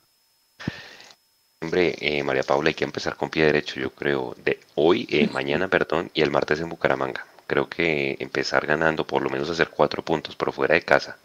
Hombre, 1.62 1.94
eh, 2.00 2.22
María 2.22 2.42
Paula, 2.42 2.68
hay 2.68 2.74
que 2.74 2.84
empezar 2.84 3.16
con 3.16 3.28
pie 3.28 3.44
derecho, 3.44 3.78
yo 3.78 3.90
creo, 3.90 4.34
de 4.44 4.58
hoy, 4.76 5.06
eh, 5.10 5.28
mañana, 5.30 5.68
perdón, 5.68 6.10
y 6.14 6.22
el 6.22 6.30
martes 6.30 6.60
en 6.60 6.70
Bucaramanga. 6.70 7.26
Creo 7.46 7.68
que 7.68 8.16
empezar 8.18 8.66
ganando, 8.66 9.06
por 9.06 9.22
lo 9.22 9.28
menos 9.28 9.50
hacer 9.50 9.68
cuatro 9.68 10.02
puntos, 10.02 10.36
pero 10.36 10.52
fuera 10.52 10.74
de 10.74 10.82
casa, 10.82 11.18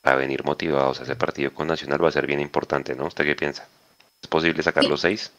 para 0.00 0.16
venir 0.16 0.44
motivados 0.44 1.00
a 1.00 1.02
ese 1.02 1.16
partido 1.16 1.52
con 1.52 1.66
Nacional 1.66 2.02
va 2.02 2.08
a 2.08 2.12
ser 2.12 2.26
bien 2.26 2.40
importante, 2.40 2.94
¿no? 2.94 3.06
¿Usted 3.06 3.24
qué 3.24 3.36
piensa? 3.36 3.68
¿Es 4.22 4.28
posible 4.28 4.62
sacar 4.62 4.84
los 4.84 5.02
seis? 5.02 5.30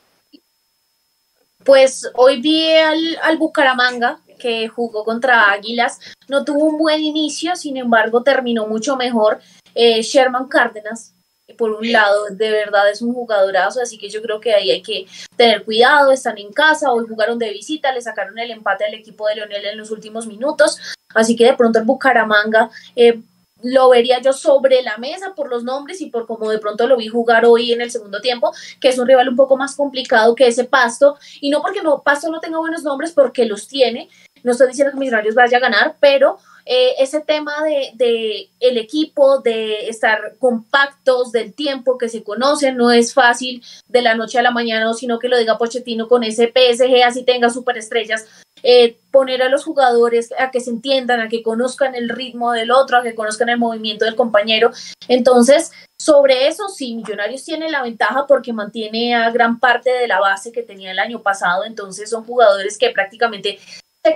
Pues 1.64 2.10
hoy 2.14 2.40
vi 2.40 2.70
al, 2.70 3.18
al, 3.24 3.38
Bucaramanga 3.38 4.20
que 4.38 4.68
jugó 4.68 5.04
contra 5.04 5.52
Águilas. 5.52 6.00
No 6.28 6.46
tuvo 6.46 6.66
un 6.66 6.78
buen 6.78 7.02
inicio, 7.02 7.56
sin 7.56 7.78
embargo 7.78 8.24
terminó 8.24 8.68
mucho 8.68 8.96
mejor. 8.96 9.40
Eh, 9.76 10.02
Sherman 10.02 10.48
Cárdenas 10.48 11.14
por 11.58 11.72
un 11.72 11.92
lado, 11.92 12.26
de 12.30 12.52
verdad 12.52 12.90
es 12.90 13.02
un 13.02 13.14
jugadorazo, 13.14 13.82
así 13.82 13.98
que 13.98 14.10
yo 14.10 14.22
creo 14.22 14.40
que 14.40 14.54
ahí 14.54 14.72
hay 14.72 14.82
que 14.82 15.08
tener 15.36 15.64
cuidado, 15.64 16.12
están 16.12 16.38
en 16.38 16.52
casa, 16.52 16.92
hoy 16.92 17.06
jugaron 17.08 17.40
de 17.40 17.52
visita, 17.52 17.92
le 17.92 18.02
sacaron 18.02 18.38
el 18.38 18.52
empate 18.52 18.86
al 18.86 18.94
equipo 18.94 19.28
de 19.28 19.36
Leonel 19.36 19.66
en 19.66 19.78
los 19.78 19.92
últimos 19.92 20.28
minutos, 20.28 20.78
así 21.14 21.36
que 21.36 21.46
de 21.46 21.54
pronto 21.54 21.80
el 21.80 21.86
Bucaramanga 21.86 22.70
eh, 22.96 23.22
lo 23.64 23.90
vería 23.90 24.22
yo 24.22 24.34
sobre 24.34 24.82
la 24.84 24.98
mesa 24.98 25.34
por 25.36 25.50
los 25.50 25.64
nombres 25.64 26.02
y 26.02 26.08
por 26.08 26.28
cómo 26.28 26.50
de 26.50 26.60
pronto 26.60 26.86
lo 26.86 26.98
vi 26.98 27.08
jugar 27.08 27.46
hoy 27.46 27.72
en 27.72 27.82
el 27.82 27.92
segundo 27.92 28.22
tiempo, 28.22 28.54
que 28.80 28.90
es 28.90 29.00
un 29.00 29.08
rival 29.08 29.30
un 29.30 29.36
poco 29.36 29.58
más 29.58 29.76
complicado 29.76 30.36
que 30.36 30.48
ese 30.48 30.66
Pasto, 30.66 31.18
y 31.42 31.50
no 31.50 31.62
porque 31.62 31.82
no, 31.82 32.04
Pasto 32.04 32.30
no 32.30 32.40
tenga 32.40 32.60
buenos 32.60 32.84
nombres, 32.84 33.14
porque 33.14 33.46
los 33.46 33.68
tiene, 33.68 34.10
no 34.44 34.52
estoy 34.52 34.68
diciendo 34.68 34.92
que 34.92 35.00
Millonarios 35.00 35.36
vaya 35.36 35.58
a 35.58 35.62
ganar, 35.62 35.98
pero 36.00 36.38
eh, 36.66 36.96
ese 37.00 37.22
tema 37.22 37.64
de, 37.64 37.92
de, 37.94 38.50
el 38.60 38.78
equipo, 38.78 39.40
de 39.40 39.88
estar 39.88 40.36
compactos, 40.38 41.32
del 41.32 41.54
tiempo 41.54 41.98
que 41.98 42.10
se 42.10 42.24
conocen, 42.24 42.76
no 42.76 42.92
es 42.92 43.14
fácil 43.14 43.64
de 43.88 44.02
la 44.02 44.16
noche 44.16 44.38
a 44.38 44.42
la 44.42 44.52
mañana, 44.52 44.94
sino 44.94 45.18
que 45.18 45.30
lo 45.30 45.38
diga 45.38 45.58
Pochettino 45.58 46.10
con 46.10 46.24
ese 46.24 46.48
PSG, 46.48 47.04
así 47.06 47.24
tenga 47.24 47.50
superestrellas, 47.50 48.28
eh, 48.64 48.98
poner 49.12 49.44
a 49.44 49.50
los 49.50 49.64
jugadores 49.64 50.34
a 50.38 50.52
que 50.52 50.60
se 50.60 50.72
entiendan, 50.72 51.22
a 51.22 51.30
que 51.30 51.42
conozcan 51.42 51.96
el 51.96 52.10
ritmo 52.10 52.52
del 52.52 52.72
otro, 52.72 52.98
a 52.98 53.04
que 53.04 53.16
conozcan 53.16 53.48
el 53.48 53.58
movimiento 53.58 54.04
del 54.04 54.16
compañero. 54.16 54.72
Entonces, 55.08 55.72
sobre 55.98 56.48
eso, 56.48 56.68
sí, 56.68 56.96
Millonarios 56.96 57.46
tiene 57.46 57.72
la 57.72 57.82
ventaja 57.82 58.26
porque 58.28 58.52
mantiene 58.52 59.16
a 59.16 59.32
gran 59.32 59.60
parte 59.60 59.92
de 59.92 60.08
la 60.08 60.20
base 60.20 60.52
que 60.52 60.64
tenía 60.64 60.92
el 60.92 61.00
año 61.00 61.22
pasado, 61.22 61.64
entonces 61.64 62.10
son 62.10 62.26
jugadores 62.26 62.78
que 62.78 62.90
prácticamente 62.90 63.60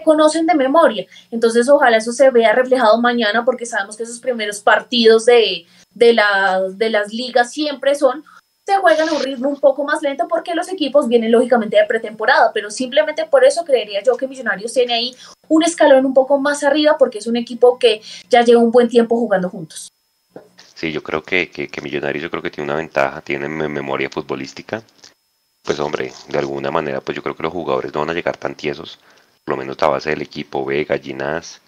conocen 0.03 0.45
de 0.45 0.55
memoria. 0.55 1.05
Entonces, 1.29 1.67
ojalá 1.69 1.97
eso 1.97 2.13
se 2.13 2.29
vea 2.29 2.53
reflejado 2.53 3.01
mañana 3.01 3.43
porque 3.45 3.65
sabemos 3.65 3.97
que 3.97 4.03
esos 4.03 4.19
primeros 4.19 4.59
partidos 4.61 5.25
de, 5.25 5.65
de, 5.93 6.13
la, 6.13 6.61
de 6.69 6.89
las 6.89 7.13
ligas 7.13 7.51
siempre 7.51 7.95
son 7.95 8.23
se 8.65 8.77
juegan 8.77 9.09
a 9.09 9.13
un 9.13 9.23
ritmo 9.23 9.49
un 9.49 9.59
poco 9.59 9.83
más 9.83 10.01
lento 10.01 10.27
porque 10.27 10.53
los 10.53 10.69
equipos 10.69 11.07
vienen 11.07 11.31
lógicamente 11.31 11.77
de 11.77 11.85
pretemporada, 11.85 12.51
pero 12.53 12.69
simplemente 12.69 13.25
por 13.25 13.43
eso 13.43 13.65
creería 13.65 14.03
yo 14.03 14.15
que 14.17 14.27
Millonarios 14.27 14.73
tiene 14.73 14.93
ahí 14.93 15.15
un 15.47 15.63
escalón 15.63 16.05
un 16.05 16.13
poco 16.13 16.39
más 16.39 16.63
arriba 16.63 16.95
porque 16.97 17.17
es 17.17 17.27
un 17.27 17.37
equipo 17.37 17.79
que 17.79 18.01
ya 18.29 18.43
lleva 18.43 18.61
un 18.61 18.71
buen 18.71 18.87
tiempo 18.87 19.17
jugando 19.17 19.49
juntos. 19.49 19.89
Sí, 20.75 20.91
yo 20.91 21.03
creo 21.03 21.23
que, 21.23 21.49
que, 21.49 21.67
que 21.67 21.81
Millonarios 21.81 22.23
yo 22.23 22.29
creo 22.29 22.43
que 22.43 22.51
tiene 22.51 22.71
una 22.71 22.77
ventaja, 22.77 23.21
tiene 23.21 23.47
memoria 23.47 24.09
futbolística. 24.09 24.83
Pues 25.63 25.79
hombre, 25.79 26.11
de 26.27 26.39
alguna 26.39 26.71
manera, 26.71 27.01
pues 27.01 27.15
yo 27.15 27.21
creo 27.21 27.35
que 27.35 27.43
los 27.43 27.53
jugadores 27.53 27.93
no 27.93 27.99
van 27.99 28.09
a 28.09 28.13
llegar 28.13 28.37
tan 28.37 28.55
tiesos 28.55 28.99
por 29.43 29.53
lo 29.53 29.57
menos 29.57 29.79
la 29.79 29.87
base 29.87 30.11
del 30.11 30.21
equipo 30.21 30.65
B, 30.65 30.83
Gallinas, 30.83 31.61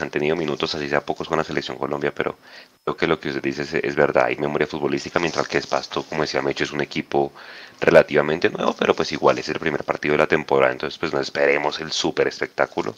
han 0.00 0.10
tenido 0.10 0.36
minutos 0.36 0.74
así 0.74 0.88
sea 0.88 1.04
pocos 1.04 1.28
con 1.28 1.36
la 1.36 1.44
selección 1.44 1.76
Colombia, 1.76 2.14
pero 2.14 2.36
creo 2.82 2.96
que 2.96 3.06
lo 3.06 3.20
que 3.20 3.28
usted 3.28 3.42
dice 3.42 3.80
es, 3.82 3.94
verdad, 3.94 4.24
hay 4.24 4.36
memoria 4.36 4.66
futbolística, 4.66 5.18
mientras 5.18 5.46
que 5.46 5.60
Pasto, 5.60 6.02
como 6.04 6.22
decía 6.22 6.40
Mecho, 6.40 6.64
es 6.64 6.72
un 6.72 6.80
equipo 6.80 7.32
relativamente 7.80 8.48
nuevo, 8.48 8.74
pero 8.78 8.94
pues 8.94 9.12
igual 9.12 9.38
es 9.38 9.48
el 9.50 9.58
primer 9.58 9.84
partido 9.84 10.12
de 10.12 10.18
la 10.18 10.26
temporada, 10.26 10.72
entonces 10.72 10.98
pues 10.98 11.12
no 11.12 11.20
esperemos 11.20 11.78
el 11.80 11.92
súper 11.92 12.26
espectáculo. 12.28 12.94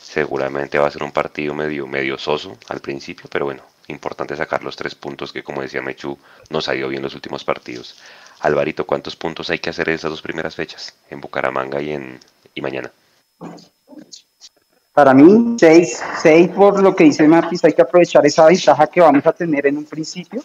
Seguramente 0.00 0.78
va 0.78 0.86
a 0.86 0.90
ser 0.90 1.02
un 1.02 1.12
partido 1.12 1.52
medio, 1.52 1.86
medio 1.86 2.16
soso 2.16 2.56
al 2.68 2.80
principio, 2.80 3.28
pero 3.30 3.46
bueno, 3.46 3.64
importante 3.88 4.36
sacar 4.36 4.62
los 4.62 4.76
tres 4.76 4.94
puntos 4.94 5.32
que 5.32 5.42
como 5.42 5.62
decía 5.62 5.82
Mechu, 5.82 6.16
nos 6.48 6.68
ha 6.68 6.76
ido 6.76 6.88
bien 6.88 7.02
los 7.02 7.14
últimos 7.14 7.44
partidos. 7.44 7.96
Alvarito, 8.40 8.86
¿cuántos 8.86 9.16
puntos 9.16 9.50
hay 9.50 9.58
que 9.58 9.70
hacer 9.70 9.88
en 9.88 9.96
esas 9.96 10.10
dos 10.10 10.22
primeras 10.22 10.54
fechas? 10.54 10.94
En 11.10 11.20
Bucaramanga 11.20 11.82
y 11.82 11.90
en 11.90 12.20
y 12.54 12.62
mañana. 12.62 12.92
Para 14.92 15.12
mí, 15.12 15.56
seis, 15.58 16.00
seis 16.22 16.48
por 16.48 16.82
lo 16.82 16.96
que 16.96 17.04
dice 17.04 17.28
Mapis, 17.28 17.64
hay 17.64 17.74
que 17.74 17.82
aprovechar 17.82 18.24
esa 18.24 18.46
ventaja 18.46 18.86
que 18.86 19.02
vamos 19.02 19.26
a 19.26 19.32
tener 19.32 19.66
en 19.66 19.76
un 19.76 19.84
principio 19.84 20.42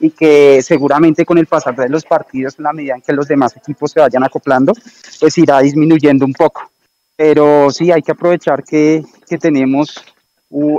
y 0.00 0.10
que 0.10 0.60
seguramente 0.60 1.24
con 1.24 1.38
el 1.38 1.46
pasar 1.46 1.76
de 1.76 1.88
los 1.88 2.04
partidos, 2.04 2.58
en 2.58 2.64
la 2.64 2.72
medida 2.72 2.96
en 2.96 3.02
que 3.02 3.12
los 3.12 3.28
demás 3.28 3.56
equipos 3.56 3.92
se 3.92 4.00
vayan 4.00 4.24
acoplando, 4.24 4.72
pues 5.20 5.38
irá 5.38 5.60
disminuyendo 5.60 6.24
un 6.24 6.32
poco. 6.32 6.68
Pero 7.14 7.70
sí, 7.70 7.92
hay 7.92 8.02
que 8.02 8.10
aprovechar 8.12 8.64
que, 8.64 9.04
que 9.28 9.38
tenemos 9.38 10.02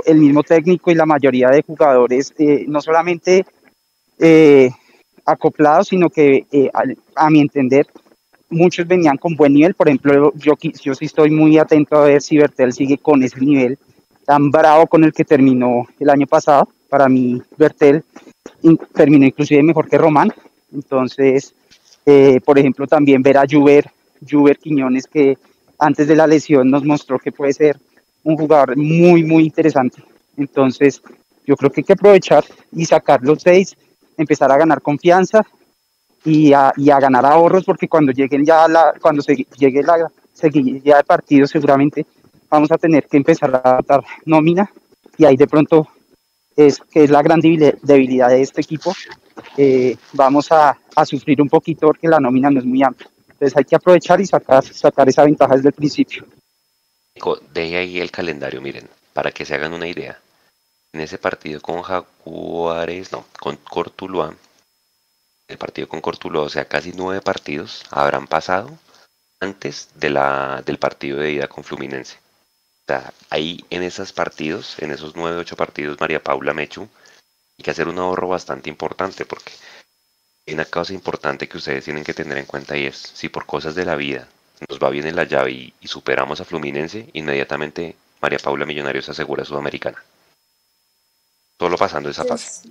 el 0.04 0.18
mismo 0.18 0.42
técnico 0.42 0.90
y 0.90 0.94
la 0.94 1.06
mayoría 1.06 1.48
de 1.48 1.62
jugadores, 1.62 2.34
eh, 2.38 2.64
no 2.68 2.82
solamente 2.82 3.46
eh, 4.18 4.70
acoplados, 5.24 5.88
sino 5.88 6.10
que 6.10 6.46
eh, 6.52 6.70
a 7.14 7.30
mi 7.30 7.40
entender 7.40 7.86
muchos 8.50 8.86
venían 8.86 9.16
con 9.16 9.34
buen 9.34 9.52
nivel, 9.52 9.74
por 9.74 9.88
ejemplo, 9.88 10.32
yo, 10.36 10.54
yo 10.82 10.94
sí 10.94 11.04
estoy 11.04 11.30
muy 11.30 11.58
atento 11.58 11.96
a 11.96 12.04
ver 12.04 12.22
si 12.22 12.38
Bertel 12.38 12.72
sigue 12.72 12.98
con 12.98 13.22
ese 13.22 13.40
nivel 13.40 13.78
tan 14.24 14.50
bravo 14.50 14.86
con 14.86 15.04
el 15.04 15.12
que 15.12 15.24
terminó 15.24 15.86
el 15.98 16.10
año 16.10 16.26
pasado. 16.26 16.68
Para 16.88 17.08
mí, 17.08 17.40
Bertel 17.56 18.04
terminó 18.94 19.26
inclusive 19.26 19.62
mejor 19.62 19.88
que 19.88 19.96
Román. 19.96 20.32
Entonces, 20.72 21.54
eh, 22.04 22.40
por 22.44 22.58
ejemplo, 22.58 22.86
también 22.86 23.22
ver 23.22 23.38
a 23.38 23.46
Juber, 23.50 23.90
Juber 24.28 24.58
Quiñones, 24.58 25.06
que 25.06 25.38
antes 25.78 26.08
de 26.08 26.16
la 26.16 26.26
lesión 26.26 26.70
nos 26.70 26.84
mostró 26.84 27.18
que 27.18 27.32
puede 27.32 27.54
ser 27.54 27.78
un 28.22 28.36
jugador 28.36 28.76
muy, 28.76 29.24
muy 29.24 29.44
interesante. 29.44 30.02
Entonces, 30.36 31.00
yo 31.46 31.56
creo 31.56 31.70
que 31.70 31.80
hay 31.80 31.84
que 31.84 31.92
aprovechar 31.94 32.44
y 32.72 32.84
sacar 32.84 33.22
los 33.22 33.40
seis, 33.40 33.76
empezar 34.18 34.52
a 34.52 34.58
ganar 34.58 34.82
confianza 34.82 35.46
y 36.24 36.52
a, 36.52 36.72
y 36.76 36.90
a 36.90 37.00
ganar 37.00 37.24
ahorros 37.24 37.64
porque 37.64 37.88
cuando 37.88 38.12
lleguen 38.12 38.44
ya 38.44 38.68
la, 38.68 38.94
cuando 39.00 39.22
se 39.22 39.34
llegue 39.34 39.82
la 39.82 40.10
seguida 40.32 40.98
de 40.98 41.04
partido 41.04 41.46
seguramente 41.46 42.06
vamos 42.50 42.70
a 42.72 42.78
tener 42.78 43.06
que 43.06 43.16
empezar 43.16 43.54
a 43.62 43.80
dar 43.86 44.04
nómina 44.24 44.70
y 45.16 45.24
ahí 45.24 45.36
de 45.36 45.46
pronto 45.46 45.86
es 46.56 46.80
que 46.90 47.04
es 47.04 47.10
la 47.10 47.22
gran 47.22 47.40
debilidad 47.40 48.28
de 48.28 48.42
este 48.42 48.60
equipo 48.60 48.92
eh, 49.56 49.96
vamos 50.12 50.50
a, 50.52 50.78
a, 50.94 51.04
sufrir 51.04 51.40
un 51.40 51.48
poquito 51.48 51.86
porque 51.86 52.08
la 52.08 52.20
nómina 52.20 52.50
no 52.50 52.58
es 52.58 52.66
muy 52.66 52.82
amplia. 52.82 53.08
Entonces 53.28 53.56
hay 53.56 53.64
que 53.64 53.76
aprovechar 53.76 54.20
y 54.20 54.26
sacar, 54.26 54.64
sacar 54.64 55.08
esa 55.08 55.24
ventaja 55.24 55.54
desde 55.54 55.68
el 55.68 55.74
principio. 55.74 56.24
Deje 57.52 57.76
ahí 57.76 57.98
el 57.98 58.10
calendario 58.10 58.60
miren 58.60 58.88
para 59.12 59.32
que 59.32 59.44
se 59.44 59.54
hagan 59.54 59.72
una 59.72 59.88
idea. 59.88 60.18
En 60.92 61.00
ese 61.00 61.18
partido 61.18 61.60
con 61.60 61.82
Jaguares 61.82 63.12
no 63.12 63.24
con 63.38 63.56
Cortuluá 63.56 64.34
el 65.48 65.58
partido 65.58 65.88
con 65.88 66.00
Cortulo, 66.00 66.42
o 66.42 66.48
sea, 66.48 66.66
casi 66.66 66.92
nueve 66.94 67.22
partidos 67.22 67.84
habrán 67.90 68.26
pasado 68.26 68.78
antes 69.40 69.88
de 69.94 70.10
la, 70.10 70.62
del 70.64 70.78
partido 70.78 71.18
de 71.18 71.32
ida 71.32 71.48
con 71.48 71.64
Fluminense. 71.64 72.16
O 72.16 72.86
sea, 72.86 73.12
ahí 73.30 73.64
en 73.70 73.82
esos 73.82 74.12
partidos, 74.12 74.76
en 74.78 74.92
esos 74.92 75.16
nueve, 75.16 75.38
ocho 75.38 75.56
partidos, 75.56 75.98
María 76.00 76.22
Paula 76.22 76.52
Mechu, 76.52 76.82
hay 77.58 77.64
que 77.64 77.70
hacer 77.70 77.88
un 77.88 77.98
ahorro 77.98 78.28
bastante 78.28 78.68
importante 78.68 79.24
porque 79.24 79.52
hay 80.46 80.54
una 80.54 80.66
cosa 80.66 80.92
importante 80.92 81.48
que 81.48 81.56
ustedes 81.56 81.84
tienen 81.84 82.04
que 82.04 82.14
tener 82.14 82.38
en 82.38 82.46
cuenta 82.46 82.76
y 82.76 82.86
es, 82.86 82.96
si 82.96 83.28
por 83.28 83.46
cosas 83.46 83.74
de 83.74 83.84
la 83.84 83.96
vida 83.96 84.28
nos 84.68 84.78
va 84.78 84.90
bien 84.90 85.06
en 85.06 85.16
la 85.16 85.24
llave 85.24 85.52
y, 85.52 85.74
y 85.80 85.88
superamos 85.88 86.40
a 86.40 86.44
Fluminense, 86.44 87.08
inmediatamente 87.14 87.96
María 88.20 88.38
Paula 88.38 88.66
Millonarios 88.66 89.08
asegura 89.08 89.44
Sudamericana. 89.44 90.02
Solo 91.58 91.76
pasando 91.76 92.10
esa 92.10 92.24
fase. 92.24 92.68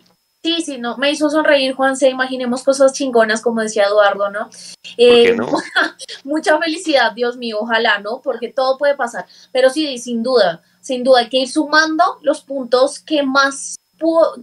Sí, 0.48 0.62
sí, 0.62 0.78
no, 0.78 0.96
me 0.96 1.12
hizo 1.12 1.30
sonreír, 1.30 1.76
Juan 1.76 1.98
C. 1.98 2.08
Imaginemos 2.08 2.64
cosas 2.64 2.94
chingonas, 2.94 3.42
como 3.42 3.60
decía 3.60 3.84
Eduardo, 3.84 4.30
¿no? 4.30 4.50
Eh, 4.96 5.36
no? 5.36 5.46
mucha 6.24 6.58
felicidad, 6.58 7.12
Dios 7.12 7.36
mío, 7.36 7.58
ojalá, 7.60 8.00
¿no? 8.00 8.22
Porque 8.22 8.48
todo 8.48 8.78
puede 8.78 8.96
pasar. 8.96 9.26
Pero 9.52 9.70
sí, 9.70 9.98
sin 9.98 10.24
duda, 10.24 10.62
sin 10.80 11.04
duda, 11.04 11.20
hay 11.20 11.28
que 11.28 11.40
ir 11.40 11.50
sumando 11.50 12.18
los 12.22 12.40
puntos 12.40 13.00
que 13.00 13.24
más 13.24 13.76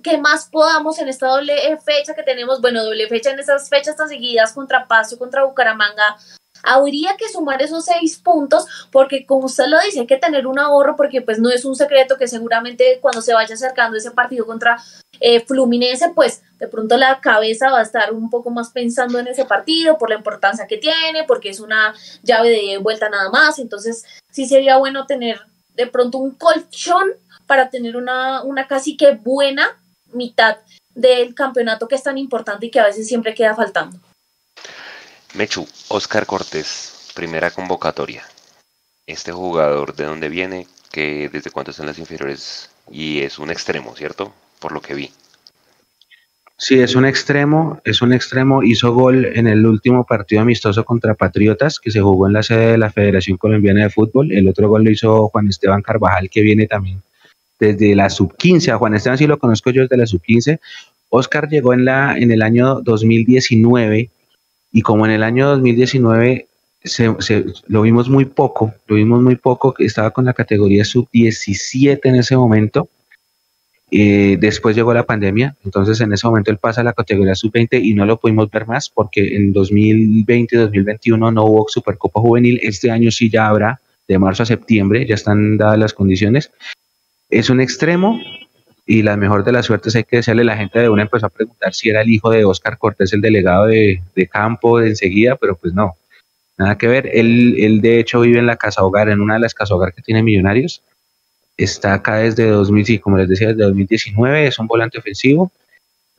que 0.02 0.18
más 0.18 0.50
podamos 0.50 0.98
en 0.98 1.08
esta 1.08 1.28
doble 1.28 1.54
fecha 1.78 2.14
que 2.14 2.22
tenemos, 2.22 2.60
bueno, 2.60 2.84
doble 2.84 3.08
fecha 3.08 3.30
en 3.30 3.38
esas 3.38 3.70
fechas 3.70 3.96
tan 3.96 4.08
seguidas 4.08 4.52
contra 4.52 4.86
Paso, 4.86 5.16
contra 5.16 5.44
Bucaramanga, 5.44 6.18
habría 6.64 7.16
que 7.16 7.28
sumar 7.28 7.62
esos 7.62 7.84
seis 7.84 8.18
puntos 8.18 8.66
porque 8.90 9.26
como 9.26 9.46
usted 9.46 9.66
lo 9.66 9.78
dice 9.80 10.00
hay 10.00 10.06
que 10.06 10.16
tener 10.16 10.46
un 10.46 10.58
ahorro 10.58 10.96
porque 10.96 11.22
pues 11.22 11.38
no 11.38 11.50
es 11.50 11.64
un 11.64 11.76
secreto 11.76 12.16
que 12.16 12.26
seguramente 12.26 12.98
cuando 13.00 13.22
se 13.22 13.34
vaya 13.34 13.54
acercando 13.54 13.96
ese 13.96 14.10
partido 14.10 14.46
contra 14.46 14.82
eh, 15.20 15.40
Fluminense 15.40 16.10
pues 16.14 16.42
de 16.58 16.68
pronto 16.68 16.96
la 16.96 17.20
cabeza 17.20 17.70
va 17.70 17.80
a 17.80 17.82
estar 17.82 18.12
un 18.12 18.30
poco 18.30 18.50
más 18.50 18.70
pensando 18.70 19.18
en 19.18 19.28
ese 19.28 19.44
partido 19.44 19.98
por 19.98 20.10
la 20.10 20.16
importancia 20.16 20.66
que 20.66 20.78
tiene 20.78 21.24
porque 21.26 21.50
es 21.50 21.60
una 21.60 21.94
llave 22.22 22.50
de 22.50 22.78
vuelta 22.78 23.08
nada 23.08 23.30
más 23.30 23.58
entonces 23.58 24.04
sí 24.30 24.46
sería 24.46 24.76
bueno 24.78 25.06
tener 25.06 25.40
de 25.76 25.86
pronto 25.86 26.18
un 26.18 26.32
colchón 26.32 27.12
para 27.46 27.70
tener 27.70 27.96
una, 27.96 28.42
una 28.42 28.66
casi 28.66 28.96
que 28.96 29.12
buena 29.12 29.78
mitad 30.12 30.58
del 30.94 31.34
campeonato 31.34 31.88
que 31.88 31.96
es 31.96 32.02
tan 32.02 32.18
importante 32.18 32.66
y 32.66 32.70
que 32.70 32.80
a 32.80 32.86
veces 32.86 33.06
siempre 33.06 33.34
queda 33.34 33.54
faltando. 33.54 33.98
Mechu, 35.34 35.66
Oscar 35.88 36.26
Cortés, 36.26 37.10
primera 37.12 37.50
convocatoria. 37.50 38.22
Este 39.04 39.32
jugador, 39.32 39.96
¿de 39.96 40.04
dónde 40.04 40.28
viene? 40.28 40.68
que 40.92 41.28
¿Desde 41.28 41.50
cuánto 41.50 41.72
están 41.72 41.86
las 41.86 41.98
inferiores? 41.98 42.70
Y 42.88 43.18
es 43.18 43.40
un 43.40 43.50
extremo, 43.50 43.96
¿cierto? 43.96 44.32
Por 44.60 44.70
lo 44.70 44.80
que 44.80 44.94
vi. 44.94 45.10
Sí, 46.56 46.78
es 46.78 46.94
un 46.94 47.04
extremo, 47.04 47.80
es 47.84 48.00
un 48.00 48.12
extremo, 48.12 48.62
hizo 48.62 48.94
gol 48.94 49.24
en 49.24 49.48
el 49.48 49.66
último 49.66 50.06
partido 50.06 50.40
amistoso 50.42 50.84
contra 50.84 51.14
Patriotas, 51.14 51.80
que 51.80 51.90
se 51.90 52.00
jugó 52.00 52.28
en 52.28 52.32
la 52.34 52.44
sede 52.44 52.70
de 52.70 52.78
la 52.78 52.92
Federación 52.92 53.36
Colombiana 53.36 53.82
de 53.82 53.90
Fútbol. 53.90 54.30
El 54.30 54.46
otro 54.46 54.68
gol 54.68 54.84
lo 54.84 54.90
hizo 54.92 55.28
Juan 55.30 55.48
Esteban 55.48 55.82
Carvajal, 55.82 56.30
que 56.30 56.42
viene 56.42 56.68
también 56.68 57.02
desde 57.58 57.96
la 57.96 58.08
sub-15. 58.08 58.68
A 58.68 58.78
Juan 58.78 58.94
Esteban 58.94 59.18
sí 59.18 59.26
lo 59.26 59.40
conozco 59.40 59.70
yo 59.70 59.82
desde 59.82 59.96
la 59.96 60.06
sub-15. 60.06 60.60
Oscar 61.08 61.48
llegó 61.48 61.74
en, 61.74 61.84
la, 61.84 62.16
en 62.16 62.30
el 62.30 62.40
año 62.40 62.80
2019 62.82 64.10
y 64.74 64.82
como 64.82 65.06
en 65.06 65.12
el 65.12 65.22
año 65.22 65.48
2019 65.50 66.48
se, 66.82 67.14
lo 67.68 67.82
vimos 67.82 68.10
muy 68.10 68.24
poco, 68.24 68.74
lo 68.88 68.96
vimos 68.96 69.22
muy 69.22 69.36
poco, 69.36 69.72
que 69.72 69.84
estaba 69.84 70.10
con 70.10 70.24
la 70.24 70.34
categoría 70.34 70.84
sub-17 70.84 72.00
en 72.02 72.16
ese 72.16 72.36
momento. 72.36 72.88
Eh, 73.92 74.36
después 74.40 74.74
llegó 74.74 74.92
la 74.92 75.06
pandemia, 75.06 75.54
entonces 75.64 76.00
en 76.00 76.12
ese 76.12 76.26
momento 76.26 76.50
él 76.50 76.58
pasa 76.58 76.80
a 76.80 76.84
la 76.84 76.92
categoría 76.92 77.36
sub-20 77.36 77.84
y 77.84 77.94
no 77.94 78.04
lo 78.04 78.18
pudimos 78.18 78.50
ver 78.50 78.66
más 78.66 78.90
porque 78.90 79.36
en 79.36 79.52
2020 79.52 80.56
y 80.56 80.58
2021 80.58 81.30
no 81.30 81.44
hubo 81.44 81.66
Supercopa 81.68 82.20
Juvenil. 82.20 82.58
Este 82.60 82.90
año 82.90 83.12
sí 83.12 83.30
ya 83.30 83.46
habrá, 83.46 83.80
de 84.08 84.18
marzo 84.18 84.42
a 84.42 84.46
septiembre, 84.46 85.06
ya 85.06 85.14
están 85.14 85.56
dadas 85.56 85.78
las 85.78 85.94
condiciones. 85.94 86.50
Es 87.30 87.48
un 87.48 87.60
extremo, 87.60 88.18
y 88.86 89.02
la 89.02 89.16
mejor 89.16 89.44
de 89.44 89.52
las 89.52 89.66
suertes 89.66 89.96
hay 89.96 90.04
que 90.04 90.16
decirle, 90.16 90.44
la 90.44 90.56
gente 90.56 90.78
de 90.78 90.88
una 90.88 91.02
empezó 91.02 91.26
a 91.26 91.30
preguntar 91.30 91.72
si 91.74 91.88
era 91.88 92.02
el 92.02 92.10
hijo 92.10 92.30
de 92.30 92.44
Oscar 92.44 92.76
Cortés, 92.76 93.12
el 93.12 93.22
delegado 93.22 93.66
de, 93.66 94.02
campo 94.30 94.78
de 94.78 94.88
enseguida, 94.88 95.36
pero 95.36 95.56
pues 95.56 95.72
no, 95.72 95.96
nada 96.58 96.76
que 96.76 96.86
ver. 96.86 97.08
Él, 97.12 97.56
él, 97.58 97.80
de 97.80 97.98
hecho 97.98 98.20
vive 98.20 98.38
en 98.38 98.46
la 98.46 98.56
casa 98.56 98.84
hogar, 98.84 99.08
en 99.08 99.20
una 99.20 99.34
de 99.34 99.40
las 99.40 99.54
casas 99.54 99.72
hogar 99.72 99.94
que 99.94 100.02
tiene 100.02 100.22
Millonarios. 100.22 100.82
Está 101.56 101.94
acá 101.94 102.16
desde 102.16 102.48
2000, 102.48 102.86
sí, 102.86 102.98
como 102.98 103.16
les 103.16 103.28
decía, 103.28 103.48
desde 103.48 103.62
2019, 103.64 104.46
es 104.48 104.58
un 104.58 104.66
volante 104.66 104.98
ofensivo 104.98 105.50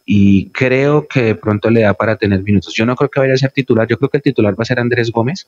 y 0.05 0.49
creo 0.49 1.07
que 1.07 1.22
de 1.24 1.36
pronto 1.36 1.70
le 1.70 1.82
da 1.82 1.93
para 1.93 2.16
tener 2.16 2.41
minutos. 2.41 2.74
Yo 2.74 2.86
no 2.86 2.95
creo 2.95 3.09
que 3.09 3.20
vaya 3.20 3.34
a 3.34 3.38
ser 3.38 3.51
titular, 3.51 3.88
yo 3.88 3.97
creo 3.97 4.09
que 4.09 4.18
el 4.18 4.24
titular 4.24 4.53
va 4.53 4.61
a 4.61 4.66
ser 4.66 4.80
Andrés 4.80 5.11
Gómez, 5.11 5.47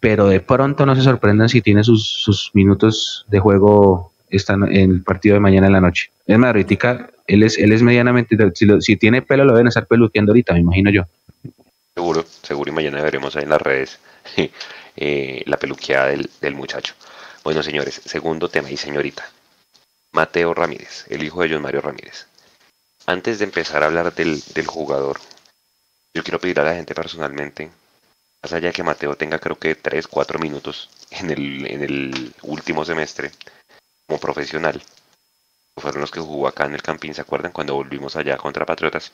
pero 0.00 0.26
de 0.26 0.40
pronto 0.40 0.84
no 0.84 0.96
se 0.96 1.02
sorprendan 1.02 1.48
si 1.48 1.62
tiene 1.62 1.84
sus, 1.84 2.06
sus 2.06 2.50
minutos 2.54 3.24
de 3.28 3.40
juego 3.40 4.13
en 4.48 4.90
el 4.90 5.02
partido 5.02 5.34
de 5.34 5.40
mañana 5.40 5.66
en 5.66 5.72
la 5.72 5.80
noche. 5.80 6.10
Es 6.26 6.38
él 7.26 7.42
es, 7.42 7.58
él 7.58 7.72
es 7.72 7.82
medianamente, 7.82 8.36
si, 8.80 8.96
tiene 8.96 9.22
pelo 9.22 9.44
lo 9.44 9.52
deben 9.52 9.68
estar 9.68 9.86
peluqueando 9.86 10.32
ahorita, 10.32 10.52
me 10.52 10.60
imagino 10.60 10.90
yo. 10.90 11.04
Seguro, 11.94 12.24
seguro, 12.42 12.70
y 12.70 12.74
mañana 12.74 13.02
veremos 13.02 13.34
ahí 13.36 13.44
en 13.44 13.50
las 13.50 13.62
redes 13.62 13.98
eh, 14.96 15.42
la 15.46 15.56
peluqueada 15.56 16.08
del, 16.08 16.28
del 16.40 16.54
muchacho. 16.54 16.94
Bueno, 17.42 17.62
señores, 17.62 18.00
segundo 18.04 18.48
tema 18.48 18.70
y 18.70 18.76
señorita. 18.76 19.24
Mateo 20.12 20.54
Ramírez, 20.54 21.06
el 21.08 21.22
hijo 21.22 21.42
de 21.42 21.50
John 21.50 21.62
Mario 21.62 21.80
Ramírez. 21.80 22.26
Antes 23.06 23.38
de 23.38 23.44
empezar 23.44 23.82
a 23.82 23.86
hablar 23.86 24.14
del, 24.14 24.42
del 24.54 24.66
jugador, 24.66 25.18
yo 26.14 26.22
quiero 26.22 26.38
pedir 26.38 26.60
a 26.60 26.64
la 26.64 26.74
gente 26.74 26.94
personalmente, 26.94 27.70
más 28.42 28.52
allá 28.52 28.68
de 28.68 28.72
que 28.72 28.82
Mateo 28.82 29.16
tenga 29.16 29.38
creo 29.38 29.58
que 29.58 29.74
3, 29.74 30.06
4 30.06 30.38
minutos 30.38 30.88
en 31.10 31.30
el, 31.30 31.66
en 31.66 31.82
el 31.82 32.34
último 32.42 32.84
semestre, 32.84 33.30
como 34.06 34.20
profesional. 34.20 34.82
Fueron 35.76 36.00
los 36.00 36.10
que 36.10 36.20
jugó 36.20 36.46
acá 36.46 36.66
en 36.66 36.74
el 36.74 36.82
Campín, 36.82 37.14
¿se 37.14 37.20
acuerdan? 37.20 37.52
Cuando 37.52 37.74
volvimos 37.74 38.16
allá 38.16 38.36
contra 38.36 38.66
Patriotas. 38.66 39.12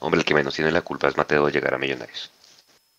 Hombre, 0.00 0.20
el 0.20 0.24
que 0.24 0.34
menos 0.34 0.54
tiene 0.54 0.70
la 0.70 0.82
culpa 0.82 1.08
es 1.08 1.16
Mateo 1.16 1.46
de 1.46 1.52
llegar 1.52 1.74
a 1.74 1.78
Millonarios. 1.78 2.30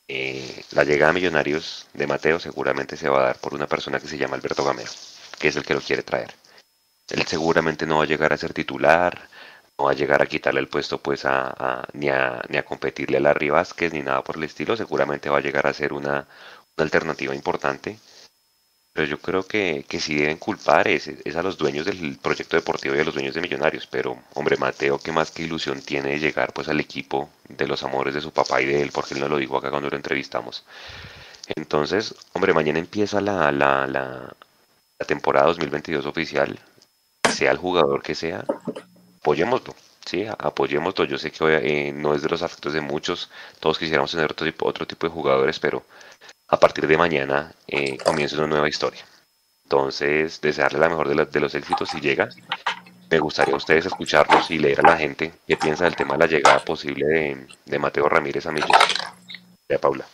Eh, 0.08 0.64
la 0.72 0.84
llegada 0.84 1.12
a 1.12 1.14
Millonarios 1.14 1.88
de 1.94 2.08
Mateo 2.08 2.40
seguramente 2.40 2.98
se 2.98 3.10
va 3.10 3.20
a 3.20 3.26
dar 3.28 3.40
por 3.40 3.54
una 3.54 3.68
persona 3.68 4.00
que 4.00 4.08
se 4.08 4.18
llama 4.18 4.36
Alberto 4.36 4.64
Gamero, 4.64 4.92
que 5.40 5.50
es 5.50 5.56
el 5.56 5.64
que 5.64 5.74
lo 5.74 5.82
quiere 5.82 6.04
traer. 6.04 6.34
Él 7.10 7.26
seguramente 7.26 7.86
no 7.86 7.98
va 7.98 8.04
a 8.04 8.08
llegar 8.08 8.34
a 8.34 8.38
ser 8.38 8.54
titular, 8.54 9.30
no 9.78 9.86
va 9.86 9.92
a 9.92 9.96
llegar 9.96 10.22
a 10.22 10.26
quitarle 10.26 10.60
el 10.60 10.68
puesto 10.68 10.98
pues 11.02 11.24
a, 11.26 11.86
ni, 11.94 12.10
a, 12.10 12.42
ni 12.50 12.58
a 12.58 12.66
competirle 12.66 13.18
a 13.18 13.22
Larry 13.22 13.50
Vázquez 13.50 13.94
ni 13.94 14.02
nada 14.02 14.24
por 14.24 14.38
el 14.38 14.44
estilo, 14.44 14.76
seguramente 14.76 15.30
va 15.30 15.38
a 15.38 15.42
llegar 15.42 15.68
a 15.68 15.74
ser 15.74 15.94
una, 15.94 16.28
una 16.76 16.84
alternativa 16.84 17.34
importante 17.36 18.00
pero 18.98 19.10
yo 19.10 19.20
creo 19.20 19.46
que, 19.46 19.86
que 19.88 20.00
si 20.00 20.16
deben 20.16 20.38
culpar 20.40 20.88
es, 20.88 21.08
a 21.08 21.44
los 21.44 21.56
dueños 21.56 21.86
del 21.86 22.18
proyecto 22.18 22.56
deportivo 22.56 22.96
y 22.96 23.00
a 23.00 23.04
los 23.04 23.14
dueños 23.14 23.36
de 23.36 23.42
Millonarios. 23.42 23.86
Pero, 23.86 24.18
hombre, 24.34 24.58
Mateo, 24.58 24.98
¿qué 24.98 25.12
más 25.12 25.30
que 25.30 25.44
ilusión 25.44 25.84
tiene 25.84 26.10
de 26.10 26.20
llegar 26.20 26.52
pues 26.52 26.68
al 26.68 26.80
equipo 26.80 27.30
de 27.48 27.68
los 27.68 27.84
amores 27.84 28.16
de 28.16 28.22
su 28.22 28.32
papá 28.32 28.60
y 28.60 28.66
de 28.66 28.82
él? 28.82 28.90
Porque 28.92 29.14
él 29.14 29.20
no 29.20 29.30
lo 29.30 29.38
dijo 29.38 29.56
acá 29.56 29.70
cuando 29.70 29.88
lo 29.88 29.96
entrevistamos. 29.96 30.66
Entonces, 31.56 32.16
hombre, 32.34 32.56
mañana 32.56 32.80
empieza 32.80 33.22
la, 33.22 33.52
la, 33.52 33.86
la, 33.86 34.36
temporada 35.06 35.46
2022 35.46 36.08
oficial. 36.08 36.58
Sea 37.30 37.52
el 37.52 37.58
jugador 37.58 38.02
que 38.02 38.16
sea, 38.16 38.46
apoyémoslo. 39.20 39.76
Sí, 40.08 40.26
apoyémoslo. 40.26 41.06
Yo 41.06 41.20
sé 41.20 41.30
que 41.30 41.38
eh, 41.62 41.92
no 41.94 42.16
es 42.16 42.24
de 42.24 42.30
los 42.30 42.42
afectos 42.42 42.74
de 42.74 42.82
muchos. 42.82 43.30
Todos 43.60 43.78
quisiéramos 43.78 44.10
tener 44.10 44.32
otro 44.32 44.48
tipo, 44.48 44.68
otro 44.68 44.88
tipo 44.88 45.06
de 45.06 45.14
jugadores, 45.14 45.60
pero 45.60 45.86
a 46.48 46.58
partir 46.58 46.88
de 46.88 46.98
mañana 46.98 47.52
eh, 47.68 47.98
comienza 47.98 48.38
una 48.38 48.48
nueva 48.48 48.70
historia. 48.70 49.02
Entonces, 49.64 50.40
desearle 50.40 50.80
la 50.80 50.90
mejor 50.90 51.10
de, 51.30 51.40
los 51.40 51.56
éxitos 51.56 51.90
si 51.90 52.00
llega. 52.00 52.30
Me 53.10 53.20
gustaría 53.20 53.54
a 53.54 53.58
ustedes 53.58 53.86
escucharlos 53.86 54.50
y 54.50 54.60
leer 54.60 54.80
a 54.80 54.90
la 54.92 54.98
gente 54.98 55.34
qué 55.46 55.58
piensa 55.58 55.86
del 55.86 55.96
tema 55.96 56.14
de 56.14 56.20
la 56.20 56.28
llegada 56.28 56.60
posible 56.60 57.48
de, 57.66 57.80
Mateo 57.80 58.08
Ramírez 58.08 58.46
a 58.46 58.52
Millos. 58.52 58.70
Ya, 59.70 59.78
Paula. 59.78 60.06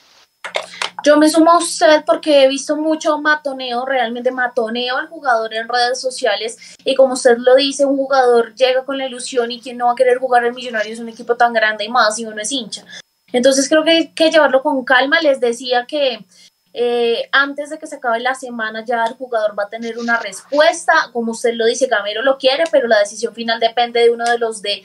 Yo 1.03 1.17
me 1.17 1.29
sumo 1.29 1.51
a 1.51 1.57
usted 1.57 2.03
porque 2.05 2.43
he 2.43 2.47
visto 2.47 2.77
mucho 2.77 3.19
matoneo, 3.19 3.85
realmente 3.85 4.31
matoneo 4.31 4.97
al 4.97 5.07
jugador 5.09 5.53
en 5.53 5.67
redes 5.67 5.99
sociales 5.99 6.57
y 6.85 6.95
como 6.95 7.13
usted 7.13 7.37
lo 7.39 7.55
dice, 7.55 7.85
un 7.85 7.97
jugador 7.97 8.55
llega 8.55 8.85
con 8.85 8.97
la 8.97 9.05
ilusión 9.05 9.51
y 9.51 9.59
quien 9.59 9.77
no 9.77 9.87
va 9.87 9.91
a 9.91 9.95
querer 9.95 10.19
jugar 10.19 10.45
el 10.45 10.53
Millonario 10.53 10.93
es 10.93 10.99
un 10.99 11.09
equipo 11.09 11.35
tan 11.35 11.51
grande 11.51 11.83
y 11.83 11.89
más 11.89 12.15
si 12.15 12.25
uno 12.25 12.41
es 12.41 12.51
hincha. 12.51 12.85
Entonces 13.33 13.67
creo 13.67 13.83
que 13.83 13.91
hay 13.91 14.07
que 14.09 14.31
llevarlo 14.31 14.63
con 14.63 14.85
calma. 14.85 15.19
Les 15.19 15.41
decía 15.41 15.85
que 15.85 16.25
eh, 16.73 17.29
antes 17.31 17.69
de 17.69 17.77
que 17.77 17.87
se 17.87 17.97
acabe 17.97 18.19
la 18.19 18.35
semana 18.35 18.85
ya 18.85 19.03
el 19.05 19.13
jugador 19.13 19.57
va 19.57 19.63
a 19.63 19.69
tener 19.69 19.97
una 19.97 20.19
respuesta. 20.19 20.93
Como 21.11 21.33
usted 21.33 21.55
lo 21.55 21.65
dice, 21.65 21.87
Gamero 21.87 22.21
lo 22.21 22.37
quiere, 22.37 22.63
pero 22.71 22.87
la 22.87 22.99
decisión 22.99 23.33
final 23.33 23.59
depende 23.59 23.99
de 23.99 24.11
uno 24.11 24.23
de 24.23 24.37
los 24.37 24.61
de 24.61 24.83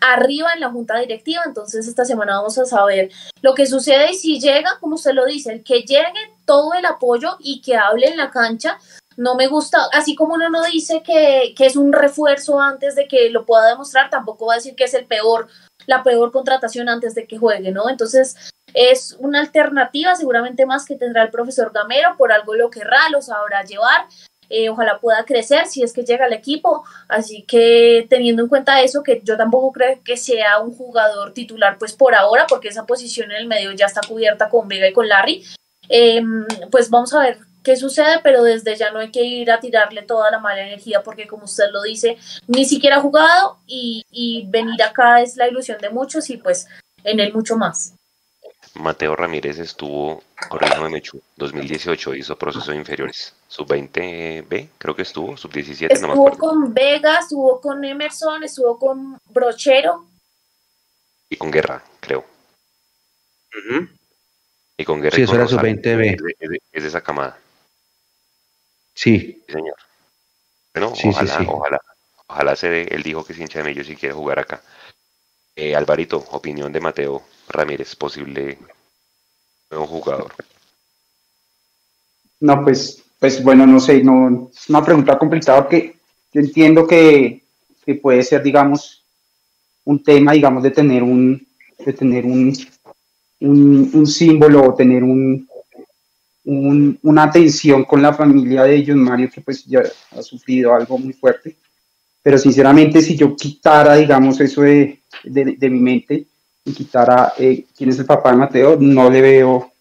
arriba 0.00 0.54
en 0.54 0.60
la 0.60 0.70
junta 0.70 0.98
directiva. 0.98 1.42
Entonces 1.46 1.86
esta 1.86 2.04
semana 2.04 2.36
vamos 2.36 2.58
a 2.58 2.64
saber 2.64 3.10
lo 3.42 3.54
que 3.54 3.66
sucede 3.66 4.12
y 4.12 4.14
si 4.14 4.40
llega, 4.40 4.78
como 4.80 4.96
usted 4.96 5.12
lo 5.12 5.26
dice, 5.26 5.52
el 5.52 5.62
que 5.62 5.82
llegue 5.82 6.34
todo 6.46 6.72
el 6.74 6.86
apoyo 6.86 7.36
y 7.38 7.60
que 7.60 7.76
hable 7.76 8.08
en 8.08 8.16
la 8.16 8.30
cancha 8.30 8.78
no 9.16 9.34
me 9.34 9.48
gusta, 9.48 9.86
así 9.92 10.14
como 10.14 10.34
uno 10.34 10.48
no 10.48 10.64
dice 10.64 11.02
que, 11.02 11.52
que, 11.54 11.66
es 11.66 11.76
un 11.76 11.92
refuerzo 11.92 12.58
antes 12.58 12.94
de 12.94 13.06
que 13.06 13.28
lo 13.28 13.44
pueda 13.44 13.68
demostrar, 13.68 14.08
tampoco 14.08 14.46
va 14.46 14.54
a 14.54 14.56
decir 14.56 14.74
que 14.74 14.84
es 14.84 14.94
el 14.94 15.04
peor, 15.04 15.48
la 15.90 16.02
peor 16.04 16.30
contratación 16.30 16.88
antes 16.88 17.14
de 17.14 17.26
que 17.26 17.36
juegue, 17.36 17.72
¿no? 17.72 17.90
Entonces, 17.90 18.36
es 18.72 19.16
una 19.18 19.40
alternativa 19.40 20.14
seguramente 20.14 20.64
más 20.64 20.86
que 20.86 20.94
tendrá 20.94 21.24
el 21.24 21.30
profesor 21.30 21.72
Gamero, 21.74 22.16
por 22.16 22.32
algo 22.32 22.54
lo 22.54 22.70
querrá, 22.70 23.08
lo 23.10 23.20
sabrá 23.20 23.64
llevar, 23.64 24.06
eh, 24.48 24.68
ojalá 24.68 25.00
pueda 25.00 25.24
crecer 25.24 25.66
si 25.66 25.82
es 25.82 25.92
que 25.92 26.04
llega 26.04 26.26
al 26.26 26.32
equipo. 26.32 26.84
Así 27.08 27.42
que 27.42 28.06
teniendo 28.08 28.42
en 28.42 28.48
cuenta 28.48 28.80
eso, 28.82 29.02
que 29.02 29.20
yo 29.24 29.36
tampoco 29.36 29.72
creo 29.72 30.00
que 30.04 30.16
sea 30.16 30.60
un 30.60 30.72
jugador 30.74 31.34
titular, 31.34 31.76
pues 31.76 31.92
por 31.92 32.14
ahora, 32.14 32.46
porque 32.48 32.68
esa 32.68 32.86
posición 32.86 33.32
en 33.32 33.38
el 33.38 33.48
medio 33.48 33.72
ya 33.72 33.86
está 33.86 34.00
cubierta 34.06 34.48
con 34.48 34.68
Vega 34.68 34.88
y 34.88 34.92
con 34.92 35.08
Larry, 35.08 35.44
em, 35.88 36.46
pues 36.70 36.88
vamos 36.88 37.12
a 37.14 37.20
ver 37.20 37.38
qué 37.62 37.76
sucede, 37.76 38.20
pero 38.22 38.42
desde 38.42 38.76
ya 38.76 38.90
no 38.90 38.98
hay 38.98 39.10
que 39.10 39.22
ir 39.22 39.50
a 39.50 39.60
tirarle 39.60 40.02
toda 40.02 40.30
la 40.30 40.38
mala 40.38 40.62
energía, 40.62 41.02
porque 41.02 41.26
como 41.26 41.44
usted 41.44 41.70
lo 41.72 41.82
dice, 41.82 42.16
ni 42.46 42.64
siquiera 42.64 42.96
ha 42.96 43.00
jugado 43.00 43.58
y, 43.66 44.04
y 44.10 44.46
venir 44.48 44.82
acá 44.82 45.20
es 45.20 45.36
la 45.36 45.48
ilusión 45.48 45.78
de 45.78 45.90
muchos 45.90 46.30
y 46.30 46.36
pues 46.36 46.66
en 47.04 47.20
él 47.20 47.32
mucho 47.32 47.56
más. 47.56 47.94
Mateo 48.74 49.16
Ramírez 49.16 49.58
estuvo, 49.58 50.22
corrígame 50.48 50.88
Mechu, 50.88 51.20
2018 51.36 52.14
hizo 52.14 52.36
procesos 52.36 52.74
inferiores. 52.74 53.34
Sub-20B, 53.48 54.68
creo 54.78 54.94
que 54.94 55.02
estuvo, 55.02 55.36
sub-17, 55.36 56.00
no 56.00 56.08
me 56.08 56.12
acuerdo. 56.12 56.32
Estuvo 56.34 56.50
con 56.50 56.74
Vega, 56.74 57.18
estuvo 57.18 57.60
con 57.60 57.84
Emerson, 57.84 58.44
estuvo 58.44 58.78
con 58.78 59.18
Brochero. 59.28 60.06
Y 61.28 61.36
con 61.36 61.50
Guerra, 61.50 61.82
creo. 61.98 62.24
Y 64.76 64.84
con 64.84 65.00
Guerra. 65.00 65.16
Sí, 65.16 65.22
eso 65.22 65.34
era 65.34 65.48
sub-20B. 65.48 66.16
Es, 66.72 66.82
de 66.82 66.88
esa 66.88 67.00
camada. 67.00 67.38
Sí. 68.94 69.18
Sí, 69.18 69.52
señor. 69.52 69.76
Bueno, 70.74 70.92
ojalá, 70.92 71.44
ojalá, 71.48 71.80
ojalá 72.26 72.56
se 72.56 72.68
dé. 72.68 72.82
Él 72.90 73.02
dijo 73.02 73.24
que 73.24 73.32
es 73.32 73.40
hincha 73.40 73.58
de 73.58 73.64
Mello 73.64 73.84
si 73.84 73.96
quiere 73.96 74.14
jugar 74.14 74.38
acá. 74.38 74.62
Eh, 75.56 75.74
Alvarito, 75.74 76.24
opinión 76.30 76.72
de 76.72 76.80
Mateo 76.80 77.22
Ramírez, 77.48 77.96
posible 77.96 78.58
nuevo 79.70 79.86
jugador. 79.86 80.32
No, 82.40 82.64
pues, 82.64 83.02
pues 83.18 83.42
bueno, 83.42 83.66
no 83.66 83.80
sé, 83.80 84.02
no, 84.02 84.50
es 84.52 84.68
una 84.68 84.84
pregunta 84.84 85.18
complicada 85.18 85.68
que 85.68 85.96
yo 86.32 86.40
entiendo 86.40 86.86
que, 86.86 87.42
puede 88.00 88.22
ser, 88.22 88.42
digamos, 88.42 89.04
un 89.84 90.02
tema, 90.02 90.32
digamos, 90.32 90.62
de 90.62 90.70
tener 90.70 91.02
un, 91.02 91.46
de 91.78 91.92
tener 91.92 92.24
un, 92.24 92.56
un, 93.40 94.06
símbolo 94.06 94.62
o 94.68 94.74
tener 94.74 95.02
un, 95.02 95.48
una 96.44 97.24
atención 97.24 97.84
con 97.84 98.02
la 98.02 98.14
familia 98.14 98.64
de 98.64 98.76
ellos, 98.76 98.96
Mario, 98.96 99.30
que 99.32 99.40
pues 99.40 99.64
ya 99.64 99.82
ha 100.16 100.22
sufrido 100.22 100.74
algo 100.74 100.98
muy 100.98 101.12
fuerte. 101.12 101.56
Pero 102.22 102.38
sinceramente, 102.38 103.00
si 103.00 103.16
yo 103.16 103.34
quitara, 103.34 103.96
digamos, 103.96 104.40
eso 104.40 104.62
de, 104.62 105.00
de, 105.24 105.70
mi 105.70 105.80
mente 105.80 106.26
y 106.64 106.72
quitara 106.72 107.32
eh, 107.38 107.64
quién 107.76 107.90
es 107.90 107.98
el 107.98 108.06
papá 108.06 108.30
de 108.30 108.36
Mateo, 108.36 108.76
no 108.78 109.08
le 109.10 109.20
veo 109.20 109.72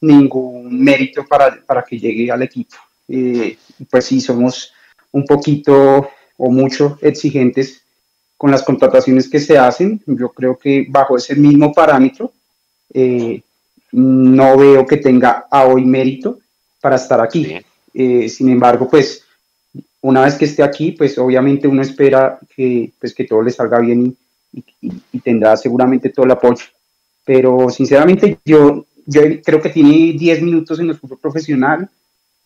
ningún 0.00 0.82
mérito 0.82 1.24
para, 1.26 1.60
para 1.64 1.82
que 1.82 1.98
llegue 1.98 2.30
al 2.30 2.42
equipo. 2.42 2.76
Eh, 3.08 3.56
pues 3.90 4.04
sí, 4.04 4.20
somos 4.20 4.72
un 5.10 5.24
poquito 5.24 6.08
o 6.36 6.50
mucho 6.50 6.98
exigentes 7.02 7.82
con 8.36 8.50
las 8.50 8.62
contrataciones 8.62 9.28
que 9.28 9.40
se 9.40 9.58
hacen. 9.58 10.02
Yo 10.06 10.30
creo 10.30 10.58
que 10.58 10.86
bajo 10.88 11.16
ese 11.16 11.34
mismo 11.34 11.72
parámetro, 11.72 12.32
eh, 12.92 13.42
no 13.92 14.56
veo 14.56 14.86
que 14.86 14.96
tenga 14.96 15.46
a 15.50 15.64
hoy 15.64 15.84
mérito 15.84 16.38
para 16.80 16.96
estar 16.96 17.20
aquí. 17.20 17.58
sin 17.94 18.48
embargo, 18.48 18.88
pues 18.88 19.24
una 20.02 20.24
vez 20.24 20.34
que 20.34 20.44
esté 20.44 20.62
aquí, 20.62 20.92
pues 20.92 21.16
obviamente 21.18 21.68
uno 21.68 21.80
espera 21.80 22.38
que, 22.54 22.92
pues, 22.98 23.14
que 23.14 23.24
todo 23.24 23.42
le 23.42 23.50
salga 23.50 23.78
bien 23.78 24.16
y, 24.52 25.20
tendrá 25.20 25.56
seguramente 25.56 26.10
todo 26.10 26.26
el 26.26 26.32
apoyo. 26.32 26.64
Pero 27.24 27.70
sinceramente 27.70 28.38
yo, 28.44 28.84
yo 29.06 29.22
creo 29.42 29.62
que 29.62 29.70
tiene 29.70 30.12
10 30.18 30.42
minutos 30.42 30.80
en 30.80 30.90
el 30.90 30.98
fútbol 30.98 31.20
profesional, 31.20 31.88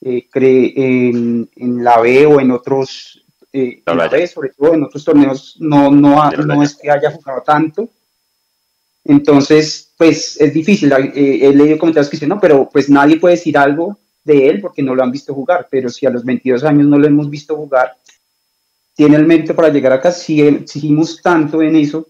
eh, 0.02 0.28
cree 0.30 0.74
en, 0.76 1.48
en, 1.56 1.82
la 1.82 1.98
B 1.98 2.26
o 2.26 2.38
en 2.38 2.50
otros, 2.50 3.24
eh, 3.52 3.82
sobre 4.30 4.50
todo 4.50 4.74
en 4.74 4.84
otros 4.84 5.02
torneos, 5.02 5.56
no, 5.58 5.90
no, 5.90 6.30
no 6.30 6.62
es 6.62 6.76
que 6.76 6.90
haya 6.90 7.10
jugado 7.10 7.42
tanto. 7.42 7.88
Entonces, 9.02 9.85
pues 9.96 10.40
es 10.40 10.52
difícil. 10.52 10.92
Eh, 10.92 11.38
he 11.42 11.54
leído 11.54 11.78
comentarios 11.78 12.10
que 12.10 12.16
dicen, 12.16 12.28
no, 12.28 12.40
pero 12.40 12.68
pues 12.68 12.88
nadie 12.88 13.18
puede 13.18 13.36
decir 13.36 13.56
algo 13.56 13.98
de 14.24 14.48
él 14.48 14.60
porque 14.60 14.82
no 14.82 14.94
lo 14.94 15.02
han 15.02 15.12
visto 15.12 15.34
jugar, 15.34 15.68
pero 15.70 15.88
si 15.88 16.04
a 16.04 16.10
los 16.10 16.24
22 16.24 16.64
años 16.64 16.86
no 16.86 16.98
lo 16.98 17.06
hemos 17.06 17.30
visto 17.30 17.56
jugar, 17.56 17.96
tiene 18.94 19.16
el 19.16 19.26
mérito 19.26 19.54
para 19.54 19.68
llegar 19.68 19.92
acá. 19.92 20.12
Si 20.12 20.40
exigimos 20.42 21.20
tanto 21.22 21.62
en 21.62 21.76
eso, 21.76 22.08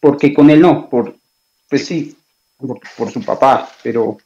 ¿por 0.00 0.16
qué 0.16 0.32
con 0.32 0.50
él 0.50 0.60
no? 0.60 0.88
Por, 0.88 1.14
pues 1.68 1.86
sí, 1.86 2.16
por, 2.96 3.10
su 3.10 3.22
papá, 3.22 3.70
pero, 3.82 4.18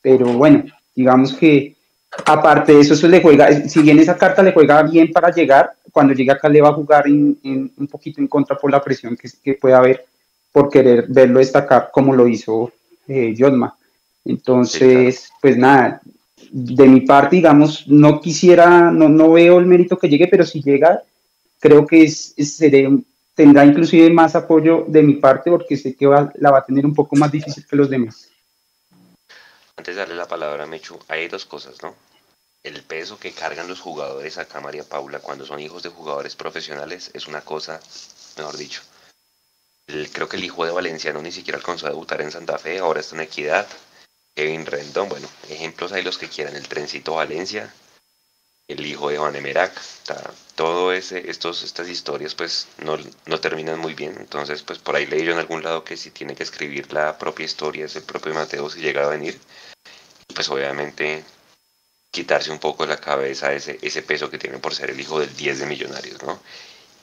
pero 0.00 0.26
bueno, 0.34 0.64
digamos 0.94 1.32
que 1.32 1.76
aparte 2.26 2.74
de 2.74 2.80
eso, 2.80 2.94
eso 2.94 3.08
le 3.08 3.20
juega, 3.20 3.68
si 3.68 3.82
bien 3.82 3.98
esa 3.98 4.16
carta 4.16 4.42
le 4.42 4.52
juega 4.52 4.82
bien 4.82 5.10
para 5.10 5.30
llegar, 5.30 5.72
cuando 5.90 6.12
llega 6.12 6.34
acá 6.34 6.48
le 6.48 6.60
va 6.60 6.68
a 6.68 6.74
jugar 6.74 7.06
un 7.08 7.88
poquito 7.90 8.20
en 8.20 8.28
contra 8.28 8.56
por 8.56 8.70
la 8.70 8.82
presión 8.82 9.16
que, 9.16 9.28
que 9.42 9.54
puede 9.54 9.74
haber 9.74 10.06
por 10.54 10.70
querer 10.70 11.06
verlo 11.08 11.40
destacar 11.40 11.90
como 11.92 12.14
lo 12.14 12.28
hizo 12.28 12.70
eh, 13.08 13.34
Entonces, 14.24 15.28
pues 15.42 15.56
nada, 15.56 16.00
de 16.52 16.86
mi 16.86 17.00
parte, 17.00 17.34
digamos, 17.34 17.88
no 17.88 18.20
quisiera, 18.20 18.92
no, 18.92 19.08
no 19.08 19.32
veo 19.32 19.58
el 19.58 19.66
mérito 19.66 19.98
que 19.98 20.08
llegue, 20.08 20.28
pero 20.28 20.46
si 20.46 20.62
llega, 20.62 21.02
creo 21.58 21.84
que 21.84 22.04
es, 22.04 22.36
tendrá 23.34 23.64
inclusive 23.64 24.08
más 24.10 24.36
apoyo 24.36 24.84
de 24.86 25.02
mi 25.02 25.14
parte 25.14 25.50
porque 25.50 25.76
sé 25.76 25.96
que 25.96 26.06
la 26.06 26.50
va 26.52 26.58
a 26.58 26.64
tener 26.64 26.86
un 26.86 26.94
poco 26.94 27.16
más 27.16 27.32
difícil 27.32 27.66
que 27.66 27.74
los 27.74 27.90
demás. 27.90 28.28
Antes 29.76 29.96
de 29.96 30.02
darle 30.02 30.14
la 30.14 30.28
palabra 30.28 30.62
a 30.62 30.66
Mechu, 30.68 30.96
hay 31.08 31.26
dos 31.26 31.46
cosas, 31.46 31.82
¿no? 31.82 31.96
El 32.62 32.80
peso 32.84 33.18
que 33.18 33.32
cargan 33.32 33.66
los 33.66 33.80
jugadores 33.80 34.38
acá, 34.38 34.60
María 34.60 34.84
Paula, 34.84 35.18
cuando 35.18 35.44
son 35.44 35.58
hijos 35.58 35.82
de 35.82 35.88
jugadores 35.88 36.36
profesionales, 36.36 37.10
es 37.12 37.26
una 37.26 37.40
cosa, 37.40 37.80
mejor 38.38 38.56
dicho. 38.56 38.82
Creo 40.12 40.28
que 40.28 40.36
el 40.36 40.44
hijo 40.44 40.64
de 40.64 40.72
Valenciano 40.72 41.20
ni 41.22 41.32
siquiera 41.32 41.58
alcanzó 41.58 41.86
a 41.86 41.90
debutar 41.90 42.20
en 42.20 42.30
Santa 42.30 42.58
Fe, 42.58 42.78
ahora 42.78 43.00
está 43.00 43.14
en 43.16 43.22
Equidad 43.22 43.66
Kevin 44.34 44.66
Rendón, 44.66 45.08
bueno, 45.08 45.28
ejemplos 45.48 45.92
hay 45.92 46.02
los 46.02 46.18
que 46.18 46.28
quieran, 46.28 46.56
el 46.56 46.66
trencito 46.66 47.14
Valencia, 47.14 47.72
el 48.66 48.84
hijo 48.84 49.08
de 49.10 49.18
Van 49.18 49.36
Emerac, 49.36 49.72
todo 50.56 50.92
ese, 50.92 51.30
estos, 51.30 51.62
estas 51.62 51.88
historias 51.88 52.34
pues 52.34 52.66
no, 52.78 52.98
no, 53.26 53.40
terminan 53.40 53.78
muy 53.78 53.94
bien, 53.94 54.16
entonces 54.18 54.62
pues 54.62 54.80
por 54.80 54.96
ahí 54.96 55.06
leí 55.06 55.24
yo 55.24 55.32
en 55.32 55.38
algún 55.38 55.62
lado 55.62 55.84
que 55.84 55.96
si 55.96 56.10
tiene 56.10 56.34
que 56.34 56.42
escribir 56.42 56.92
la 56.92 57.16
propia 57.16 57.46
historia 57.46 57.84
es 57.84 57.94
el 57.94 58.02
propio 58.02 58.34
Mateo 58.34 58.68
si 58.70 58.80
llega 58.80 59.04
a 59.04 59.08
venir, 59.08 59.38
pues 60.34 60.48
obviamente 60.48 61.24
quitarse 62.10 62.50
un 62.50 62.58
poco 62.58 62.84
de 62.84 62.94
la 62.94 63.00
cabeza 63.00 63.52
ese, 63.52 63.78
ese 63.82 64.02
peso 64.02 64.30
que 64.30 64.38
tiene 64.38 64.58
por 64.58 64.74
ser 64.74 64.90
el 64.90 65.00
hijo 65.00 65.20
del 65.20 65.34
10 65.36 65.60
de 65.60 65.66
millonarios, 65.66 66.22
¿no? 66.22 66.40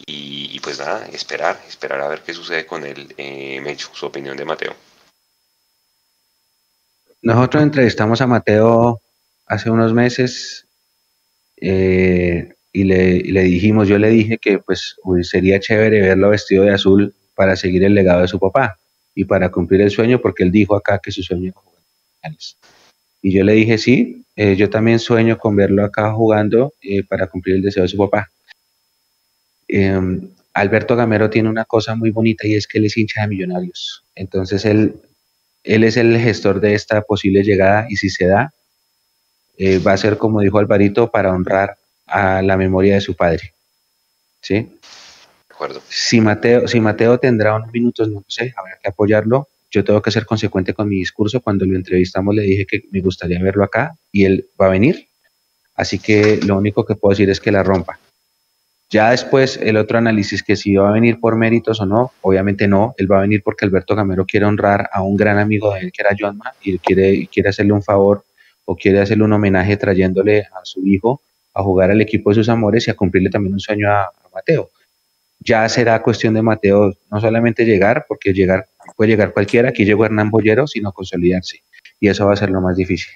Y, 0.05 0.59
pues 0.59 0.79
nada, 0.79 1.07
esperar, 1.07 1.59
esperar 1.67 2.01
a 2.01 2.07
ver 2.07 2.21
qué 2.21 2.33
sucede 2.33 2.65
con 2.65 2.85
él, 2.85 3.13
eh, 3.17 3.59
Mecho, 3.61 3.89
su 3.93 4.05
opinión 4.05 4.37
de 4.37 4.45
Mateo. 4.45 4.75
Nosotros 7.21 7.63
entrevistamos 7.63 8.21
a 8.21 8.27
Mateo 8.27 9.01
hace 9.45 9.69
unos 9.69 9.93
meses 9.93 10.65
eh, 11.57 12.53
y, 12.73 12.83
le, 12.85 13.43
dijimos, 13.43 13.87
yo 13.87 13.99
le 13.99 14.09
dije 14.09 14.37
que 14.37 14.59
pues 14.59 14.95
sería 15.23 15.59
chévere 15.59 16.01
verlo 16.01 16.29
vestido 16.29 16.63
de 16.63 16.73
azul 16.73 17.13
para 17.35 17.55
seguir 17.55 17.83
el 17.83 17.93
legado 17.93 18.21
de 18.21 18.27
su 18.27 18.39
papá 18.39 18.79
y 19.13 19.25
para 19.25 19.49
cumplir 19.49 19.81
el 19.81 19.91
sueño, 19.91 20.21
porque 20.21 20.43
él 20.43 20.51
dijo 20.51 20.75
acá 20.75 20.99
que 20.99 21.11
su 21.11 21.21
sueño 21.21 21.51
era 21.51 21.59
jugar 21.59 22.33
Y 23.21 23.33
yo 23.33 23.43
le 23.43 23.53
dije, 23.53 23.77
sí, 23.77 24.25
eh, 24.35 24.55
yo 24.55 24.69
también 24.69 24.99
sueño 24.99 25.37
con 25.37 25.55
verlo 25.55 25.83
acá 25.83 26.11
jugando 26.13 26.73
eh, 26.81 27.03
para 27.03 27.27
cumplir 27.27 27.57
el 27.57 27.61
deseo 27.61 27.83
de 27.83 27.89
su 27.89 27.97
papá. 27.97 28.31
Em, 29.71 30.29
Alberto 30.53 30.95
Gamero 30.95 31.29
tiene 31.29 31.49
una 31.49 31.65
cosa 31.65 31.95
muy 31.95 32.11
bonita 32.11 32.45
y 32.45 32.55
es 32.55 32.67
que 32.67 32.77
él 32.77 32.85
es 32.85 32.97
hincha 32.97 33.21
de 33.21 33.27
millonarios. 33.27 34.03
Entonces 34.15 34.65
él 34.65 34.95
él 35.63 35.83
es 35.83 35.97
el 35.97 36.17
gestor 36.17 36.59
de 36.59 36.73
esta 36.73 37.01
posible 37.01 37.43
llegada 37.43 37.85
y 37.89 37.97
si 37.97 38.09
se 38.09 38.25
da, 38.25 38.53
eh, 39.57 39.79
va 39.79 39.93
a 39.93 39.97
ser, 39.97 40.17
como 40.17 40.41
dijo 40.41 40.57
Alvarito, 40.57 41.11
para 41.11 41.31
honrar 41.31 41.77
a 42.07 42.41
la 42.41 42.57
memoria 42.57 42.95
de 42.95 43.01
su 43.01 43.15
padre. 43.15 43.53
¿Sí? 44.41 44.55
De 44.55 45.53
acuerdo. 45.53 45.81
Si 45.87 46.19
Mateo, 46.19 46.67
si 46.67 46.79
Mateo 46.79 47.19
tendrá 47.19 47.55
unos 47.55 47.71
minutos, 47.71 48.09
no 48.09 48.23
sé, 48.27 48.53
habrá 48.57 48.77
que 48.81 48.89
apoyarlo. 48.89 49.49
Yo 49.69 49.83
tengo 49.83 50.01
que 50.01 50.11
ser 50.11 50.25
consecuente 50.25 50.73
con 50.73 50.89
mi 50.89 50.97
discurso. 50.97 51.41
Cuando 51.41 51.65
lo 51.65 51.75
entrevistamos 51.75 52.35
le 52.35 52.41
dije 52.41 52.65
que 52.65 52.83
me 52.91 53.01
gustaría 53.01 53.41
verlo 53.41 53.63
acá 53.63 53.95
y 54.11 54.25
él 54.25 54.47
va 54.59 54.65
a 54.65 54.69
venir. 54.69 55.07
Así 55.75 55.99
que 55.99 56.39
lo 56.45 56.57
único 56.57 56.85
que 56.85 56.95
puedo 56.95 57.11
decir 57.11 57.29
es 57.29 57.39
que 57.39 57.51
la 57.51 57.63
rompa. 57.63 57.99
Ya 58.91 59.11
después 59.11 59.55
el 59.55 59.77
otro 59.77 59.97
análisis 59.97 60.43
que 60.43 60.57
si 60.57 60.75
va 60.75 60.89
a 60.89 60.91
venir 60.91 61.17
por 61.17 61.37
méritos 61.37 61.79
o 61.79 61.85
no, 61.85 62.11
obviamente 62.21 62.67
no, 62.67 62.93
él 62.97 63.09
va 63.09 63.19
a 63.19 63.21
venir 63.21 63.41
porque 63.41 63.63
Alberto 63.63 63.95
Gamero 63.95 64.25
quiere 64.25 64.45
honrar 64.45 64.89
a 64.91 65.01
un 65.01 65.15
gran 65.15 65.39
amigo 65.39 65.73
de 65.73 65.79
él 65.79 65.91
que 65.93 66.01
era 66.01 66.13
Johnma 66.19 66.53
y 66.61 66.77
quiere, 66.77 67.25
quiere 67.31 67.49
hacerle 67.49 67.71
un 67.71 67.81
favor 67.81 68.25
o 68.65 68.75
quiere 68.75 68.99
hacerle 68.99 69.23
un 69.23 69.31
homenaje 69.31 69.77
trayéndole 69.77 70.41
a 70.41 70.59
su 70.63 70.85
hijo 70.85 71.21
a 71.53 71.63
jugar 71.63 71.89
al 71.89 72.01
equipo 72.01 72.31
de 72.31 72.35
sus 72.35 72.49
amores 72.49 72.85
y 72.85 72.91
a 72.91 72.93
cumplirle 72.93 73.29
también 73.29 73.53
un 73.53 73.59
sueño 73.61 73.89
a, 73.89 74.11
Mateo. 74.33 74.69
Ya 75.39 75.67
será 75.67 76.01
cuestión 76.01 76.33
de 76.33 76.41
Mateo 76.41 76.93
no 77.11 77.19
solamente 77.19 77.65
llegar, 77.65 78.05
porque 78.07 78.31
llegar 78.31 78.67
puede 78.95 79.11
llegar 79.11 79.33
cualquiera, 79.33 79.69
aquí 79.69 79.83
llegó 79.83 80.05
Hernán 80.05 80.29
Bollero, 80.29 80.67
sino 80.67 80.93
consolidarse. 80.93 81.63
Y 81.99 82.07
eso 82.07 82.25
va 82.25 82.33
a 82.33 82.37
ser 82.37 82.49
lo 82.49 82.61
más 82.61 82.77
difícil. 82.77 83.11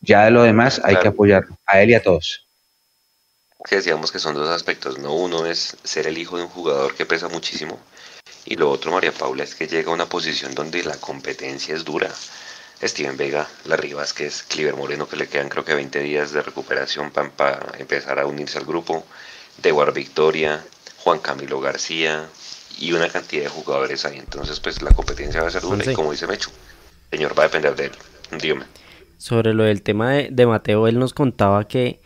Ya 0.00 0.24
de 0.24 0.30
lo 0.30 0.44
demás 0.44 0.80
hay 0.82 0.96
que 0.96 1.08
apoyarlo, 1.08 1.58
a 1.66 1.82
él 1.82 1.90
y 1.90 1.94
a 1.94 2.02
todos. 2.02 2.45
Que 3.68 3.76
decíamos 3.76 4.12
que 4.12 4.18
son 4.18 4.34
dos 4.34 4.48
aspectos, 4.48 4.98
¿no? 4.98 5.12
Uno 5.12 5.44
es 5.46 5.76
ser 5.82 6.06
el 6.06 6.18
hijo 6.18 6.36
de 6.36 6.44
un 6.44 6.48
jugador 6.48 6.94
que 6.94 7.04
pesa 7.04 7.28
muchísimo, 7.28 7.80
y 8.46 8.54
lo 8.54 8.70
otro, 8.70 8.92
María 8.92 9.10
Paula, 9.10 9.42
es 9.42 9.56
que 9.56 9.66
llega 9.66 9.90
a 9.90 9.94
una 9.94 10.06
posición 10.06 10.54
donde 10.54 10.84
la 10.84 10.96
competencia 10.96 11.74
es 11.74 11.84
dura. 11.84 12.08
Steven 12.80 13.16
Vega, 13.16 13.48
Larry 13.64 13.92
Vázquez, 13.92 14.44
Cliver 14.44 14.76
Moreno, 14.76 15.08
que 15.08 15.16
le 15.16 15.28
quedan 15.28 15.48
creo 15.48 15.64
que 15.64 15.74
20 15.74 15.98
días 16.00 16.32
de 16.32 16.42
recuperación 16.42 17.10
para, 17.10 17.72
empezar 17.78 18.20
a 18.20 18.26
unirse 18.26 18.58
al 18.58 18.64
grupo, 18.64 19.04
Dewar 19.62 19.92
Victoria, 19.92 20.64
Juan 20.98 21.18
Camilo 21.18 21.60
García 21.60 22.28
y 22.78 22.92
una 22.92 23.08
cantidad 23.08 23.44
de 23.44 23.48
jugadores 23.48 24.04
ahí. 24.04 24.18
Entonces, 24.18 24.60
pues 24.60 24.80
la 24.80 24.92
competencia 24.92 25.40
va 25.40 25.48
a 25.48 25.50
ser 25.50 25.62
dura 25.62 25.90
y 25.90 25.94
como 25.94 26.12
dice 26.12 26.28
Mecho, 26.28 26.50
señor, 27.10 27.36
va 27.36 27.44
a 27.44 27.46
depender 27.46 27.74
de 27.74 27.86
él. 27.86 27.92
Dígame. 28.40 28.66
Sobre 29.16 29.54
lo 29.54 29.64
del 29.64 29.82
tema 29.82 30.12
de, 30.12 30.28
de 30.30 30.46
Mateo, 30.46 30.86
él 30.86 30.98
nos 31.00 31.14
contaba 31.14 31.66
que 31.66 32.00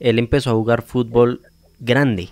él 0.00 0.18
empezó 0.18 0.50
a 0.50 0.54
jugar 0.54 0.82
fútbol 0.82 1.42
grande. 1.78 2.30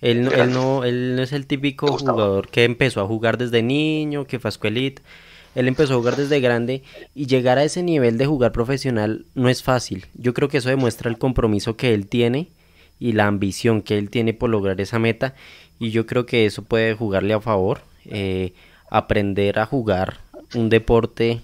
Él, 0.00 0.24
no, 0.52 0.84
él 0.84 1.16
no 1.16 1.22
es 1.22 1.32
el 1.32 1.46
típico 1.46 1.98
jugador 1.98 2.48
que 2.48 2.64
empezó 2.64 3.00
a 3.00 3.06
jugar 3.06 3.38
desde 3.38 3.62
niño, 3.62 4.26
que 4.26 4.38
fue 4.38 4.48
a 4.48 4.50
escuelita. 4.50 5.02
Él 5.54 5.66
empezó 5.66 5.94
a 5.94 5.96
jugar 5.96 6.16
desde 6.16 6.40
grande 6.40 6.82
y 7.14 7.26
llegar 7.26 7.58
a 7.58 7.64
ese 7.64 7.82
nivel 7.82 8.16
de 8.18 8.26
jugar 8.26 8.52
profesional 8.52 9.24
no 9.34 9.48
es 9.48 9.62
fácil. 9.62 10.06
Yo 10.14 10.34
creo 10.34 10.48
que 10.48 10.58
eso 10.58 10.68
demuestra 10.68 11.10
el 11.10 11.18
compromiso 11.18 11.76
que 11.76 11.94
él 11.94 12.06
tiene 12.06 12.48
y 13.00 13.12
la 13.12 13.26
ambición 13.26 13.82
que 13.82 13.98
él 13.98 14.10
tiene 14.10 14.34
por 14.34 14.50
lograr 14.50 14.80
esa 14.80 14.98
meta 14.98 15.34
y 15.80 15.90
yo 15.90 16.06
creo 16.06 16.26
que 16.26 16.46
eso 16.46 16.62
puede 16.62 16.94
jugarle 16.94 17.34
a 17.34 17.40
favor. 17.40 17.80
Eh, 18.04 18.52
aprender 18.90 19.58
a 19.58 19.66
jugar 19.66 20.18
un 20.54 20.68
deporte 20.70 21.40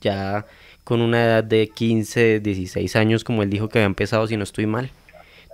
ya 0.00 0.46
con 0.86 1.02
una 1.02 1.24
edad 1.24 1.42
de 1.42 1.68
15, 1.68 2.38
16 2.38 2.94
años 2.94 3.24
como 3.24 3.42
él 3.42 3.50
dijo 3.50 3.68
que 3.68 3.80
había 3.80 3.86
empezado 3.86 4.26
si 4.28 4.36
no 4.36 4.44
estoy 4.44 4.66
mal. 4.66 4.90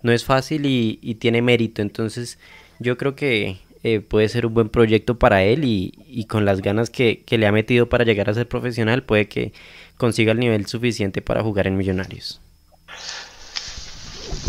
No 0.02 0.12
es 0.12 0.24
fácil 0.24 0.66
y, 0.66 0.98
y 1.00 1.14
tiene 1.14 1.40
mérito, 1.40 1.80
entonces 1.80 2.38
yo 2.78 2.98
creo 2.98 3.16
que 3.16 3.56
eh, 3.82 4.00
puede 4.00 4.28
ser 4.28 4.46
un 4.46 4.54
buen 4.54 4.68
proyecto 4.68 5.18
para 5.18 5.42
él 5.42 5.64
y, 5.64 6.26
con 6.28 6.44
las 6.44 6.60
ganas 6.60 6.88
que, 6.90 7.24
le 7.28 7.46
ha 7.46 7.52
metido 7.52 7.88
para 7.88 8.04
llegar 8.04 8.30
a 8.30 8.34
ser 8.34 8.46
profesional 8.46 9.02
puede 9.02 9.26
que 9.26 9.52
consiga 9.96 10.32
el 10.32 10.38
nivel 10.38 10.66
suficiente 10.66 11.22
para 11.22 11.42
jugar 11.42 11.66
en 11.66 11.76
Millonarios. 11.76 12.40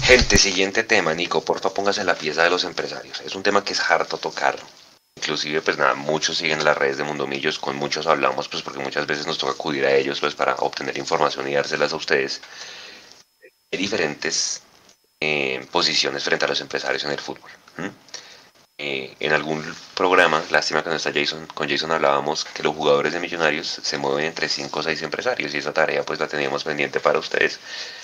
Gente, 0.04 0.38
siguiente 0.38 0.84
tema, 0.84 1.14
Nico, 1.14 1.44
porfa 1.44 1.74
póngase 1.74 2.04
la 2.04 2.16
pieza 2.16 2.44
de 2.44 2.50
los 2.50 2.64
empresarios. 2.64 3.22
Es 3.22 3.36
un 3.36 3.42
tema 3.42 3.64
que 3.64 3.74
es 3.74 3.80
harto 3.80 4.18
tocar. 4.18 4.56
Inclusive, 5.24 5.62
pues 5.62 5.78
nada, 5.78 5.94
muchos 5.96 6.38
siguen 6.38 6.66
las 6.66 6.78
redes 6.78 6.98
de 6.98 7.06
Mundomillos, 7.06 7.58
con 7.58 7.78
muchos 7.78 8.08
hablamos, 8.08 8.50
pues 8.50 8.62
porque 8.62 8.80
muchas 8.80 9.08
veces 9.08 9.26
nos 9.26 9.38
toca 9.38 9.54
acudir 9.54 9.86
a 9.86 9.96
ellos 9.96 10.20
pues 10.20 10.36
para 10.36 10.56
obtener 10.56 10.98
información 10.98 11.48
y 11.48 11.54
dárselas 11.54 11.94
a 11.94 11.96
ustedes. 11.96 12.42
Hay 13.72 13.80
diferentes 13.80 14.64
eh, 15.22 15.66
posiciones 15.72 16.26
frente 16.26 16.44
a 16.44 16.50
los 16.50 16.60
empresarios 16.60 17.06
en 17.06 17.12
el 17.12 17.20
fútbol. 17.20 17.50
Eh, 18.80 19.16
en 19.20 19.34
algún 19.34 19.64
programa, 19.94 20.44
lástima 20.50 20.84
que 20.84 20.90
no 20.90 20.96
está 20.96 21.14
Jason, 21.14 21.46
con 21.54 21.70
Jason 21.70 21.92
hablábamos 21.92 22.44
que 22.44 22.64
los 22.64 22.76
jugadores 22.76 23.14
de 23.14 23.20
Millonarios 23.20 23.68
se 23.68 24.00
mueven 24.00 24.26
entre 24.26 24.50
5 24.50 24.80
o 24.80 24.84
6 24.84 25.00
empresarios 25.04 25.54
y 25.54 25.60
esa 25.60 25.74
tarea 25.74 26.04
pues 26.04 26.20
la 26.20 26.28
teníamos 26.28 26.64
pendiente 26.64 27.00
para 27.00 27.20
ustedes 27.20 27.60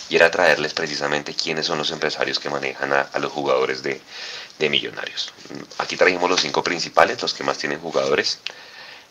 y 0.10 0.16
era 0.16 0.30
traerles 0.30 0.76
precisamente 0.76 1.34
quiénes 1.34 1.66
son 1.66 1.80
los 1.80 1.90
empresarios 1.90 2.38
que 2.40 2.52
manejan 2.52 2.94
a, 2.94 3.10
los 3.20 3.32
jugadores 3.32 3.82
de, 3.82 4.00
de, 4.60 4.70
Millonarios. 4.70 5.34
Aquí 5.80 5.98
trajimos 5.98 6.30
los 6.30 6.42
5 6.42 6.64
principales, 6.64 7.20
los 7.20 7.34
que 7.34 7.44
más 7.44 7.58
tienen 7.58 7.80
jugadores. 7.80 8.40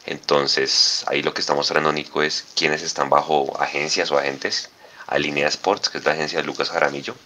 Entonces 0.06 1.04
ahí 1.08 1.22
lo 1.22 1.34
que 1.34 1.40
estamos 1.40 1.66
trayendo 1.66 1.92
Nico 1.92 2.22
es 2.22 2.46
quiénes 2.54 2.82
están 2.82 3.10
bajo 3.10 3.60
agencias 3.60 4.12
o 4.12 4.18
agentes. 4.18 4.70
Alinea 5.08 5.48
Sports, 5.48 5.88
que 5.88 5.98
es 5.98 6.04
la 6.04 6.12
agencia 6.12 6.38
de 6.38 6.44
Lucas 6.44 6.70
Jaramillo. 6.70 7.16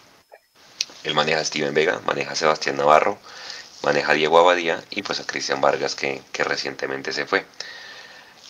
Él 1.05 1.15
maneja 1.15 1.41
a 1.41 1.45
Steven 1.45 1.75
Vega, 1.75 2.01
maneja 2.07 2.33
a 2.33 2.37
Sebastián 2.37 2.77
Navarro, 2.77 3.19
maneja 3.83 4.13
a 4.13 4.15
Diego 4.15 4.39
Abadía 4.39 4.83
y 4.91 5.03
pues 5.03 5.21
a 5.21 5.27
Cristian 5.27 5.61
Vargas 5.61 5.95
que, 5.95 6.23
recientemente 6.45 7.13
se 7.13 7.27
fue. 7.27 7.45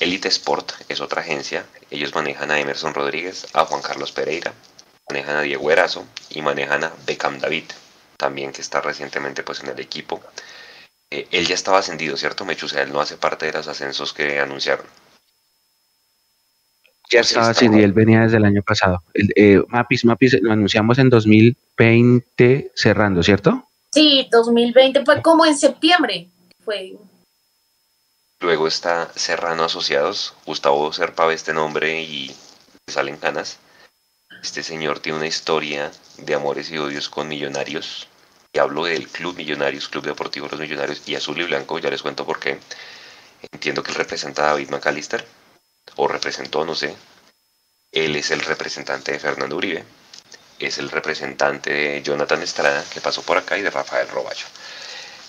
Elite 0.01 0.29
Sport 0.29 0.73
es 0.89 1.01
otra 1.01 1.21
agencia, 1.21 1.65
ellos 1.91 2.15
manejan 2.15 2.51
a 2.51 2.59
Emerson 2.59 2.95
Rodríguez, 2.95 3.47
a 3.53 3.65
Juan 3.65 3.83
Carlos 3.83 4.13
Pereira, 4.13 4.53
manejan 5.09 5.37
a 5.37 5.43
Diego 5.43 5.71
Erazo 5.71 6.07
y 6.31 6.43
manejan 6.43 6.85
a 6.85 6.93
Beckham 7.07 7.39
David, 7.39 7.65
también 8.17 8.53
que 8.53 8.61
está 8.61 8.81
recientemente 8.81 9.43
pues 9.43 9.63
en 9.63 9.69
el 9.69 9.79
equipo. 9.81 10.21
Eh, 11.11 11.29
él 11.31 11.47
ya 11.47 11.55
estaba 11.55 11.79
ascendido, 11.79 12.17
¿cierto, 12.17 12.45
Mechu? 12.45 12.67
O 12.67 12.69
sea, 12.69 12.83
él 12.83 12.93
no 12.93 13.01
hace 13.01 13.17
parte 13.17 13.47
de 13.47 13.53
los 13.53 13.69
ascensos 13.69 14.13
que 14.13 14.41
anunciaron. 14.41 14.87
Ya 17.11 17.21
estaba 17.21 17.51
ascendido, 17.51 17.85
él 17.85 17.93
venía 17.93 18.23
desde 18.23 18.39
el 18.39 18.45
año 18.47 18.63
pasado. 18.63 19.03
Eh, 19.15 19.63
Mapis, 19.69 20.05
Mapis 20.07 20.39
lo 20.41 20.53
anunciamos 20.53 20.99
en 20.99 21.11
2020 21.11 22.73
cerrando, 22.75 23.23
¿cierto? 23.23 23.69
Sí, 23.93 24.27
2020 24.31 25.05
fue 25.05 25.20
como 25.20 25.44
en 25.44 25.56
septiembre. 25.56 26.31
Fue. 26.64 26.97
Luego 28.40 28.66
está 28.66 29.12
Serrano 29.14 29.64
Asociados, 29.64 30.35
Gustavo 30.47 30.93
Serpa 30.93 31.32
este 31.32 31.52
nombre 31.52 32.01
y 32.01 32.35
salen 32.89 33.19
canas. 33.19 33.59
Este 34.43 34.62
señor 34.62 35.01
tiene 35.01 35.19
una 35.19 35.27
historia 35.27 35.93
de 36.16 36.35
amores 36.35 36.70
y 36.70 36.78
odios 36.78 37.09
con 37.09 37.28
millonarios. 37.28 38.09
Y 38.55 38.59
hablo 38.59 38.85
del 38.85 39.09
Club 39.09 39.36
Millonarios, 39.36 39.89
Club 39.89 40.05
Deportivo 40.05 40.48
Los 40.51 40.60
Millonarios 40.60 41.02
y 41.06 41.14
Azul 41.14 41.40
y 41.40 41.44
Blanco, 41.44 41.78
ya 41.78 41.90
les 41.90 42.02
cuento 42.02 42.27
por 42.27 42.40
qué. 42.40 42.59
Entiendo 43.52 43.82
que 43.82 43.93
él 43.93 43.97
representa 43.97 44.44
a 44.44 44.47
David 44.48 44.70
McAllister, 44.70 45.27
o 45.97 46.09
representó, 46.09 46.64
no 46.64 46.74
sé. 46.74 46.94
Él 47.93 48.16
es 48.16 48.31
el 48.31 48.40
representante 48.40 49.12
de 49.12 49.19
Fernando 49.19 49.56
Uribe, 49.56 49.85
es 50.59 50.79
el 50.79 50.91
representante 50.91 51.73
de 51.73 52.03
Jonathan 52.03 52.43
Estrada, 52.43 52.85
que 52.93 53.01
pasó 53.01 53.23
por 53.23 53.37
acá, 53.39 53.59
y 53.59 53.62
de 53.62 53.70
Rafael 53.70 54.09
Roballo. 54.09 54.47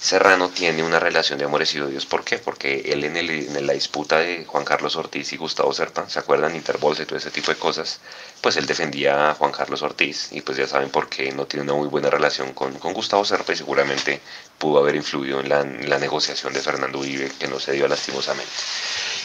Serrano 0.04 0.50
tiene 0.50 0.84
una 0.84 1.00
relación 1.00 1.40
de 1.40 1.46
amores 1.46 1.74
y 1.76 1.80
odios. 1.80 2.06
¿Por 2.06 2.26
qué? 2.26 2.38
Porque 2.38 2.92
él 2.92 3.06
en, 3.06 3.16
el, 3.16 3.30
en, 3.30 3.66
la 3.66 3.72
disputa 3.72 4.18
de 4.18 4.44
Juan 4.44 4.66
Carlos 4.66 4.98
Ortiz 4.98 5.32
y 5.32 5.38
Gustavo 5.38 5.72
Serpa, 5.72 6.10
¿se 6.10 6.20
acuerdan? 6.20 6.58
Interbolsa 6.58 7.04
y 7.04 7.06
todo 7.06 7.18
ese 7.18 7.32
tipo 7.32 7.52
de 7.52 7.58
cosas. 7.58 8.02
Pues 8.42 8.58
él 8.58 8.66
defendía 8.66 9.30
a 9.30 9.36
Juan 9.36 9.54
Carlos 9.54 9.82
Ortiz 9.82 10.28
y 10.34 10.42
pues 10.42 10.58
ya 10.58 10.68
saben 10.68 10.90
por 10.90 11.08
qué 11.08 11.32
no 11.32 11.46
tiene 11.46 11.64
una 11.64 11.76
muy 11.76 11.88
buena 11.88 12.10
relación 12.10 12.52
con, 12.52 12.78
con 12.80 12.92
Gustavo 12.94 13.24
Serpa 13.24 13.54
y 13.54 13.56
seguramente 13.56 14.20
pudo 14.58 14.80
haber 14.80 14.96
influido 14.98 15.40
en 15.40 15.48
la, 15.48 15.64
la 15.64 16.00
negociación 16.00 16.52
de 16.52 16.60
Fernando 16.60 17.00
Uribe 17.00 17.32
que 17.40 17.48
no 17.48 17.62
se 17.62 17.72
dio 17.72 17.88
lastimosamente. 17.88 18.52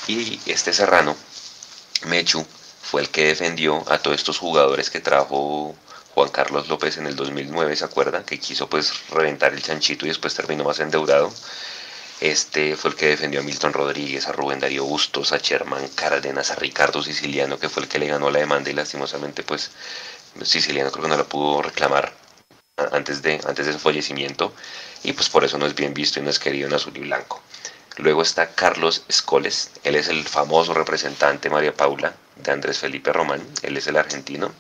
Y 0.06 0.38
este 0.46 0.72
Serrano, 0.72 1.16
Mechu, 2.06 2.46
fue 2.82 3.00
el 3.00 3.08
que 3.10 3.26
defendió 3.26 3.82
a 3.90 3.98
todos 3.98 4.16
estos 4.16 4.38
jugadores 4.38 4.90
que 4.90 5.00
trajo 5.00 5.74
Juan 6.18 6.30
Carlos 6.30 6.66
López 6.66 6.96
en 6.96 7.06
el 7.06 7.14
2009, 7.14 7.76
¿se 7.76 7.84
acuerdan? 7.84 8.24
Que 8.24 8.40
quiso 8.40 8.68
pues 8.68 9.08
reventar 9.10 9.52
el 9.52 9.62
chanchito 9.62 10.04
y 10.04 10.08
después 10.08 10.34
terminó 10.34 10.64
más 10.64 10.80
endeudado. 10.80 11.32
Este 12.20 12.74
fue 12.74 12.90
el 12.90 12.96
que 12.96 13.06
defendió 13.06 13.38
a 13.38 13.44
Milton 13.44 13.72
Rodríguez, 13.72 14.26
a 14.26 14.32
Rubén 14.32 14.58
Darío 14.58 14.84
Bustos, 14.84 15.30
a 15.30 15.38
Sherman 15.38 15.86
Cárdenas, 15.94 16.50
a 16.50 16.56
Ricardo 16.56 17.04
Siciliano, 17.04 17.60
que 17.60 17.68
fue 17.68 17.84
el 17.84 17.88
que 17.88 18.00
le 18.00 18.08
ganó 18.08 18.32
la 18.32 18.40
demanda 18.40 18.68
y 18.68 18.72
lastimosamente 18.72 19.44
pues 19.44 19.70
Siciliano 20.42 20.90
creo 20.90 21.04
que 21.04 21.08
no 21.08 21.16
la 21.16 21.22
pudo 21.22 21.62
reclamar 21.62 22.12
antes 22.90 23.22
de, 23.22 23.40
antes 23.46 23.66
de 23.66 23.74
su 23.74 23.78
fallecimiento 23.78 24.52
y 25.04 25.12
pues 25.12 25.28
por 25.28 25.44
eso 25.44 25.56
no 25.56 25.66
es 25.66 25.76
bien 25.76 25.94
visto 25.94 26.18
y 26.18 26.24
no 26.24 26.30
es 26.30 26.40
querido 26.40 26.66
en 26.66 26.74
azul 26.74 26.96
y 26.96 27.00
blanco. 27.00 27.40
Luego 27.98 28.22
está 28.22 28.56
Carlos 28.56 29.04
Escoles, 29.06 29.70
él 29.84 29.94
es 29.94 30.08
el 30.08 30.24
famoso 30.24 30.74
representante 30.74 31.48
María 31.48 31.74
Paula 31.74 32.12
de 32.34 32.50
Andrés 32.50 32.78
Felipe 32.78 33.12
Román, 33.12 33.46
él 33.62 33.76
es 33.76 33.86
el 33.86 33.96
argentino 33.96 34.52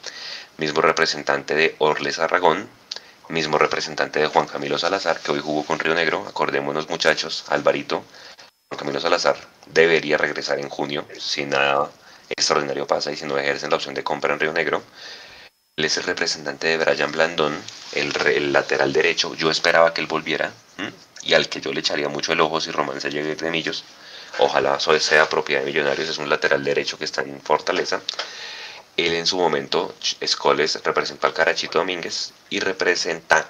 mismo 0.58 0.80
representante 0.82 1.54
de 1.54 1.74
Orles 1.78 2.18
Aragón, 2.18 2.68
mismo 3.28 3.58
representante 3.58 4.20
de 4.20 4.26
Juan 4.26 4.46
Camilo 4.46 4.78
Salazar, 4.78 5.20
que 5.20 5.32
hoy 5.32 5.40
jugó 5.40 5.64
con 5.64 5.78
Río 5.78 5.94
Negro, 5.94 6.26
acordémonos 6.28 6.88
muchachos, 6.88 7.44
Alvarito, 7.48 8.04
Juan 8.68 8.78
Camilo 8.78 9.00
Salazar 9.00 9.36
debería 9.66 10.18
regresar 10.18 10.58
en 10.58 10.68
junio, 10.68 11.06
si 11.18 11.44
nada 11.46 11.90
extraordinario 12.28 12.86
pasa 12.86 13.12
y 13.12 13.16
si 13.16 13.24
no 13.24 13.38
ejercen 13.38 13.70
la 13.70 13.76
opción 13.76 13.94
de 13.94 14.04
compra 14.04 14.34
en 14.34 14.40
Río 14.40 14.52
Negro. 14.52 14.82
Él 15.76 15.84
es 15.84 15.96
el 15.96 16.04
representante 16.04 16.66
de 16.66 16.76
Brian 16.76 17.12
Blandón, 17.12 17.56
el, 17.92 18.52
lateral 18.52 18.92
derecho. 18.92 19.34
Yo 19.36 19.50
esperaba 19.50 19.94
que 19.94 20.00
él 20.00 20.08
volviera 20.08 20.52
y 21.22 21.34
al 21.34 21.48
que 21.48 21.60
yo 21.60 21.72
le 21.72 21.80
echaría 21.80 22.08
mucho 22.08 22.32
el 22.32 22.40
ojo 22.40 22.60
si 22.60 22.70
Román 22.72 23.00
se 23.00 23.10
llegue 23.10 23.36
de 23.36 23.50
Millos. 23.50 23.84
Ojalá 24.38 24.76
eso 24.76 24.98
sea 24.98 25.28
propiedad 25.28 25.60
de 25.60 25.66
Millonarios, 25.66 26.08
es 26.08 26.18
un 26.18 26.28
lateral 26.28 26.64
derecho 26.64 26.98
que 26.98 27.04
está 27.04 27.22
en 27.22 27.40
Fortaleza. 27.40 28.00
Él 28.98 29.14
en 29.14 29.26
su 29.28 29.38
momento, 29.38 29.94
Escoles, 30.18 30.82
representó 30.82 31.28
al 31.28 31.32
Carachito 31.32 31.78
Domínguez 31.78 32.32
y 32.50 32.58
representa 32.58 33.48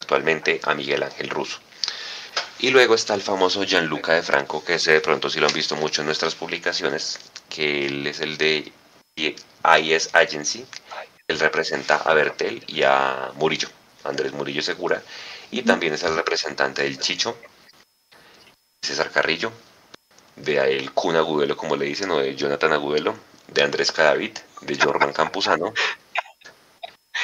actualmente 0.00 0.62
a 0.64 0.74
Miguel 0.74 1.02
Ángel 1.02 1.28
Russo. 1.28 1.58
Y 2.58 2.70
luego 2.70 2.94
está 2.94 3.12
el 3.12 3.20
famoso 3.20 3.64
Gianluca 3.64 4.14
de 4.14 4.22
Franco, 4.22 4.64
que 4.64 4.76
ese 4.76 4.92
de 4.92 5.02
pronto 5.02 5.28
sí 5.28 5.40
lo 5.40 5.46
han 5.46 5.52
visto 5.52 5.76
mucho 5.76 6.00
en 6.00 6.06
nuestras 6.06 6.34
publicaciones, 6.34 7.18
que 7.50 7.84
él 7.84 8.06
es 8.06 8.20
el 8.20 8.38
de 8.38 8.72
IS 9.16 10.08
Agency, 10.14 10.64
Él 11.26 11.38
representa 11.38 11.96
a 11.96 12.14
Bertel 12.14 12.64
y 12.66 12.82
a 12.82 13.30
Murillo, 13.34 13.68
Andrés 14.04 14.32
Murillo 14.32 14.62
Segura, 14.62 15.02
y 15.50 15.64
también 15.64 15.92
es 15.92 16.02
el 16.02 16.16
representante 16.16 16.82
del 16.82 16.98
Chicho, 16.98 17.36
César 18.82 19.10
Carrillo, 19.10 19.52
de 20.36 20.78
el 20.78 20.92
Kun 20.92 21.16
Agudelo, 21.16 21.58
como 21.58 21.76
le 21.76 21.84
dicen, 21.84 22.10
o 22.10 22.18
de 22.18 22.34
Jonathan 22.34 22.72
Agudelo, 22.72 23.14
de 23.48 23.62
Andrés 23.62 23.92
Cadavid, 23.92 24.38
de 24.62 24.78
Jorman 24.78 25.12
Campuzano, 25.12 25.72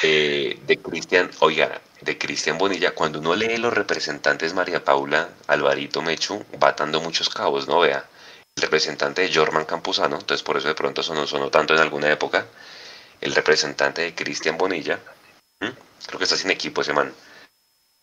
eh, 0.03 0.59
de 0.65 0.77
Cristian, 0.77 1.31
oiga, 1.39 1.81
de 2.01 2.17
Cristian 2.17 2.57
Bonilla, 2.57 2.93
cuando 2.93 3.19
uno 3.19 3.35
lee 3.35 3.57
los 3.57 3.73
representantes 3.73 4.53
María 4.53 4.83
Paula, 4.83 5.29
Alvarito 5.47 6.01
Mechu, 6.01 6.45
va 6.61 6.75
muchos 6.99 7.29
cabos, 7.29 7.67
¿no? 7.67 7.79
Vea, 7.79 8.05
el 8.55 8.61
representante 8.61 9.21
de 9.21 9.33
Jorman 9.33 9.65
Campuzano, 9.65 10.17
entonces 10.17 10.43
por 10.43 10.57
eso 10.57 10.67
de 10.67 10.75
pronto 10.75 11.01
sonó, 11.01 11.25
sonó 11.25 11.49
tanto 11.49 11.73
en 11.73 11.79
alguna 11.79 12.11
época, 12.11 12.45
el 13.21 13.33
representante 13.33 14.01
de 14.01 14.13
Cristian 14.13 14.57
Bonilla, 14.57 14.99
creo 15.59 16.17
que 16.17 16.23
está 16.25 16.37
sin 16.37 16.51
equipo 16.51 16.81
ese 16.81 16.93
man, 16.93 17.13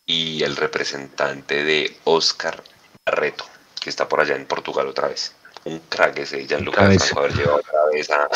y 0.06 0.42
el 0.42 0.56
representante 0.56 1.62
de 1.62 1.96
Oscar 2.04 2.62
Barreto, 3.06 3.44
que 3.80 3.90
está 3.90 4.08
por 4.08 4.20
allá 4.20 4.36
en 4.36 4.46
Portugal 4.46 4.88
otra 4.88 5.08
vez. 5.08 5.34
Un 5.64 5.78
crack 5.88 6.18
ese, 6.18 6.46
ya 6.46 6.58
Lucas 6.58 7.12
haber 7.16 7.32
llevado 7.34 7.56
otra 7.58 7.86
vez 7.92 8.10
a... 8.10 8.28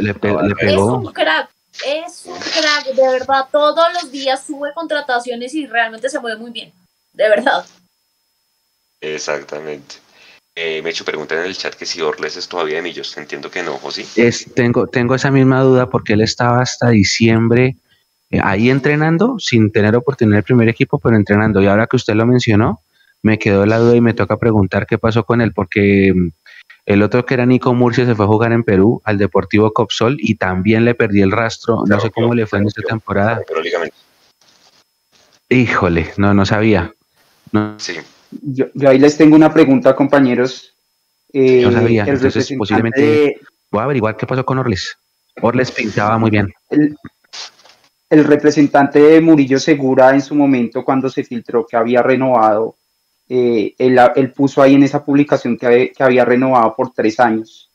le, 0.00 0.14
pegó. 0.14 0.40
Es 0.60 0.76
un 0.76 1.12
crack, 1.12 1.50
es 1.86 2.26
un 2.26 2.38
crack, 2.38 2.94
de 2.94 3.08
verdad. 3.08 3.46
Todos 3.52 3.92
los 3.94 4.10
días 4.10 4.44
sube 4.44 4.72
contrataciones 4.74 5.54
y 5.54 5.66
realmente 5.66 6.08
se 6.08 6.18
mueve 6.18 6.38
muy 6.38 6.50
bien, 6.50 6.72
de 7.12 7.28
verdad. 7.28 7.64
Exactamente. 9.00 9.96
Eh, 10.54 10.82
Mecho, 10.82 11.04
preguntan 11.04 11.38
en 11.38 11.46
el 11.46 11.56
chat 11.56 11.74
que 11.74 11.86
si 11.86 12.02
Orles 12.02 12.36
es 12.36 12.46
todavía 12.46 12.76
de 12.76 12.82
Millos. 12.82 13.16
Entiendo 13.16 13.50
que 13.50 13.62
no, 13.62 13.78
¿o 13.82 13.90
sí? 13.90 14.06
Es, 14.16 14.52
tengo, 14.54 14.86
tengo 14.86 15.14
esa 15.14 15.30
misma 15.30 15.62
duda 15.62 15.88
porque 15.88 16.12
él 16.12 16.20
estaba 16.20 16.60
hasta 16.60 16.90
diciembre 16.90 17.76
eh, 18.30 18.40
ahí 18.42 18.68
entrenando, 18.68 19.38
sin 19.38 19.72
tener 19.72 19.96
oportunidad 19.96 20.38
el 20.38 20.44
primer 20.44 20.68
equipo, 20.68 20.98
pero 20.98 21.16
entrenando. 21.16 21.62
Y 21.62 21.66
ahora 21.66 21.86
que 21.86 21.96
usted 21.96 22.14
lo 22.14 22.26
mencionó, 22.26 22.80
me 23.22 23.38
quedó 23.38 23.64
la 23.64 23.78
duda 23.78 23.96
y 23.96 24.00
me 24.00 24.14
toca 24.14 24.36
preguntar 24.36 24.86
qué 24.86 24.98
pasó 24.98 25.24
con 25.24 25.40
él, 25.40 25.52
porque 25.54 26.12
mm, 26.14 26.28
el 26.84 27.02
otro 27.02 27.24
que 27.24 27.34
era 27.34 27.46
Nico 27.46 27.74
Murcia 27.74 28.04
se 28.04 28.14
fue 28.14 28.24
a 28.24 28.28
jugar 28.28 28.52
en 28.52 28.64
Perú 28.64 29.00
al 29.04 29.18
Deportivo 29.18 29.72
Copsol 29.72 30.16
y 30.18 30.34
también 30.34 30.84
le 30.84 30.94
perdí 30.94 31.22
el 31.22 31.30
rastro. 31.30 31.84
No 31.86 32.00
sé 32.00 32.10
cómo 32.10 32.34
le 32.34 32.46
fue 32.46 32.58
en 32.58 32.66
esta 32.66 32.82
temporada. 32.82 33.40
Híjole, 35.48 36.12
no, 36.16 36.34
no 36.34 36.44
sabía. 36.44 36.92
Sí. 37.76 37.94
Yo, 38.30 38.66
ahí 38.88 38.98
les 38.98 39.16
tengo 39.16 39.36
una 39.36 39.52
pregunta, 39.52 39.94
compañeros. 39.94 40.74
Eh, 41.32 41.62
no 41.62 41.72
sabía, 41.72 42.04
entonces 42.04 42.52
posiblemente 42.58 43.40
voy 43.70 43.80
a 43.80 43.84
averiguar 43.84 44.16
qué 44.16 44.26
pasó 44.26 44.44
con 44.44 44.58
Orles. 44.58 44.96
Orles 45.40 45.70
pintaba 45.70 46.18
muy 46.18 46.30
bien. 46.30 46.52
El, 46.68 46.96
el 48.10 48.24
representante 48.24 48.98
de 48.98 49.20
Murillo 49.20 49.58
Segura 49.58 50.12
en 50.12 50.20
su 50.20 50.34
momento, 50.34 50.84
cuando 50.84 51.08
se 51.08 51.24
filtró 51.24 51.66
que 51.66 51.76
había 51.76 52.02
renovado 52.02 52.76
eh, 53.28 53.74
él, 53.78 54.32
puso 54.32 54.62
ahí 54.62 54.74
en 54.74 54.82
esa 54.82 55.04
publicación 55.04 55.56
que, 55.56 55.92
había 55.98 56.24
renovado 56.24 56.74
por 56.76 56.92
tres 56.92 57.18
años. 57.20 57.70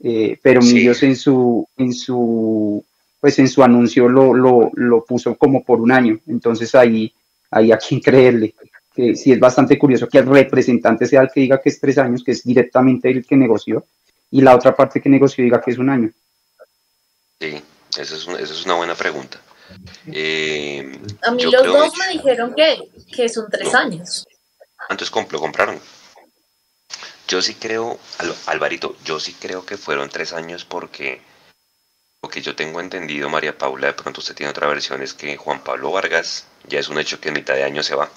Eh, 0.00 0.38
pero 0.42 0.60
Millos 0.60 1.02
en 1.02 1.16
su, 1.16 1.66
en 1.76 1.92
su, 1.92 2.84
pues 3.20 3.38
en 3.38 3.48
su 3.48 3.62
anuncio 3.62 4.08
lo, 4.08 4.34
lo, 4.34 5.04
puso 5.04 5.36
como 5.36 5.64
por 5.64 5.80
un 5.80 5.92
año. 5.92 6.18
Entonces 6.26 6.74
ahí, 6.74 7.12
ahí 7.50 7.72
a 7.72 7.78
quién 7.78 8.00
creerle. 8.00 8.54
Que 8.94 9.16
sí 9.16 9.32
es 9.32 9.40
bastante 9.40 9.78
curioso 9.78 10.08
que 10.08 10.18
el 10.18 10.26
representante 10.26 11.06
sea 11.06 11.22
el 11.22 11.30
que 11.32 11.40
diga 11.40 11.60
que 11.60 11.68
es 11.68 11.80
tres 11.80 11.98
años, 11.98 12.22
que 12.22 12.32
es 12.32 12.44
directamente 12.44 13.10
el 13.10 13.26
que 13.26 13.36
negoció, 13.36 13.84
y 14.30 14.40
la 14.40 14.54
otra 14.54 14.76
parte 14.76 15.00
que 15.00 15.08
negoció 15.08 15.42
diga 15.42 15.60
que 15.60 15.72
es 15.72 15.78
un 15.78 15.88
año. 15.88 16.12
Sí, 17.40 17.60
esa 17.98 18.16
es, 18.16 18.50
es 18.50 18.64
una 18.64 18.74
buena 18.74 18.94
pregunta. 18.94 19.40
Eh, 20.12 20.98
a 21.22 21.30
mí 21.32 21.42
los 21.44 21.64
dos 21.64 21.92
me 21.98 22.12
dijeron 22.12 22.54
que, 22.54 22.78
que 23.14 23.28
son 23.28 23.46
tres 23.50 23.74
años. 23.74 24.26
¿Cuántos 24.86 25.10
lo 25.32 25.40
compraron? 25.40 25.80
Yo 27.26 27.40
sí 27.40 27.54
creo, 27.54 27.98
Alvarito, 28.46 28.96
yo 29.04 29.18
sí 29.18 29.34
creo 29.34 29.64
que 29.64 29.78
fueron 29.78 30.10
tres 30.10 30.32
años 30.32 30.64
porque 30.64 31.22
lo 32.22 32.28
que 32.28 32.42
yo 32.42 32.54
tengo 32.54 32.80
entendido, 32.80 33.28
María 33.28 33.56
Paula, 33.56 33.88
de 33.88 33.92
pronto 33.94 34.20
usted 34.20 34.34
tiene 34.34 34.50
otra 34.50 34.66
versión, 34.66 35.02
es 35.02 35.14
que 35.14 35.36
Juan 35.36 35.64
Pablo 35.64 35.90
Vargas 35.90 36.46
ya 36.68 36.78
es 36.78 36.88
un 36.88 36.98
hecho 36.98 37.20
que 37.20 37.28
en 37.28 37.34
mitad 37.34 37.54
de 37.54 37.64
año 37.64 37.82
se 37.82 37.94
va. 37.94 38.10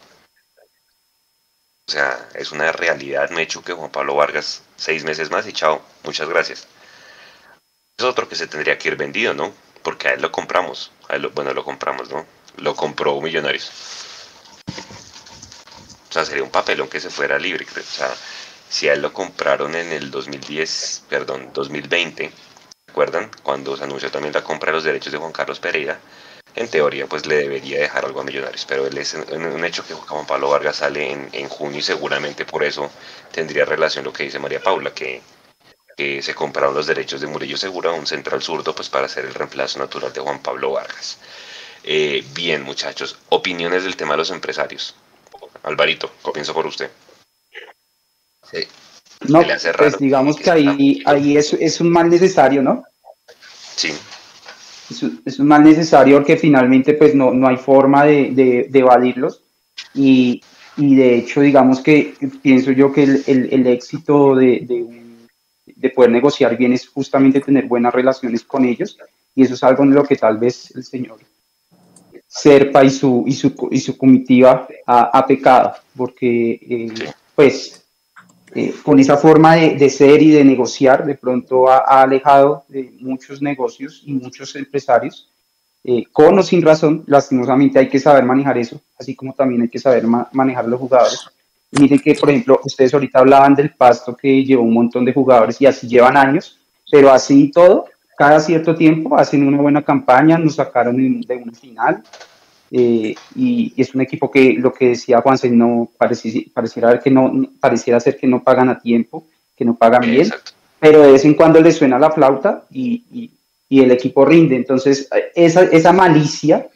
O 1.88 1.92
sea, 1.92 2.28
es 2.36 2.52
una 2.52 2.72
realidad, 2.74 3.30
me 3.30 3.44
hecho 3.44 3.64
que 3.64 3.72
Juan 3.74 3.92
Pablo 3.92 4.16
Vargas 4.16 4.62
seis 4.76 5.06
meses 5.06 5.32
más 5.32 5.48
y 5.48 5.54
chao, 5.54 5.82
muchas 6.04 6.28
gracias. 6.28 6.68
Es 7.98 8.06
otro 8.06 8.28
que 8.28 8.36
se 8.36 8.48
tendría 8.48 8.78
que 8.78 8.90
ir 8.90 8.98
vendido, 8.98 9.34
¿no? 9.34 9.54
Porque 9.84 10.10
a 10.10 10.14
él 10.14 10.22
lo 10.22 10.32
compramos. 10.32 10.92
A 11.08 11.16
él 11.16 11.28
bueno, 11.30 11.54
lo 11.54 11.64
compramos, 11.64 12.10
¿no? 12.10 12.26
Lo 12.58 12.76
compró 12.76 13.20
Millonarios. 13.22 13.72
Sea, 16.18 16.26
sería 16.26 16.44
un 16.44 16.50
papelón 16.50 16.88
que 16.88 17.00
se 17.00 17.12
fuera 17.12 17.38
libre. 17.38 17.64
O 17.64 17.84
sea, 17.84 18.12
si 18.68 18.90
a 18.90 18.94
él 18.94 19.04
lo 19.04 19.14
compraron 19.14 19.76
en 19.76 19.92
el 19.92 20.10
2010, 20.10 21.04
perdón, 21.08 21.52
2020, 21.54 22.32
¿recuerdan? 22.88 23.30
Cuando 23.44 23.78
se 23.78 23.84
anunció 23.84 24.10
también 24.10 24.34
la 24.34 24.44
compra 24.44 24.72
de 24.72 24.78
los 24.78 24.84
derechos 24.84 25.12
de 25.12 25.20
Juan 25.20 25.32
Carlos 25.32 25.60
Pereira, 25.60 26.00
en 26.56 26.68
teoría 26.70 27.06
pues 27.06 27.28
le 27.28 27.36
debería 27.36 27.80
dejar 27.80 28.06
algo 28.06 28.22
a 28.22 28.24
Millonarios, 28.24 28.66
pero 28.66 28.88
es 28.88 29.14
un 29.14 29.64
hecho 29.64 29.86
que 29.86 29.94
Juan 29.94 30.26
Pablo 30.26 30.50
Vargas 30.50 30.78
sale 30.78 31.12
en, 31.12 31.50
junio 31.50 31.78
y 31.78 31.84
seguramente 31.84 32.46
por 32.46 32.64
eso 32.64 32.90
tendría 33.32 33.66
relación 33.66 34.04
lo 34.04 34.12
que 34.12 34.24
dice 34.24 34.40
María 34.40 34.60
Paula, 34.64 34.96
que, 34.96 35.22
se 35.98 36.34
compraron 36.34 36.74
los 36.74 36.88
derechos 36.88 37.22
de 37.22 37.28
Murillo 37.28 37.58
Segura, 37.58 37.92
un 37.92 38.08
central 38.08 38.42
zurdo, 38.42 38.74
pues 38.74 38.90
para 38.90 39.06
hacer 39.06 39.26
el 39.26 39.36
reemplazo 39.36 39.78
natural 39.78 40.12
de 40.14 40.22
Juan 40.22 40.40
Pablo 40.40 40.72
Vargas. 40.72 41.20
Eh, 41.84 42.24
bien, 42.34 42.64
muchachos, 42.64 43.18
opiniones 43.30 43.84
del 43.84 43.96
tema 43.96 44.14
de 44.14 44.18
los 44.18 44.32
empresarios. 44.32 44.96
Alvarito, 45.68 46.12
comienzo 46.22 46.54
por 46.54 46.66
usted. 46.66 46.90
Sí. 48.50 48.60
No, 49.28 49.42
pues 49.78 49.98
digamos 49.98 50.38
que, 50.38 50.50
ahí, 50.50 51.02
ahí 51.06 51.38
es, 51.38 51.54
es, 51.54 51.82
un 51.82 51.90
mal 51.90 52.10
necesario, 52.10 52.62
¿no? 52.62 52.84
Sí. 53.76 53.92
Es 55.26 55.40
un, 55.40 55.48
mal 55.48 55.64
necesario 55.64 56.18
porque 56.18 56.38
finalmente 56.38 56.94
pues 56.94 57.14
no, 57.14 57.34
no 57.34 57.48
hay 57.48 57.58
forma 57.58 58.06
de, 58.06 58.68
de, 58.70 58.80
evadirlos 58.80 59.42
y, 59.94 60.42
y, 60.78 60.96
de 60.96 61.18
hecho 61.18 61.42
digamos 61.42 61.82
que 61.82 62.14
pienso 62.42 62.72
yo 62.72 62.94
que 62.94 63.04
el, 63.04 63.50
el, 63.52 63.68
éxito 63.68 64.36
de, 64.36 64.66
de, 65.76 65.90
poder 65.90 66.12
negociar 66.12 66.56
bien 66.56 66.72
es 66.72 66.88
justamente 66.88 67.42
tener 67.42 67.66
buenas 67.66 67.94
relaciones 67.94 68.44
con 68.44 68.64
ellos 68.64 68.98
y 69.36 69.44
eso 69.44 69.56
es 69.56 69.64
algo 69.64 69.84
en 69.84 69.94
lo 69.94 70.06
que 70.06 70.16
tal 70.16 70.38
vez 70.38 70.72
el 70.74 70.86
señor 70.86 71.20
Serpa 72.38 72.84
y 72.84 72.90
su, 72.92 73.24
y 73.26 73.34
su, 73.34 73.70
y 73.72 73.80
su 73.80 73.98
comitiva 73.98 74.68
ha, 74.86 75.26
pecado, 75.26 75.74
porque 75.96 76.52
eh, 76.52 77.12
pues 77.34 77.84
eh, 78.54 78.76
con 78.84 79.00
esa 79.00 79.18
forma 79.18 79.56
de, 79.56 79.90
ser 79.90 80.22
y 80.22 80.30
de 80.30 80.44
negociar, 80.44 81.04
de 81.04 81.16
pronto 81.16 81.68
ha, 81.68 82.02
alejado 82.02 82.64
de 82.68 82.92
muchos 83.00 83.42
negocios 83.42 84.04
y 84.06 84.14
muchos 84.14 84.56
empresarios, 84.56 85.32
eh, 85.84 86.04
con 86.12 86.38
o 86.38 86.44
sin 86.44 86.62
razón, 86.62 87.04
lastimosamente 87.08 87.80
hay 87.80 87.90
que 87.90 88.00
saber 88.00 88.24
manejar 88.24 88.58
eso, 88.60 88.80
así 89.00 89.16
como 89.16 89.34
también 89.34 89.64
hay 89.64 89.70
que 89.70 89.80
saber 89.80 90.06
manejar 90.32 90.68
los 90.68 90.80
jugadores. 90.80 91.28
Miren 91.72 92.00
que, 92.00 92.14
por 92.14 92.30
ejemplo, 92.30 92.60
ustedes 92.64 92.94
ahorita 92.94 93.20
hablaban 93.20 93.56
del 93.56 93.74
pasto 93.74 94.16
que 94.16 94.46
llevó 94.46 94.62
un 94.62 94.74
montón 94.74 95.04
de 95.04 95.14
jugadores 95.14 95.60
y 95.60 95.66
así 95.66 95.88
llevan 95.88 96.16
años, 96.16 96.60
pero 96.90 97.12
así 97.12 97.52
todo, 97.52 97.86
cada 98.18 98.40
cierto 98.40 98.76
tiempo 98.76 99.16
hacen 99.16 99.48
una 99.48 99.62
buena 99.62 99.84
campaña, 99.84 100.40
nos 100.40 100.56
sacaron 100.56 100.98
de 100.98 101.36
una 101.36 101.54
final. 101.54 102.04
Eh, 102.72 103.16
y, 103.36 103.74
es 103.78 103.94
un 103.96 104.02
equipo 104.02 104.30
que 104.30 104.54
lo 104.54 104.74
que 104.74 104.90
decía 104.90 105.22
Juanse 105.22 105.50
no 105.50 105.90
pareciera, 105.98 106.52
pareciera 106.54 107.00
que 107.00 107.10
no 107.10 107.32
pareciera 107.62 108.00
ser 108.00 108.18
que 108.18 108.28
no 108.28 108.44
pagan 108.44 108.70
a 108.70 108.80
tiempo, 108.80 109.26
que 109.56 109.64
no 109.64 109.76
pagan 109.76 110.02
bien, 110.02 110.30
pero 110.80 111.04
de 111.04 111.14
vez 111.14 111.24
en 111.26 111.36
cuando 111.36 111.62
le 111.62 111.72
suena 111.72 111.98
la 112.00 112.12
flauta 112.12 112.66
y, 112.72 113.32
y, 113.70 113.82
el 113.82 113.92
equipo 113.92 114.26
rinde. 114.26 114.56
Entonces, 114.56 115.08
esa, 115.36 115.64
esa 115.64 115.94
malicia 115.94 116.68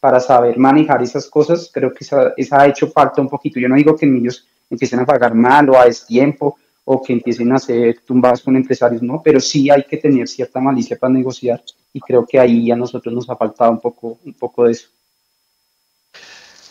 para 0.00 0.18
saber 0.18 0.58
manejar 0.58 1.02
esas 1.02 1.28
cosas, 1.28 1.70
creo 1.72 1.92
que 1.92 2.04
esa, 2.04 2.32
esa, 2.36 2.62
ha 2.62 2.66
hecho 2.66 2.88
falta 2.88 3.20
un 3.20 3.28
poquito. 3.28 3.60
Yo 3.60 3.68
no 3.68 3.76
digo 3.76 3.94
que 3.94 4.06
ellos 4.06 4.46
empiecen 4.68 5.00
a 5.00 5.06
pagar 5.06 5.34
mal 5.34 5.70
o 5.70 5.78
a 5.78 5.84
destiempo, 5.84 6.58
o 6.90 7.02
que 7.02 7.12
empiecen 7.12 7.52
a 7.52 7.56
hacer 7.56 8.00
tumbadas 8.00 8.40
con 8.40 8.56
empresarios, 8.56 9.02
no, 9.02 9.20
pero 9.22 9.40
sí 9.40 9.68
hay 9.68 9.84
que 9.84 9.98
tener 9.98 10.26
cierta 10.26 10.58
malicia 10.58 10.98
para 10.98 11.12
negociar 11.12 11.62
y 11.92 12.00
creo 12.00 12.26
que 12.26 12.40
ahí 12.40 12.70
a 12.70 12.76
nosotros 12.76 13.14
nos 13.14 13.28
ha 13.28 13.36
faltado 13.36 13.72
un 13.72 13.78
poco, 13.78 14.18
un 14.24 14.32
poco 14.32 14.64
de 14.64 14.72
eso. 14.72 14.88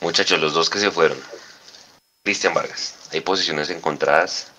Muchachos, 0.02 0.42
los 0.42 0.56
dos 0.56 0.72
que 0.72 0.80
se 0.80 0.90
fueron. 0.90 1.20
Cristian 2.24 2.56
Vargas. 2.56 2.96
Hay 3.14 3.22
posiciones 3.22 3.70
encontradas. 3.70 4.52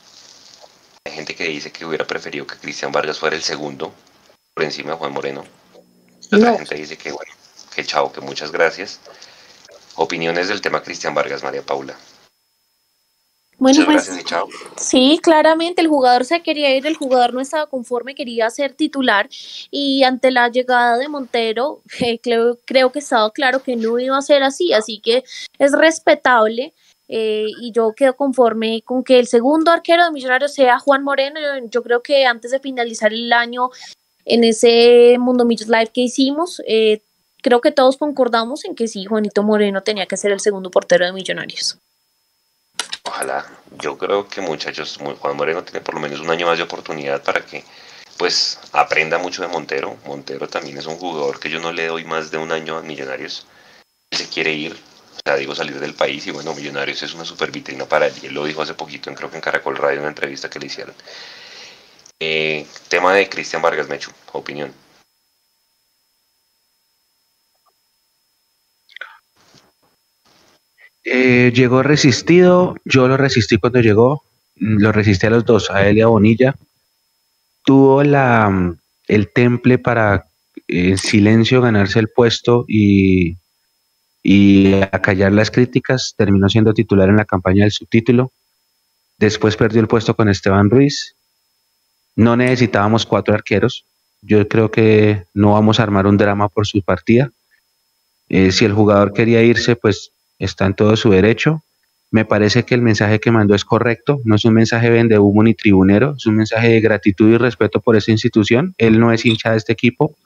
Hay 1.05 1.13
gente 1.13 1.35
que 1.35 1.49
dice 1.49 1.73
que 1.73 1.85
hubiera 1.85 2.07
preferido 2.07 2.47
que 2.47 2.55
Cristian 2.55 2.93
Vargas 2.93 3.19
fuera 3.19 3.35
el 3.35 3.43
segundo 3.43 3.93
por 4.55 4.63
encima 4.63 4.93
de 4.93 4.97
Juan 4.99 5.13
Moreno. 5.13 5.45
Otra 6.33 6.57
gente 6.57 6.77
dice 6.77 6.97
que 6.97 7.11
bueno, 7.11 7.33
que 7.75 7.85
chao, 7.85 8.13
que 8.13 8.21
muchas 8.21 8.53
gracias. 8.53 9.01
Opiniones 9.97 10.47
del 10.47 10.61
tema 10.61 10.85
Cristian 10.85 11.17
Vargas, 11.17 11.43
María 11.43 11.63
Paula. 11.63 11.97
Bueno, 13.59 13.85
pues 13.87 14.09
sí, 14.77 15.19
claramente 15.21 15.83
el 15.83 15.89
jugador 15.89 16.25
se 16.25 16.43
quería 16.43 16.77
ir, 16.77 16.87
el 16.87 16.97
jugador 16.97 17.35
no 17.35 17.41
estaba 17.41 17.67
conforme, 17.67 18.15
quería 18.15 18.49
ser 18.51 18.73
titular 18.73 19.29
y 19.73 20.05
ante 20.05 20.31
la 20.31 20.49
llegada 20.49 20.97
de 20.97 21.09
Montero 21.09 21.83
eh, 22.01 22.21
creo, 22.21 22.59
creo, 22.65 22.93
que 22.93 23.01
estaba 23.01 23.33
claro 23.33 23.61
que 23.63 23.75
no 23.75 23.99
iba 23.99 24.17
a 24.17 24.23
ser 24.23 24.45
así, 24.45 24.73
así 24.73 25.01
que 25.01 25.25
es 25.59 25.73
respetable 25.73 26.73
eh, 27.09 27.47
y 27.61 27.73
yo 27.73 27.95
quedo 27.97 28.15
conforme 28.15 28.83
con 28.83 29.03
que 29.03 29.19
el 29.19 29.27
segundo 29.27 29.73
arquero 29.73 30.05
de 30.05 30.13
Millonarios 30.13 30.55
sea 30.55 30.79
Juan 30.79 31.03
Moreno. 31.03 31.41
Yo 31.71 31.83
creo 31.83 32.03
que 32.03 32.27
antes 32.27 32.51
de 32.51 32.61
finalizar 32.61 33.13
el 33.13 33.33
año 33.33 33.71
en 34.25 34.45
ese 34.45 35.17
Mundo 35.19 35.45
Millos 35.45 35.69
Live 35.69 35.91
que 35.93 36.03
hicimos, 36.03 36.63
eh, 36.67 37.03
creo 37.43 37.61
que 37.61 37.73
todos 37.73 37.97
concordamos 37.97 38.65
en 38.65 38.75
que 38.75 38.87
sí, 38.89 39.05
Juanito 39.07 39.43
Moreno 39.43 39.83
tenía 39.83 40.07
que 40.07 40.17
ser 40.17 40.33
el 40.33 40.41
segundo 40.41 40.71
portero 40.71 41.07
de 41.07 41.13
Millonarios. 41.13 41.79
Ojalá, 43.05 43.47
yo 43.79 43.97
creo 43.97 44.29
que 44.29 44.41
muchachos, 44.41 44.99
Juan 44.99 45.37
Moreno 45.37 45.65
tiene 45.65 45.81
por 45.81 45.95
lo 45.95 46.01
menos 46.01 46.21
un 46.21 46.31
año 46.31 46.47
más 46.47 46.59
de 46.59 46.65
oportunidad 46.65 47.23
para 47.23 47.45
que 47.45 47.65
pues 48.19 48.59
aprenda 48.73 49.17
mucho 49.19 49.43
de 49.43 49.49
Montero. 49.49 49.97
Montero 50.05 50.49
también 50.49 50.77
es 50.77 50.87
un 50.87 50.97
jugador 50.97 51.39
que 51.39 51.49
yo 51.49 51.61
no 51.61 51.73
le 51.73 51.87
doy 51.87 52.05
más 52.05 52.31
de 52.31 52.39
un 52.39 52.53
año 52.53 52.77
a 52.77 52.83
Millonarios. 52.83 53.47
Se 54.11 54.29
quiere 54.29 54.53
ir, 54.53 54.73
o 54.73 55.21
sea, 55.25 55.37
digo 55.37 55.55
salir 55.55 55.79
del 55.79 55.95
país 55.95 56.27
y 56.27 56.33
bueno, 56.33 56.55
Millonarios 56.55 57.03
es 57.03 57.15
una 57.15 57.25
super 57.25 57.51
vitrina 57.51 57.87
para 57.87 58.09
él. 58.09 58.15
Y 58.23 58.27
él 58.27 58.35
lo 58.35 58.45
dijo 58.45 58.61
hace 58.61 58.75
poquito, 58.75 59.09
en, 59.09 59.17
creo 59.17 59.31
que 59.31 59.37
en 59.37 59.43
Caracol 59.43 59.77
Radio, 59.77 59.95
en 59.95 60.01
una 60.01 60.09
entrevista 60.09 60.51
que 60.51 60.59
le 60.59 60.67
hicieron. 60.67 60.95
Eh, 62.21 62.67
tema 62.89 63.15
de 63.15 63.29
Cristian 63.29 63.63
Vargas 63.63 63.89
Mechu, 63.89 64.11
opinión. 64.33 64.75
Eh, 71.11 71.53
llegó 71.55 71.83
resistido, 71.83 72.77
yo 72.85 73.09
lo 73.09 73.17
resistí 73.17 73.57
cuando 73.57 73.81
llegó, 73.81 74.25
mm, 74.57 74.79
lo 74.83 74.93
resistí 74.93 75.27
a 75.27 75.31
los 75.31 75.45
dos, 75.47 75.71
a 75.71 75.89
él 75.89 75.97
y 75.99 76.01
a 76.03 76.07
Bonilla. 76.07 76.55
Tuvo 77.65 78.03
la, 78.05 78.51
mm, 78.51 78.79
el 79.09 79.33
temple 79.33 79.79
para 79.79 80.27
en 80.67 80.99
silencio 80.99 81.63
ganarse 81.63 81.99
el 81.99 82.09
puesto 82.09 82.67
y, 82.69 83.39
y 84.23 84.75
acallar 84.75 85.33
las 85.33 85.51
críticas, 85.51 86.15
terminó 86.15 86.49
siendo 86.51 86.75
titular 86.75 87.09
en 87.09 87.17
la 87.17 87.25
campaña 87.25 87.65
del 87.65 87.73
subtítulo. 87.73 88.33
Después 89.17 89.57
perdió 89.57 89.81
el 89.81 89.89
puesto 89.89 90.15
con 90.15 90.29
Esteban 90.29 90.69
Ruiz. 90.69 91.17
No 92.17 92.37
necesitábamos 92.37 93.07
cuatro 93.07 93.35
arqueros. 93.35 93.87
Yo 94.21 94.47
creo 94.47 94.71
que 94.71 95.25
no 95.33 95.53
vamos 95.53 95.81
a 95.81 95.85
armar 95.85 96.07
un 96.07 96.19
drama 96.19 96.51
por 96.51 96.67
su 96.67 96.83
partida. 96.83 97.31
Eh, 98.29 98.53
si 98.53 98.67
el 98.67 98.75
jugador 98.75 99.15
quería 99.15 99.43
irse, 99.43 99.75
pues 99.75 100.13
está 100.39 100.67
en 100.67 100.75
todo 100.75 100.97
su 100.97 101.11
derecho. 101.11 101.63
Me 102.11 102.25
parece 102.25 102.65
que 102.65 102.75
el 102.75 102.83
mensaje 102.83 103.21
que 103.21 103.31
mandó 103.31 103.55
es 103.55 103.65
correcto, 103.65 104.21
no 104.25 104.37
es 104.37 104.45
un 104.45 104.55
mensaje 104.55 104.89
vende 104.89 105.19
humo 105.19 105.43
ni 105.43 105.55
tribunero, 105.55 106.15
es 106.17 106.27
un 106.27 106.37
mensaje 106.37 106.69
de 106.69 106.81
gratitud 106.81 107.31
y 107.33 107.37
respeto 107.37 107.81
por 107.81 107.97
esa 107.97 108.11
institución. 108.11 108.75
Él 108.79 108.99
no 108.99 109.13
es 109.13 109.27
hincha 109.27 109.51
de 109.51 109.59
este 109.59 109.75
equipo, 109.75 110.17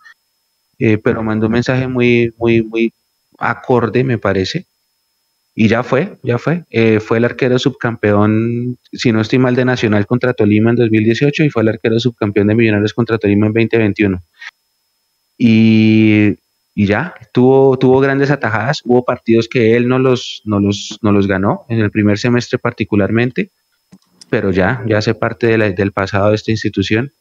eh, 0.79 0.99
pero 0.99 1.23
mandó 1.23 1.47
un 1.47 1.53
mensaje 1.53 1.89
muy, 1.89 2.33
muy, 2.39 2.63
muy 2.63 2.93
acorde, 3.39 4.05
me 4.05 4.19
parece. 4.19 4.67
Y 5.55 5.69
ya 5.69 5.83
fue, 5.83 6.19
ya 6.23 6.39
fue. 6.39 6.65
Eh, 6.71 7.01
fue 7.01 7.19
el 7.19 7.25
arquero 7.25 7.59
subcampeón, 7.59 8.79
si 8.93 9.13
no 9.13 9.21
estoy 9.21 9.39
mal, 9.39 9.55
de 9.55 9.65
Nacional 9.65 10.07
contra 10.07 10.33
Tolima 10.33 10.71
en 10.71 10.77
2018 10.77 11.45
y 11.45 11.51
fue 11.51 11.63
el 11.63 11.69
arquero 11.69 12.01
subcampeón 12.01 12.47
de 12.47 12.55
Millonarios 12.55 12.95
contra 12.95 13.19
Tolima 13.19 13.47
en 13.47 13.53
2021. 13.53 14.23
Y 15.37 16.37
y 16.75 16.87
ya, 16.87 17.15
tuvo, 17.33 17.79
tuvo 17.79 18.01
grandes 18.01 18.31
atajadas, 18.31 18.81
hubo 18.85 19.05
partidos 19.05 19.49
que 19.49 19.77
él 19.77 19.89
no 19.89 19.99
los, 19.99 20.43
no 20.45 20.59
los, 20.59 20.99
no 21.03 21.13
los 21.13 21.27
ganó, 21.27 21.67
en 21.69 21.81
el 21.81 21.91
primer 21.91 22.19
semestre 22.19 22.59
particularmente, 22.59 23.51
pero 24.31 24.51
ya, 24.51 24.83
ya 24.87 24.99
hace 24.99 25.15
parte 25.15 25.59
del 25.59 25.93
pasado 25.93 26.31
de 26.31 26.37
esta 26.37 26.51
institución 26.51 27.13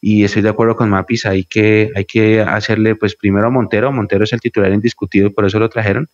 y 0.00 0.24
estoy 0.24 0.42
de 0.42 0.48
acuerdo 0.48 0.76
con 0.76 0.88
Mapis, 0.88 1.26
hay 1.26 1.44
que, 1.44 1.90
hay 1.94 2.04
que 2.06 2.40
hacerle 2.40 2.96
pues 2.96 3.14
primero 3.14 3.48
a 3.48 3.50
Montero, 3.50 3.92
Montero 3.92 4.24
es 4.24 4.32
el 4.32 4.40
titular 4.40 4.72
indiscutido 4.72 5.28
y 5.28 5.30
por 5.30 5.44
eso 5.44 5.58
lo 5.58 5.68
trajeron, 5.68 6.08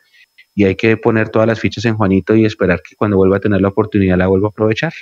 y 0.54 0.64
hay 0.64 0.74
que 0.74 0.96
poner 0.96 1.28
todas 1.28 1.46
las 1.46 1.60
fichas 1.60 1.84
en 1.84 1.96
Juanito 1.96 2.34
y 2.34 2.44
esperar 2.44 2.82
que 2.82 2.96
cuando 2.96 3.16
vuelva 3.16 3.36
a 3.36 3.40
tener 3.40 3.60
la 3.60 3.68
oportunidad 3.68 4.16
la 4.16 4.26
vuelva 4.26 4.48
a 4.48 4.50
aprovechar. 4.50 4.92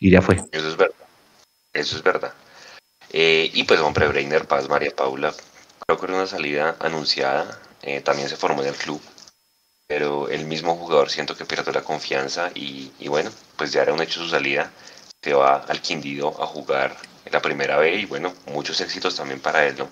Y 0.00 0.10
ya 0.10 0.22
fue. 0.22 0.36
Eso 0.50 0.68
es 0.68 0.76
verdad, 0.76 0.96
eso 1.74 1.96
es 1.96 2.02
verdad. 2.02 2.32
Eh, 3.12 3.50
y 3.52 3.64
pues 3.64 3.78
hombre, 3.80 4.08
Breiner 4.08 4.46
Paz, 4.46 4.68
María 4.68 4.90
Paula, 4.96 5.32
Creo 5.86 5.98
que 5.98 6.06
era 6.06 6.14
una 6.14 6.26
salida 6.26 6.76
anunciada, 6.80 7.60
eh, 7.82 8.00
también 8.00 8.28
se 8.28 8.36
formó 8.36 8.62
en 8.62 8.68
el 8.68 8.74
club, 8.74 9.00
pero 9.86 10.28
el 10.28 10.46
mismo 10.46 10.76
jugador 10.76 11.10
siento 11.10 11.36
que 11.36 11.44
perdió 11.44 11.72
la 11.72 11.82
confianza 11.82 12.50
y, 12.54 12.90
bueno, 13.08 13.30
pues 13.56 13.72
ya 13.72 13.82
era 13.82 13.92
un 13.92 14.00
hecho 14.00 14.20
su 14.20 14.28
salida, 14.28 14.70
se 15.22 15.34
va 15.34 15.56
al 15.56 15.80
Quindío 15.80 16.28
a 16.42 16.46
jugar 16.46 16.96
la 17.30 17.40
primera 17.40 17.76
vez 17.78 18.02
y 18.02 18.06
bueno, 18.06 18.32
muchos 18.52 18.80
éxitos 18.80 19.16
también 19.16 19.40
para 19.40 19.66
él, 19.66 19.76
¿no? 19.78 19.88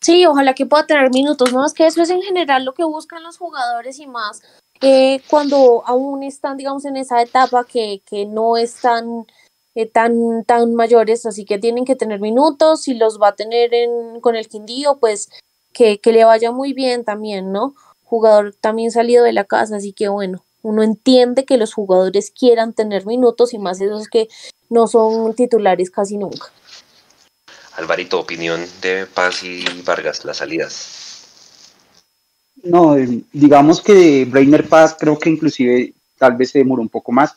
Sí, 0.00 0.26
ojalá 0.26 0.54
que 0.54 0.66
pueda 0.66 0.86
tener 0.86 1.10
minutos, 1.10 1.52
¿no? 1.52 1.64
Es 1.64 1.72
que 1.72 1.86
eso 1.86 2.02
es 2.02 2.10
en 2.10 2.22
general 2.22 2.64
lo 2.64 2.74
que 2.74 2.82
buscan 2.82 3.22
los 3.22 3.38
jugadores 3.38 4.00
y 4.00 4.06
más 4.06 4.42
eh, 4.80 5.22
cuando 5.30 5.84
aún 5.86 6.24
están, 6.24 6.56
digamos, 6.56 6.84
en 6.84 6.96
esa 6.96 7.22
etapa 7.22 7.64
que, 7.64 8.02
que 8.04 8.26
no 8.26 8.56
están 8.56 9.26
eh, 9.74 9.86
tan, 9.86 10.44
tan 10.44 10.74
mayores, 10.74 11.26
así 11.26 11.44
que 11.44 11.58
tienen 11.58 11.84
que 11.84 11.96
tener 11.96 12.20
minutos, 12.20 12.82
si 12.82 12.94
los 12.94 13.20
va 13.20 13.28
a 13.28 13.36
tener 13.36 13.72
en, 13.74 14.20
con 14.20 14.36
el 14.36 14.48
Quindío, 14.48 14.98
pues 14.98 15.30
que, 15.72 15.98
que 16.00 16.12
le 16.12 16.24
vaya 16.24 16.52
muy 16.52 16.72
bien 16.72 17.04
también, 17.04 17.52
¿no? 17.52 17.74
Jugador 18.04 18.54
también 18.60 18.90
salido 18.90 19.24
de 19.24 19.32
la 19.32 19.44
casa, 19.44 19.76
así 19.76 19.92
que 19.92 20.08
bueno, 20.08 20.44
uno 20.62 20.82
entiende 20.82 21.44
que 21.44 21.56
los 21.56 21.74
jugadores 21.74 22.30
quieran 22.30 22.72
tener 22.72 23.06
minutos 23.06 23.52
y 23.54 23.58
más 23.58 23.80
esos 23.80 24.08
que 24.08 24.28
no 24.68 24.86
son 24.86 25.34
titulares 25.34 25.90
casi 25.90 26.16
nunca. 26.16 26.50
Alvarito, 27.76 28.20
opinión 28.20 28.64
de 28.80 29.06
Paz 29.06 29.42
y 29.42 29.64
Vargas, 29.84 30.24
las 30.24 30.38
salidas. 30.38 31.26
No, 32.62 32.96
eh, 32.96 33.22
digamos 33.32 33.80
que 33.80 34.24
Brainer 34.24 34.68
Paz 34.68 34.96
creo 34.98 35.18
que 35.18 35.30
inclusive 35.30 35.94
tal 36.18 36.36
vez 36.36 36.50
se 36.50 36.58
demoró 36.58 36.82
un 36.82 36.88
poco 36.88 37.12
más. 37.12 37.34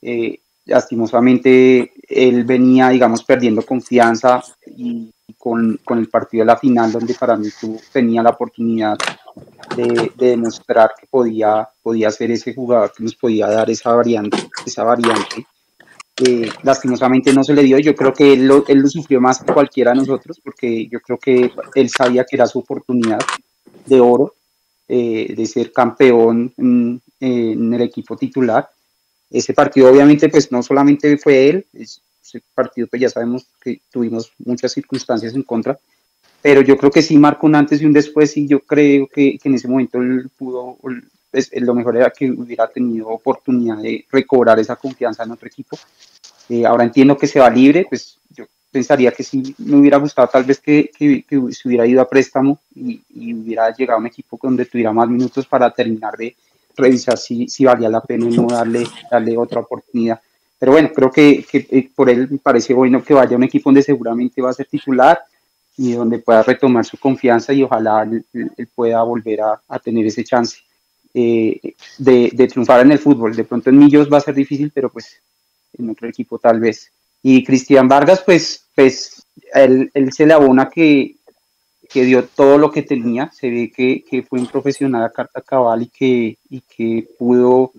Eh, 0.00 0.40
lastimosamente 0.66 1.92
él 2.08 2.44
venía, 2.44 2.88
digamos, 2.88 3.22
perdiendo 3.24 3.62
confianza 3.62 4.42
y 4.76 5.10
con, 5.38 5.78
con, 5.84 5.98
el 5.98 6.08
partido 6.08 6.42
de 6.42 6.46
la 6.46 6.56
final, 6.56 6.92
donde 6.92 7.14
para 7.14 7.36
mí 7.36 7.48
tú 7.60 7.78
tenía 7.92 8.22
la 8.22 8.30
oportunidad 8.30 8.96
de, 9.76 10.12
demostrar 10.16 10.92
que 10.98 11.06
podía, 11.06 11.68
podía 11.82 12.10
ser 12.10 12.30
ese 12.30 12.54
jugador 12.54 12.92
que 12.96 13.02
nos 13.02 13.14
podía 13.14 13.48
dar 13.48 13.68
esa 13.70 13.92
variante, 13.92 14.38
esa 14.64 14.84
variante. 14.84 15.46
Eh, 16.16 16.48
lastimosamente 16.62 17.32
no 17.32 17.42
se 17.42 17.54
le 17.54 17.62
dio, 17.62 17.78
yo 17.78 17.94
creo 17.94 18.12
que 18.12 18.34
él 18.34 18.46
lo, 18.46 18.64
él 18.68 18.88
sufrió 18.88 19.20
más 19.20 19.40
que 19.40 19.52
cualquiera 19.52 19.90
de 19.90 19.98
nosotros, 19.98 20.40
porque 20.42 20.86
yo 20.86 21.00
creo 21.00 21.18
que 21.18 21.50
él 21.74 21.90
sabía 21.90 22.24
que 22.24 22.36
era 22.36 22.46
su 22.46 22.60
oportunidad 22.60 23.18
de 23.86 24.00
oro, 24.00 24.34
eh, 24.86 25.34
de 25.36 25.46
ser 25.46 25.72
campeón 25.72 26.52
en 26.56 27.74
el 27.74 27.80
equipo 27.80 28.16
titular 28.16 28.68
ese 29.30 29.52
partido 29.52 29.90
obviamente 29.90 30.28
pues 30.28 30.50
no 30.52 30.62
solamente 30.62 31.16
fue 31.18 31.48
él, 31.48 31.66
ese 31.72 32.00
partido 32.54 32.86
pues 32.88 33.02
ya 33.02 33.08
sabemos 33.08 33.46
que 33.60 33.80
tuvimos 33.90 34.32
muchas 34.38 34.72
circunstancias 34.72 35.34
en 35.34 35.42
contra, 35.42 35.78
pero 36.44 36.60
yo 36.60 36.76
creo 36.76 36.90
que 36.90 37.00
sí 37.00 37.16
marcó 37.16 37.46
un 37.46 37.54
antes 37.54 37.80
y 37.80 37.86
un 37.86 37.92
después 37.94 38.36
y 38.36 38.46
yo 38.46 38.60
creo 38.60 39.06
que, 39.08 39.38
en 39.42 39.54
ese 39.54 39.66
momento 39.66 39.98
él 39.98 40.28
pudo, 40.36 40.76
pues, 41.30 41.50
lo 41.54 41.74
mejor 41.74 41.96
era 41.96 42.10
que 42.10 42.30
hubiera 42.30 42.68
tenido 42.68 43.08
oportunidad 43.08 43.78
de 43.78 44.04
recobrar 44.12 44.58
esa 44.58 44.76
confianza 44.76 45.22
en 45.22 45.30
otro 45.30 45.48
equipo. 45.48 45.78
Eh, 46.50 46.66
ahora 46.66 46.84
entiendo 46.84 47.16
que 47.16 47.26
se 47.26 47.40
va 47.40 47.48
libre, 47.48 47.86
pues 47.88 48.18
yo 48.28 48.44
pensaría 48.70 49.10
que 49.10 49.22
sí 49.22 49.54
me 49.56 49.76
hubiera 49.76 49.96
gustado 49.96 50.28
tal 50.28 50.44
vez 50.44 50.60
que, 50.60 50.90
que, 50.98 51.24
se 51.50 51.66
hubiera 51.66 51.86
ido 51.86 52.02
a 52.02 52.08
préstamo 52.10 52.60
y, 52.74 53.00
y, 53.14 53.32
hubiera 53.32 53.74
llegado 53.74 53.96
a 53.96 54.00
un 54.00 54.06
equipo 54.06 54.38
donde 54.42 54.66
tuviera 54.66 54.92
más 54.92 55.08
minutos 55.08 55.46
para 55.46 55.70
terminar 55.70 56.14
de, 56.18 56.36
revisar 56.76 57.18
si, 57.18 57.48
si 57.48 57.64
valía 57.64 57.88
la 57.88 58.00
pena 58.00 58.26
no 58.26 58.46
darle, 58.46 58.84
darle 59.10 59.36
otra 59.36 59.60
oportunidad. 59.60 60.20
Pero 60.58 60.72
bueno, 60.72 60.90
creo 60.94 61.10
que, 61.10 61.44
que 61.50 61.66
eh, 61.70 61.90
por 61.94 62.08
él 62.08 62.28
me 62.30 62.38
parece 62.38 62.74
bueno 62.74 63.02
que 63.02 63.14
vaya 63.14 63.34
a 63.34 63.36
un 63.36 63.44
equipo 63.44 63.70
donde 63.70 63.82
seguramente 63.82 64.40
va 64.40 64.50
a 64.50 64.54
ser 64.54 64.66
titular 64.66 65.20
y 65.76 65.92
donde 65.92 66.20
pueda 66.20 66.42
retomar 66.42 66.84
su 66.84 66.96
confianza 66.98 67.52
y 67.52 67.62
ojalá 67.62 68.02
él, 68.02 68.24
pueda 68.74 69.02
volver 69.02 69.40
a, 69.40 69.60
a, 69.68 69.78
tener 69.78 70.06
ese 70.06 70.22
chance 70.22 70.58
eh, 71.12 71.60
de, 71.98 72.30
de, 72.32 72.46
triunfar 72.46 72.80
en 72.80 72.92
el 72.92 72.98
fútbol. 72.98 73.34
De 73.34 73.44
pronto 73.44 73.70
en 73.70 73.78
Millos 73.78 74.10
va 74.12 74.18
a 74.18 74.20
ser 74.20 74.34
difícil, 74.34 74.70
pero 74.72 74.90
pues 74.90 75.20
en 75.76 75.90
otro 75.90 76.08
equipo 76.08 76.38
tal 76.38 76.60
vez. 76.60 76.90
Y 77.22 77.42
Cristian 77.42 77.88
Vargas, 77.88 78.22
pues, 78.24 78.66
pues 78.74 79.26
él, 79.52 79.90
él 79.94 80.12
se 80.12 80.26
le 80.26 80.34
abona 80.34 80.68
que, 80.68 81.16
que 81.88 82.04
dio 82.04 82.24
todo 82.24 82.58
lo 82.58 82.70
que 82.70 82.82
tenía, 82.82 83.30
se 83.32 83.50
ve 83.50 83.72
que, 83.74 84.04
que 84.08 84.22
fue 84.22 84.40
un 84.40 84.46
profesional 84.46 85.04
a 85.04 85.12
carta 85.12 85.40
cabal 85.40 85.82
y 85.82 85.86
que, 85.86 86.38
y 86.50 86.60
que 86.60 87.08
pudo 87.18 87.72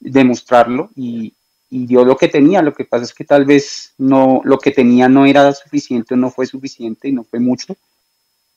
demostrarlo 0.00 0.90
y, 0.94 1.32
y, 1.70 1.86
dio 1.86 2.04
lo 2.04 2.16
que 2.16 2.28
tenía. 2.28 2.62
Lo 2.62 2.74
que 2.74 2.84
pasa 2.84 3.04
es 3.04 3.14
que 3.14 3.24
tal 3.24 3.44
vez 3.44 3.94
no, 3.98 4.40
lo 4.44 4.58
que 4.58 4.70
tenía 4.70 5.08
no 5.08 5.26
era 5.26 5.52
suficiente, 5.52 6.16
no 6.16 6.30
fue 6.30 6.46
suficiente 6.46 7.08
y 7.08 7.12
no 7.12 7.24
fue 7.24 7.40
mucho. 7.40 7.76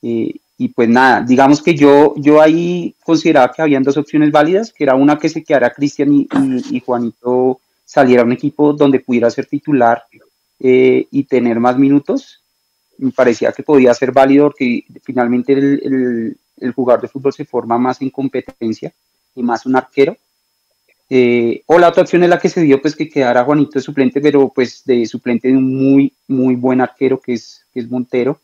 Eh, 0.02 0.34
y 0.58 0.68
pues 0.68 0.88
nada, 0.88 1.22
digamos 1.22 1.62
que 1.62 1.74
yo, 1.74 2.14
yo 2.16 2.40
ahí 2.40 2.94
consideraba 3.04 3.52
que 3.52 3.62
habían 3.62 3.82
dos 3.82 3.96
opciones 3.96 4.30
válidas, 4.30 4.72
que 4.72 4.84
era 4.84 4.94
una 4.94 5.18
que 5.18 5.28
se 5.28 5.42
quedara 5.42 5.72
Cristian 5.72 6.12
y, 6.12 6.28
y, 6.70 6.80
Juanito 6.80 7.60
saliera 7.84 8.22
a 8.22 8.24
un 8.24 8.32
equipo 8.32 8.72
donde 8.72 9.00
pudiera 9.00 9.30
ser 9.30 9.46
titular 9.46 10.04
eh, 10.60 11.06
y 11.10 11.24
tener 11.24 11.58
más 11.58 11.78
minutos. 11.78 12.41
Me 12.98 13.10
parecía 13.10 13.52
que 13.52 13.62
podía 13.62 13.94
ser 13.94 14.12
válido 14.12 14.46
porque 14.46 14.84
finalmente 15.02 15.52
el, 15.52 16.36
el, 16.60 16.72
jugador 16.72 17.02
de 17.02 17.08
fútbol 17.08 17.32
se 17.32 17.44
forma 17.44 17.78
más 17.78 18.00
en 18.00 18.10
competencia 18.10 18.92
y 19.34 19.42
más 19.42 19.66
un 19.66 19.76
arquero. 19.76 20.16
Eh, 21.14 21.62
o 21.66 21.78
la 21.78 21.88
otra 21.88 22.04
opción 22.04 22.22
es 22.22 22.30
la 22.30 22.38
que 22.38 22.48
se 22.48 22.62
dio, 22.62 22.80
pues 22.80 22.96
que 22.96 23.08
quedara 23.08 23.44
Juanito 23.44 23.72
de 23.74 23.82
suplente, 23.82 24.20
pero 24.20 24.48
pues 24.48 24.82
de 24.84 25.04
suplente 25.04 25.48
de 25.48 25.56
un 25.58 25.76
muy, 25.76 26.12
muy 26.28 26.56
buen 26.56 26.80
arquero 26.80 27.20
que 27.20 27.34
es, 27.34 27.66
que 27.72 27.80
es 27.80 27.90
Montero. 27.90 28.40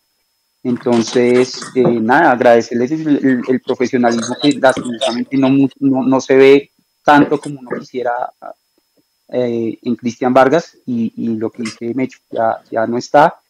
Entonces, 0.63 1.63
eh, 1.75 1.83
nada, 1.83 2.33
agradecerles 2.33 2.91
el, 2.91 3.61
profesionalismo 3.65 4.37
que 4.43 4.53
lastimosamente 4.53 5.37
no, 5.39 5.49
no, 5.81 6.21
se 6.21 6.37
ve 6.37 6.71
tanto 7.03 7.41
como 7.41 7.61
uno 7.61 7.71
quisiera 7.79 8.13
eh, 9.33 9.79
en 9.83 9.97
Cristian 9.97 10.35
Vargas 10.35 10.77
y, 10.85 11.37
lo 11.37 11.51
que 11.51 11.63
dice 11.63 11.95
Mecho 11.95 12.19
ya, 12.31 12.59
ya 12.71 12.87
no 12.87 12.99
está. 12.99 13.41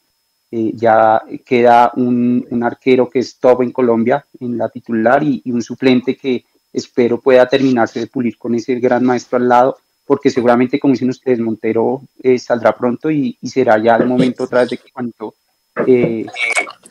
Eh, 0.50 0.72
ya 0.74 1.22
queda 1.44 1.92
un, 1.96 2.46
arquero 2.62 3.10
que 3.10 3.18
es 3.18 3.38
top 3.38 3.62
en 3.62 3.70
Colombia 3.70 4.24
en 4.40 4.56
la 4.56 4.70
titular 4.70 5.22
y, 5.22 5.42
un 5.46 5.60
suplente 5.60 6.16
que 6.16 6.44
espero 6.72 7.20
pueda 7.20 7.46
terminarse 7.46 8.00
de 8.00 8.06
pulir 8.06 8.38
con 8.38 8.54
ese 8.54 8.76
gran 8.76 9.04
maestro 9.04 9.36
al 9.36 9.48
lado, 9.48 9.76
porque 10.06 10.30
seguramente, 10.30 10.80
como 10.80 10.92
dicen 10.92 11.10
ustedes, 11.10 11.38
Montero 11.38 12.02
saldrá 12.38 12.74
pronto 12.74 13.10
y, 13.10 13.36
será 13.42 13.76
ya 13.78 13.96
el 13.96 14.06
momento 14.06 14.44
otra 14.44 14.60
vez 14.60 14.70
de 14.70 14.78
que 14.78 14.90
cuando 14.90 15.34
eh, 15.86 16.26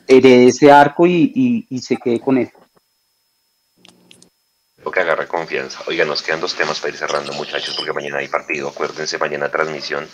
herede 0.06 0.46
ese 0.46 0.70
arco 0.70 1.06
y, 1.06 1.66
se 1.82 1.96
quede 1.96 2.20
con 2.20 2.38
él. 2.38 2.50
Lo 4.84 4.92
que 4.92 5.00
agarre 5.00 5.26
confianza. 5.26 5.80
Oiga, 5.86 6.04
nos 6.04 6.22
quedan 6.22 6.40
dos 6.40 6.54
temas 6.54 6.78
para 6.78 6.92
ir 6.92 6.98
cerrando, 6.98 7.32
muchachos, 7.32 7.74
porque 7.76 7.92
mañana 7.92 8.18
hay 8.18 8.28
partido. 8.28 8.68
Acuérdense, 8.68 9.18
mañana 9.18 9.50
transmisión 9.50 10.08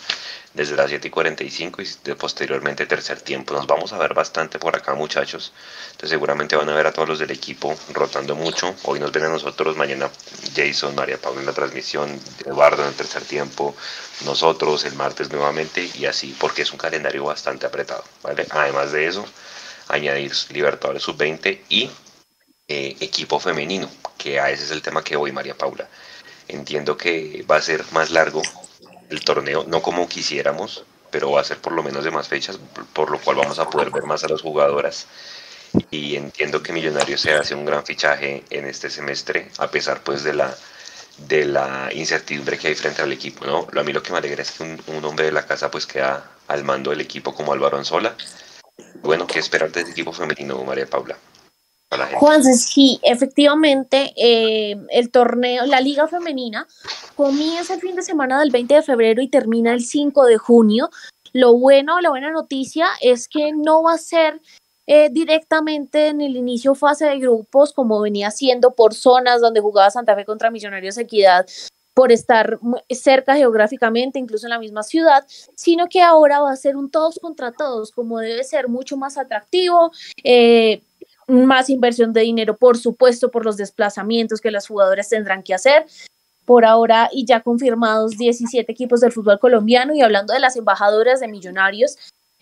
desde 0.54 0.76
las 0.76 0.88
7 0.88 1.08
y 1.08 1.10
45 1.10 1.82
y 1.82 1.88
de 2.04 2.14
posteriormente 2.14 2.86
tercer 2.86 3.20
tiempo. 3.20 3.52
Nos 3.54 3.66
vamos 3.66 3.92
a 3.92 3.98
ver 3.98 4.14
bastante 4.14 4.58
por 4.58 4.74
acá, 4.74 4.94
muchachos. 4.94 5.52
Entonces, 5.86 6.10
seguramente 6.10 6.56
van 6.56 6.68
a 6.70 6.74
ver 6.74 6.86
a 6.86 6.92
todos 6.92 7.08
los 7.08 7.18
del 7.18 7.32
equipo 7.32 7.76
rotando 7.92 8.36
mucho. 8.36 8.74
Hoy 8.84 9.00
nos 9.00 9.12
ven 9.12 9.24
a 9.24 9.28
nosotros, 9.28 9.76
mañana 9.76 10.08
Jason, 10.56 10.94
María 10.94 11.18
Paula 11.18 11.40
en 11.40 11.46
la 11.46 11.52
transmisión, 11.52 12.20
Eduardo 12.46 12.82
en 12.82 12.88
el 12.88 12.94
tercer 12.94 13.22
tiempo, 13.24 13.76
nosotros 14.24 14.84
el 14.84 14.94
martes 14.94 15.30
nuevamente 15.30 15.90
y 15.94 16.06
así, 16.06 16.34
porque 16.38 16.62
es 16.62 16.72
un 16.72 16.78
calendario 16.78 17.24
bastante 17.24 17.66
apretado, 17.66 18.04
¿vale? 18.22 18.46
Además 18.50 18.92
de 18.92 19.08
eso, 19.08 19.26
añadir 19.88 20.32
Libertadores 20.50 21.02
Sub-20 21.02 21.60
y 21.68 21.90
eh, 22.68 22.96
equipo 23.00 23.38
femenino, 23.38 23.90
que 24.16 24.40
a 24.40 24.50
ese 24.50 24.64
es 24.64 24.70
el 24.70 24.82
tema 24.82 25.04
que 25.04 25.16
voy, 25.16 25.32
María 25.32 25.56
Paula. 25.56 25.88
Entiendo 26.48 26.96
que 26.96 27.44
va 27.50 27.56
a 27.56 27.62
ser 27.62 27.84
más 27.92 28.10
largo 28.10 28.42
el 29.10 29.20
torneo, 29.24 29.64
no 29.66 29.82
como 29.82 30.08
quisiéramos, 30.08 30.84
pero 31.10 31.30
va 31.30 31.40
a 31.40 31.44
ser 31.44 31.58
por 31.58 31.72
lo 31.72 31.82
menos 31.82 32.04
de 32.04 32.10
más 32.10 32.28
fechas, 32.28 32.58
por 32.92 33.10
lo 33.10 33.20
cual 33.20 33.36
vamos 33.36 33.58
a 33.58 33.70
poder 33.70 33.90
ver 33.90 34.04
más 34.04 34.24
a 34.24 34.28
las 34.28 34.42
jugadoras. 34.42 35.06
Y 35.90 36.16
entiendo 36.16 36.62
que 36.62 36.72
Millonarios 36.72 37.20
se 37.20 37.34
hace 37.34 37.54
un 37.54 37.64
gran 37.64 37.84
fichaje 37.84 38.44
en 38.50 38.66
este 38.66 38.90
semestre, 38.90 39.50
a 39.58 39.70
pesar 39.70 40.02
pues 40.02 40.22
de 40.22 40.34
la 40.34 40.56
de 41.18 41.44
la 41.44 41.90
incertidumbre 41.92 42.58
que 42.58 42.68
hay 42.68 42.74
frente 42.74 43.02
al 43.02 43.12
equipo, 43.12 43.46
¿no? 43.46 43.68
A 43.78 43.82
mí 43.84 43.92
lo 43.92 44.02
que 44.02 44.10
me 44.10 44.18
alegra 44.18 44.42
es 44.42 44.50
que 44.52 44.62
un, 44.64 45.04
hombre 45.04 45.26
de 45.26 45.32
la 45.32 45.46
casa 45.46 45.70
pues 45.70 45.86
queda 45.86 46.30
al 46.48 46.64
mando 46.64 46.90
del 46.90 47.00
equipo 47.00 47.34
como 47.34 47.52
Álvaro 47.52 47.78
Anzola, 47.78 48.16
bueno, 49.02 49.26
¿qué 49.26 49.38
esperar 49.38 49.70
de 49.70 49.80
este 49.80 49.92
equipo 49.92 50.12
femenino, 50.12 50.62
María 50.64 50.86
Paula? 50.86 51.16
Juan, 52.14 52.44
sí, 52.44 53.00
efectivamente, 53.02 54.12
eh, 54.16 54.76
el 54.90 55.10
torneo, 55.10 55.66
la 55.66 55.80
liga 55.80 56.08
femenina 56.08 56.66
comienza 57.16 57.74
el 57.74 57.80
fin 57.80 57.96
de 57.96 58.02
semana 58.02 58.40
del 58.40 58.50
20 58.50 58.74
de 58.74 58.82
febrero 58.82 59.22
y 59.22 59.28
termina 59.28 59.72
el 59.72 59.84
5 59.84 60.24
de 60.24 60.36
junio. 60.38 60.90
Lo 61.32 61.54
bueno, 61.54 62.00
la 62.00 62.10
buena 62.10 62.30
noticia 62.30 62.86
es 63.00 63.28
que 63.28 63.52
no 63.52 63.82
va 63.82 63.94
a 63.94 63.98
ser 63.98 64.40
eh, 64.86 65.08
directamente 65.10 66.08
en 66.08 66.20
el 66.20 66.36
inicio 66.36 66.74
fase 66.74 67.06
de 67.06 67.18
grupos 67.18 67.72
como 67.72 68.00
venía 68.00 68.30
siendo 68.30 68.74
por 68.74 68.92
zonas 68.92 69.40
donde 69.40 69.60
jugaba 69.60 69.90
Santa 69.90 70.14
Fe 70.14 70.26
contra 70.26 70.50
Millonarios 70.50 70.98
Equidad 70.98 71.46
por 71.94 72.10
estar 72.10 72.58
cerca 72.90 73.36
geográficamente, 73.36 74.18
incluso 74.18 74.46
en 74.46 74.50
la 74.50 74.58
misma 74.58 74.82
ciudad, 74.82 75.24
sino 75.54 75.86
que 75.88 76.02
ahora 76.02 76.40
va 76.40 76.50
a 76.50 76.56
ser 76.56 76.76
un 76.76 76.90
todos 76.90 77.20
contra 77.20 77.52
todos, 77.52 77.92
como 77.92 78.18
debe 78.18 78.42
ser 78.42 78.68
mucho 78.68 78.96
más 78.96 79.16
atractivo, 79.16 79.92
eh, 80.24 80.82
más 81.28 81.70
inversión 81.70 82.12
de 82.12 82.22
dinero, 82.22 82.56
por 82.56 82.78
supuesto, 82.78 83.30
por 83.30 83.44
los 83.44 83.56
desplazamientos 83.56 84.40
que 84.40 84.50
las 84.50 84.68
jugadoras 84.68 85.08
tendrán 85.08 85.42
que 85.42 85.54
hacer. 85.54 85.86
Por 86.44 86.64
ahora, 86.64 87.08
y 87.10 87.24
ya 87.24 87.40
confirmados 87.40 88.18
17 88.18 88.70
equipos 88.70 89.00
del 89.00 89.12
fútbol 89.12 89.38
colombiano, 89.38 89.94
y 89.94 90.02
hablando 90.02 90.34
de 90.34 90.40
las 90.40 90.56
embajadoras 90.56 91.20
de 91.20 91.28
Millonarios, 91.28 91.96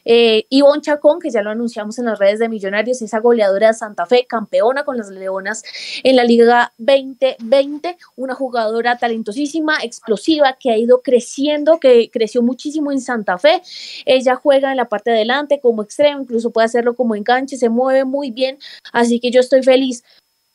eh, 0.04 0.46
Ivonne 0.48 0.82
Chacón, 0.82 1.20
que 1.20 1.30
ya 1.30 1.42
lo 1.42 1.50
anunciamos 1.50 1.98
en 1.98 2.06
las 2.06 2.18
redes 2.18 2.38
de 2.38 2.48
Millonarios, 2.48 3.02
esa 3.02 3.20
goleadora 3.20 3.68
de 3.68 3.74
Santa 3.74 4.06
Fe, 4.06 4.26
campeona 4.28 4.84
con 4.84 4.96
las 4.96 5.08
Leonas 5.10 5.62
en 6.02 6.16
la 6.16 6.24
Liga 6.24 6.72
2020, 6.78 7.96
una 8.16 8.34
jugadora 8.34 8.98
talentosísima, 8.98 9.78
explosiva, 9.82 10.56
que 10.58 10.70
ha 10.70 10.78
ido 10.78 11.02
creciendo, 11.02 11.78
que 11.78 12.10
creció 12.10 12.42
muchísimo 12.42 12.92
en 12.92 13.00
Santa 13.00 13.38
Fe. 13.38 13.62
Ella 14.06 14.36
juega 14.36 14.70
en 14.70 14.76
la 14.76 14.88
parte 14.88 15.10
de 15.10 15.16
adelante 15.16 15.60
como 15.60 15.82
extremo, 15.82 16.22
incluso 16.22 16.50
puede 16.50 16.66
hacerlo 16.66 16.94
como 16.94 17.14
enganche, 17.14 17.56
se 17.56 17.68
mueve 17.68 18.04
muy 18.04 18.30
bien, 18.30 18.58
así 18.92 19.20
que 19.20 19.30
yo 19.30 19.40
estoy 19.40 19.62
feliz 19.62 20.02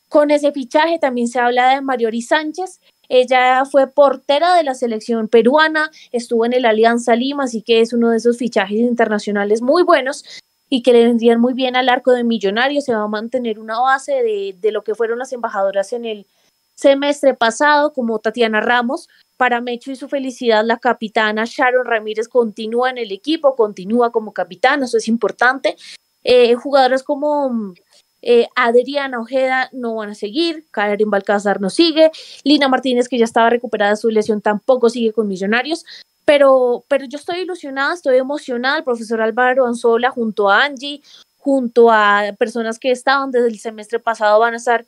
con 0.10 0.32
ese 0.32 0.52
fichaje. 0.52 1.00
También 1.00 1.28
se 1.28 1.40
habla 1.40 1.76
de 1.76 1.82
Mariori 1.82 2.22
Sánchez, 2.22 2.80
ella 3.10 3.66
fue 3.66 3.88
portera 3.88 4.56
de 4.56 4.64
la 4.64 4.74
selección 4.74 5.28
peruana, 5.28 5.92
estuvo 6.12 6.46
en 6.46 6.54
el 6.54 6.66
Alianza 6.66 7.16
Lima, 7.16 7.46
así 7.46 7.62
que 7.62 7.82
es 7.82 7.94
uno 7.94 8.10
de 8.10 8.18
esos 8.18 8.38
fichajes 8.38 8.80
internacionales 8.80 9.62
muy 9.62 9.84
buenos 9.84 10.26
y 10.70 10.84
que 10.84 10.94
le 10.94 11.06
vendrían 11.06 11.40
muy 11.40 11.54
bien 11.54 11.76
al 11.76 11.90
arco 11.90 12.12
de 12.12 12.24
Millonarios. 12.24 12.86
Se 12.86 12.94
va 12.94 13.04
a 13.04 13.08
mantener 13.08 13.60
una 13.60 13.80
base 13.80 14.12
de, 14.24 14.56
de 14.60 14.72
lo 14.72 14.84
que 14.84 14.96
fueron 14.96 15.20
las 15.20 15.32
embajadoras 15.32 15.94
en 15.94 16.06
el 16.06 16.28
semestre 16.76 17.34
pasado, 17.34 17.94
como 17.94 18.20
Tatiana 18.20 18.62
Ramos. 18.62 19.08
Para 19.38 19.62
Mecho 19.62 19.92
y 19.92 19.96
su 19.96 20.10
felicidad, 20.10 20.66
la 20.66 20.78
capitana 20.78 21.44
Sharon 21.46 21.86
Ramírez 21.86 22.28
continúa 22.28 22.90
en 22.90 22.98
el 22.98 23.12
equipo, 23.12 23.56
continúa 23.56 24.12
como 24.12 24.34
capitana, 24.34 24.86
eso 24.86 24.98
es 24.98 25.08
importante. 25.08 25.76
Eh, 26.24 26.56
jugadoras 26.56 27.04
como 27.04 27.74
eh, 28.22 28.48
Adriana 28.56 29.20
Ojeda 29.20 29.70
no 29.74 29.96
van 29.96 30.10
a 30.10 30.16
seguir, 30.16 30.66
Karen 30.72 31.10
Balcázar 31.10 31.62
no 31.62 31.70
sigue, 31.70 32.12
Lina 32.44 32.68
Martínez, 32.68 33.08
que 33.08 33.18
ya 33.18 33.26
estaba 33.26 33.50
recuperada 33.50 33.92
de 33.92 33.98
su 33.98 34.10
lesión, 34.10 34.42
tampoco 34.42 34.90
sigue 34.90 35.14
con 35.14 35.28
Millonarios. 35.28 35.86
Pero, 36.26 36.84
pero 36.90 37.06
yo 37.06 37.18
estoy 37.18 37.40
ilusionada, 37.40 37.94
estoy 37.94 38.18
emocionada. 38.18 38.80
El 38.80 38.84
profesor 38.84 39.22
Álvaro 39.22 39.66
Anzola, 39.66 40.12
junto 40.12 40.50
a 40.50 40.66
Angie, 40.66 41.02
junto 41.38 41.90
a 41.90 42.34
personas 42.38 42.80
que 42.80 42.92
estaban 42.92 43.32
desde 43.32 43.48
el 43.48 43.60
semestre 43.60 44.00
pasado, 44.00 44.38
van 44.40 44.54
a 44.54 44.58
estar 44.58 44.86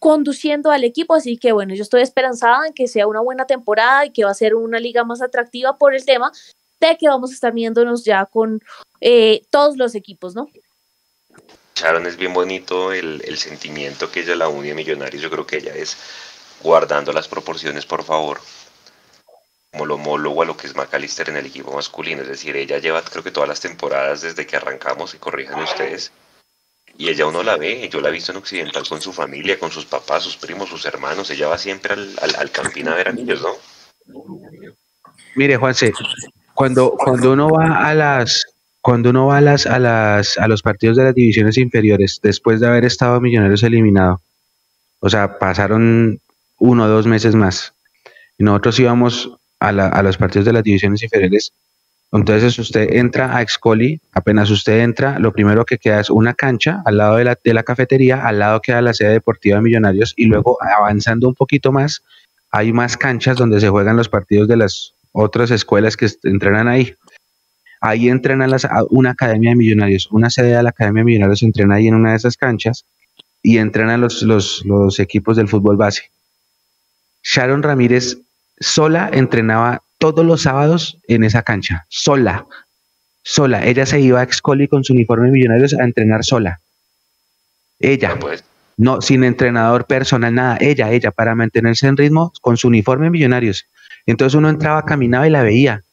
conduciendo 0.00 0.72
al 0.72 0.82
equipo. 0.82 1.14
Así 1.14 1.36
que 1.36 1.52
bueno, 1.52 1.76
yo 1.76 1.84
estoy 1.84 2.02
esperanzada 2.02 2.66
en 2.66 2.72
que 2.72 2.88
sea 2.88 3.06
una 3.06 3.20
buena 3.20 3.44
temporada 3.46 4.04
y 4.04 4.10
que 4.10 4.24
va 4.24 4.32
a 4.32 4.34
ser 4.34 4.56
una 4.56 4.80
liga 4.80 5.04
más 5.04 5.22
atractiva 5.22 5.78
por 5.78 5.94
el 5.94 6.04
tema 6.04 6.32
de 6.80 6.96
que 6.96 7.08
vamos 7.08 7.30
a 7.30 7.34
estar 7.34 7.52
viéndonos 7.52 8.04
ya 8.04 8.26
con 8.26 8.60
eh, 9.00 9.42
todos 9.50 9.76
los 9.76 9.94
equipos, 9.94 10.34
¿no? 10.34 10.48
Sharon 11.80 12.06
es 12.06 12.16
bien 12.16 12.34
bonito 12.34 12.92
el, 12.92 13.38
sentimiento 13.38 14.10
que 14.10 14.20
ella 14.20 14.36
la 14.36 14.48
une 14.48 14.72
a 14.72 14.74
Millonarios. 14.74 15.22
Yo 15.22 15.30
creo 15.30 15.46
que 15.46 15.56
ella 15.56 15.74
es 15.74 15.96
guardando 16.62 17.10
las 17.12 17.26
proporciones, 17.26 17.86
por 17.86 18.04
favor, 18.04 18.38
como 19.72 19.86
lo 19.86 19.94
homólogo 19.94 20.42
a 20.42 20.44
lo 20.44 20.58
que 20.58 20.66
es 20.66 20.76
McAllister 20.76 21.30
en 21.30 21.38
el 21.38 21.46
equipo 21.46 21.72
masculino. 21.72 22.20
Es 22.20 22.28
decir, 22.28 22.54
ella 22.54 22.78
lleva 22.78 23.02
creo 23.02 23.24
que 23.24 23.30
todas 23.30 23.48
las 23.48 23.60
temporadas 23.60 24.20
desde 24.20 24.46
que 24.46 24.56
arrancamos, 24.56 25.14
y 25.14 25.18
corrijan 25.18 25.62
ustedes, 25.62 26.12
y 26.98 27.08
ella 27.08 27.26
uno 27.26 27.42
la 27.42 27.56
ve, 27.56 27.88
yo 27.88 28.02
la 28.02 28.10
he 28.10 28.12
visto 28.12 28.32
en 28.32 28.38
Occidental 28.38 28.86
con 28.86 29.00
su 29.00 29.14
familia, 29.14 29.58
con 29.58 29.70
sus 29.70 29.86
papás, 29.86 30.22
sus 30.22 30.36
primos, 30.36 30.68
sus 30.68 30.84
hermanos, 30.84 31.30
ella 31.30 31.48
va 31.48 31.56
siempre 31.56 31.94
al, 31.94 32.14
al, 32.20 32.50
campín 32.50 32.88
a 32.88 32.94
ver 32.94 33.08
a 33.08 33.12
niños, 33.12 33.40
¿no? 33.40 33.54
Mire, 35.34 35.56
Juanse, 35.56 35.92
cuando, 36.52 36.90
cuando 36.90 37.32
uno 37.32 37.48
va 37.48 37.88
a 37.88 37.94
las, 37.94 38.44
cuando 38.80 39.10
uno 39.10 39.26
va 39.26 39.38
a, 39.38 39.40
las, 39.40 39.66
a, 39.66 39.78
las, 39.78 40.38
a 40.38 40.48
los 40.48 40.62
partidos 40.62 40.96
de 40.96 41.04
las 41.04 41.14
divisiones 41.14 41.58
inferiores, 41.58 42.20
después 42.22 42.60
de 42.60 42.66
haber 42.66 42.84
estado 42.84 43.20
Millonarios 43.20 43.62
eliminado, 43.62 44.20
o 45.00 45.10
sea, 45.10 45.38
pasaron 45.38 46.20
uno 46.58 46.84
o 46.84 46.88
dos 46.88 47.06
meses 47.06 47.34
más, 47.34 47.72
y 48.38 48.44
nosotros 48.44 48.78
íbamos 48.80 49.36
a, 49.58 49.68
a 49.68 50.02
los 50.02 50.16
partidos 50.16 50.46
de 50.46 50.52
las 50.52 50.64
divisiones 50.64 51.02
inferiores, 51.02 51.52
entonces 52.12 52.58
usted 52.58 52.94
entra 52.94 53.36
a 53.36 53.42
Excoli, 53.42 54.00
apenas 54.12 54.50
usted 54.50 54.80
entra, 54.80 55.18
lo 55.18 55.32
primero 55.32 55.64
que 55.64 55.78
queda 55.78 56.00
es 56.00 56.10
una 56.10 56.34
cancha 56.34 56.82
al 56.84 56.96
lado 56.96 57.16
de 57.16 57.24
la, 57.24 57.38
de 57.42 57.54
la 57.54 57.62
cafetería, 57.62 58.26
al 58.26 58.40
lado 58.40 58.60
queda 58.60 58.82
la 58.82 58.94
sede 58.94 59.10
deportiva 59.10 59.56
de 59.56 59.62
Millonarios, 59.62 60.14
y 60.16 60.24
luego 60.24 60.58
avanzando 60.60 61.28
un 61.28 61.34
poquito 61.34 61.70
más, 61.70 62.02
hay 62.50 62.72
más 62.72 62.96
canchas 62.96 63.36
donde 63.36 63.60
se 63.60 63.68
juegan 63.68 63.96
los 63.96 64.08
partidos 64.08 64.48
de 64.48 64.56
las 64.56 64.94
otras 65.12 65.50
escuelas 65.50 65.96
que 65.96 66.08
entrenan 66.24 66.66
ahí. 66.66 66.94
Ahí 67.80 68.08
entrenan 68.08 68.50
las, 68.50 68.66
una 68.90 69.10
academia 69.10 69.50
de 69.50 69.56
millonarios, 69.56 70.08
una 70.10 70.30
sede 70.30 70.56
de 70.56 70.62
la 70.62 70.70
academia 70.70 71.00
de 71.00 71.06
millonarios 71.06 71.42
entrena 71.42 71.76
ahí 71.76 71.88
en 71.88 71.94
una 71.94 72.10
de 72.10 72.16
esas 72.16 72.36
canchas 72.36 72.84
y 73.42 73.58
entrena 73.58 73.96
los, 73.96 74.22
los, 74.22 74.62
los 74.66 74.98
equipos 75.00 75.36
del 75.36 75.48
fútbol 75.48 75.76
base. 75.76 76.10
Sharon 77.22 77.62
Ramírez 77.62 78.18
sola 78.58 79.10
entrenaba 79.12 79.82
todos 79.98 80.24
los 80.24 80.42
sábados 80.42 80.98
en 81.08 81.24
esa 81.24 81.42
cancha, 81.42 81.86
sola, 81.88 82.46
sola. 83.22 83.64
Ella 83.66 83.86
se 83.86 84.00
iba 84.00 84.20
a 84.20 84.24
Excoli 84.24 84.68
con 84.68 84.84
su 84.84 84.92
uniforme 84.92 85.26
de 85.26 85.32
millonarios 85.32 85.74
a 85.74 85.84
entrenar 85.84 86.24
sola. 86.24 86.60
Ella, 87.78 88.18
Pues, 88.18 88.44
no, 88.76 89.02
sin 89.02 89.24
entrenador 89.24 89.86
personal, 89.86 90.34
nada. 90.34 90.56
Ella, 90.60 90.90
ella, 90.90 91.10
para 91.10 91.34
mantenerse 91.34 91.86
en 91.86 91.98
ritmo 91.98 92.32
con 92.40 92.56
su 92.56 92.68
uniforme 92.68 93.06
de 93.06 93.10
millonarios. 93.10 93.66
Entonces 94.06 94.34
uno 94.34 94.48
entraba, 94.48 94.84
caminaba 94.86 95.26
y 95.26 95.30
la 95.30 95.42
veía. 95.42 95.84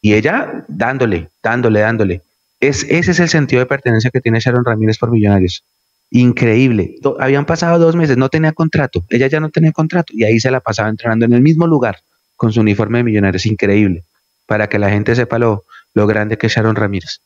Y 0.00 0.14
ella 0.14 0.64
dándole, 0.68 1.30
dándole, 1.42 1.80
dándole. 1.80 2.22
Es, 2.60 2.84
ese 2.84 3.12
es 3.12 3.20
el 3.20 3.28
sentido 3.28 3.60
de 3.60 3.66
pertenencia 3.66 4.10
que 4.10 4.20
tiene 4.20 4.40
Sharon 4.40 4.64
Ramírez 4.64 4.98
por 4.98 5.10
Millonarios. 5.10 5.64
Increíble. 6.10 6.96
Habían 7.18 7.46
pasado 7.46 7.78
dos 7.78 7.94
meses, 7.94 8.16
no 8.16 8.28
tenía 8.28 8.52
contrato. 8.52 9.04
Ella 9.10 9.26
ya 9.26 9.40
no 9.40 9.50
tenía 9.50 9.72
contrato 9.72 10.12
y 10.14 10.24
ahí 10.24 10.40
se 10.40 10.50
la 10.50 10.60
pasaba 10.60 10.88
entrenando 10.88 11.26
en 11.26 11.34
el 11.34 11.42
mismo 11.42 11.66
lugar 11.66 11.98
con 12.36 12.52
su 12.52 12.60
uniforme 12.60 12.98
de 12.98 13.04
Millonarios. 13.04 13.46
Increíble. 13.46 14.04
Para 14.46 14.68
que 14.68 14.78
la 14.78 14.88
gente 14.90 15.14
sepa 15.14 15.38
lo, 15.38 15.64
lo 15.94 16.06
grande 16.06 16.38
que 16.38 16.46
es 16.46 16.54
Sharon 16.54 16.76
Ramírez. 16.76 17.20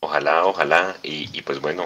Ojalá, 0.00 0.44
ojalá, 0.44 0.96
y, 1.02 1.30
y 1.32 1.42
pues 1.42 1.60
bueno, 1.60 1.84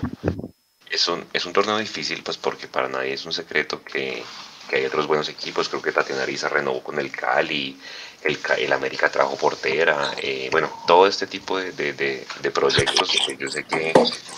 es 0.90 1.06
un, 1.08 1.24
es 1.32 1.46
un 1.46 1.52
torneo 1.52 1.78
difícil, 1.78 2.22
pues 2.24 2.36
porque 2.36 2.66
para 2.66 2.88
nadie 2.88 3.12
es 3.12 3.24
un 3.26 3.32
secreto 3.32 3.82
que, 3.82 4.22
que 4.68 4.76
hay 4.76 4.86
otros 4.86 5.06
buenos 5.06 5.28
equipos, 5.28 5.68
creo 5.68 5.82
que 5.82 5.92
Tatiana 5.92 6.22
Ariza 6.22 6.48
renovó 6.48 6.82
con 6.82 6.98
el 6.98 7.10
Cali, 7.10 7.78
el, 8.27 8.39
el 8.59 8.73
América 8.73 9.11
trajo 9.11 9.36
portera, 9.36 10.12
eh, 10.19 10.48
bueno, 10.51 10.70
todo 10.86 11.07
este 11.07 11.27
tipo 11.27 11.59
de, 11.59 11.73
de, 11.73 11.93
de- 11.93 12.27
de 12.40 12.51
proyectos, 12.51 13.11
que 13.27 13.36
yo 13.36 13.48
sé 13.48 13.65
que, 13.65 13.93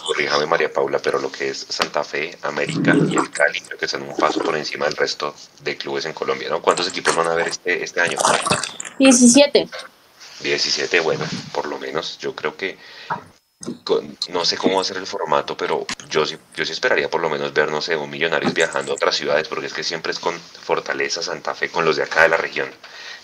corríjame 0.06 0.47
María 0.47 0.73
Paula, 0.73 0.98
pero 0.98 1.19
lo 1.19 1.31
que 1.31 1.51
es 1.51 1.66
Santa 1.69 2.05
Fe, 2.05 2.36
América 2.43 2.97
y 3.10 3.16
el 3.16 3.31
Cali, 3.31 3.60
creo 3.60 3.78
que 3.78 3.85
están 3.86 4.02
un 4.02 4.16
paso 4.16 4.40
por 4.40 4.56
encima 4.56 4.86
del 4.86 4.97
resto 4.97 5.35
de 5.62 5.77
clubes 5.77 6.05
en 6.05 6.12
Colombia, 6.12 6.48
¿no? 6.48 6.60
¿Cuántos 6.62 6.89
equipos 6.89 7.15
van 7.16 7.27
a 7.28 7.32
haber 7.32 7.48
este, 7.48 7.82
este 7.82 8.01
año? 8.01 8.19
17. 8.98 9.69
17, 10.40 11.01
bueno, 11.01 11.24
por 11.52 11.66
lo 11.66 11.78
menos 11.78 12.19
yo 12.19 12.35
creo 12.35 12.56
que 12.56 12.78
con- 13.85 14.16
no 14.28 14.44
sé 14.44 14.56
cómo 14.56 14.77
va 14.77 14.82
a 14.82 14.85
ser 14.85 14.98
el 14.98 15.06
formato, 15.06 15.56
pero 15.56 15.86
yo 16.09 16.24
sí, 16.27 16.36
yo 16.55 16.65
sí 16.65 16.73
esperaría 16.73 17.10
por 17.10 17.20
lo 17.20 17.28
menos 17.31 17.52
ver, 17.52 17.70
no 17.70 17.81
sé, 17.81 17.97
un 17.97 18.09
Millonarios 18.10 18.55
viajando 18.55 18.93
a 18.93 18.94
otras 18.94 19.16
ciudades, 19.16 19.48
porque 19.48 19.66
es 19.66 19.73
que 19.73 19.82
siempre 19.82 20.12
es 20.12 20.19
con 20.19 20.39
Fortaleza, 20.39 21.23
Santa 21.23 21.55
Fe, 21.55 21.70
con 21.70 21.85
los 21.85 21.97
de 21.97 22.02
acá 22.05 22.23
de 22.23 22.28
la 22.28 22.36
región. 22.36 22.69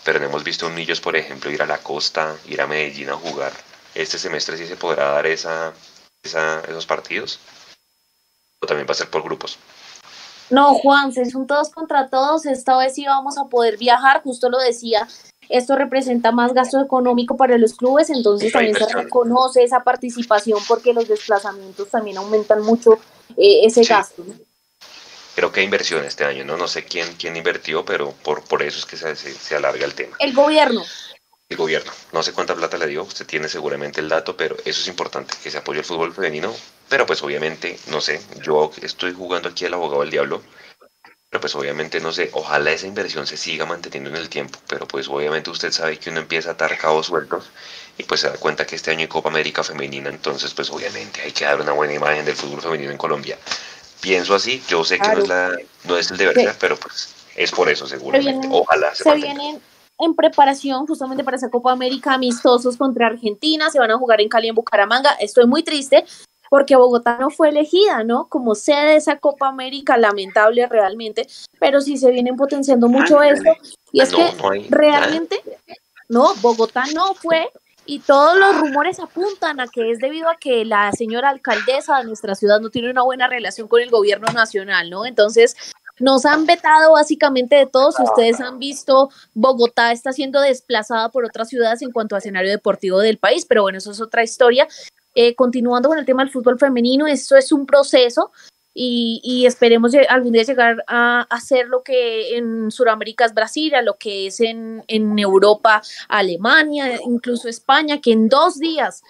Pero 0.04 0.20
no 0.20 0.26
hemos 0.26 0.44
visto 0.44 0.66
un 0.66 0.74
Millos, 0.74 1.00
por 1.00 1.16
ejemplo, 1.16 1.50
ir 1.50 1.62
a 1.62 1.66
la 1.66 1.78
costa, 1.78 2.36
ir 2.46 2.60
a 2.60 2.66
Medellín 2.66 3.10
a 3.10 3.14
jugar. 3.16 3.52
Este 3.94 4.18
semestre 4.18 4.56
sí 4.56 4.66
se 4.66 4.76
podrá 4.76 5.12
dar 5.12 5.26
esa, 5.26 5.72
esa, 6.22 6.60
esos 6.60 6.84
partidos. 6.86 7.38
O 8.60 8.66
también 8.66 8.86
va 8.86 8.92
a 8.92 8.96
ser 8.96 9.08
por 9.08 9.22
grupos. 9.22 9.58
No, 10.50 10.74
Juan, 10.74 11.12
se 11.12 11.24
son 11.30 11.46
todos 11.46 11.70
contra 11.70 12.08
todos. 12.08 12.44
Esta 12.44 12.76
vez 12.76 12.94
sí 12.94 13.06
vamos 13.06 13.38
a 13.38 13.44
poder 13.44 13.78
viajar, 13.78 14.22
justo 14.22 14.50
lo 14.50 14.58
decía. 14.58 15.08
Esto 15.48 15.76
representa 15.76 16.32
más 16.32 16.52
gasto 16.54 16.80
económico 16.80 17.36
para 17.36 17.58
los 17.58 17.74
clubes, 17.74 18.08
entonces 18.10 18.52
también 18.52 18.76
se 18.76 18.86
reconoce 18.92 19.62
esa 19.62 19.84
participación 19.84 20.58
porque 20.66 20.94
los 20.94 21.06
desplazamientos 21.06 21.88
también 21.90 22.16
aumentan 22.16 22.62
mucho 22.62 22.94
eh, 23.36 23.60
ese 23.64 23.84
Sí. 23.84 23.90
gasto. 23.90 24.24
¿no? 24.26 24.34
Creo 25.34 25.50
que 25.52 25.60
hay 25.60 25.64
inversión 25.64 26.04
este 26.04 26.24
año, 26.24 26.44
¿no? 26.44 26.56
No 26.56 26.68
sé 26.68 26.84
quién, 26.84 27.12
quién 27.14 27.36
invirtió, 27.36 27.84
pero 27.84 28.12
por, 28.12 28.44
por 28.44 28.62
eso 28.62 28.78
es 28.78 28.86
que 28.86 28.96
se, 28.96 29.16
se- 29.16 29.34
se 29.34 29.56
alarga 29.56 29.84
el 29.84 29.94
tema. 29.94 30.16
El 30.20 30.32
gobierno. 30.32 30.84
el 31.48 31.56
gobierno. 31.56 31.92
No 32.12 32.22
sé 32.22 32.32
cuánta 32.32 32.54
plata 32.54 32.78
le 32.78 32.86
dio, 32.86 33.02
usted 33.02 33.26
tiene 33.26 33.48
seguramente 33.48 34.00
el 34.00 34.08
dato, 34.08 34.36
pero 34.36 34.56
eso 34.64 34.80
es 34.80 34.88
importante, 34.88 35.34
que 35.42 35.50
se 35.50 35.58
apoye 35.58 35.80
el 35.80 35.84
fútbol 35.84 36.14
femenino. 36.14 36.54
Pero 36.88 37.06
pues 37.06 37.22
obviamente, 37.22 37.78
no 37.88 38.00
sé, 38.00 38.20
yo 38.42 38.70
estoy 38.82 39.12
jugando 39.12 39.48
aquí 39.48 39.64
al 39.64 39.74
abogado 39.74 40.02
del 40.02 40.10
diablo, 40.10 40.42
pero 41.30 41.40
pues 41.40 41.54
obviamente, 41.56 41.98
no 42.00 42.12
sé, 42.12 42.30
ojalá 42.32 42.70
esa 42.70 42.86
inversión 42.86 43.26
se 43.26 43.36
siga 43.36 43.66
manteniendo 43.66 44.10
en 44.10 44.16
el 44.16 44.28
tiempo, 44.28 44.58
pero 44.68 44.86
pues 44.86 45.08
obviamente 45.08 45.50
usted 45.50 45.72
sabe 45.72 45.98
que 45.98 46.10
uno 46.10 46.20
empieza 46.20 46.50
a 46.50 46.52
atar 46.52 46.78
cabos 46.78 47.06
sueltos 47.06 47.50
y 47.98 48.04
pues 48.04 48.20
se 48.20 48.28
da 48.28 48.36
cuenta 48.36 48.66
que 48.66 48.76
este 48.76 48.92
año 48.92 49.00
hay 49.00 49.08
Copa 49.08 49.30
América 49.30 49.64
Femenina, 49.64 50.10
entonces 50.10 50.54
pues 50.54 50.70
obviamente 50.70 51.22
hay 51.22 51.32
que 51.32 51.44
dar 51.44 51.60
una 51.60 51.72
buena 51.72 51.92
imagen 51.94 52.24
del 52.24 52.36
fútbol 52.36 52.62
femenino 52.62 52.92
en 52.92 52.98
Colombia. 52.98 53.36
Pienso 54.04 54.34
así, 54.34 54.62
yo 54.68 54.84
sé 54.84 54.98
que 54.98 55.08
no 55.08 55.18
es, 55.22 55.28
la, 55.28 55.50
no 55.84 55.96
es 55.96 56.10
el 56.10 56.18
deber 56.18 56.36
Sí. 56.36 56.46
pero 56.60 56.76
pues 56.76 57.14
es 57.36 57.50
por 57.50 57.70
eso 57.70 57.86
seguramente. 57.86 58.32
vienen- 58.32 58.50
Ojalá 58.52 58.94
se, 58.94 59.02
Se 59.02 59.14
vienen 59.14 59.62
en 59.98 60.14
preparación 60.14 60.86
justamente 60.86 61.24
para 61.24 61.38
esa 61.38 61.48
Copa 61.48 61.72
América 61.72 62.12
amistosos 62.12 62.76
contra 62.76 63.06
Argentina, 63.06 63.70
se 63.70 63.78
van 63.78 63.90
a 63.90 63.96
jugar 63.96 64.20
en 64.20 64.28
Cali, 64.28 64.48
en 64.48 64.54
Bucaramanga. 64.54 65.12
Estoy 65.20 65.46
muy 65.46 65.62
triste 65.62 66.04
porque 66.50 66.76
Bogotá 66.76 67.16
no 67.18 67.30
fue 67.30 67.48
elegida, 67.48 68.04
¿no? 68.04 68.28
Como 68.28 68.54
sede 68.54 68.90
de 68.90 68.96
esa 68.96 69.16
Copa 69.16 69.48
América, 69.48 69.96
lamentable 69.96 70.66
realmente, 70.66 71.26
pero 71.58 71.80
sí 71.80 71.96
se 71.96 72.10
vienen 72.10 72.36
potenciando 72.36 72.88
mucho 72.88 73.22
esto. 73.22 73.52
Y 73.90 74.02
es 74.02 74.12
No, 74.12 74.18
que 74.18 74.32
no 74.42 74.50
hay 74.50 74.66
realmente, 74.68 75.40
no, 76.10 76.34
Bogotá 76.42 76.84
no 76.94 77.14
fue. 77.14 77.50
Y 77.86 78.00
todos 78.00 78.38
los 78.38 78.58
rumores 78.58 78.98
apuntan 78.98 79.60
a 79.60 79.66
que 79.66 79.90
es 79.90 79.98
debido 79.98 80.28
a 80.28 80.36
que 80.36 80.64
la 80.64 80.90
señora 80.92 81.28
alcaldesa 81.28 81.98
de 81.98 82.04
nuestra 82.04 82.34
ciudad 82.34 82.60
no 82.60 82.70
tiene 82.70 82.90
una 82.90 83.02
buena 83.02 83.28
relación 83.28 83.68
con 83.68 83.82
el 83.82 83.90
gobierno 83.90 84.32
nacional, 84.32 84.88
¿no? 84.88 85.04
Entonces, 85.04 85.54
nos 85.98 86.24
han 86.24 86.46
vetado 86.46 86.92
básicamente 86.92 87.56
de 87.56 87.66
todo. 87.66 87.92
Si 87.92 88.02
ustedes 88.02 88.40
han 88.40 88.58
visto, 88.58 89.10
Bogotá 89.34 89.92
está 89.92 90.12
siendo 90.12 90.40
desplazada 90.40 91.10
por 91.10 91.24
otras 91.24 91.48
ciudades 91.48 91.82
en 91.82 91.92
cuanto 91.92 92.14
a 92.14 92.18
escenario 92.18 92.50
deportivo 92.50 92.98
del 93.00 93.18
país, 93.18 93.44
pero 93.46 93.62
bueno, 93.62 93.78
eso 93.78 93.90
es 93.90 94.00
otra 94.00 94.22
historia. 94.22 94.66
Eh, 95.14 95.34
continuando 95.36 95.88
con 95.88 95.98
el 95.98 96.04
tema 96.04 96.24
del 96.24 96.32
fútbol 96.32 96.58
femenino, 96.58 97.06
esto 97.06 97.36
es 97.36 97.52
un 97.52 97.66
proceso 97.66 98.32
y, 98.74 99.20
y 99.22 99.46
esperemos 99.46 99.92
algún 100.08 100.32
día 100.32 100.42
llegar 100.42 100.84
a 100.88 101.22
hacer 101.30 101.68
lo 101.68 101.84
que 101.84 102.36
en 102.36 102.72
Sudamérica 102.72 103.24
es 103.24 103.32
Brasil, 103.32 103.74
a 103.76 103.82
lo 103.82 103.96
que 103.96 104.26
es 104.26 104.40
en, 104.40 104.84
en 104.88 105.16
Europa 105.18 105.80
Alemania, 106.08 106.98
incluso 107.04 107.48
España, 107.48 108.00
que 108.00 108.12
en 108.12 108.28
dos 108.28 108.58
días 108.58 109.02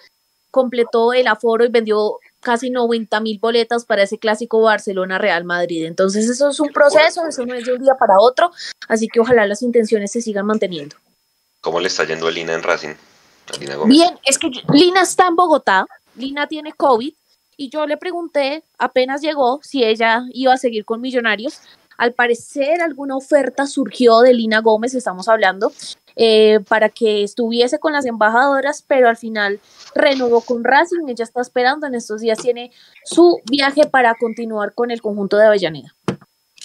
completó 0.51 1.13
el 1.13 1.27
aforo 1.27 1.65
y 1.65 1.69
vendió 1.69 2.19
casi 2.41 2.69
90 2.69 3.19
mil 3.21 3.39
boletas 3.39 3.85
para 3.85 4.03
ese 4.03 4.19
clásico 4.19 4.61
Barcelona-Real 4.61 5.43
Madrid. 5.43 5.85
Entonces 5.85 6.29
eso 6.29 6.49
es 6.49 6.59
un 6.59 6.69
proceso, 6.69 7.25
eso 7.27 7.43
no 7.45 7.55
es 7.55 7.65
de 7.65 7.73
un 7.73 7.81
día 7.81 7.95
para 7.99 8.19
otro, 8.19 8.51
así 8.87 9.07
que 9.07 9.19
ojalá 9.19 9.47
las 9.47 9.63
intenciones 9.63 10.11
se 10.11 10.21
sigan 10.21 10.45
manteniendo. 10.45 10.95
¿Cómo 11.59 11.79
le 11.79 11.87
está 11.87 12.05
yendo 12.05 12.27
a 12.27 12.31
Lina 12.31 12.53
en 12.53 12.61
Racing? 12.61 12.93
A 13.51 13.57
Lina 13.57 13.75
Gómez. 13.75 13.97
Bien, 13.97 14.19
es 14.23 14.37
que 14.37 14.51
Lina 14.71 15.01
está 15.01 15.27
en 15.27 15.35
Bogotá, 15.35 15.87
Lina 16.15 16.47
tiene 16.47 16.71
COVID 16.73 17.13
y 17.57 17.69
yo 17.69 17.85
le 17.85 17.97
pregunté, 17.97 18.63
apenas 18.77 19.21
llegó, 19.21 19.59
si 19.63 19.83
ella 19.83 20.23
iba 20.31 20.53
a 20.53 20.57
seguir 20.57 20.85
con 20.85 21.01
Millonarios. 21.01 21.61
Al 21.97 22.13
parecer 22.13 22.81
alguna 22.81 23.15
oferta 23.15 23.67
surgió 23.67 24.19
de 24.19 24.33
Lina 24.33 24.59
Gómez, 24.59 24.93
estamos 24.93 25.29
hablando, 25.29 25.71
eh, 26.17 26.59
para 26.67 26.89
que 26.89 27.23
estuviese 27.23 27.79
con 27.79 27.93
las 27.93 28.05
embajadoras, 28.05 28.83
pero 28.85 29.07
al 29.07 29.17
final 29.17 29.59
renovó 29.93 30.41
con 30.41 30.63
Racing, 30.63 31.07
ella 31.07 31.23
está 31.23 31.41
esperando, 31.41 31.87
en 31.87 31.95
estos 31.95 32.21
días 32.21 32.37
tiene 32.37 32.71
su 33.05 33.41
viaje 33.49 33.85
para 33.85 34.15
continuar 34.15 34.73
con 34.73 34.91
el 34.91 35.01
conjunto 35.01 35.37
de 35.37 35.47
Avellaneda. 35.47 35.95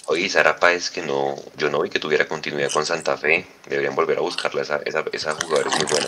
Oye, 0.07 0.27
Sara 0.27 0.57
Páez, 0.57 0.89
que 0.89 1.01
no, 1.01 1.35
yo 1.57 1.69
no 1.69 1.81
vi 1.81 1.89
que 1.89 1.99
tuviera 1.99 2.27
continuidad 2.27 2.71
con 2.71 2.85
Santa 2.85 3.15
Fe. 3.17 3.45
Deberían 3.69 3.95
volver 3.95 4.17
a 4.17 4.21
buscarla, 4.21 4.61
esa, 4.61 4.81
esa, 4.85 5.05
esa 5.13 5.33
jugadora 5.35 5.69
es 5.69 5.75
muy 5.77 5.85
buena. 5.85 6.07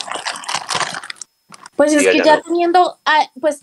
Pues 1.75 1.93
es 1.93 2.07
que 2.07 2.17
ya 2.23 2.37
no. 2.37 2.43
teniendo, 2.43 2.97
ah, 3.05 3.29
pues 3.39 3.61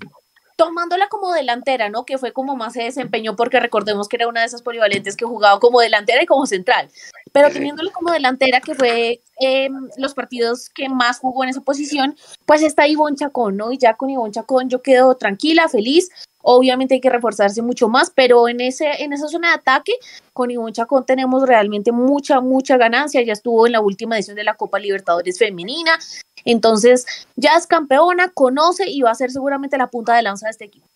tomándola 0.60 1.08
como 1.08 1.32
delantera, 1.32 1.88
¿no? 1.88 2.04
Que 2.04 2.18
fue 2.18 2.34
como 2.34 2.54
más 2.54 2.74
se 2.74 2.82
desempeñó, 2.82 3.34
porque 3.34 3.58
recordemos 3.60 4.08
que 4.08 4.16
era 4.16 4.28
una 4.28 4.40
de 4.40 4.46
esas 4.46 4.60
polivalentes 4.60 5.16
que 5.16 5.24
jugaba 5.24 5.58
como 5.58 5.80
delantera 5.80 6.22
y 6.22 6.26
como 6.26 6.44
central. 6.44 6.90
Pero 7.32 7.50
teniéndola 7.50 7.90
como 7.92 8.12
delantera, 8.12 8.60
que 8.60 8.74
fue 8.74 9.22
eh, 9.40 9.70
los 9.96 10.12
partidos 10.12 10.68
que 10.68 10.90
más 10.90 11.18
jugó 11.18 11.44
en 11.44 11.50
esa 11.50 11.62
posición, 11.62 12.14
pues 12.44 12.60
está 12.60 12.86
Ivonne 12.86 13.16
Chacón, 13.16 13.56
¿no? 13.56 13.72
Y 13.72 13.78
ya 13.78 13.94
con 13.94 14.10
Ivonne 14.10 14.32
Chacón 14.32 14.68
yo 14.68 14.82
quedo 14.82 15.16
tranquila, 15.16 15.66
feliz. 15.66 16.10
Obviamente 16.42 16.94
hay 16.94 17.00
que 17.00 17.10
reforzarse 17.10 17.60
mucho 17.62 17.88
más, 17.88 18.10
pero 18.10 18.48
en, 18.48 18.60
ese, 18.60 19.02
en 19.02 19.12
esa 19.12 19.28
zona 19.28 19.48
de 19.48 19.54
ataque, 19.54 19.92
con 20.32 20.50
Ivonne 20.50 20.72
Chacón 20.72 21.04
tenemos 21.04 21.46
realmente 21.46 21.92
mucha, 21.92 22.40
mucha 22.40 22.76
ganancia. 22.76 23.22
Ya 23.22 23.34
estuvo 23.34 23.66
en 23.66 23.72
la 23.72 23.80
última 23.80 24.16
edición 24.16 24.36
de 24.36 24.44
la 24.44 24.54
Copa 24.54 24.78
Libertadores 24.78 25.38
Femenina. 25.38 25.98
Entonces, 26.44 27.06
ya 27.36 27.56
es 27.56 27.66
campeona, 27.66 28.30
conoce 28.30 28.88
y 28.88 29.02
va 29.02 29.10
a 29.10 29.14
ser 29.14 29.30
seguramente 29.30 29.76
la 29.76 29.88
punta 29.88 30.14
de 30.14 30.22
lanza 30.22 30.46
de 30.46 30.52
este 30.52 30.64
equipo. 30.64 30.86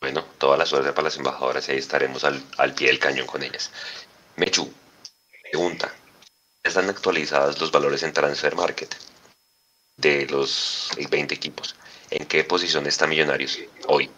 Bueno, 0.00 0.24
toda 0.38 0.56
la 0.56 0.66
suerte 0.66 0.92
para 0.92 1.04
las 1.04 1.16
embajadoras 1.16 1.68
y 1.68 1.72
ahí 1.72 1.78
estaremos 1.78 2.24
al, 2.24 2.42
al 2.58 2.74
pie 2.74 2.88
del 2.88 2.98
cañón 2.98 3.26
con 3.26 3.42
ellas. 3.42 3.70
Mechu, 4.36 4.68
pregunta. 5.50 5.92
¿Están 6.62 6.88
actualizados 6.88 7.60
los 7.60 7.70
valores 7.70 8.02
en 8.02 8.12
Transfer 8.12 8.54
Market 8.56 8.94
de 9.96 10.26
los 10.26 10.90
20 11.10 11.34
equipos? 11.34 11.76
¿En 12.10 12.26
qué 12.26 12.44
posición 12.44 12.86
está 12.86 13.06
Millonarios 13.06 13.58
hoy? 13.88 14.10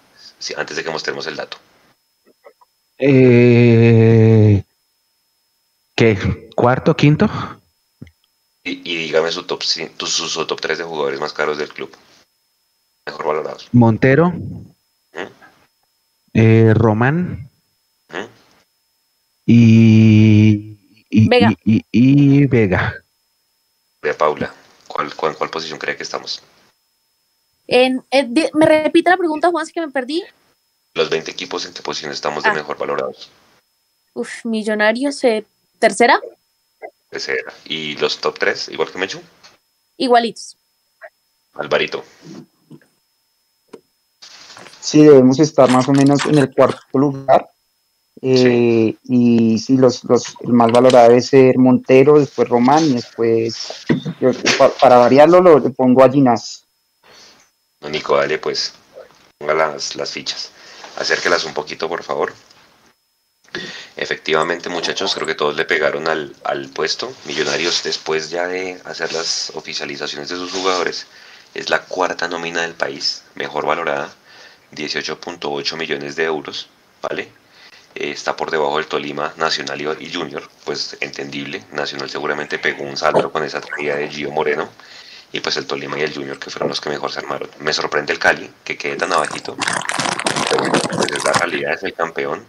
Sí, 0.44 0.52
antes 0.58 0.76
de 0.76 0.84
que 0.84 0.90
mostremos 0.90 1.26
el 1.26 1.36
dato. 1.36 1.56
Eh, 2.98 4.62
¿Qué? 5.96 6.50
¿Cuarto, 6.54 6.94
quinto? 6.94 7.26
Y, 8.62 8.72
y 8.92 8.96
dígame 8.98 9.32
su 9.32 9.44
top, 9.44 9.62
su, 9.62 10.06
su 10.06 10.46
top 10.46 10.60
3 10.60 10.76
de 10.76 10.84
jugadores 10.84 11.18
más 11.18 11.32
caros 11.32 11.56
del 11.56 11.72
club. 11.72 11.96
Mejor 13.06 13.26
valorados. 13.26 13.68
Montero, 13.72 14.32
¿Mm? 14.32 15.32
eh, 16.34 16.74
Román 16.74 17.48
y, 19.46 21.04
y 21.08 21.28
Vega. 21.28 21.54
Y, 21.64 21.76
y- 21.76 21.84
y 21.90 22.46
Vega. 22.46 23.02
Vea, 24.02 24.14
Paula, 24.18 24.52
¿cuál, 24.88 25.14
cuál, 25.14 25.34
cuál 25.38 25.48
posición 25.48 25.78
cree 25.78 25.96
que 25.96 26.02
estamos? 26.02 26.42
En, 27.66 28.04
eh, 28.10 28.28
¿Me 28.54 28.66
repite 28.66 29.10
la 29.10 29.16
pregunta, 29.16 29.50
Juan, 29.50 29.66
es 29.66 29.72
que 29.72 29.80
me 29.80 29.90
perdí? 29.90 30.22
Los 30.94 31.10
20 31.10 31.30
equipos, 31.30 31.64
¿en 31.66 31.72
qué 31.72 31.82
posición 31.82 32.12
estamos 32.12 32.44
de 32.44 32.50
Ah. 32.50 32.54
mejor 32.54 32.76
valorados? 32.78 33.30
Uf, 34.12 34.44
Millonarios, 34.44 35.22
eh, 35.24 35.44
tercera, 35.78 36.20
Tercera. 37.10 37.52
¿Y 37.64 37.96
los 37.98 38.18
top 38.18 38.36
3, 38.40 38.68
igual 38.70 38.90
que 38.90 38.98
Mechu? 38.98 39.20
igualitos. 39.96 40.56
Alvarito. 41.54 42.04
Sí, 44.80 45.02
debemos 45.04 45.38
estar 45.38 45.70
más 45.70 45.88
o 45.88 45.92
menos 45.92 46.26
en 46.26 46.38
el 46.38 46.52
cuarto 46.52 46.80
lugar. 46.98 47.48
Eh, 48.20 48.96
Y 49.04 49.58
sí, 49.58 49.76
los, 49.76 50.02
los, 50.04 50.34
el 50.40 50.52
más 50.52 50.72
valorado 50.72 51.08
debe 51.10 51.20
ser 51.22 51.56
Montero, 51.58 52.18
después 52.18 52.48
Román 52.48 52.84
y 52.84 52.94
después, 52.94 53.84
yo, 54.20 54.30
para 54.80 54.98
variarlo, 54.98 55.40
lo, 55.40 55.58
le 55.60 55.70
pongo 55.70 56.02
a 56.02 56.10
Ginás. 56.10 56.63
Nico, 57.88 58.16
dale, 58.16 58.38
pues, 58.38 58.74
ponga 59.38 59.54
las, 59.54 59.96
las 59.96 60.10
fichas. 60.10 60.50
Acérquelas 60.96 61.44
un 61.44 61.54
poquito, 61.54 61.88
por 61.88 62.02
favor. 62.02 62.32
Efectivamente, 63.96 64.68
muchachos, 64.68 65.14
creo 65.14 65.26
que 65.26 65.34
todos 65.34 65.56
le 65.56 65.64
pegaron 65.64 66.08
al, 66.08 66.34
al 66.44 66.68
puesto. 66.68 67.12
Millonarios, 67.24 67.82
después 67.82 68.30
ya 68.30 68.46
de 68.46 68.80
hacer 68.84 69.12
las 69.12 69.52
oficializaciones 69.54 70.28
de 70.28 70.36
sus 70.36 70.52
jugadores, 70.52 71.06
es 71.54 71.70
la 71.70 71.82
cuarta 71.82 72.26
nómina 72.28 72.62
del 72.62 72.74
país, 72.74 73.22
mejor 73.36 73.66
valorada, 73.66 74.12
18.8 74.72 75.76
millones 75.76 76.16
de 76.16 76.24
euros, 76.24 76.68
¿vale? 77.00 77.30
Eh, 77.94 78.10
está 78.10 78.34
por 78.36 78.50
debajo 78.50 78.78
del 78.78 78.86
Tolima, 78.86 79.32
Nacional 79.36 79.80
y 79.80 80.04
y 80.04 80.12
Junior, 80.12 80.48
pues 80.64 80.96
entendible. 81.00 81.64
Nacional 81.70 82.10
seguramente 82.10 82.58
pegó 82.58 82.82
un 82.82 82.96
salto 82.96 83.30
con 83.30 83.44
esa 83.44 83.60
tragedia 83.60 83.96
de 83.96 84.08
Gio 84.08 84.32
Moreno. 84.32 84.68
Y 85.34 85.40
pues 85.40 85.56
el 85.56 85.66
Tolima 85.66 85.98
y 85.98 86.02
el 86.02 86.14
Junior 86.14 86.38
que 86.38 86.48
fueron 86.48 86.68
los 86.68 86.80
que 86.80 86.90
mejor 86.90 87.10
se 87.10 87.18
armaron. 87.18 87.50
Me 87.58 87.72
sorprende 87.72 88.12
el 88.12 88.20
Cali, 88.20 88.48
que 88.62 88.78
quede 88.78 88.94
tan 88.94 89.12
abajito. 89.12 89.56
Pero 90.48 90.62
pues 90.70 91.10
es 91.10 91.24
la 91.24 91.32
realidad, 91.32 91.72
es 91.74 91.82
el 91.82 91.92
campeón. 91.92 92.46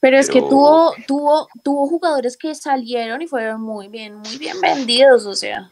Pero 0.00 0.18
es 0.18 0.28
que 0.28 0.40
tuvo, 0.40 0.94
tuvo, 1.06 1.48
tuvo 1.62 1.86
jugadores 1.86 2.36
que 2.36 2.56
salieron 2.56 3.22
y 3.22 3.28
fueron 3.28 3.60
muy 3.60 3.86
bien, 3.86 4.16
muy 4.16 4.36
bien 4.36 4.60
vendidos, 4.60 5.26
o 5.26 5.34
sea. 5.36 5.70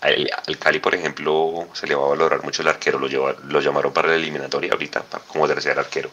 Al, 0.00 0.30
al 0.46 0.58
Cali, 0.58 0.78
por 0.78 0.94
ejemplo, 0.94 1.68
se 1.74 1.86
le 1.86 1.94
va 1.94 2.06
a 2.06 2.08
valorar 2.08 2.42
mucho 2.42 2.62
el 2.62 2.68
arquero. 2.68 2.98
Lo, 2.98 3.06
lleva- 3.06 3.36
lo 3.44 3.60
llamaron 3.60 3.92
para 3.92 4.08
la 4.08 4.14
eliminatoria 4.14 4.72
ahorita 4.72 5.04
como 5.28 5.46
tercer 5.46 5.78
arquero. 5.78 6.10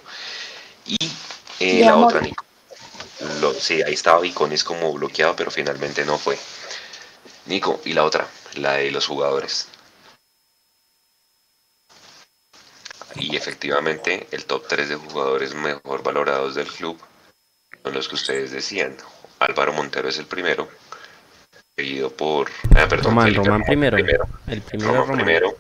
Y 0.86 0.98
eh, 1.62 1.86
la 1.86 1.94
Amor. 1.94 2.08
otra, 2.08 2.20
Nico. 2.20 2.44
Lo- 3.40 3.54
sí, 3.54 3.82
ahí 3.82 3.94
estaba 3.94 4.26
Iconis 4.26 4.66
como 4.66 4.92
bloqueado, 4.92 5.38
pero 5.38 5.52
finalmente 5.52 6.04
no 6.04 6.18
fue. 6.18 6.38
Nico, 7.46 7.82
y 7.86 7.94
la 7.94 8.04
otra, 8.04 8.28
la 8.60 8.74
de 8.74 8.92
los 8.92 9.08
jugadores. 9.08 9.68
Y 13.16 13.36
efectivamente, 13.36 14.28
el 14.32 14.46
top 14.46 14.68
3 14.68 14.90
de 14.90 14.96
jugadores 14.96 15.54
mejor 15.56 16.04
valorados 16.04 16.56
del 16.56 16.68
club 16.68 17.00
son 17.84 17.94
los 17.94 18.08
que 18.08 18.16
ustedes 18.16 18.52
decían. 18.52 18.96
Álvaro 19.40 19.74
Montero 19.74 20.10
es 20.10 20.18
el 20.20 20.26
primero, 20.26 20.70
seguido 21.76 22.12
por. 22.12 22.50
ah, 22.76 22.88
perdón, 22.88 23.16
Román, 23.16 23.34
Román 23.34 23.64
primero. 23.64 23.96
primero. 23.96 24.30
El 24.48 24.62
primero 24.62 24.92
Román 24.92 25.08
Román. 25.08 25.26
primero, 25.26 25.58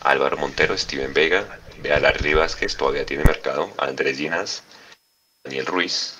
Álvaro 0.00 0.36
Montero, 0.36 0.76
Steven 0.76 1.14
Vega, 1.14 1.58
Bealar 1.78 2.20
Rivas, 2.20 2.56
que 2.56 2.66
todavía 2.66 3.06
tiene 3.06 3.24
mercado, 3.24 3.72
Andrés 3.78 4.18
Ginás, 4.18 4.64
Daniel 5.44 5.66
Ruiz, 5.66 6.16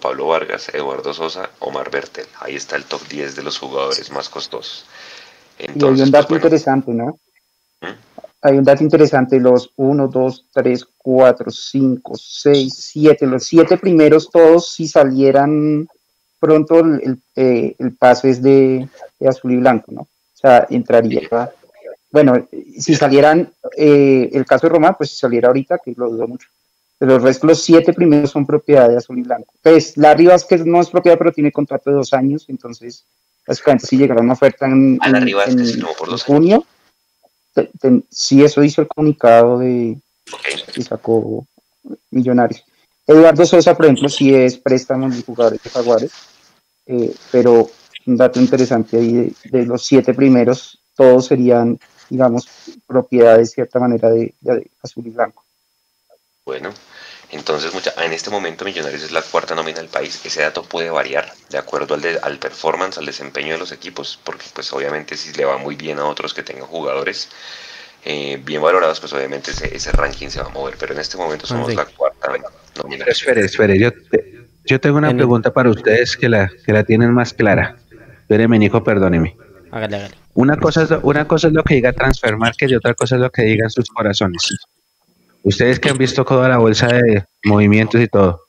Pablo 0.00 0.26
Vargas, 0.26 0.70
Eduardo 0.70 1.12
Sosa, 1.12 1.50
Omar 1.58 1.90
Bertel. 1.90 2.26
Ahí 2.40 2.56
está 2.56 2.76
el 2.76 2.84
top 2.84 3.02
10 3.08 3.36
de 3.36 3.42
los 3.42 3.58
jugadores 3.58 4.10
más 4.10 4.28
costosos. 4.28 4.86
Y 5.74 5.84
hay 5.84 6.00
un 6.00 6.10
dato 6.10 6.28
pues, 6.28 6.28
bueno, 6.28 6.36
interesante, 6.36 6.92
¿no? 6.92 7.18
¿Mm? 7.80 7.86
Hay 8.42 8.58
un 8.58 8.64
dato 8.64 8.82
interesante, 8.82 9.38
los 9.38 9.72
1, 9.76 10.08
2, 10.08 10.46
3, 10.52 10.86
4, 10.98 11.50
5, 11.50 12.12
6, 12.16 12.74
7, 12.74 13.26
los 13.26 13.44
siete 13.44 13.76
primeros 13.76 14.30
todos 14.30 14.72
si 14.72 14.88
salieran 14.88 15.86
pronto 16.40 16.80
el, 16.80 17.00
el, 17.04 17.18
eh, 17.36 17.76
el 17.78 17.94
pase 17.94 18.30
es 18.30 18.42
de, 18.42 18.88
de 19.20 19.28
azul 19.28 19.52
y 19.52 19.56
blanco, 19.58 19.92
¿no? 19.92 20.00
O 20.00 20.08
sea, 20.34 20.66
entraría, 20.70 21.52
bueno, 22.12 22.46
si 22.78 22.94
salieran, 22.94 23.52
eh, 23.76 24.28
el 24.32 24.44
caso 24.44 24.66
de 24.66 24.74
Roma, 24.74 24.96
pues 24.96 25.10
si 25.10 25.16
saliera 25.16 25.48
ahorita, 25.48 25.78
que 25.78 25.94
lo 25.96 26.10
dudo 26.10 26.28
mucho. 26.28 26.48
Pero 26.98 27.16
el 27.16 27.22
resto, 27.22 27.46
los 27.46 27.62
siete 27.62 27.94
primeros 27.94 28.30
son 28.30 28.44
propiedad 28.44 28.88
de 28.88 28.98
azul 28.98 29.18
y 29.18 29.22
blanco. 29.22 29.54
Pues 29.62 29.96
Larry 29.96 30.26
Vázquez 30.26 30.66
no 30.66 30.80
es 30.80 30.90
propiedad, 30.90 31.16
pero 31.16 31.32
tiene 31.32 31.50
contrato 31.50 31.90
de 31.90 31.96
dos 31.96 32.12
años, 32.12 32.44
entonces, 32.48 33.06
básicamente, 33.46 33.86
si 33.86 33.96
llegara 33.96 34.20
una 34.20 34.32
oferta 34.34 34.66
en, 34.66 34.98
A 35.00 35.08
en- 35.08 35.82
junio, 36.26 36.64
te- 37.54 37.70
te- 37.78 38.02
sí, 38.10 38.42
eso 38.42 38.62
hizo 38.62 38.82
el 38.82 38.88
comunicado 38.88 39.58
de 39.58 39.98
que 40.74 40.82
sacó 40.82 41.46
Millonarios. 42.10 42.64
Eduardo 43.06 43.44
Sosa, 43.44 43.74
por 43.76 43.86
ejemplo, 43.86 44.08
sí 44.08 44.32
es 44.34 44.56
préstamo 44.56 45.10
de 45.10 45.22
jugadores 45.22 45.62
de 45.62 45.70
Jaguares, 45.70 46.12
eh, 46.86 47.14
pero 47.30 47.68
un 48.06 48.16
dato 48.16 48.40
interesante 48.40 48.96
ahí 48.96 49.12
de, 49.12 49.34
de 49.44 49.66
los 49.66 49.84
siete 49.84 50.14
primeros, 50.14 50.80
todos 50.96 51.26
serían, 51.26 51.78
digamos, 52.08 52.46
propiedad 52.86 53.38
de 53.38 53.46
cierta 53.46 53.78
manera 53.80 54.10
de, 54.10 54.34
de 54.40 54.70
azul 54.82 55.06
y 55.06 55.10
blanco. 55.10 55.44
Bueno, 56.44 56.70
entonces 57.32 57.72
mucha- 57.74 57.92
en 58.04 58.12
este 58.12 58.30
momento 58.30 58.64
Millonarios 58.64 59.02
es 59.02 59.10
la 59.12 59.22
cuarta 59.22 59.54
nómina 59.54 59.78
del 59.78 59.88
país. 59.88 60.20
Ese 60.24 60.42
dato 60.42 60.62
puede 60.64 60.90
variar 60.90 61.32
de 61.50 61.58
acuerdo 61.58 61.94
al, 61.94 62.00
de- 62.02 62.18
al 62.22 62.38
performance, 62.38 62.98
al 62.98 63.06
desempeño 63.06 63.54
de 63.54 63.58
los 63.58 63.72
equipos, 63.72 64.18
porque 64.22 64.44
pues 64.54 64.72
obviamente 64.72 65.16
si 65.16 65.32
le 65.32 65.44
va 65.44 65.56
muy 65.58 65.74
bien 65.76 65.98
a 65.98 66.04
otros 66.04 66.34
que 66.34 66.42
tengan 66.42 66.66
jugadores 66.66 67.28
eh, 68.04 68.40
bien 68.44 68.60
valorados, 68.60 68.98
pues 69.00 69.12
obviamente 69.12 69.52
ese, 69.52 69.74
ese 69.76 69.92
ranking 69.92 70.28
se 70.28 70.40
va 70.40 70.46
a 70.46 70.50
mover. 70.50 70.74
Pero 70.78 70.92
en 70.92 71.00
este 71.00 71.16
momento 71.16 71.46
somos 71.46 71.70
Sí. 71.70 71.76
la 71.76 71.84
cuarta 71.86 72.32
nómina. 72.82 73.04
Espere, 73.06 73.44
espere, 73.44 73.78
yo, 73.78 73.92
te- 73.92 74.44
yo 74.64 74.80
tengo 74.80 74.98
una 74.98 75.14
pregunta 75.14 75.52
para 75.52 75.70
ustedes 75.70 76.16
que 76.16 76.28
la, 76.28 76.50
que 76.66 76.72
la 76.72 76.82
tienen 76.84 77.12
más 77.14 77.32
clara. 77.32 77.76
Espéreme, 78.22 78.58
Nico, 78.58 78.82
perdóneme. 78.82 79.36
Hágale, 79.70 79.96
hágale. 79.96 80.14
Una 80.34 80.56
cosa, 80.56 80.82
es 80.82 80.90
lo, 80.90 81.00
una 81.02 81.28
cosa 81.28 81.46
es 81.48 81.52
lo 81.54 81.62
que 81.62 81.74
diga 81.74 81.92
Transfer 81.92 82.36
Market 82.36 82.70
y 82.70 82.74
otra 82.74 82.94
cosa 82.94 83.14
es 83.16 83.20
lo 83.20 83.30
que 83.30 83.42
digan 83.42 83.70
sus 83.70 83.88
corazones. 83.88 84.42
Ustedes 85.42 85.80
que 85.80 85.90
han 85.90 85.98
visto 85.98 86.24
toda 86.24 86.48
la 86.48 86.58
bolsa 86.58 86.86
de 86.86 87.24
movimientos 87.44 88.00
y 88.00 88.08
todo, 88.08 88.42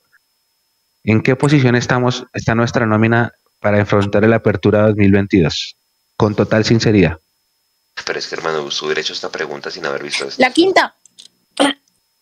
¿en 1.02 1.22
qué 1.22 1.36
posición 1.36 1.74
estamos, 1.74 2.24
está 2.32 2.54
nuestra 2.54 2.86
nómina 2.86 3.32
para 3.60 3.78
enfrentar 3.78 4.26
la 4.28 4.36
apertura 4.36 4.86
2022? 4.88 5.76
Con 6.16 6.34
total 6.34 6.64
sinceridad. 6.64 7.18
Pero 8.06 8.18
es 8.18 8.28
que 8.28 8.36
hermano, 8.36 8.70
su 8.70 8.88
derecho 8.88 9.12
a 9.12 9.16
esta 9.16 9.30
pregunta 9.30 9.70
sin 9.70 9.84
haber 9.86 10.02
visto 10.02 10.26
esto. 10.26 10.40
La 10.40 10.50
quinta. 10.50 10.94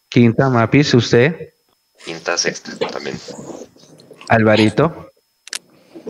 Quinta, 0.09 0.49
Mapis, 0.51 0.95
usted, 0.95 1.53
Quinta, 2.05 2.37
sexta 2.37 2.77
también. 2.89 3.19
Alvarito, 4.29 5.13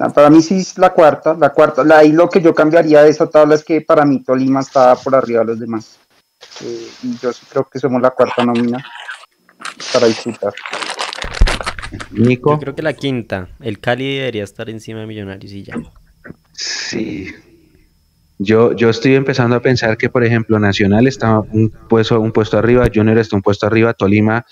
Ah, 0.01 0.09
Para 0.09 0.31
mí 0.31 0.43
sí 0.43 0.59
es 0.59 0.79
la 0.79 0.91
cuarta, 0.91 1.35
la 1.35 1.51
cuarta, 1.51 1.85
la, 1.85 1.99
ahí 1.99 2.13
lo 2.13 2.29
que 2.29 2.41
yo 2.41 2.55
cambiaría 2.55 3.03
de 3.03 3.11
esa 3.11 3.29
tabla 3.29 3.55
es 3.55 3.65
que 3.65 3.81
para 3.83 4.05
mí 4.05 4.23
Tolima 4.23 4.61
está 4.61 4.97
por 4.97 5.15
arriba 5.15 5.41
de 5.41 5.47
los 5.47 5.61
demás. 5.61 5.99
Eh, 6.63 6.89
y 7.03 7.19
yo 7.19 7.33
sí 7.33 7.47
creo 7.49 7.69
que 7.69 7.79
somos 7.79 8.01
la 8.01 8.11
cuarta 8.11 8.45
nómina 8.45 8.85
para 9.93 10.07
disfrutar. 10.07 10.53
Nico. 12.11 12.53
Yo 12.53 12.61
creo 12.61 12.75
que 12.75 12.83
la 12.83 12.95
quinta. 12.95 13.49
El 13.61 13.79
Cali 13.79 14.17
debería 14.17 14.45
estar 14.45 14.69
encima 14.71 15.01
de 15.01 15.07
Millonarios 15.07 15.53
y 15.53 15.63
ya. 15.63 15.75
Sí. 16.53 17.35
Yo, 18.39 18.75
yo 18.75 18.91
estoy 18.91 19.15
empezando 19.15 19.55
a 19.57 19.61
pensar 19.61 19.97
que, 19.97 20.09
por 20.09 20.25
ejemplo, 20.25 20.59
Nacional 20.59 21.07
está 21.07 21.39
un 21.39 21.71
puesto, 21.89 22.19
un 22.21 22.33
puesto 22.33 22.59
arriba, 22.59 22.89
Junior 22.93 23.19
está 23.19 23.37
un 23.37 23.43
puesto 23.43 23.67
arriba, 23.67 23.95
Tolima, 23.95 24.47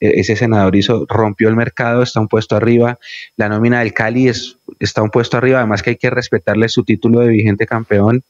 eh, 0.00 0.14
ese 0.16 0.36
senador 0.36 0.74
hizo, 0.74 1.06
rompió 1.08 1.48
el 1.48 1.54
mercado, 1.54 2.02
está 2.02 2.18
un 2.18 2.28
puesto 2.28 2.56
arriba, 2.56 2.98
la 3.36 3.48
nómina 3.48 3.80
del 3.80 3.94
Cali 3.94 4.28
es, 4.28 4.58
está 4.80 5.02
un 5.02 5.10
puesto 5.10 5.36
arriba, 5.36 5.58
además 5.58 5.82
que 5.82 5.90
hay 5.90 5.96
que 5.96 6.10
respetarle 6.10 6.68
su 6.68 6.84
título 6.84 7.20
de 7.20 7.28
vigente 7.28 7.66
campeón. 7.66 8.24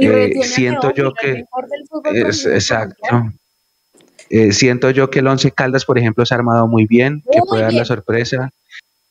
Eh, 0.00 0.42
siento 0.42 0.92
yo 0.94 1.12
que- 1.14 1.44
Es, 2.14 2.46
exacto. 2.46 3.32
Eh, 4.28 4.52
siento 4.52 4.90
yo 4.90 5.10
que 5.10 5.18
el 5.18 5.26
Once 5.26 5.50
Caldas, 5.50 5.84
por 5.84 5.98
ejemplo, 5.98 6.24
se 6.24 6.34
ha 6.34 6.38
armado 6.38 6.66
muy 6.68 6.86
bien, 6.86 7.22
que 7.30 7.40
puede 7.48 7.62
dar 7.62 7.72
la 7.72 7.84
sorpresa. 7.84 8.50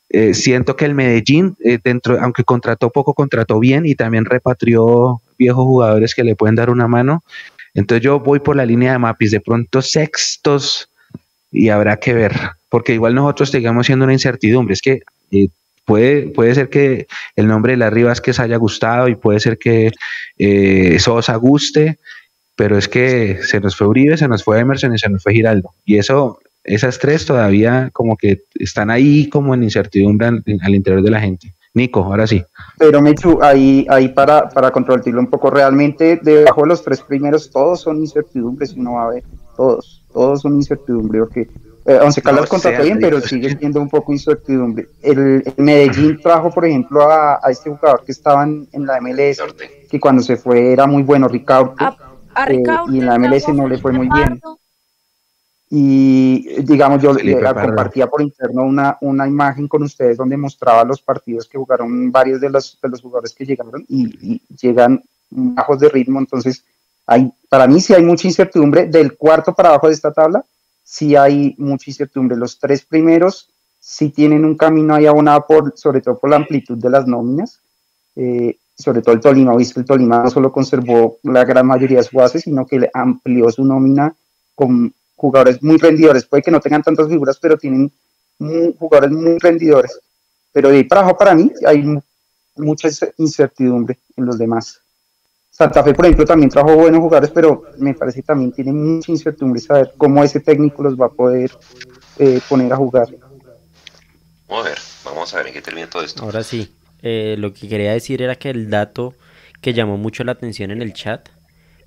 Eh, 0.08 0.34
siento 0.34 0.74
que 0.76 0.86
el 0.86 0.94
Medellín, 0.94 1.56
eh, 1.64 1.78
dentro, 1.82 2.18
aunque 2.20 2.42
contrató 2.42 2.90
poco, 2.90 3.14
contrató 3.14 3.60
bien 3.60 3.86
y 3.86 3.94
también 3.94 4.24
repatrió 4.24 5.20
viejos 5.38 5.64
jugadores 5.64 6.14
que 6.14 6.24
le 6.24 6.34
pueden 6.36 6.56
dar 6.56 6.70
una 6.70 6.88
mano. 6.88 7.22
Entonces 7.74 8.02
yo 8.02 8.18
voy 8.18 8.40
por 8.40 8.56
la 8.56 8.66
línea 8.66 8.92
de 8.92 8.98
Mapis, 8.98 9.30
de 9.30 9.40
pronto 9.40 9.82
sextos 9.82 10.88
y 11.52 11.68
habrá 11.68 11.98
que 11.98 12.14
ver, 12.14 12.32
porque 12.68 12.94
igual 12.94 13.14
nosotros 13.14 13.50
sigamos 13.50 13.86
siendo 13.86 14.04
una 14.04 14.12
incertidumbre. 14.14 14.74
Es 14.74 14.82
que 14.82 15.02
puede, 15.90 16.28
puede 16.28 16.54
ser 16.54 16.68
que 16.70 17.08
el 17.34 17.48
nombre 17.48 17.72
de 17.72 17.78
las 17.78 17.92
Rivas 17.92 18.20
que 18.20 18.32
se 18.32 18.40
haya 18.40 18.56
gustado 18.58 19.08
y 19.08 19.16
puede 19.16 19.40
ser 19.40 19.58
que 19.58 19.90
eh, 20.38 20.96
Sosa 21.00 21.34
guste, 21.34 21.98
pero 22.54 22.78
es 22.78 22.86
que 22.86 23.40
se 23.42 23.58
nos 23.58 23.74
fue 23.74 23.88
Uribe, 23.88 24.16
se 24.16 24.28
nos 24.28 24.44
fue 24.44 24.60
Emerson 24.60 24.94
y 24.94 24.98
se 24.98 25.08
nos 25.08 25.20
fue 25.20 25.32
Giraldo. 25.32 25.74
Y 25.84 25.96
eso 25.96 26.38
Esas 26.62 27.00
tres 27.00 27.26
todavía 27.26 27.90
como 27.92 28.16
que 28.16 28.42
están 28.54 28.88
ahí 28.88 29.28
como 29.30 29.52
en 29.52 29.64
incertidumbre 29.64 30.28
al, 30.28 30.74
interior 30.76 31.02
de 31.02 31.10
la 31.10 31.20
gente. 31.20 31.54
Nico, 31.74 32.04
ahora 32.04 32.28
sí. 32.28 32.40
Pero 32.78 33.02
Mechu, 33.02 33.40
ahí, 33.42 33.84
ahí 33.90 34.10
para, 34.10 34.48
para 34.48 34.70
controlarlo 34.70 35.18
un 35.18 35.26
poco, 35.26 35.50
realmente 35.50 36.20
debajo 36.22 36.62
de 36.62 36.68
los 36.68 36.84
tres 36.84 37.00
primeros 37.00 37.50
todos 37.50 37.80
son 37.80 37.98
incertidumbres, 37.98 38.70
si 38.70 38.78
uno 38.78 38.92
va 38.92 39.06
a 39.06 39.10
ver, 39.10 39.24
todos, 39.56 40.04
todos 40.12 40.42
son 40.42 40.54
incertidumbre, 40.54 41.18
porque 41.18 41.48
eh, 41.86 41.98
Once 42.02 42.20
Caldas 42.20 42.50
No, 42.52 42.82
bien, 42.82 42.98
pero 43.00 43.20
sigue 43.20 43.56
siendo 43.56 43.80
un 43.80 43.88
poco 43.88 44.12
incertidumbre. 44.12 44.88
El, 45.02 45.42
el 45.44 45.54
Medellín 45.56 46.20
trajo, 46.20 46.50
por 46.50 46.64
ejemplo, 46.66 47.02
a, 47.10 47.40
a 47.42 47.50
este 47.50 47.70
jugador 47.70 48.04
que 48.04 48.12
estaba 48.12 48.44
en, 48.44 48.68
en 48.72 48.86
la 48.86 49.00
MLS, 49.00 49.38
que 49.88 49.98
cuando 50.00 50.22
se 50.22 50.36
fue 50.36 50.72
era 50.72 50.86
muy 50.86 51.02
bueno, 51.02 51.28
Ricardo. 51.28 51.74
Eh, 52.48 52.62
y 52.88 52.98
en 52.98 53.06
la 53.06 53.18
MLS 53.18 53.48
no 53.48 53.66
le 53.66 53.78
fue 53.78 53.92
muy 53.92 54.08
bien. 54.08 54.40
Y 55.72 56.62
digamos, 56.62 57.00
yo 57.00 57.14
Felipe 57.14 57.44
compartía 57.44 58.08
por 58.08 58.22
interno 58.22 58.62
una, 58.62 58.98
una 59.00 59.28
imagen 59.28 59.68
con 59.68 59.84
ustedes 59.84 60.16
donde 60.16 60.36
mostraba 60.36 60.82
los 60.84 61.00
partidos 61.00 61.48
que 61.48 61.58
jugaron 61.58 62.10
varios 62.10 62.40
de 62.40 62.50
los, 62.50 62.76
de 62.82 62.88
los 62.88 63.00
jugadores 63.00 63.32
que 63.32 63.44
llegaron 63.44 63.84
y, 63.88 64.34
y 64.34 64.42
llegan 64.60 65.02
bajos 65.30 65.78
de 65.78 65.88
ritmo. 65.88 66.18
Entonces, 66.18 66.64
hay, 67.06 67.32
para 67.48 67.68
mí 67.68 67.80
sí 67.80 67.94
hay 67.94 68.02
mucha 68.02 68.26
incertidumbre. 68.26 68.86
Del 68.86 69.16
cuarto 69.16 69.54
para 69.54 69.70
abajo 69.70 69.86
de 69.86 69.94
esta 69.94 70.12
tabla, 70.12 70.44
sí 70.82 71.16
hay 71.16 71.54
mucha 71.58 71.90
incertidumbre. 71.90 72.36
Los 72.36 72.58
tres 72.58 72.84
primeros 72.84 73.50
sí 73.78 74.10
tienen 74.10 74.44
un 74.44 74.56
camino 74.56 74.94
ahí 74.94 75.06
abonado, 75.06 75.46
por, 75.46 75.72
sobre 75.76 76.00
todo 76.00 76.18
por 76.18 76.30
la 76.30 76.36
amplitud 76.36 76.76
de 76.78 76.90
las 76.90 77.06
nóminas. 77.06 77.60
Eh, 78.16 78.56
sobre 78.76 79.02
todo 79.02 79.14
el 79.14 79.20
Tolima, 79.20 79.54
visto 79.56 79.78
el 79.78 79.86
Tolima 79.86 80.22
no 80.22 80.30
solo 80.30 80.50
conservó 80.50 81.18
la 81.22 81.44
gran 81.44 81.66
mayoría 81.66 81.98
de 81.98 82.04
sus 82.04 82.12
bases, 82.14 82.42
sino 82.42 82.66
que 82.66 82.78
le 82.80 82.90
amplió 82.94 83.50
su 83.50 83.64
nómina 83.64 84.14
con 84.54 84.92
jugadores 85.16 85.62
muy 85.62 85.76
rendidores. 85.76 86.24
Puede 86.24 86.42
que 86.42 86.50
no 86.50 86.60
tengan 86.60 86.82
tantas 86.82 87.08
figuras, 87.08 87.38
pero 87.38 87.58
tienen 87.58 87.92
muy- 88.38 88.74
jugadores 88.78 89.12
muy 89.12 89.38
rendidores. 89.38 90.00
Pero 90.52 90.70
de 90.70 90.78
ahí 90.78 90.84
para 90.84 91.02
abajo, 91.02 91.16
para 91.18 91.34
mí, 91.34 91.52
hay 91.66 91.82
mu- 91.82 92.00
mucha 92.56 92.88
ince- 92.88 93.12
incertidumbre 93.18 93.98
en 94.16 94.24
los 94.26 94.38
demás. 94.38 94.79
Santa 95.60 95.84
Fe, 95.84 95.92
por 95.92 96.06
ejemplo, 96.06 96.24
también 96.24 96.48
trajo 96.48 96.74
buenos 96.74 97.00
jugadores, 97.00 97.30
pero 97.34 97.64
me 97.76 97.92
parece 97.92 98.20
que 98.20 98.26
también 98.26 98.50
tiene 98.50 98.72
mucha 98.72 99.12
incertidumbre 99.12 99.60
saber 99.60 99.92
cómo 99.98 100.24
ese 100.24 100.40
técnico 100.40 100.82
los 100.82 100.98
va 100.98 101.04
a 101.04 101.10
poder 101.10 101.50
eh, 102.18 102.40
poner 102.48 102.72
a 102.72 102.76
jugar. 102.76 103.08
Vamos 104.48 104.64
a 104.64 104.68
ver, 104.70 104.78
vamos 105.04 105.34
a 105.34 105.36
ver 105.36 105.48
en 105.48 105.52
qué 105.52 105.60
termina 105.60 105.86
todo 105.86 106.02
esto. 106.02 106.22
Ahora 106.22 106.42
sí, 106.44 106.72
eh, 107.02 107.36
lo 107.38 107.52
que 107.52 107.68
quería 107.68 107.92
decir 107.92 108.22
era 108.22 108.36
que 108.36 108.48
el 108.48 108.70
dato 108.70 109.12
que 109.60 109.74
llamó 109.74 109.98
mucho 109.98 110.24
la 110.24 110.32
atención 110.32 110.70
en 110.70 110.80
el 110.80 110.94
chat, 110.94 111.28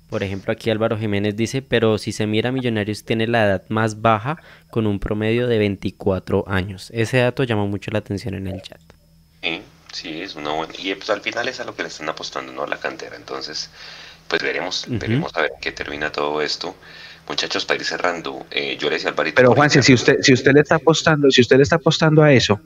por 0.08 0.22
ejemplo 0.22 0.52
aquí 0.52 0.70
Álvaro 0.70 0.96
Jiménez 0.96 1.34
dice, 1.34 1.60
pero 1.60 1.98
si 1.98 2.12
se 2.12 2.28
mira 2.28 2.52
Millonarios 2.52 3.02
tiene 3.02 3.26
la 3.26 3.44
edad 3.44 3.64
más 3.70 4.02
baja 4.02 4.40
con 4.70 4.86
un 4.86 5.00
promedio 5.00 5.48
de 5.48 5.58
24 5.58 6.44
años. 6.46 6.92
Ese 6.94 7.16
dato 7.16 7.42
llamó 7.42 7.66
mucho 7.66 7.90
la 7.90 7.98
atención 7.98 8.34
en 8.36 8.46
el 8.46 8.62
chat. 8.62 8.80
Sí, 9.42 9.62
sí, 9.94 10.20
es 10.22 10.34
una 10.34 10.52
buena. 10.52 10.72
Y 10.78 10.94
pues 10.94 11.08
al 11.10 11.20
final 11.22 11.48
es 11.48 11.60
a 11.60 11.64
lo 11.64 11.74
que 11.74 11.82
le 11.82 11.88
están 11.88 12.08
apostando, 12.08 12.52
¿no? 12.52 12.66
La 12.66 12.78
cantera. 12.78 13.16
Entonces, 13.16 13.70
pues 14.28 14.42
veremos, 14.42 14.84
veremos 14.88 15.32
a 15.34 15.42
ver 15.42 15.52
en 15.54 15.60
qué 15.60 15.72
termina 15.72 16.10
todo 16.12 16.42
esto. 16.42 16.74
Muchachos, 17.28 17.64
para 17.64 17.80
ir 17.80 17.86
cerrando, 17.86 18.46
eh, 18.50 18.76
yo 18.78 18.88
le 18.88 18.96
decía 18.96 19.08
al 19.08 19.14
Alvarito. 19.14 19.36
Pero 19.36 19.54
Juanse, 19.54 19.82
si 19.82 19.94
usted, 19.94 20.18
si 20.20 20.34
usted 20.34 20.52
le 20.52 20.60
está 20.60 20.74
apostando, 20.74 21.30
si 21.30 21.40
usted 21.40 21.56
le 21.56 21.62
está 21.62 21.76
apostando 21.76 22.22
a 22.22 22.32
eso, 22.32 22.60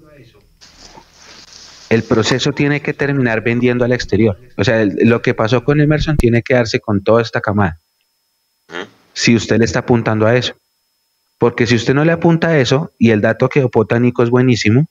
el 1.90 2.02
proceso 2.02 2.52
tiene 2.52 2.82
que 2.82 2.92
terminar 2.92 3.40
vendiendo 3.42 3.84
al 3.84 3.92
exterior. 3.92 4.36
O 4.56 4.64
sea, 4.64 4.82
el- 4.82 4.96
lo 5.08 5.22
que 5.22 5.34
pasó 5.34 5.64
con 5.64 5.80
Emerson 5.80 6.16
tiene 6.16 6.42
que 6.42 6.54
darse 6.54 6.80
con 6.80 7.02
toda 7.02 7.22
esta 7.22 7.40
camada. 7.40 7.78
Si 9.14 9.34
usted 9.34 9.58
le 9.58 9.64
está 9.64 9.80
apuntando 9.80 10.26
a 10.26 10.36
eso. 10.36 10.54
Porque 11.38 11.66
si 11.66 11.76
usted 11.76 11.94
no 11.94 12.04
le 12.04 12.12
apunta 12.12 12.48
a 12.48 12.58
eso, 12.58 12.92
y 12.98 13.10
el 13.10 13.20
dato 13.20 13.48
que 13.48 13.64
Nico 14.00 14.22
es 14.24 14.30
buenísimo, 14.30 14.86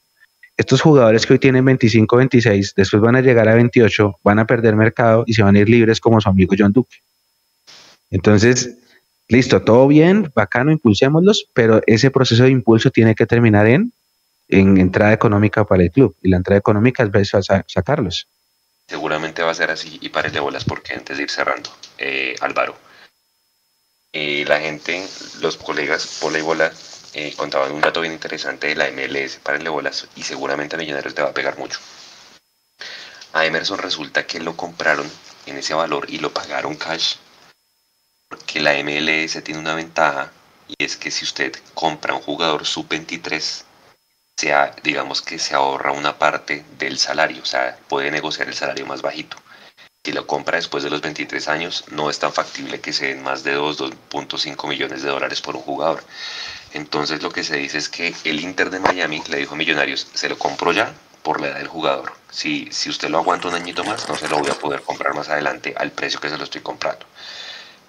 estos 0.58 0.82
jugadores 0.82 1.26
que 1.26 1.34
hoy 1.34 1.40
tienen 1.40 1.64
25, 1.64 2.18
26, 2.18 2.74
después 2.76 3.02
van 3.02 3.16
a 3.16 3.22
llegar 3.22 3.48
a 3.48 3.56
28, 3.56 4.20
van 4.24 4.40
a 4.40 4.48
perder 4.48 4.76
mercado 4.76 5.24
y 5.28 5.34
se 5.34 5.44
van 5.44 5.56
a 5.56 5.60
ir 5.60 5.70
libres 5.70 6.00
como 6.02 6.20
su 6.20 6.30
amigo 6.30 6.56
John 6.58 6.74
Duque. 6.74 6.98
Entonces, 8.10 8.76
listo, 9.28 9.62
todo 9.62 9.88
bien, 9.88 10.32
bacano, 10.36 10.72
impulsémoslos, 10.72 11.50
pero 11.54 11.82
ese 11.86 12.10
proceso 12.10 12.44
de 12.44 12.50
impulso 12.50 12.90
tiene 12.90 13.16
que 13.16 13.26
terminar 13.26 13.68
en, 13.68 13.92
en 14.48 14.78
entrada 14.78 15.14
económica 15.14 15.64
para 15.66 15.84
el 15.84 15.92
club. 15.92 16.16
Y 16.22 16.30
la 16.30 16.38
entrada 16.38 16.58
económica 16.60 17.10
es 17.14 17.30
sa- 17.30 17.64
sacarlos. 17.68 18.28
Seguramente 18.88 19.44
va 19.44 19.52
a 19.52 19.56
ser 19.56 19.70
así 19.70 20.00
y 20.02 20.10
párele 20.10 20.40
bolas 20.40 20.64
porque 20.64 20.94
antes 20.94 21.18
de 21.18 21.24
ir 21.24 21.30
cerrando, 21.30 21.70
eh, 21.98 22.36
Álvaro, 22.40 22.76
eh, 24.14 24.46
la 24.48 24.60
gente, 24.60 25.06
los 25.42 25.58
colegas, 25.58 26.20
bola 26.22 26.40
y 26.40 26.42
bola, 26.42 26.72
eh, 27.18 27.34
contaban 27.36 27.72
un 27.72 27.82
dato 27.82 28.02
bien 28.02 28.14
interesante 28.14 28.68
de 28.68 28.76
la 28.76 28.92
MLS, 28.92 29.38
párele 29.38 29.70
bolas 29.70 30.08
y 30.16 30.24
seguramente 30.24 30.76
a 30.76 30.80
Millonarios 30.80 31.16
te 31.16 31.24
va 31.24 31.30
a 31.30 31.34
pegar 31.34 31.58
mucho. 31.58 31.80
A 33.34 33.46
Emerson 33.46 33.80
resulta 33.80 34.28
que 34.28 34.40
lo 34.40 34.56
compraron 34.56 35.10
en 35.48 35.58
ese 35.58 35.74
valor 35.74 36.06
y 36.10 36.20
lo 36.20 36.32
pagaron 36.32 36.76
cash 36.76 37.16
porque 38.30 38.60
la 38.60 38.74
MLS 38.84 39.44
tiene 39.44 39.60
una 39.60 39.74
ventaja 39.74 40.32
y 40.68 40.76
es 40.84 40.96
que 40.98 41.10
si 41.10 41.26
usted 41.26 41.56
compra 41.74 42.14
un 42.14 42.22
jugador 42.22 42.66
sub-23, 42.66 43.64
sea, 44.38 44.76
digamos 44.84 45.24
que 45.24 45.40
se 45.40 45.56
ahorra 45.56 45.92
una 45.92 46.20
parte 46.20 46.64
del 46.78 47.00
salario, 47.00 47.42
o 47.42 47.46
sea, 47.46 47.80
puede 47.88 48.12
negociar 48.12 48.48
el 48.48 48.54
salario 48.54 48.86
más 48.86 49.02
bajito. 49.02 49.38
Si 50.06 50.14
lo 50.14 50.28
compra 50.28 50.58
después 50.58 50.84
de 50.84 50.92
los 50.92 51.02
23 51.02 51.48
años, 51.48 51.86
no 51.90 52.10
es 52.10 52.20
tan 52.20 52.32
factible 52.32 52.80
que 52.80 52.94
se 52.94 53.08
den 53.08 53.24
más 53.24 53.44
de 53.44 53.54
2, 53.54 53.80
2.5 53.80 54.68
millones 54.68 55.02
de 55.02 55.10
dólares 55.10 55.42
por 55.42 55.56
un 55.56 55.64
jugador. 55.64 56.04
Entonces 56.72 57.22
lo 57.24 57.32
que 57.32 57.44
se 57.44 57.58
dice 57.58 57.78
es 57.78 57.90
que 57.90 58.20
el 58.24 58.40
Inter 58.40 58.70
de 58.70 58.80
Miami 58.80 59.24
le 59.28 59.38
dijo 59.38 59.54
a 59.56 59.58
Millonarios, 59.58 60.08
se 60.14 60.30
lo 60.30 60.38
compro 60.38 60.72
ya 60.72 60.94
por 61.24 61.42
la 61.42 61.48
edad 61.48 61.58
del 61.58 61.68
jugador. 61.68 62.14
Si, 62.30 62.68
si 62.72 62.90
usted 62.90 63.10
lo 63.10 63.18
aguanta 63.20 63.48
un 63.48 63.56
añito 63.56 63.84
más, 63.84 64.08
no 64.08 64.18
se 64.18 64.28
lo 64.30 64.40
voy 64.40 64.50
a 64.50 64.56
poder 64.60 64.82
comprar 64.84 65.14
más 65.16 65.30
adelante 65.30 65.74
al 65.78 65.92
precio 65.92 66.20
que 66.20 66.30
se 66.30 66.38
lo 66.38 66.44
estoy 66.44 66.62
comprando. 66.62 67.06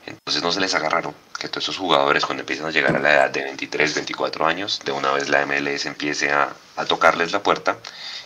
Entonces 0.06 0.42
no 0.42 0.52
se 0.52 0.60
les 0.60 0.74
agarraron 0.74 1.14
que 1.38 1.48
todos 1.48 1.64
esos 1.64 1.76
jugadores 1.76 2.24
cuando 2.24 2.42
empiezan 2.42 2.66
a 2.66 2.70
llegar 2.70 2.96
a 2.96 3.00
la 3.00 3.12
edad 3.14 3.30
de 3.30 3.44
23, 3.44 3.94
24 3.94 4.46
años, 4.46 4.80
de 4.84 4.92
una 4.92 5.12
vez 5.12 5.28
la 5.28 5.42
MLS 5.42 5.86
empiece 5.86 6.30
a, 6.32 6.54
a 6.76 6.84
tocarles 6.86 7.32
la 7.32 7.42
puerta 7.42 7.78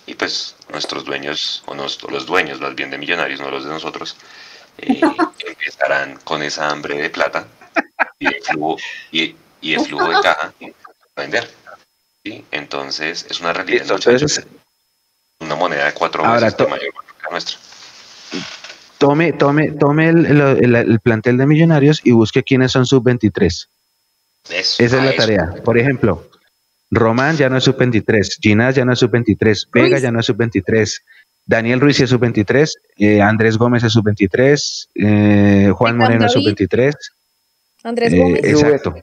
y 0.07 0.15
pues 0.15 0.55
nuestros 0.71 1.05
dueños, 1.05 1.63
o 1.67 1.75
nos- 1.75 2.03
o 2.05 2.09
los 2.11 2.27
dueños 2.27 2.61
más 2.61 2.75
bien 2.75 2.91
de 2.91 2.99
millonarios, 2.99 3.41
no 3.41 3.51
los 3.51 3.65
de 3.65 3.71
nosotros, 3.71 4.17
eh, 4.79 5.01
empezarán 5.47 6.19
con 6.25 6.43
esa 6.43 6.69
hambre 6.71 6.97
de 6.99 7.11
plata 7.11 7.47
y 8.19 8.27
de 8.27 8.41
flujo, 8.43 8.77
y, 9.13 9.37
y 9.63 9.73
de 9.77 9.81
flujo 9.85 10.09
de 10.09 10.21
caja 10.23 10.53
a 11.17 11.21
vender. 11.21 11.49
¿sí? 12.25 12.45
Entonces 12.51 13.27
es 13.31 13.41
una 13.41 13.53
realidad, 13.55 13.83
entonces- 13.91 14.47
una 15.41 15.55
moneda 15.57 15.87
de 15.87 15.93
cuatro 15.93 16.25
Ahora, 16.25 16.41
veces 16.41 16.57
de 16.59 16.67
mayor 16.67 16.93
valor 16.95 17.15
que 17.17 17.23
la 17.25 17.31
nuestra. 17.31 17.57
Tome, 18.99 19.33
tome, 19.33 19.73
tome 19.73 20.09
el, 20.09 20.27
el- 20.27 20.41
el- 20.41 20.75
el 20.77 21.01
plantel 21.01 21.37
de 21.37 21.47
millonarios 21.47 22.01
y 22.05 22.13
busque 22.13 22.43
quiénes 22.45 22.71
son 22.71 22.87
sub-23. 22.87 23.69
Eso, 24.49 24.83
Esa 24.83 24.83
es 24.83 24.93
la 24.93 25.11
eso. 25.11 25.17
tarea. 25.17 25.55
Por 25.65 25.77
ejemplo, 25.79 26.29
Román 26.91 27.37
ya 27.37 27.49
no 27.49 27.57
es 27.57 27.65
sub-23, 27.65 28.39
Ginás 28.41 28.77
ya 28.77 28.85
no 28.85 28.93
es 28.93 29.01
sub-23, 29.01 29.69
Vega 29.73 29.89
Ruiz. 29.89 30.03
ya 30.03 30.13
no 30.13 30.21
es 30.21 30.27
sub-23, 30.27 31.01
Daniel 31.45 31.81
Ruiz 31.81 31.99
es 32.01 32.11
sub-23, 32.11 32.75
eh, 32.99 33.21
Andrés 33.21 33.57
Gómez 33.59 33.83
es 33.83 33.93
sub-23, 33.93 34.89
eh, 34.95 35.73
Juan 35.75 35.97
Moreno 35.99 36.27
es 36.27 36.35
David. 36.35 36.47
sub-23. 36.57 36.95
Andrés 37.83 38.13
eh, 38.13 38.19
Gómez. 38.19 38.45
exacto. 38.45 38.95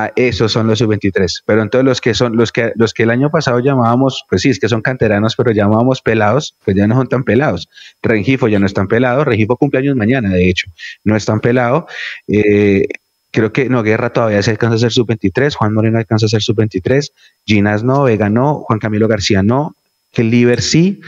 Ah, 0.00 0.12
esos 0.14 0.52
son 0.52 0.68
los 0.68 0.78
sub-23. 0.78 1.42
Pero 1.44 1.60
entonces 1.60 1.84
los 1.84 2.00
que 2.00 2.14
son, 2.14 2.36
los 2.36 2.52
que, 2.52 2.70
los 2.76 2.94
que 2.94 3.02
el 3.02 3.10
año 3.10 3.30
pasado 3.30 3.58
llamábamos, 3.58 4.24
pues 4.28 4.42
sí, 4.42 4.50
es 4.50 4.60
que 4.60 4.68
son 4.68 4.80
canteranos, 4.80 5.34
pero 5.34 5.50
llamábamos 5.50 6.02
pelados, 6.02 6.54
pues 6.64 6.76
ya 6.76 6.86
no 6.86 6.94
son 6.94 7.08
tan 7.08 7.24
pelados. 7.24 7.68
Rengifo 8.00 8.46
ya 8.46 8.60
no 8.60 8.66
es 8.66 8.74
tan 8.74 8.86
pelado, 8.86 9.24
Rengifo 9.24 9.56
cumpleaños 9.56 9.96
mañana, 9.96 10.30
de 10.30 10.48
hecho, 10.48 10.70
no 11.02 11.16
es 11.16 11.24
tan 11.24 11.40
pelado. 11.40 11.88
Eh, 12.28 12.86
creo 13.32 13.52
que 13.52 13.68
no, 13.68 13.82
Guerra 13.82 14.12
todavía 14.12 14.40
se 14.40 14.52
alcanza 14.52 14.76
a 14.76 14.78
ser 14.78 14.92
sub-23, 14.92 15.56
Juan 15.56 15.74
Moreno 15.74 15.98
alcanza 15.98 16.26
a 16.26 16.28
ser 16.28 16.42
sub-23, 16.42 17.10
Ginás 17.44 17.82
no, 17.82 18.04
Vega 18.04 18.28
no, 18.28 18.60
Juan 18.68 18.78
Camilo 18.78 19.08
García 19.08 19.42
no, 19.42 19.74
Liver 20.14 20.62
sí, 20.62 21.00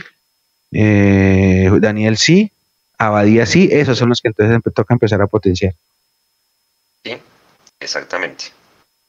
eh, 0.73 1.71
Daniel 1.79 2.17
sí, 2.17 2.51
Abadía 2.97 3.45
sí, 3.45 3.69
esos 3.71 3.97
son 3.97 4.09
los 4.09 4.19
que 4.19 4.27
entonces 4.27 4.59
toca 4.75 4.93
empezar 4.93 5.21
a 5.21 5.27
potenciar. 5.27 5.75
Sí, 7.05 7.13
exactamente. 7.79 8.60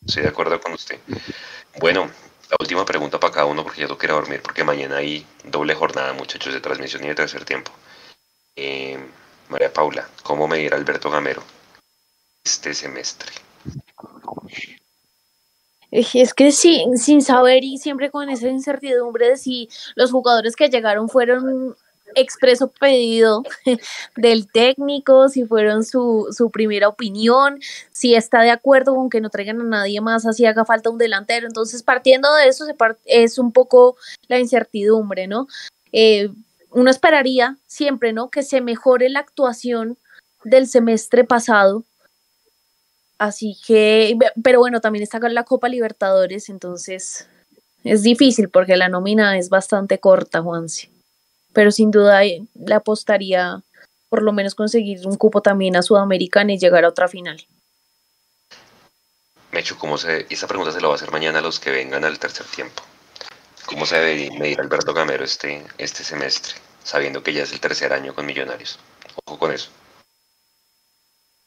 Estoy 0.06 0.24
de 0.24 0.28
acuerdo 0.28 0.60
con 0.60 0.72
usted. 0.72 0.98
Bueno, 1.78 2.10
la 2.50 2.56
última 2.60 2.84
pregunta 2.84 3.18
para 3.18 3.32
cada 3.32 3.46
uno 3.46 3.62
porque 3.62 3.80
ya 3.80 3.96
que 3.96 4.06
ir 4.06 4.10
a 4.10 4.14
dormir 4.14 4.42
porque 4.42 4.64
mañana 4.64 4.96
hay 4.96 5.26
doble 5.44 5.74
jornada, 5.74 6.12
muchachos, 6.12 6.52
de 6.52 6.60
transmisión 6.60 7.04
y 7.04 7.08
de 7.08 7.14
tercer 7.14 7.44
tiempo. 7.44 7.72
Eh, 8.56 8.98
María 9.48 9.72
Paula, 9.72 10.08
¿cómo 10.22 10.48
medir 10.48 10.74
a 10.74 10.76
Alberto 10.76 11.10
Gamero 11.10 11.42
este 12.44 12.74
semestre? 12.74 13.32
Es 15.90 16.32
que 16.32 16.52
sí, 16.52 16.84
sin 16.96 17.22
saber 17.22 17.64
y 17.64 17.76
siempre 17.78 18.10
con 18.10 18.30
esa 18.30 18.48
incertidumbre 18.48 19.28
de 19.28 19.36
si 19.36 19.68
los 19.94 20.10
jugadores 20.10 20.56
que 20.56 20.70
llegaron 20.70 21.08
fueron 21.08 21.76
expreso 22.14 22.68
pedido 22.68 23.42
del 24.16 24.50
técnico, 24.50 25.28
si 25.28 25.44
fueron 25.44 25.84
su, 25.84 26.28
su, 26.36 26.50
primera 26.50 26.88
opinión, 26.88 27.60
si 27.90 28.14
está 28.14 28.42
de 28.42 28.50
acuerdo 28.50 28.94
con 28.94 29.10
que 29.10 29.20
no 29.20 29.30
traigan 29.30 29.60
a 29.60 29.64
nadie 29.64 30.00
más, 30.00 30.26
así 30.26 30.46
haga 30.46 30.64
falta 30.64 30.90
un 30.90 30.98
delantero. 30.98 31.46
Entonces, 31.46 31.82
partiendo 31.82 32.32
de 32.34 32.48
eso, 32.48 32.66
es 33.04 33.38
un 33.38 33.52
poco 33.52 33.96
la 34.28 34.38
incertidumbre, 34.38 35.26
¿no? 35.26 35.46
Eh, 35.92 36.30
uno 36.70 36.90
esperaría 36.90 37.58
siempre, 37.66 38.12
¿no? 38.12 38.30
Que 38.30 38.42
se 38.42 38.60
mejore 38.60 39.08
la 39.08 39.20
actuación 39.20 39.98
del 40.44 40.66
semestre 40.66 41.24
pasado. 41.24 41.84
Así 43.18 43.56
que, 43.66 44.16
pero 44.42 44.58
bueno, 44.58 44.80
también 44.80 45.02
está 45.02 45.20
con 45.20 45.34
la 45.34 45.44
Copa 45.44 45.68
Libertadores, 45.68 46.48
entonces 46.48 47.28
es 47.84 48.02
difícil 48.02 48.48
porque 48.48 48.76
la 48.76 48.88
nómina 48.88 49.38
es 49.38 49.48
bastante 49.48 50.00
corta, 50.00 50.42
Juanse 50.42 50.91
pero 51.52 51.70
sin 51.70 51.90
duda 51.90 52.24
eh, 52.24 52.42
le 52.54 52.74
apostaría 52.74 53.62
por 54.08 54.22
lo 54.22 54.32
menos 54.32 54.54
conseguir 54.54 55.06
un 55.06 55.16
cupo 55.16 55.40
también 55.40 55.76
a 55.76 55.82
Sudamericana 55.82 56.52
y 56.52 56.58
llegar 56.58 56.84
a 56.84 56.88
otra 56.88 57.08
final. 57.08 57.46
Mechu, 59.52 59.76
¿cómo 59.76 59.96
se, 59.98 60.26
esta 60.28 60.46
pregunta 60.46 60.72
se 60.72 60.80
la 60.80 60.88
va 60.88 60.94
a 60.94 60.96
hacer 60.96 61.10
mañana 61.10 61.38
a 61.38 61.42
los 61.42 61.60
que 61.60 61.70
vengan 61.70 62.04
al 62.04 62.18
tercer 62.18 62.46
tiempo. 62.46 62.82
¿Cómo 63.66 63.86
se 63.86 63.96
debe 63.96 64.38
medir 64.38 64.60
Alberto 64.60 64.92
Gamero 64.92 65.24
este, 65.24 65.62
este 65.78 66.04
semestre, 66.04 66.54
sabiendo 66.84 67.22
que 67.22 67.32
ya 67.32 67.44
es 67.44 67.52
el 67.52 67.60
tercer 67.60 67.92
año 67.92 68.14
con 68.14 68.26
Millonarios? 68.26 68.78
Ojo 69.24 69.38
con 69.38 69.52
eso. 69.52 69.70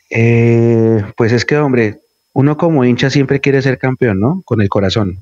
Eh, 0.10 1.04
pues 1.18 1.32
es 1.34 1.46
que, 1.46 1.58
hombre, 1.58 2.00
uno 2.34 2.58
como 2.58 2.86
hincha 2.86 3.10
siempre 3.10 3.42
quiere 3.42 3.62
ser 3.62 3.78
campeón, 3.78 4.20
¿no? 4.20 4.42
Con 4.46 4.62
el 4.62 4.70
corazón. 4.70 5.20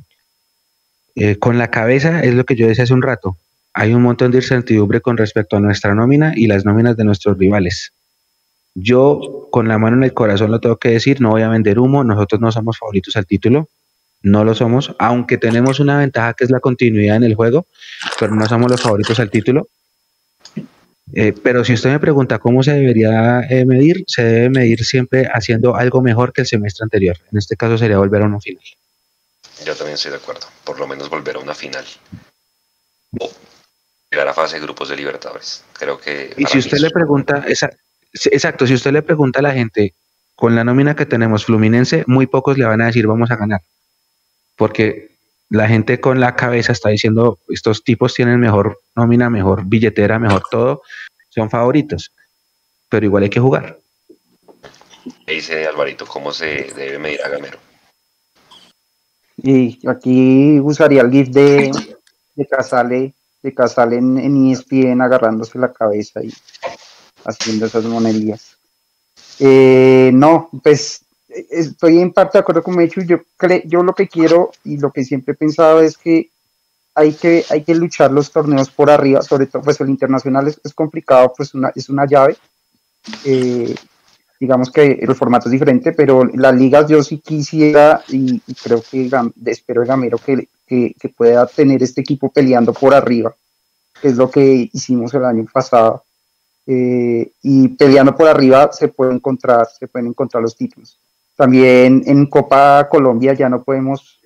Eh, 1.16 1.38
con 1.40 1.58
la 1.58 1.70
cabeza 1.70 2.22
es 2.22 2.34
lo 2.34 2.46
que 2.46 2.56
yo 2.56 2.68
decía 2.68 2.86
hace 2.86 2.94
un 2.94 3.02
rato 3.02 3.38
hay 3.74 3.94
un 3.94 4.04
montón 4.04 4.32
de 4.32 4.38
incertidumbre 4.38 5.02
con 5.02 5.18
respecto 5.18 5.58
a 5.58 5.60
nuestra 5.60 5.96
nómina 5.96 6.34
y 6.36 6.48
las 6.48 6.64
nóminas 6.64 6.96
de 6.96 7.04
nuestros 7.04 7.38
rivales. 7.38 7.94
Yo, 8.76 9.48
con 9.52 9.68
la 9.68 9.78
mano 9.78 9.98
en 9.98 10.04
el 10.04 10.14
corazón, 10.14 10.52
lo 10.52 10.60
tengo 10.60 10.78
que 10.78 10.90
decir, 10.90 11.22
no 11.22 11.32
voy 11.32 11.42
a 11.42 11.50
vender 11.50 11.80
humo, 11.80 12.04
nosotros 12.04 12.40
no 12.40 12.52
somos 12.52 12.78
favoritos 12.78 13.16
al 13.18 13.26
título, 13.26 13.70
no 14.22 14.44
lo 14.44 14.56
somos, 14.56 14.96
aunque 15.00 15.38
tenemos 15.38 15.80
una 15.80 15.98
ventaja 15.98 16.34
que 16.34 16.44
es 16.44 16.52
la 16.52 16.60
continuidad 16.60 17.18
en 17.18 17.24
el 17.24 17.36
juego, 17.36 17.66
pero 18.20 18.36
no 18.36 18.46
somos 18.48 18.72
los 18.72 18.82
favoritos 18.82 19.20
al 19.20 19.30
título. 19.30 19.68
Eh, 21.14 21.34
pero 21.44 21.66
si 21.66 21.74
usted 21.74 21.92
me 21.92 22.00
pregunta 22.00 22.40
cómo 22.40 22.64
se 22.64 22.72
debería 22.72 23.42
eh, 23.50 23.66
medir, 23.66 24.04
se 24.08 24.24
debe 24.24 24.50
medir 24.50 24.84
siempre 24.86 25.28
haciendo 25.32 25.76
algo 25.76 26.02
mejor 26.02 26.32
que 26.32 26.42
el 26.42 26.48
semestre 26.48 26.84
anterior. 26.84 27.18
En 27.32 27.38
este 27.38 27.56
caso 27.56 27.78
sería 27.78 27.98
volver 27.98 28.22
a 28.22 28.26
una 28.26 28.40
final. 28.40 28.64
Yo 29.66 29.76
también 29.76 29.96
estoy 29.96 30.12
de 30.12 30.18
acuerdo, 30.18 30.48
por 30.64 30.80
lo 30.80 30.88
menos 30.88 31.10
volver 31.10 31.36
a 31.36 31.40
una 31.40 31.54
final 31.54 31.86
llegar 34.14 34.28
a 34.28 34.34
fase 34.34 34.58
de 34.58 34.62
grupos 34.62 34.90
de 34.90 34.96
Libertadores. 34.96 35.64
Creo 35.74 36.00
que. 36.00 36.34
Y 36.38 36.46
si 36.46 36.60
usted 36.60 36.78
le 36.78 36.92
pregunta, 36.92 37.44
exacto, 37.48 38.68
si 38.68 38.74
usted 38.74 38.92
le 38.92 39.02
pregunta 39.02 39.40
a 39.40 39.42
la 39.42 39.52
gente 39.52 39.96
con 40.36 40.56
la 40.56 40.64
nómina 40.64 40.96
que 40.96 41.06
tenemos 41.06 41.46
Fluminense, 41.46 42.04
muy 42.08 42.28
pocos 42.28 42.58
le 42.58 42.66
van 42.66 42.82
a 42.82 42.86
decir 42.86 43.08
vamos 43.08 43.32
a 43.32 43.36
ganar. 43.36 43.62
Porque 44.56 45.18
la 45.50 45.68
gente 45.68 46.00
con 46.00 46.20
la 46.20 46.36
cabeza 46.36 46.72
está 46.72 46.90
diciendo 46.90 47.40
estos 47.50 47.84
tipos 47.84 48.14
tienen 48.14 48.40
mejor 48.40 48.80
nómina, 48.96 49.30
mejor 49.30 49.66
billetera, 49.66 50.20
mejor 50.20 50.44
todo, 50.50 50.84
son 51.30 51.50
favoritos. 51.50 52.14
Pero 52.90 53.06
igual 53.06 53.24
hay 53.24 53.30
que 53.30 53.40
jugar. 53.40 53.80
dice 55.26 55.66
Alvarito, 55.66 56.06
¿cómo 56.06 56.32
se 56.32 56.72
debe 56.76 57.00
medir 57.00 57.22
a 57.24 57.30
Gamero? 57.30 57.58
Y 59.38 59.80
aquí 59.88 60.60
usaría 60.60 61.02
el 61.02 61.12
GIF 61.12 61.30
de, 61.30 61.72
de 62.36 62.46
Casale 62.46 63.16
de 63.44 63.54
Casal 63.54 63.94
en, 63.94 64.18
en 64.18 65.02
agarrándose 65.02 65.60
la 65.60 65.72
cabeza 65.72 66.24
y 66.24 66.34
haciendo 67.26 67.66
esas 67.66 67.84
monerías. 67.84 68.58
Eh, 69.40 70.12
no, 70.14 70.50
pues 70.64 71.06
estoy 71.28 72.00
en 72.00 72.14
parte 72.14 72.38
de 72.38 72.42
acuerdo 72.42 72.64
con 72.64 72.76
Mechu. 72.76 73.02
Yo, 73.02 73.18
yo 73.66 73.84
lo 73.84 73.94
que 73.94 74.08
quiero 74.08 74.52
y 74.64 74.78
lo 74.78 74.92
que 74.92 75.04
siempre 75.04 75.34
he 75.34 75.38
pensado 75.38 75.82
es 75.82 75.98
que 75.98 76.30
hay 76.96 77.14
que, 77.14 77.44
hay 77.50 77.64
que 77.64 77.76
luchar 77.76 78.12
los 78.12 78.32
torneos 78.32 78.70
por 78.70 78.90
arriba, 78.90 79.22
sobre 79.22 79.48
todo 79.48 79.64
pues 79.64 79.82
el 79.82 79.90
internacional 79.90 80.48
es, 80.48 80.62
es 80.64 80.74
complicado, 80.74 81.34
pues 81.36 81.54
una, 81.54 81.72
es 81.76 81.90
una 81.90 82.06
llave. 82.06 82.38
Eh, 83.26 83.76
digamos 84.44 84.70
que 84.70 85.00
el 85.02 85.16
formato 85.16 85.48
es 85.48 85.54
diferente, 85.54 85.94
pero 85.94 86.26
las 86.26 86.54
ligas 86.54 86.86
yo 86.90 87.02
sí 87.02 87.20
quisiera 87.20 88.04
y, 88.10 88.42
creo 88.62 88.82
que 88.82 89.10
espero 89.46 89.80
de 89.80 89.88
Gamero 89.88 90.18
que, 90.18 90.50
que, 90.68 91.10
pueda 91.16 91.48
tener 91.48 91.82
este 91.82 92.02
equipo 92.02 92.30
peleando 92.30 92.74
por 92.74 92.94
arriba, 92.94 93.34
que 94.02 94.10
es 94.10 94.18
lo 94.18 94.30
que 94.30 94.70
hicimos 94.74 95.14
el 95.14 95.24
año 95.24 95.46
pasado. 95.50 96.04
Eh, 96.68 97.32
y 97.42 97.70
peleando 97.70 98.18
por 98.18 98.28
arriba 98.28 98.70
se 98.74 98.90
pueden 98.90 99.16
encontrar, 99.16 99.66
se 99.80 99.88
pueden 99.88 100.08
encontrar 100.08 100.44
los 100.44 100.58
títulos. 100.58 101.00
También 101.38 102.04
en 102.06 102.26
Copa 102.26 102.90
Colombia 102.92 103.34
ya 103.34 103.48
no 103.48 103.64
podemos 103.64 104.20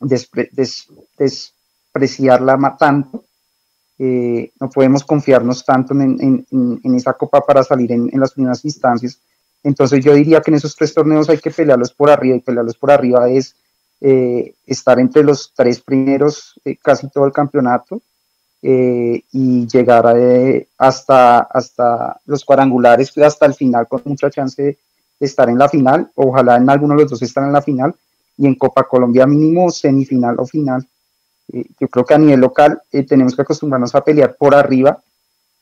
despreciarla 0.00 2.76
tanto, 2.78 3.24
eh, 3.98 4.52
no 4.58 4.70
podemos 4.70 5.04
confiarnos 5.04 5.66
tanto 5.66 5.92
en, 5.92 6.46
en, 6.50 6.94
esa 6.94 7.12
copa 7.12 7.42
para 7.42 7.62
salir 7.62 7.92
en, 7.92 8.10
las 8.14 8.32
primeras 8.32 8.64
instancias. 8.64 9.20
Entonces 9.64 10.04
yo 10.04 10.12
diría 10.12 10.42
que 10.42 10.50
en 10.50 10.56
esos 10.56 10.76
tres 10.76 10.92
torneos 10.92 11.28
hay 11.30 11.38
que 11.38 11.50
pelearlos 11.50 11.92
por 11.92 12.10
arriba 12.10 12.36
y 12.36 12.40
pelearlos 12.40 12.76
por 12.76 12.90
arriba 12.90 13.28
es 13.30 13.56
eh, 14.00 14.54
estar 14.66 15.00
entre 15.00 15.24
los 15.24 15.52
tres 15.54 15.80
primeros 15.80 16.60
eh, 16.66 16.76
casi 16.76 17.08
todo 17.08 17.24
el 17.24 17.32
campeonato 17.32 18.02
eh, 18.60 19.22
y 19.32 19.66
llegar 19.66 20.14
hasta, 20.76 21.38
hasta 21.38 22.20
los 22.26 22.44
cuadrangulares, 22.44 23.16
hasta 23.16 23.46
el 23.46 23.54
final 23.54 23.88
con 23.88 24.02
mucha 24.04 24.30
chance 24.30 24.62
de 24.62 24.78
estar 25.18 25.48
en 25.48 25.58
la 25.58 25.70
final. 25.70 26.10
Ojalá 26.14 26.56
en 26.56 26.68
alguno 26.68 26.94
de 26.94 27.02
los 27.02 27.12
dos 27.12 27.22
estén 27.22 27.44
en 27.44 27.52
la 27.52 27.62
final 27.62 27.94
y 28.36 28.46
en 28.46 28.56
Copa 28.56 28.84
Colombia 28.84 29.26
mínimo 29.26 29.70
semifinal 29.70 30.38
o 30.38 30.44
final. 30.44 30.86
yo 31.48 31.88
creo 31.88 32.04
que 32.04 32.14
a 32.14 32.18
nivel 32.18 32.40
local 32.40 32.82
tenemos 33.08 33.34
que 33.34 33.42
acostumbrarnos 33.42 33.94
a 33.94 34.04
pelear 34.04 34.36
por 34.36 34.54
arriba, 34.54 35.02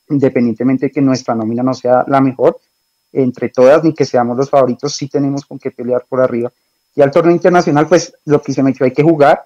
independientemente 0.08 0.86
de 0.86 0.92
que 0.92 1.00
nuestra 1.00 1.36
nómina 1.36 1.62
no 1.62 1.74
sea 1.74 2.04
la 2.08 2.20
mejor 2.20 2.58
entre 3.12 3.48
todas 3.48 3.84
ni 3.84 3.94
que 3.94 4.04
seamos 4.04 4.36
los 4.36 4.50
favoritos, 4.50 4.94
sí 4.94 5.08
tenemos 5.08 5.44
con 5.44 5.58
qué 5.58 5.70
pelear 5.70 6.04
por 6.08 6.20
arriba 6.20 6.50
y 6.94 7.02
al 7.02 7.10
torneo 7.10 7.34
internacional, 7.34 7.86
pues 7.86 8.14
lo 8.24 8.42
que 8.42 8.52
se 8.52 8.62
me 8.62 8.70
dicho, 8.70 8.84
hay 8.84 8.92
que 8.92 9.02
jugar. 9.02 9.44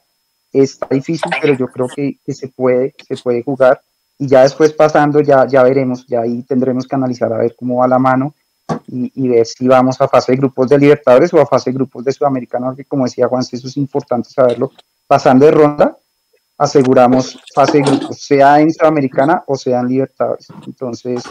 Está 0.52 0.86
difícil, 0.90 1.30
pero 1.40 1.54
yo 1.54 1.68
creo 1.68 1.88
que, 1.88 2.18
se 2.32 2.48
puede, 2.48 2.94
se 3.06 3.16
puede 3.16 3.42
jugar. 3.42 3.80
Y 4.18 4.26
ya 4.26 4.42
después 4.42 4.72
pasando, 4.72 5.20
ya, 5.20 5.46
ya 5.46 5.62
veremos, 5.62 6.06
ya 6.06 6.22
ahí 6.22 6.42
tendremos 6.42 6.86
que 6.86 6.96
analizar 6.96 7.32
a 7.32 7.38
ver 7.38 7.54
cómo 7.54 7.78
va 7.78 7.88
la 7.88 7.98
mano 7.98 8.34
y, 8.88 9.28
ver 9.28 9.46
si 9.46 9.68
vamos 9.68 10.00
a 10.00 10.08
fase 10.08 10.32
de 10.32 10.38
grupos 10.38 10.68
de 10.68 10.78
Libertadores 10.78 11.32
o 11.34 11.40
a 11.40 11.46
fase 11.46 11.70
de 11.70 11.74
grupos 11.74 12.04
de 12.04 12.12
Sudamericana, 12.12 12.74
que 12.74 12.84
como 12.84 13.04
decía 13.04 13.28
Juan, 13.28 13.42
eso 13.42 13.68
es 13.68 13.76
importante 13.76 14.30
saberlo. 14.30 14.72
Pasando 15.06 15.44
de 15.44 15.52
ronda, 15.52 15.96
aseguramos 16.56 17.38
fase 17.54 17.78
de 17.78 17.84
grupos, 17.84 18.18
sea 18.18 18.58
en 18.60 18.72
Sudamericana 18.72 19.44
o 19.46 19.56
sea 19.56 19.80
en 19.80 19.88
Libertadores. 19.88 20.48
Entonces, 20.66 21.22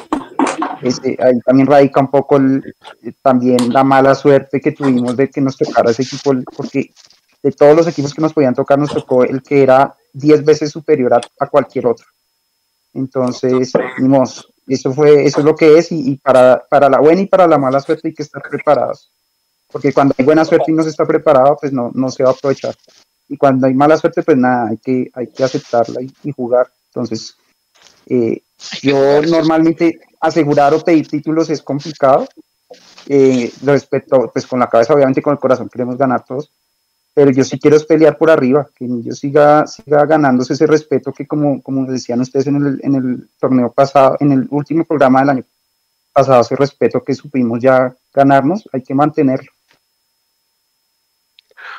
este, 0.85 1.17
ahí 1.19 1.39
también 1.39 1.67
radica 1.67 1.99
un 1.99 2.11
poco 2.11 2.39
también 3.23 3.73
la 3.73 3.83
mala 3.83 4.13
suerte 4.13 4.61
que 4.61 4.71
tuvimos 4.71 5.17
de 5.17 5.29
que 5.29 5.41
nos 5.41 5.57
tocara 5.57 5.89
ese 5.89 6.03
equipo, 6.03 6.33
porque 6.55 6.91
de 7.41 7.51
todos 7.51 7.75
los 7.75 7.87
equipos 7.87 8.13
que 8.13 8.21
nos 8.21 8.33
podían 8.33 8.53
tocar, 8.53 8.77
nos 8.77 8.93
tocó 8.93 9.23
el 9.23 9.41
que 9.41 9.63
era 9.63 9.95
10 10.13 10.45
veces 10.45 10.71
superior 10.71 11.13
a, 11.13 11.47
cualquier 11.47 11.87
otro. 11.87 12.05
Entonces, 12.93 13.73
dimos, 13.97 14.47
eso 14.67 14.93
fue, 14.93 15.25
eso 15.25 15.39
es 15.39 15.45
lo 15.45 15.55
que 15.55 15.77
es, 15.77 15.91
y, 15.91 16.15
para, 16.17 16.63
para 16.69 16.87
la 16.87 16.99
buena 16.99 17.21
y 17.21 17.27
para 17.27 17.47
la 17.47 17.57
mala 17.57 17.79
suerte 17.81 18.09
hay 18.09 18.13
que 18.13 18.23
estar 18.23 18.41
preparados. 18.41 19.11
Porque 19.71 19.91
cuando 19.91 20.13
hay 20.17 20.23
buena 20.23 20.45
suerte 20.45 20.71
y 20.71 20.75
no 20.75 20.83
se 20.83 20.89
está 20.89 21.05
preparado, 21.05 21.57
pues 21.59 21.73
no, 21.73 21.91
no 21.93 22.09
se 22.09 22.23
va 22.23 22.29
a 22.29 22.33
aprovechar. 22.33 22.75
Y 23.27 23.37
cuando 23.37 23.65
hay 23.67 23.73
mala 23.73 23.97
suerte, 23.97 24.21
pues 24.21 24.37
nada, 24.37 24.69
hay 24.69 24.77
que, 24.77 25.09
hay 25.13 25.27
que 25.27 25.43
aceptarla 25.43 26.01
y, 26.01 26.13
y 26.23 26.31
jugar. 26.31 26.71
Entonces, 26.89 27.35
eh, 28.07 28.43
yo 28.81 29.21
normalmente 29.21 29.99
asegurar 30.19 30.73
o 30.73 30.81
pedir 30.81 31.07
títulos 31.07 31.49
es 31.49 31.61
complicado. 31.61 32.27
Eh, 33.07 33.51
respecto, 33.63 34.31
pues 34.33 34.47
con 34.47 34.59
la 34.59 34.69
cabeza, 34.69 34.93
obviamente 34.93 35.21
con 35.21 35.33
el 35.33 35.39
corazón 35.39 35.69
queremos 35.69 35.95
ganar 35.95 36.25
todos, 36.25 36.51
pero 37.13 37.29
yo 37.29 37.43
sí 37.43 37.59
quiero 37.59 37.79
pelear 37.85 38.17
por 38.17 38.31
arriba, 38.31 38.67
que 38.75 38.87
yo 39.03 39.13
siga, 39.13 39.67
siga 39.67 40.05
ganándose 40.05 40.53
ese 40.53 40.65
respeto 40.65 41.13
que 41.13 41.27
como, 41.27 41.61
como 41.61 41.85
decían 41.85 42.21
ustedes 42.21 42.47
en 42.47 42.55
el, 42.55 42.79
en 42.81 42.95
el 42.95 43.29
torneo 43.39 43.71
pasado, 43.71 44.17
en 44.19 44.31
el 44.31 44.47
último 44.49 44.83
programa 44.85 45.19
del 45.19 45.29
año 45.29 45.43
pasado, 46.11 46.41
ese 46.41 46.55
respeto 46.55 47.03
que 47.03 47.13
supimos 47.13 47.59
ya 47.61 47.95
ganarnos, 48.11 48.67
hay 48.73 48.81
que 48.81 48.95
mantenerlo. 48.95 49.51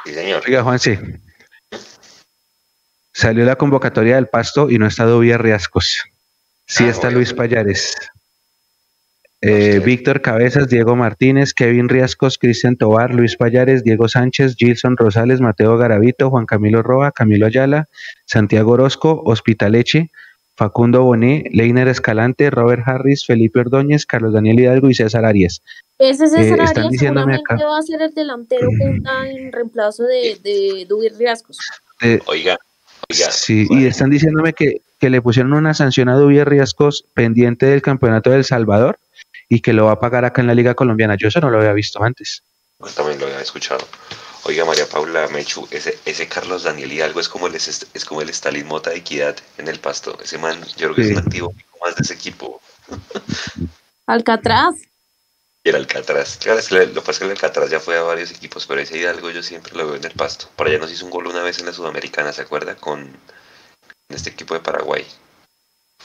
Sí, 0.05 0.15
señor. 0.15 0.43
Oiga, 0.47 0.62
Juan, 0.62 0.78
sí. 0.78 0.97
Salió 3.12 3.44
la 3.44 3.57
convocatoria 3.57 4.16
del 4.16 4.28
Pasto 4.28 4.70
y 4.70 4.78
no 4.78 4.86
está 4.86 5.05
Dovía 5.05 5.39
Riascos. 5.39 6.05
Sí 6.66 6.84
ah, 6.84 6.90
está 6.90 7.10
Luis 7.10 7.32
Payares. 7.32 7.94
Eh, 9.43 9.80
Víctor 9.84 10.22
Cabezas, 10.22 10.68
Diego 10.68 10.97
Martínez, 10.97 11.52
Kevin 11.52 11.88
Riascos, 11.88 12.38
Cristian 12.38 12.76
Tobar, 12.76 13.14
Luis 13.14 13.36
Payares, 13.36 13.84
Diego 13.84 14.09
Sánchez, 14.09 14.56
Gilson 14.56 14.97
Rosales, 14.97 15.40
Mateo 15.40 15.76
Garavito, 15.76 16.30
Juan 16.30 16.47
Camilo 16.47 16.82
Roa, 16.82 17.12
Camilo 17.12 17.47
Ayala, 17.47 17.88
Santiago 18.24 18.72
Orozco, 18.72 19.22
Hospitaleche, 19.24 20.10
Facundo 20.56 21.05
Boné, 21.05 21.44
Leiner 21.52 21.86
Escalante, 21.86 22.48
Robert 22.51 22.82
Harris, 22.86 23.26
Felipe 23.26 23.60
Ordóñez, 23.60 24.06
Carlos 24.06 24.32
Daniel 24.32 24.59
Hidalgo 24.59 24.88
y 24.88 24.94
César 24.94 25.26
Arias. 25.26 25.62
Ese 25.98 26.28
César 26.28 26.43
Eh, 26.43 26.64
están 26.64 26.68
Arias 26.78 26.90
diciéndome 26.93 27.34
seguramente 27.36 27.55
acá. 27.55 27.66
va 27.66 27.78
a 27.78 27.82
ser 27.82 28.02
el 28.02 28.14
delantero 28.14 28.68
punta 28.78 29.10
en 29.28 29.52
reemplazo 29.52 30.05
de, 30.05 30.38
de 30.43 30.86
Dubi 30.88 31.10
Riascos. 31.10 31.59
Eh, 32.01 32.18
Oiga, 32.26 32.56
oiga. 33.10 33.30
sí, 33.30 33.66
y 33.70 33.84
están 33.84 34.09
diciéndome 34.10 34.55
que, 34.55 34.80
que 35.07 35.11
le 35.11 35.23
pusieron 35.23 35.53
una 35.53 35.73
sanción 35.73 36.09
a 36.09 36.16
Dubier 36.16 36.49
Riascos 36.49 37.05
pendiente 37.15 37.66
del 37.66 37.81
campeonato 37.81 38.31
del 38.31 38.45
Salvador 38.45 38.99
y 39.49 39.61
que 39.61 39.73
lo 39.73 39.85
va 39.85 39.93
a 39.93 40.01
pagar 40.01 40.24
acá 40.24 40.41
en 40.41 40.49
la 40.49 40.55
Liga 40.55 40.74
Colombiana. 40.74 41.15
Yo 41.15 41.28
eso 41.28 41.39
no 41.41 41.49
lo 41.49 41.59
había 41.59 41.73
visto 41.74 42.03
antes. 42.03 42.43
Yo 42.81 42.87
también 42.89 43.20
lo 43.20 43.27
había 43.27 43.41
escuchado. 43.41 43.87
Oiga, 44.43 44.65
María 44.65 44.85
Paula 44.89 45.28
Mechu, 45.28 45.69
ese, 45.70 45.97
ese 46.05 46.27
Carlos 46.27 46.65
Daniel 46.65 46.91
Hidalgo 46.91 47.20
es 47.20 47.28
como 47.28 47.47
el, 47.47 47.55
es, 47.55 47.87
es 47.95 48.05
como 48.05 48.20
el 48.20 48.31
Stalin 48.31 48.66
Mota 48.66 48.91
de 48.91 48.97
Equidad 48.97 49.37
en 49.59 49.69
el 49.69 49.78
pasto. 49.78 50.19
Ese 50.20 50.39
man, 50.39 50.61
yo 50.77 50.93
creo 50.93 50.95
que 50.97 51.05
Sí. 51.05 51.11
es 51.12 51.16
un 51.19 51.23
activo 51.23 51.55
más 51.81 51.95
de 51.95 52.03
ese 52.03 52.15
equipo. 52.15 52.61
Alcatraz. 54.07 54.74
Y 55.62 55.69
el 55.69 55.77
Alcatraz. 55.77 56.37
Claro, 56.43 56.59
es 56.59 56.69
que 56.69 56.85
lo 56.85 56.95
que 56.95 57.01
pasa 57.01 57.12
es 57.12 57.19
que 57.20 57.24
el 57.27 57.31
Alcatraz 57.31 57.70
ya 57.70 57.78
fue 57.78 57.97
a 57.97 58.03
varios 58.03 58.33
equipos, 58.33 58.66
pero 58.66 58.81
ese 58.81 58.99
Hidalgo 58.99 59.31
yo 59.31 59.45
siempre 59.45 59.73
lo 59.77 59.87
veo 59.87 59.95
en 59.95 60.05
el 60.05 60.12
pasto. 60.15 60.49
Por 60.57 60.66
allá 60.66 60.78
nos 60.78 60.91
hizo 60.91 61.05
un 61.05 61.12
gol 61.12 61.28
una 61.28 61.43
vez 61.43 61.61
en 61.61 61.66
la 61.66 61.73
Sudamericana, 61.73 62.33
¿se 62.33 62.43
acuerda? 62.43 62.74
Con 62.74 63.16
en 64.09 64.16
este 64.16 64.31
equipo 64.31 64.55
de 64.55 64.61
Paraguay. 64.61 65.05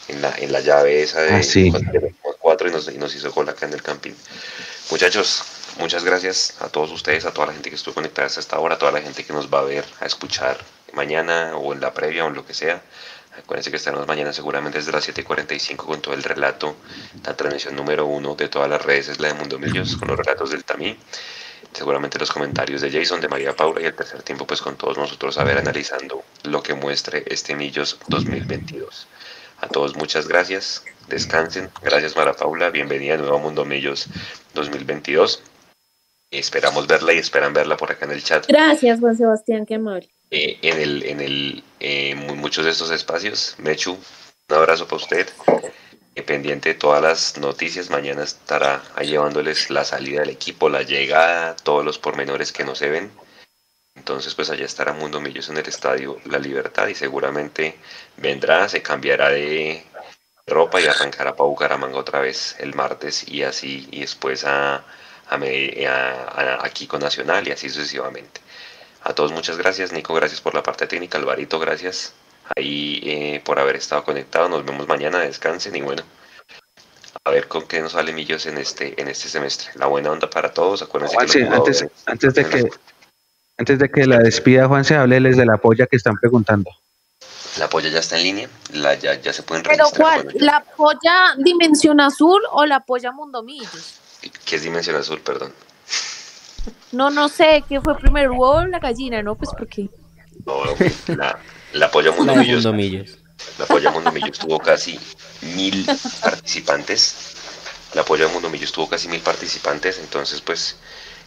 En 0.08 0.22
la, 0.22 0.34
en 0.38 0.52
la 0.52 0.60
llave 0.62 1.04
esa 1.04 1.22
de 1.22 1.34
Ah, 1.36 1.44
sí. 1.44 1.70
cuando 1.70 1.92
le 1.92 2.00
metimos 2.00 2.36
cuatro 2.40 2.68
y 2.68 2.72
nos, 2.72 2.88
y 2.88 2.98
nos 2.98 3.16
hizo 3.16 3.32
gol 3.32 3.48
acá 3.50 3.66
en 3.66 3.74
el 3.74 3.84
camping. 3.84 4.14
Muchachos, 4.90 5.44
muchas 5.78 6.04
gracias 6.04 6.56
a 6.60 6.70
todos 6.70 6.92
ustedes, 6.92 7.26
a 7.26 7.32
toda 7.32 7.48
la 7.48 7.54
gente 7.54 7.70
que 7.70 7.76
estuvo 7.76 7.94
conectada 7.94 8.28
hasta 8.28 8.40
esta 8.40 8.60
hora, 8.60 8.76
a 8.76 8.78
toda 8.78 8.92
la 8.92 9.02
gente 9.02 9.24
que 9.24 9.34
nos 9.34 9.54
va 9.54 9.60
a 9.60 9.64
ver, 9.64 9.86
a 10.00 10.06
escuchar 10.06 10.58
mañana 10.94 11.56
o 11.56 11.74
en 11.74 11.80
la 11.82 11.94
previa 11.94 12.26
o 12.26 12.28
en 12.30 12.34
lo 12.34 12.46
que 12.46 12.54
sea. 12.54 12.82
Acuérdense 13.38 13.70
que 13.72 13.78
estaremos 13.78 14.08
mañana 14.08 14.34
seguramente 14.34 14.80
desde 14.80 14.92
las 14.92 15.08
7.45 15.08 15.76
con 15.78 16.02
todo 16.02 16.14
el 16.14 16.24
relato. 16.24 16.76
La 17.24 17.38
transmisión 17.38 17.76
número 17.76 18.06
uno 18.06 18.36
de 18.36 18.50
todas 18.50 18.70
las 18.70 18.84
redes 18.84 19.08
es 19.08 19.20
la 19.20 19.30
de 19.30 19.36
Mundo 19.36 19.58
Millos, 19.60 19.96
con 19.96 20.10
los 20.10 20.18
relatos 20.18 20.50
del 20.50 20.66
Tamí. 20.66 20.98
Seguramente 21.74 22.20
los 22.20 22.32
comentarios 22.32 22.82
de 22.82 22.92
Jason, 22.92 23.22
de 23.22 23.28
María 23.30 23.56
Paula 23.56 23.82
y 23.82 23.86
el 23.86 23.94
tercer 23.96 24.22
tiempo 24.24 24.46
pues 24.46 24.62
con 24.62 24.76
todos 24.76 24.98
nosotros 24.98 25.38
a 25.38 25.44
ver 25.44 25.58
analizando 25.58 26.24
lo 26.44 26.62
que 26.62 26.74
muestre 26.74 27.24
este 27.28 27.56
Millos 27.56 27.98
2022. 28.08 29.08
A 29.62 29.68
todos 29.68 29.96
muchas 29.96 30.28
gracias, 30.28 30.84
descansen. 31.08 31.70
Gracias 31.82 32.16
María 32.16 32.34
Paula, 32.34 32.70
bienvenida 32.72 33.14
de 33.14 33.20
nuevo 33.20 33.38
a 33.38 33.40
Mundo 33.40 33.64
Millos 33.64 34.08
2022. 34.54 35.42
Esperamos 36.32 36.88
verla 36.88 37.14
y 37.14 37.18
esperan 37.20 37.54
verla 37.54 37.78
por 37.78 37.92
acá 37.92 38.06
en 38.06 38.12
el 38.12 38.24
chat. 38.24 38.46
Gracias, 38.48 39.00
Juan 39.00 39.18
Sebastián, 39.18 39.66
qué 39.66 39.76
amable. 39.76 40.10
eh, 40.30 40.58
en 40.62 40.80
el 40.80 41.04
en 41.04 41.20
el 41.22 41.64
eh, 41.80 42.16
mu- 42.16 42.36
muchos 42.36 42.64
de 42.66 42.72
estos 42.72 42.90
espacios. 42.92 43.56
Mechu, 43.60 43.94
un 44.50 44.56
abrazo 44.56 44.86
para 44.88 45.02
usted. 45.04 45.28
Eh, 46.16 46.24
pendiente 46.24 46.70
de 46.70 46.76
todas 46.76 47.02
las 47.02 47.38
noticias, 47.38 47.90
mañana 47.90 48.24
estará 48.24 48.82
llevándoles 49.02 49.70
la 49.70 49.86
salida 49.86 50.20
del 50.22 50.30
equipo, 50.32 50.68
la 50.70 50.82
llegada, 50.82 51.56
todos 51.56 51.86
los 51.86 52.00
pormenores 52.00 52.52
que 52.52 52.66
no 52.66 52.76
se 52.76 52.90
ven. 52.90 53.12
Entonces, 53.96 54.36
pues 54.36 54.50
allá 54.50 54.66
estará 54.66 54.94
Mundo 54.94 55.22
Millos 55.22 55.50
en 55.50 55.58
el 55.58 55.68
estadio 55.68 56.18
La 56.26 56.40
Libertad 56.40 56.88
y 56.88 56.96
seguramente 56.96 57.78
vendrá, 58.18 58.68
se 58.68 58.82
cambiará 58.82 59.30
de 59.30 59.86
ropa 60.48 60.82
y 60.82 60.86
arrancará 60.86 61.36
para 61.36 61.48
Bucaramanga 61.48 61.98
otra 61.98 62.20
vez 62.20 62.56
el 62.60 62.74
martes 62.76 63.28
y 63.28 63.44
así, 63.44 63.88
y 63.92 64.02
después 64.02 64.44
a, 64.44 64.76
a, 64.76 64.84
a- 65.30 65.38
a- 65.40 66.66
a 66.66 66.70
Kiko 66.70 67.00
Nacional 67.00 67.48
y 67.48 67.52
así 67.52 67.70
sucesivamente. 67.70 68.42
A 69.04 69.14
todos 69.14 69.32
muchas 69.32 69.58
gracias, 69.58 69.92
Nico, 69.94 70.14
gracias 70.14 70.42
por 70.42 70.54
la 70.56 70.64
parte 70.64 70.88
técnica, 70.88 71.18
Alvarito, 71.18 71.58
gracias 71.60 72.14
ahí 72.56 73.00
eh, 73.04 73.42
por 73.44 73.60
haber 73.60 73.76
estado 73.76 74.04
conectado, 74.04 74.50
nos 74.50 74.66
vemos 74.66 74.88
mañana, 74.88 75.20
descansen 75.20 75.76
y 75.76 75.82
bueno, 75.82 76.04
a 77.24 77.30
ver 77.32 77.48
con 77.48 77.68
qué 77.68 77.82
nos 77.82 77.92
sale 77.94 78.14
Millos 78.14 78.46
en 78.46 78.58
este, 78.58 79.00
en 79.02 79.08
este 79.08 79.30
semestre. 79.30 79.70
La 79.76 79.88
buena 79.88 80.12
onda 80.12 80.30
para 80.30 80.54
todos, 80.54 80.82
acuérdense 80.82 81.18
que 81.18 81.48
antes, 81.48 81.86
antes 82.06 82.34
de 82.34 82.46
que 82.46 82.70
antes 83.58 83.78
de 83.80 83.90
que 83.92 84.08
la 84.08 84.18
despida, 84.18 84.68
Juanse, 84.68 84.96
hábleles 84.96 85.38
de 85.38 85.46
la 85.46 85.58
polla 85.58 85.86
que 85.86 85.98
están 85.98 86.16
preguntando. 86.18 86.72
La 87.60 87.70
polla 87.70 87.90
ya 87.90 88.00
está 88.00 88.18
en 88.18 88.24
línea, 88.24 88.50
la, 88.74 88.96
ya, 88.96 89.16
ya 89.16 89.34
se 89.34 89.44
pueden 89.44 89.64
¿Pero 89.64 89.84
registrar. 89.86 90.02
cuál? 90.02 90.24
bueno, 90.24 90.40
ya- 90.40 90.46
¿La 90.46 90.64
polla 90.64 91.36
Dimensión 91.38 92.00
Azul 92.02 92.42
o 92.52 92.66
la 92.66 92.80
polla 92.80 93.12
Mundomillos? 93.12 94.00
¿Qué 94.46 94.56
es 94.56 94.64
Dimensión 94.64 94.96
Azul? 94.96 95.20
Perdón. 95.22 95.54
No, 96.92 97.10
no 97.10 97.28
sé, 97.30 97.64
¿qué 97.68 97.82
fue 97.82 97.98
primero, 97.98 98.32
el 98.32 98.40
huevo 98.40 98.54
o 98.56 98.66
la 98.66 98.80
gallina? 98.80 99.22
No, 99.22 99.36
pues 99.36 99.50
porque... 99.58 99.90
No, 100.46 100.64
la, 101.16 101.40
la 101.74 101.92
polla 101.92 102.12
Mundo 102.12 102.36
La 102.36 102.42
Millos. 102.42 103.18
La 103.58 103.66
Polla 103.66 103.92
Mundo 103.92 104.12
Millos 104.12 104.40
tuvo 104.40 104.60
casi 104.60 105.00
mil 105.56 105.86
participantes. 106.22 107.16
La 107.94 108.04
Polla 108.04 108.28
Mundo 108.28 108.50
Millos 108.50 108.72
tuvo 108.72 108.88
casi 108.88 109.08
mil 109.08 109.22
participantes, 109.22 109.98
entonces 110.00 110.42
pues 110.42 110.78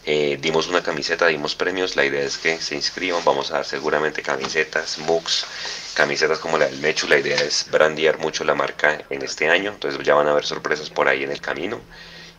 eh, 0.05 0.37
dimos 0.41 0.67
una 0.67 0.81
camiseta, 0.81 1.27
dimos 1.27 1.55
premios. 1.55 1.95
La 1.95 2.05
idea 2.05 2.23
es 2.23 2.37
que 2.37 2.59
se 2.61 2.75
inscriban, 2.75 3.23
vamos 3.23 3.51
a 3.51 3.55
dar 3.55 3.65
seguramente 3.65 4.21
camisetas, 4.21 4.97
mugs, 4.99 5.45
camisetas 5.93 6.39
como 6.39 6.57
la 6.57 6.65
del 6.67 6.79
Mechu. 6.79 7.07
La 7.07 7.19
idea 7.19 7.37
es 7.37 7.67
brandear 7.69 8.17
mucho 8.17 8.43
la 8.43 8.55
marca 8.55 9.03
en 9.09 9.21
este 9.21 9.49
año, 9.49 9.71
entonces 9.71 10.01
ya 10.03 10.15
van 10.15 10.27
a 10.27 10.31
haber 10.31 10.45
sorpresas 10.45 10.89
por 10.89 11.07
ahí 11.07 11.23
en 11.23 11.31
el 11.31 11.41
camino. 11.41 11.81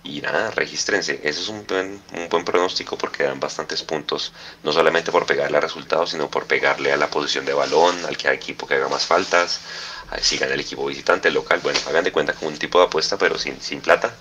Y 0.08 0.20
nada, 0.20 0.50
regístrense. 0.52 1.20
Eso 1.24 1.40
es 1.40 1.48
un 1.48 1.66
buen, 1.66 2.00
un 2.16 2.28
buen 2.30 2.44
pronóstico 2.44 2.96
porque 2.96 3.24
dan 3.24 3.40
bastantes 3.40 3.82
puntos, 3.82 4.32
no 4.62 4.72
solamente 4.72 5.10
por 5.10 5.26
pegarle 5.26 5.58
a 5.58 5.60
resultados, 5.60 6.10
sino 6.10 6.30
por 6.30 6.46
pegarle 6.46 6.92
a 6.92 6.96
la 6.96 7.08
posición 7.08 7.44
de 7.44 7.52
balón, 7.52 7.94
al 8.06 8.16
que 8.16 8.28
equipo 8.28 8.66
que 8.66 8.74
haga 8.74 8.88
más 8.88 9.04
faltas, 9.04 9.60
si 10.20 10.38
gana 10.38 10.54
el 10.54 10.60
equipo 10.60 10.86
visitante, 10.86 11.28
el 11.28 11.34
local. 11.34 11.60
Bueno, 11.62 11.78
hagan 11.88 12.04
de 12.04 12.12
cuenta 12.12 12.32
como 12.34 12.48
un 12.48 12.56
tipo 12.56 12.78
de 12.78 12.86
apuesta, 12.86 13.18
pero 13.18 13.36
sin, 13.36 13.60
sin 13.60 13.80
plata. 13.80 14.14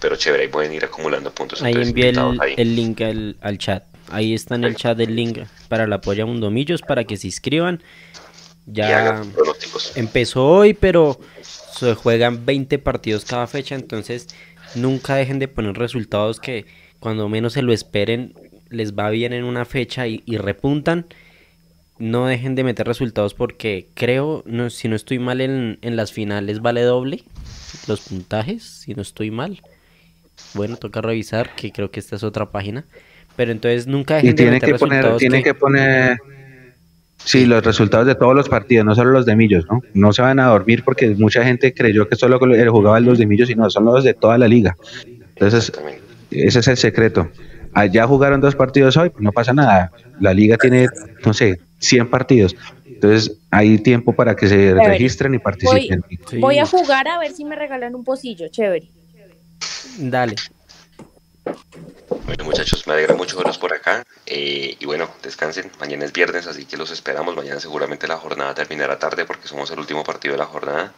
Pero 0.00 0.16
chévere, 0.16 0.42
ahí 0.42 0.48
pueden 0.48 0.72
ir 0.72 0.84
acumulando 0.84 1.32
puntos. 1.32 1.62
Ahí 1.62 1.74
envié 1.74 2.12
el, 2.56 2.76
link 2.76 3.00
al, 3.00 3.36
al 3.40 3.56
chat. 3.56 3.84
Ahí 4.10 4.34
está 4.34 4.56
en 4.56 4.64
el 4.64 4.76
chat 4.76 4.98
el 5.00 5.14
link 5.14 5.38
para 5.68 5.86
la 5.86 6.00
polla 6.00 6.26
Mundo 6.26 6.50
Millos 6.50 6.82
para 6.82 7.04
que 7.04 7.16
se 7.16 7.28
inscriban. 7.28 7.82
Ya 8.66 9.22
empezó 9.96 10.46
hoy, 10.46 10.74
pero 10.74 11.18
se 11.40 11.94
juegan 11.94 12.44
20 12.44 12.78
partidos 12.78 13.24
cada 13.24 13.46
fecha, 13.46 13.74
entonces 13.74 14.28
nunca 14.74 15.14
dejen 15.16 15.38
de 15.38 15.48
poner 15.48 15.76
resultados 15.76 16.40
que 16.40 16.66
cuando 17.00 17.28
menos 17.28 17.52
se 17.54 17.62
lo 17.62 17.72
esperen 17.72 18.34
les 18.70 18.94
va 18.94 19.10
bien 19.10 19.32
en 19.32 19.44
una 19.44 19.64
fecha 19.64 20.06
y, 20.08 20.22
y 20.24 20.36
repuntan. 20.38 21.06
No 21.98 22.26
dejen 22.26 22.54
de 22.54 22.64
meter 22.64 22.86
resultados 22.86 23.34
porque 23.34 23.86
creo, 23.94 24.42
no, 24.46 24.70
si 24.70 24.88
no 24.88 24.96
estoy 24.96 25.18
mal, 25.18 25.40
en, 25.40 25.78
en 25.82 25.94
las 25.94 26.12
finales 26.12 26.60
vale 26.60 26.82
doble 26.82 27.22
los 27.86 28.00
puntajes, 28.00 28.62
si 28.64 28.94
no 28.94 29.02
estoy 29.02 29.30
mal. 29.30 29.60
Bueno, 30.54 30.76
toca 30.76 31.00
revisar, 31.00 31.54
que 31.54 31.70
creo 31.70 31.90
que 31.90 32.00
esta 32.00 32.16
es 32.16 32.24
otra 32.24 32.50
página. 32.50 32.84
Pero 33.36 33.52
entonces 33.52 33.86
nunca 33.86 34.16
dejen 34.16 34.30
Y 34.30 34.34
de 34.34 34.50
meter 34.50 34.72
que 34.72 34.78
poner, 34.78 34.96
resultados 35.02 35.20
tiene 35.20 35.38
que- 35.38 35.44
que 35.44 35.54
poner, 35.54 36.18
sí, 37.24 37.46
los 37.46 37.64
resultados 37.64 38.06
de 38.06 38.14
todos 38.14 38.34
los 38.34 38.48
partidos, 38.48 38.84
no 38.84 38.94
solo 38.94 39.10
los 39.10 39.26
de 39.26 39.36
Millos, 39.36 39.64
¿no? 39.70 39.80
No 39.94 40.12
se 40.12 40.22
van 40.22 40.38
a 40.38 40.46
dormir 40.46 40.82
porque 40.84 41.10
mucha 41.10 41.44
gente 41.44 41.72
creyó 41.74 42.08
que 42.08 42.16
solo 42.16 42.38
el 42.42 42.68
jugaba 42.70 43.00
los 43.00 43.18
de 43.18 43.26
Millos, 43.26 43.48
sino 43.48 43.68
son 43.70 43.84
los 43.84 44.04
de 44.04 44.14
toda 44.14 44.38
la 44.38 44.48
liga. 44.48 44.76
Entonces, 45.06 45.72
ese 46.30 46.58
es 46.60 46.68
el 46.68 46.76
secreto. 46.76 47.28
Allá 47.74 48.06
jugaron 48.06 48.40
dos 48.40 48.54
partidos 48.54 48.96
hoy, 48.96 49.10
pues 49.10 49.22
no 49.22 49.32
pasa 49.32 49.52
nada. 49.52 49.90
La 50.20 50.34
liga 50.34 50.56
tiene, 50.58 50.88
no 51.24 51.32
sé, 51.32 51.60
100 51.78 52.10
partidos. 52.10 52.54
Entonces, 52.86 53.38
hay 53.50 53.78
tiempo 53.78 54.12
para 54.12 54.36
que 54.36 54.46
se 54.46 54.56
Chévere. 54.56 54.86
registren 54.88 55.34
y 55.34 55.38
participen. 55.38 56.04
Sí, 56.28 56.38
Voy 56.38 56.58
a 56.58 56.66
jugar 56.66 57.08
a 57.08 57.18
ver 57.18 57.32
si 57.32 57.44
me 57.44 57.56
regalan 57.56 57.94
un 57.94 58.04
pocillo, 58.04 58.48
chévere. 58.48 58.90
Dale. 59.98 60.36
Bueno, 61.44 62.44
muchachos, 62.44 62.86
me 62.86 62.92
alegra 62.94 63.14
mucho 63.14 63.36
verlos 63.36 63.58
por 63.58 63.72
acá. 63.74 64.04
eh, 64.26 64.76
y 64.78 64.86
bueno, 64.86 65.10
descansen. 65.22 65.70
Mañana 65.80 66.04
es 66.04 66.12
viernes, 66.12 66.46
así 66.46 66.64
que 66.66 66.76
los 66.76 66.90
esperamos. 66.90 67.34
Mañana 67.36 67.60
seguramente 67.60 68.06
la 68.08 68.16
jornada 68.18 68.54
terminará 68.54 68.98
tarde 68.98 69.24
porque 69.24 69.48
somos 69.48 69.70
el 69.70 69.78
último 69.78 70.04
partido 70.04 70.32
de 70.32 70.38
la 70.38 70.46
jornada. 70.46 70.92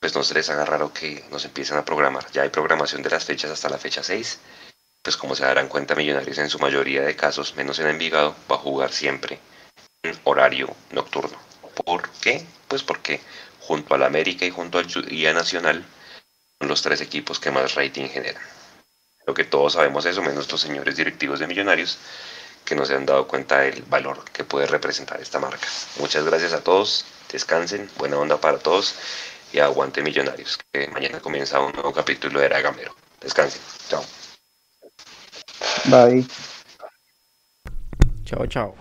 Pues 0.00 0.14
no 0.14 0.22
se 0.22 0.34
les 0.34 0.48
haga 0.50 0.64
raro 0.64 0.92
que 0.92 1.24
nos 1.30 1.44
empiecen 1.44 1.76
a 1.78 1.84
programar. 1.84 2.30
Ya 2.32 2.42
hay 2.42 2.50
programación 2.50 3.02
de 3.02 3.10
las 3.10 3.24
fechas 3.24 3.50
hasta 3.50 3.68
la 3.68 3.78
fecha 3.78 4.02
6. 4.02 4.38
Pues 5.02 5.16
como 5.16 5.34
se 5.34 5.44
darán 5.44 5.68
cuenta, 5.68 5.94
Millonarios 5.94 6.38
en 6.38 6.48
su 6.50 6.58
mayoría 6.58 7.02
de 7.02 7.16
casos, 7.16 7.56
menos 7.56 7.78
en 7.78 7.88
Envigado, 7.88 8.34
va 8.50 8.56
a 8.56 8.58
jugar 8.58 8.92
siempre 8.92 9.38
en 10.02 10.18
horario 10.24 10.74
nocturno. 10.92 11.36
¿Por 11.84 12.08
qué? 12.20 12.46
Pues 12.68 12.82
porque 12.82 13.20
junto 13.60 13.94
al 13.94 14.02
América 14.02 14.46
y 14.46 14.50
junto 14.50 14.78
al 14.78 14.86
Día 14.86 15.32
Nacional 15.32 15.84
son 16.58 16.68
los 16.68 16.82
tres 16.82 17.00
equipos 17.00 17.38
que 17.40 17.50
más 17.50 17.74
rating 17.74 18.08
generan. 18.08 18.42
Creo 19.24 19.34
que 19.34 19.44
todos 19.44 19.72
sabemos 19.72 20.04
eso, 20.04 20.22
menos 20.22 20.50
los 20.50 20.60
señores 20.60 20.96
directivos 20.96 21.40
de 21.40 21.46
Millonarios, 21.46 21.98
que 22.64 22.74
no 22.74 22.84
se 22.84 22.94
han 22.94 23.06
dado 23.06 23.26
cuenta 23.26 23.60
del 23.60 23.82
valor 23.82 24.22
que 24.32 24.44
puede 24.44 24.66
representar 24.66 25.20
esta 25.20 25.38
marca. 25.38 25.66
Muchas 25.98 26.24
gracias 26.24 26.52
a 26.52 26.62
todos, 26.62 27.06
descansen, 27.32 27.88
buena 27.96 28.18
onda 28.18 28.38
para 28.38 28.58
todos 28.58 28.94
y 29.52 29.60
aguante 29.60 30.02
Millonarios, 30.02 30.58
que 30.72 30.88
mañana 30.88 31.20
comienza 31.20 31.60
un 31.60 31.72
nuevo 31.72 31.92
capítulo 31.92 32.40
de 32.40 32.46
Era 32.46 32.60
Gamero. 32.60 32.94
Descansen, 33.20 33.62
chao. 33.88 34.04
Bye. 35.86 36.26
Chao, 38.24 38.46
chao. 38.46 38.74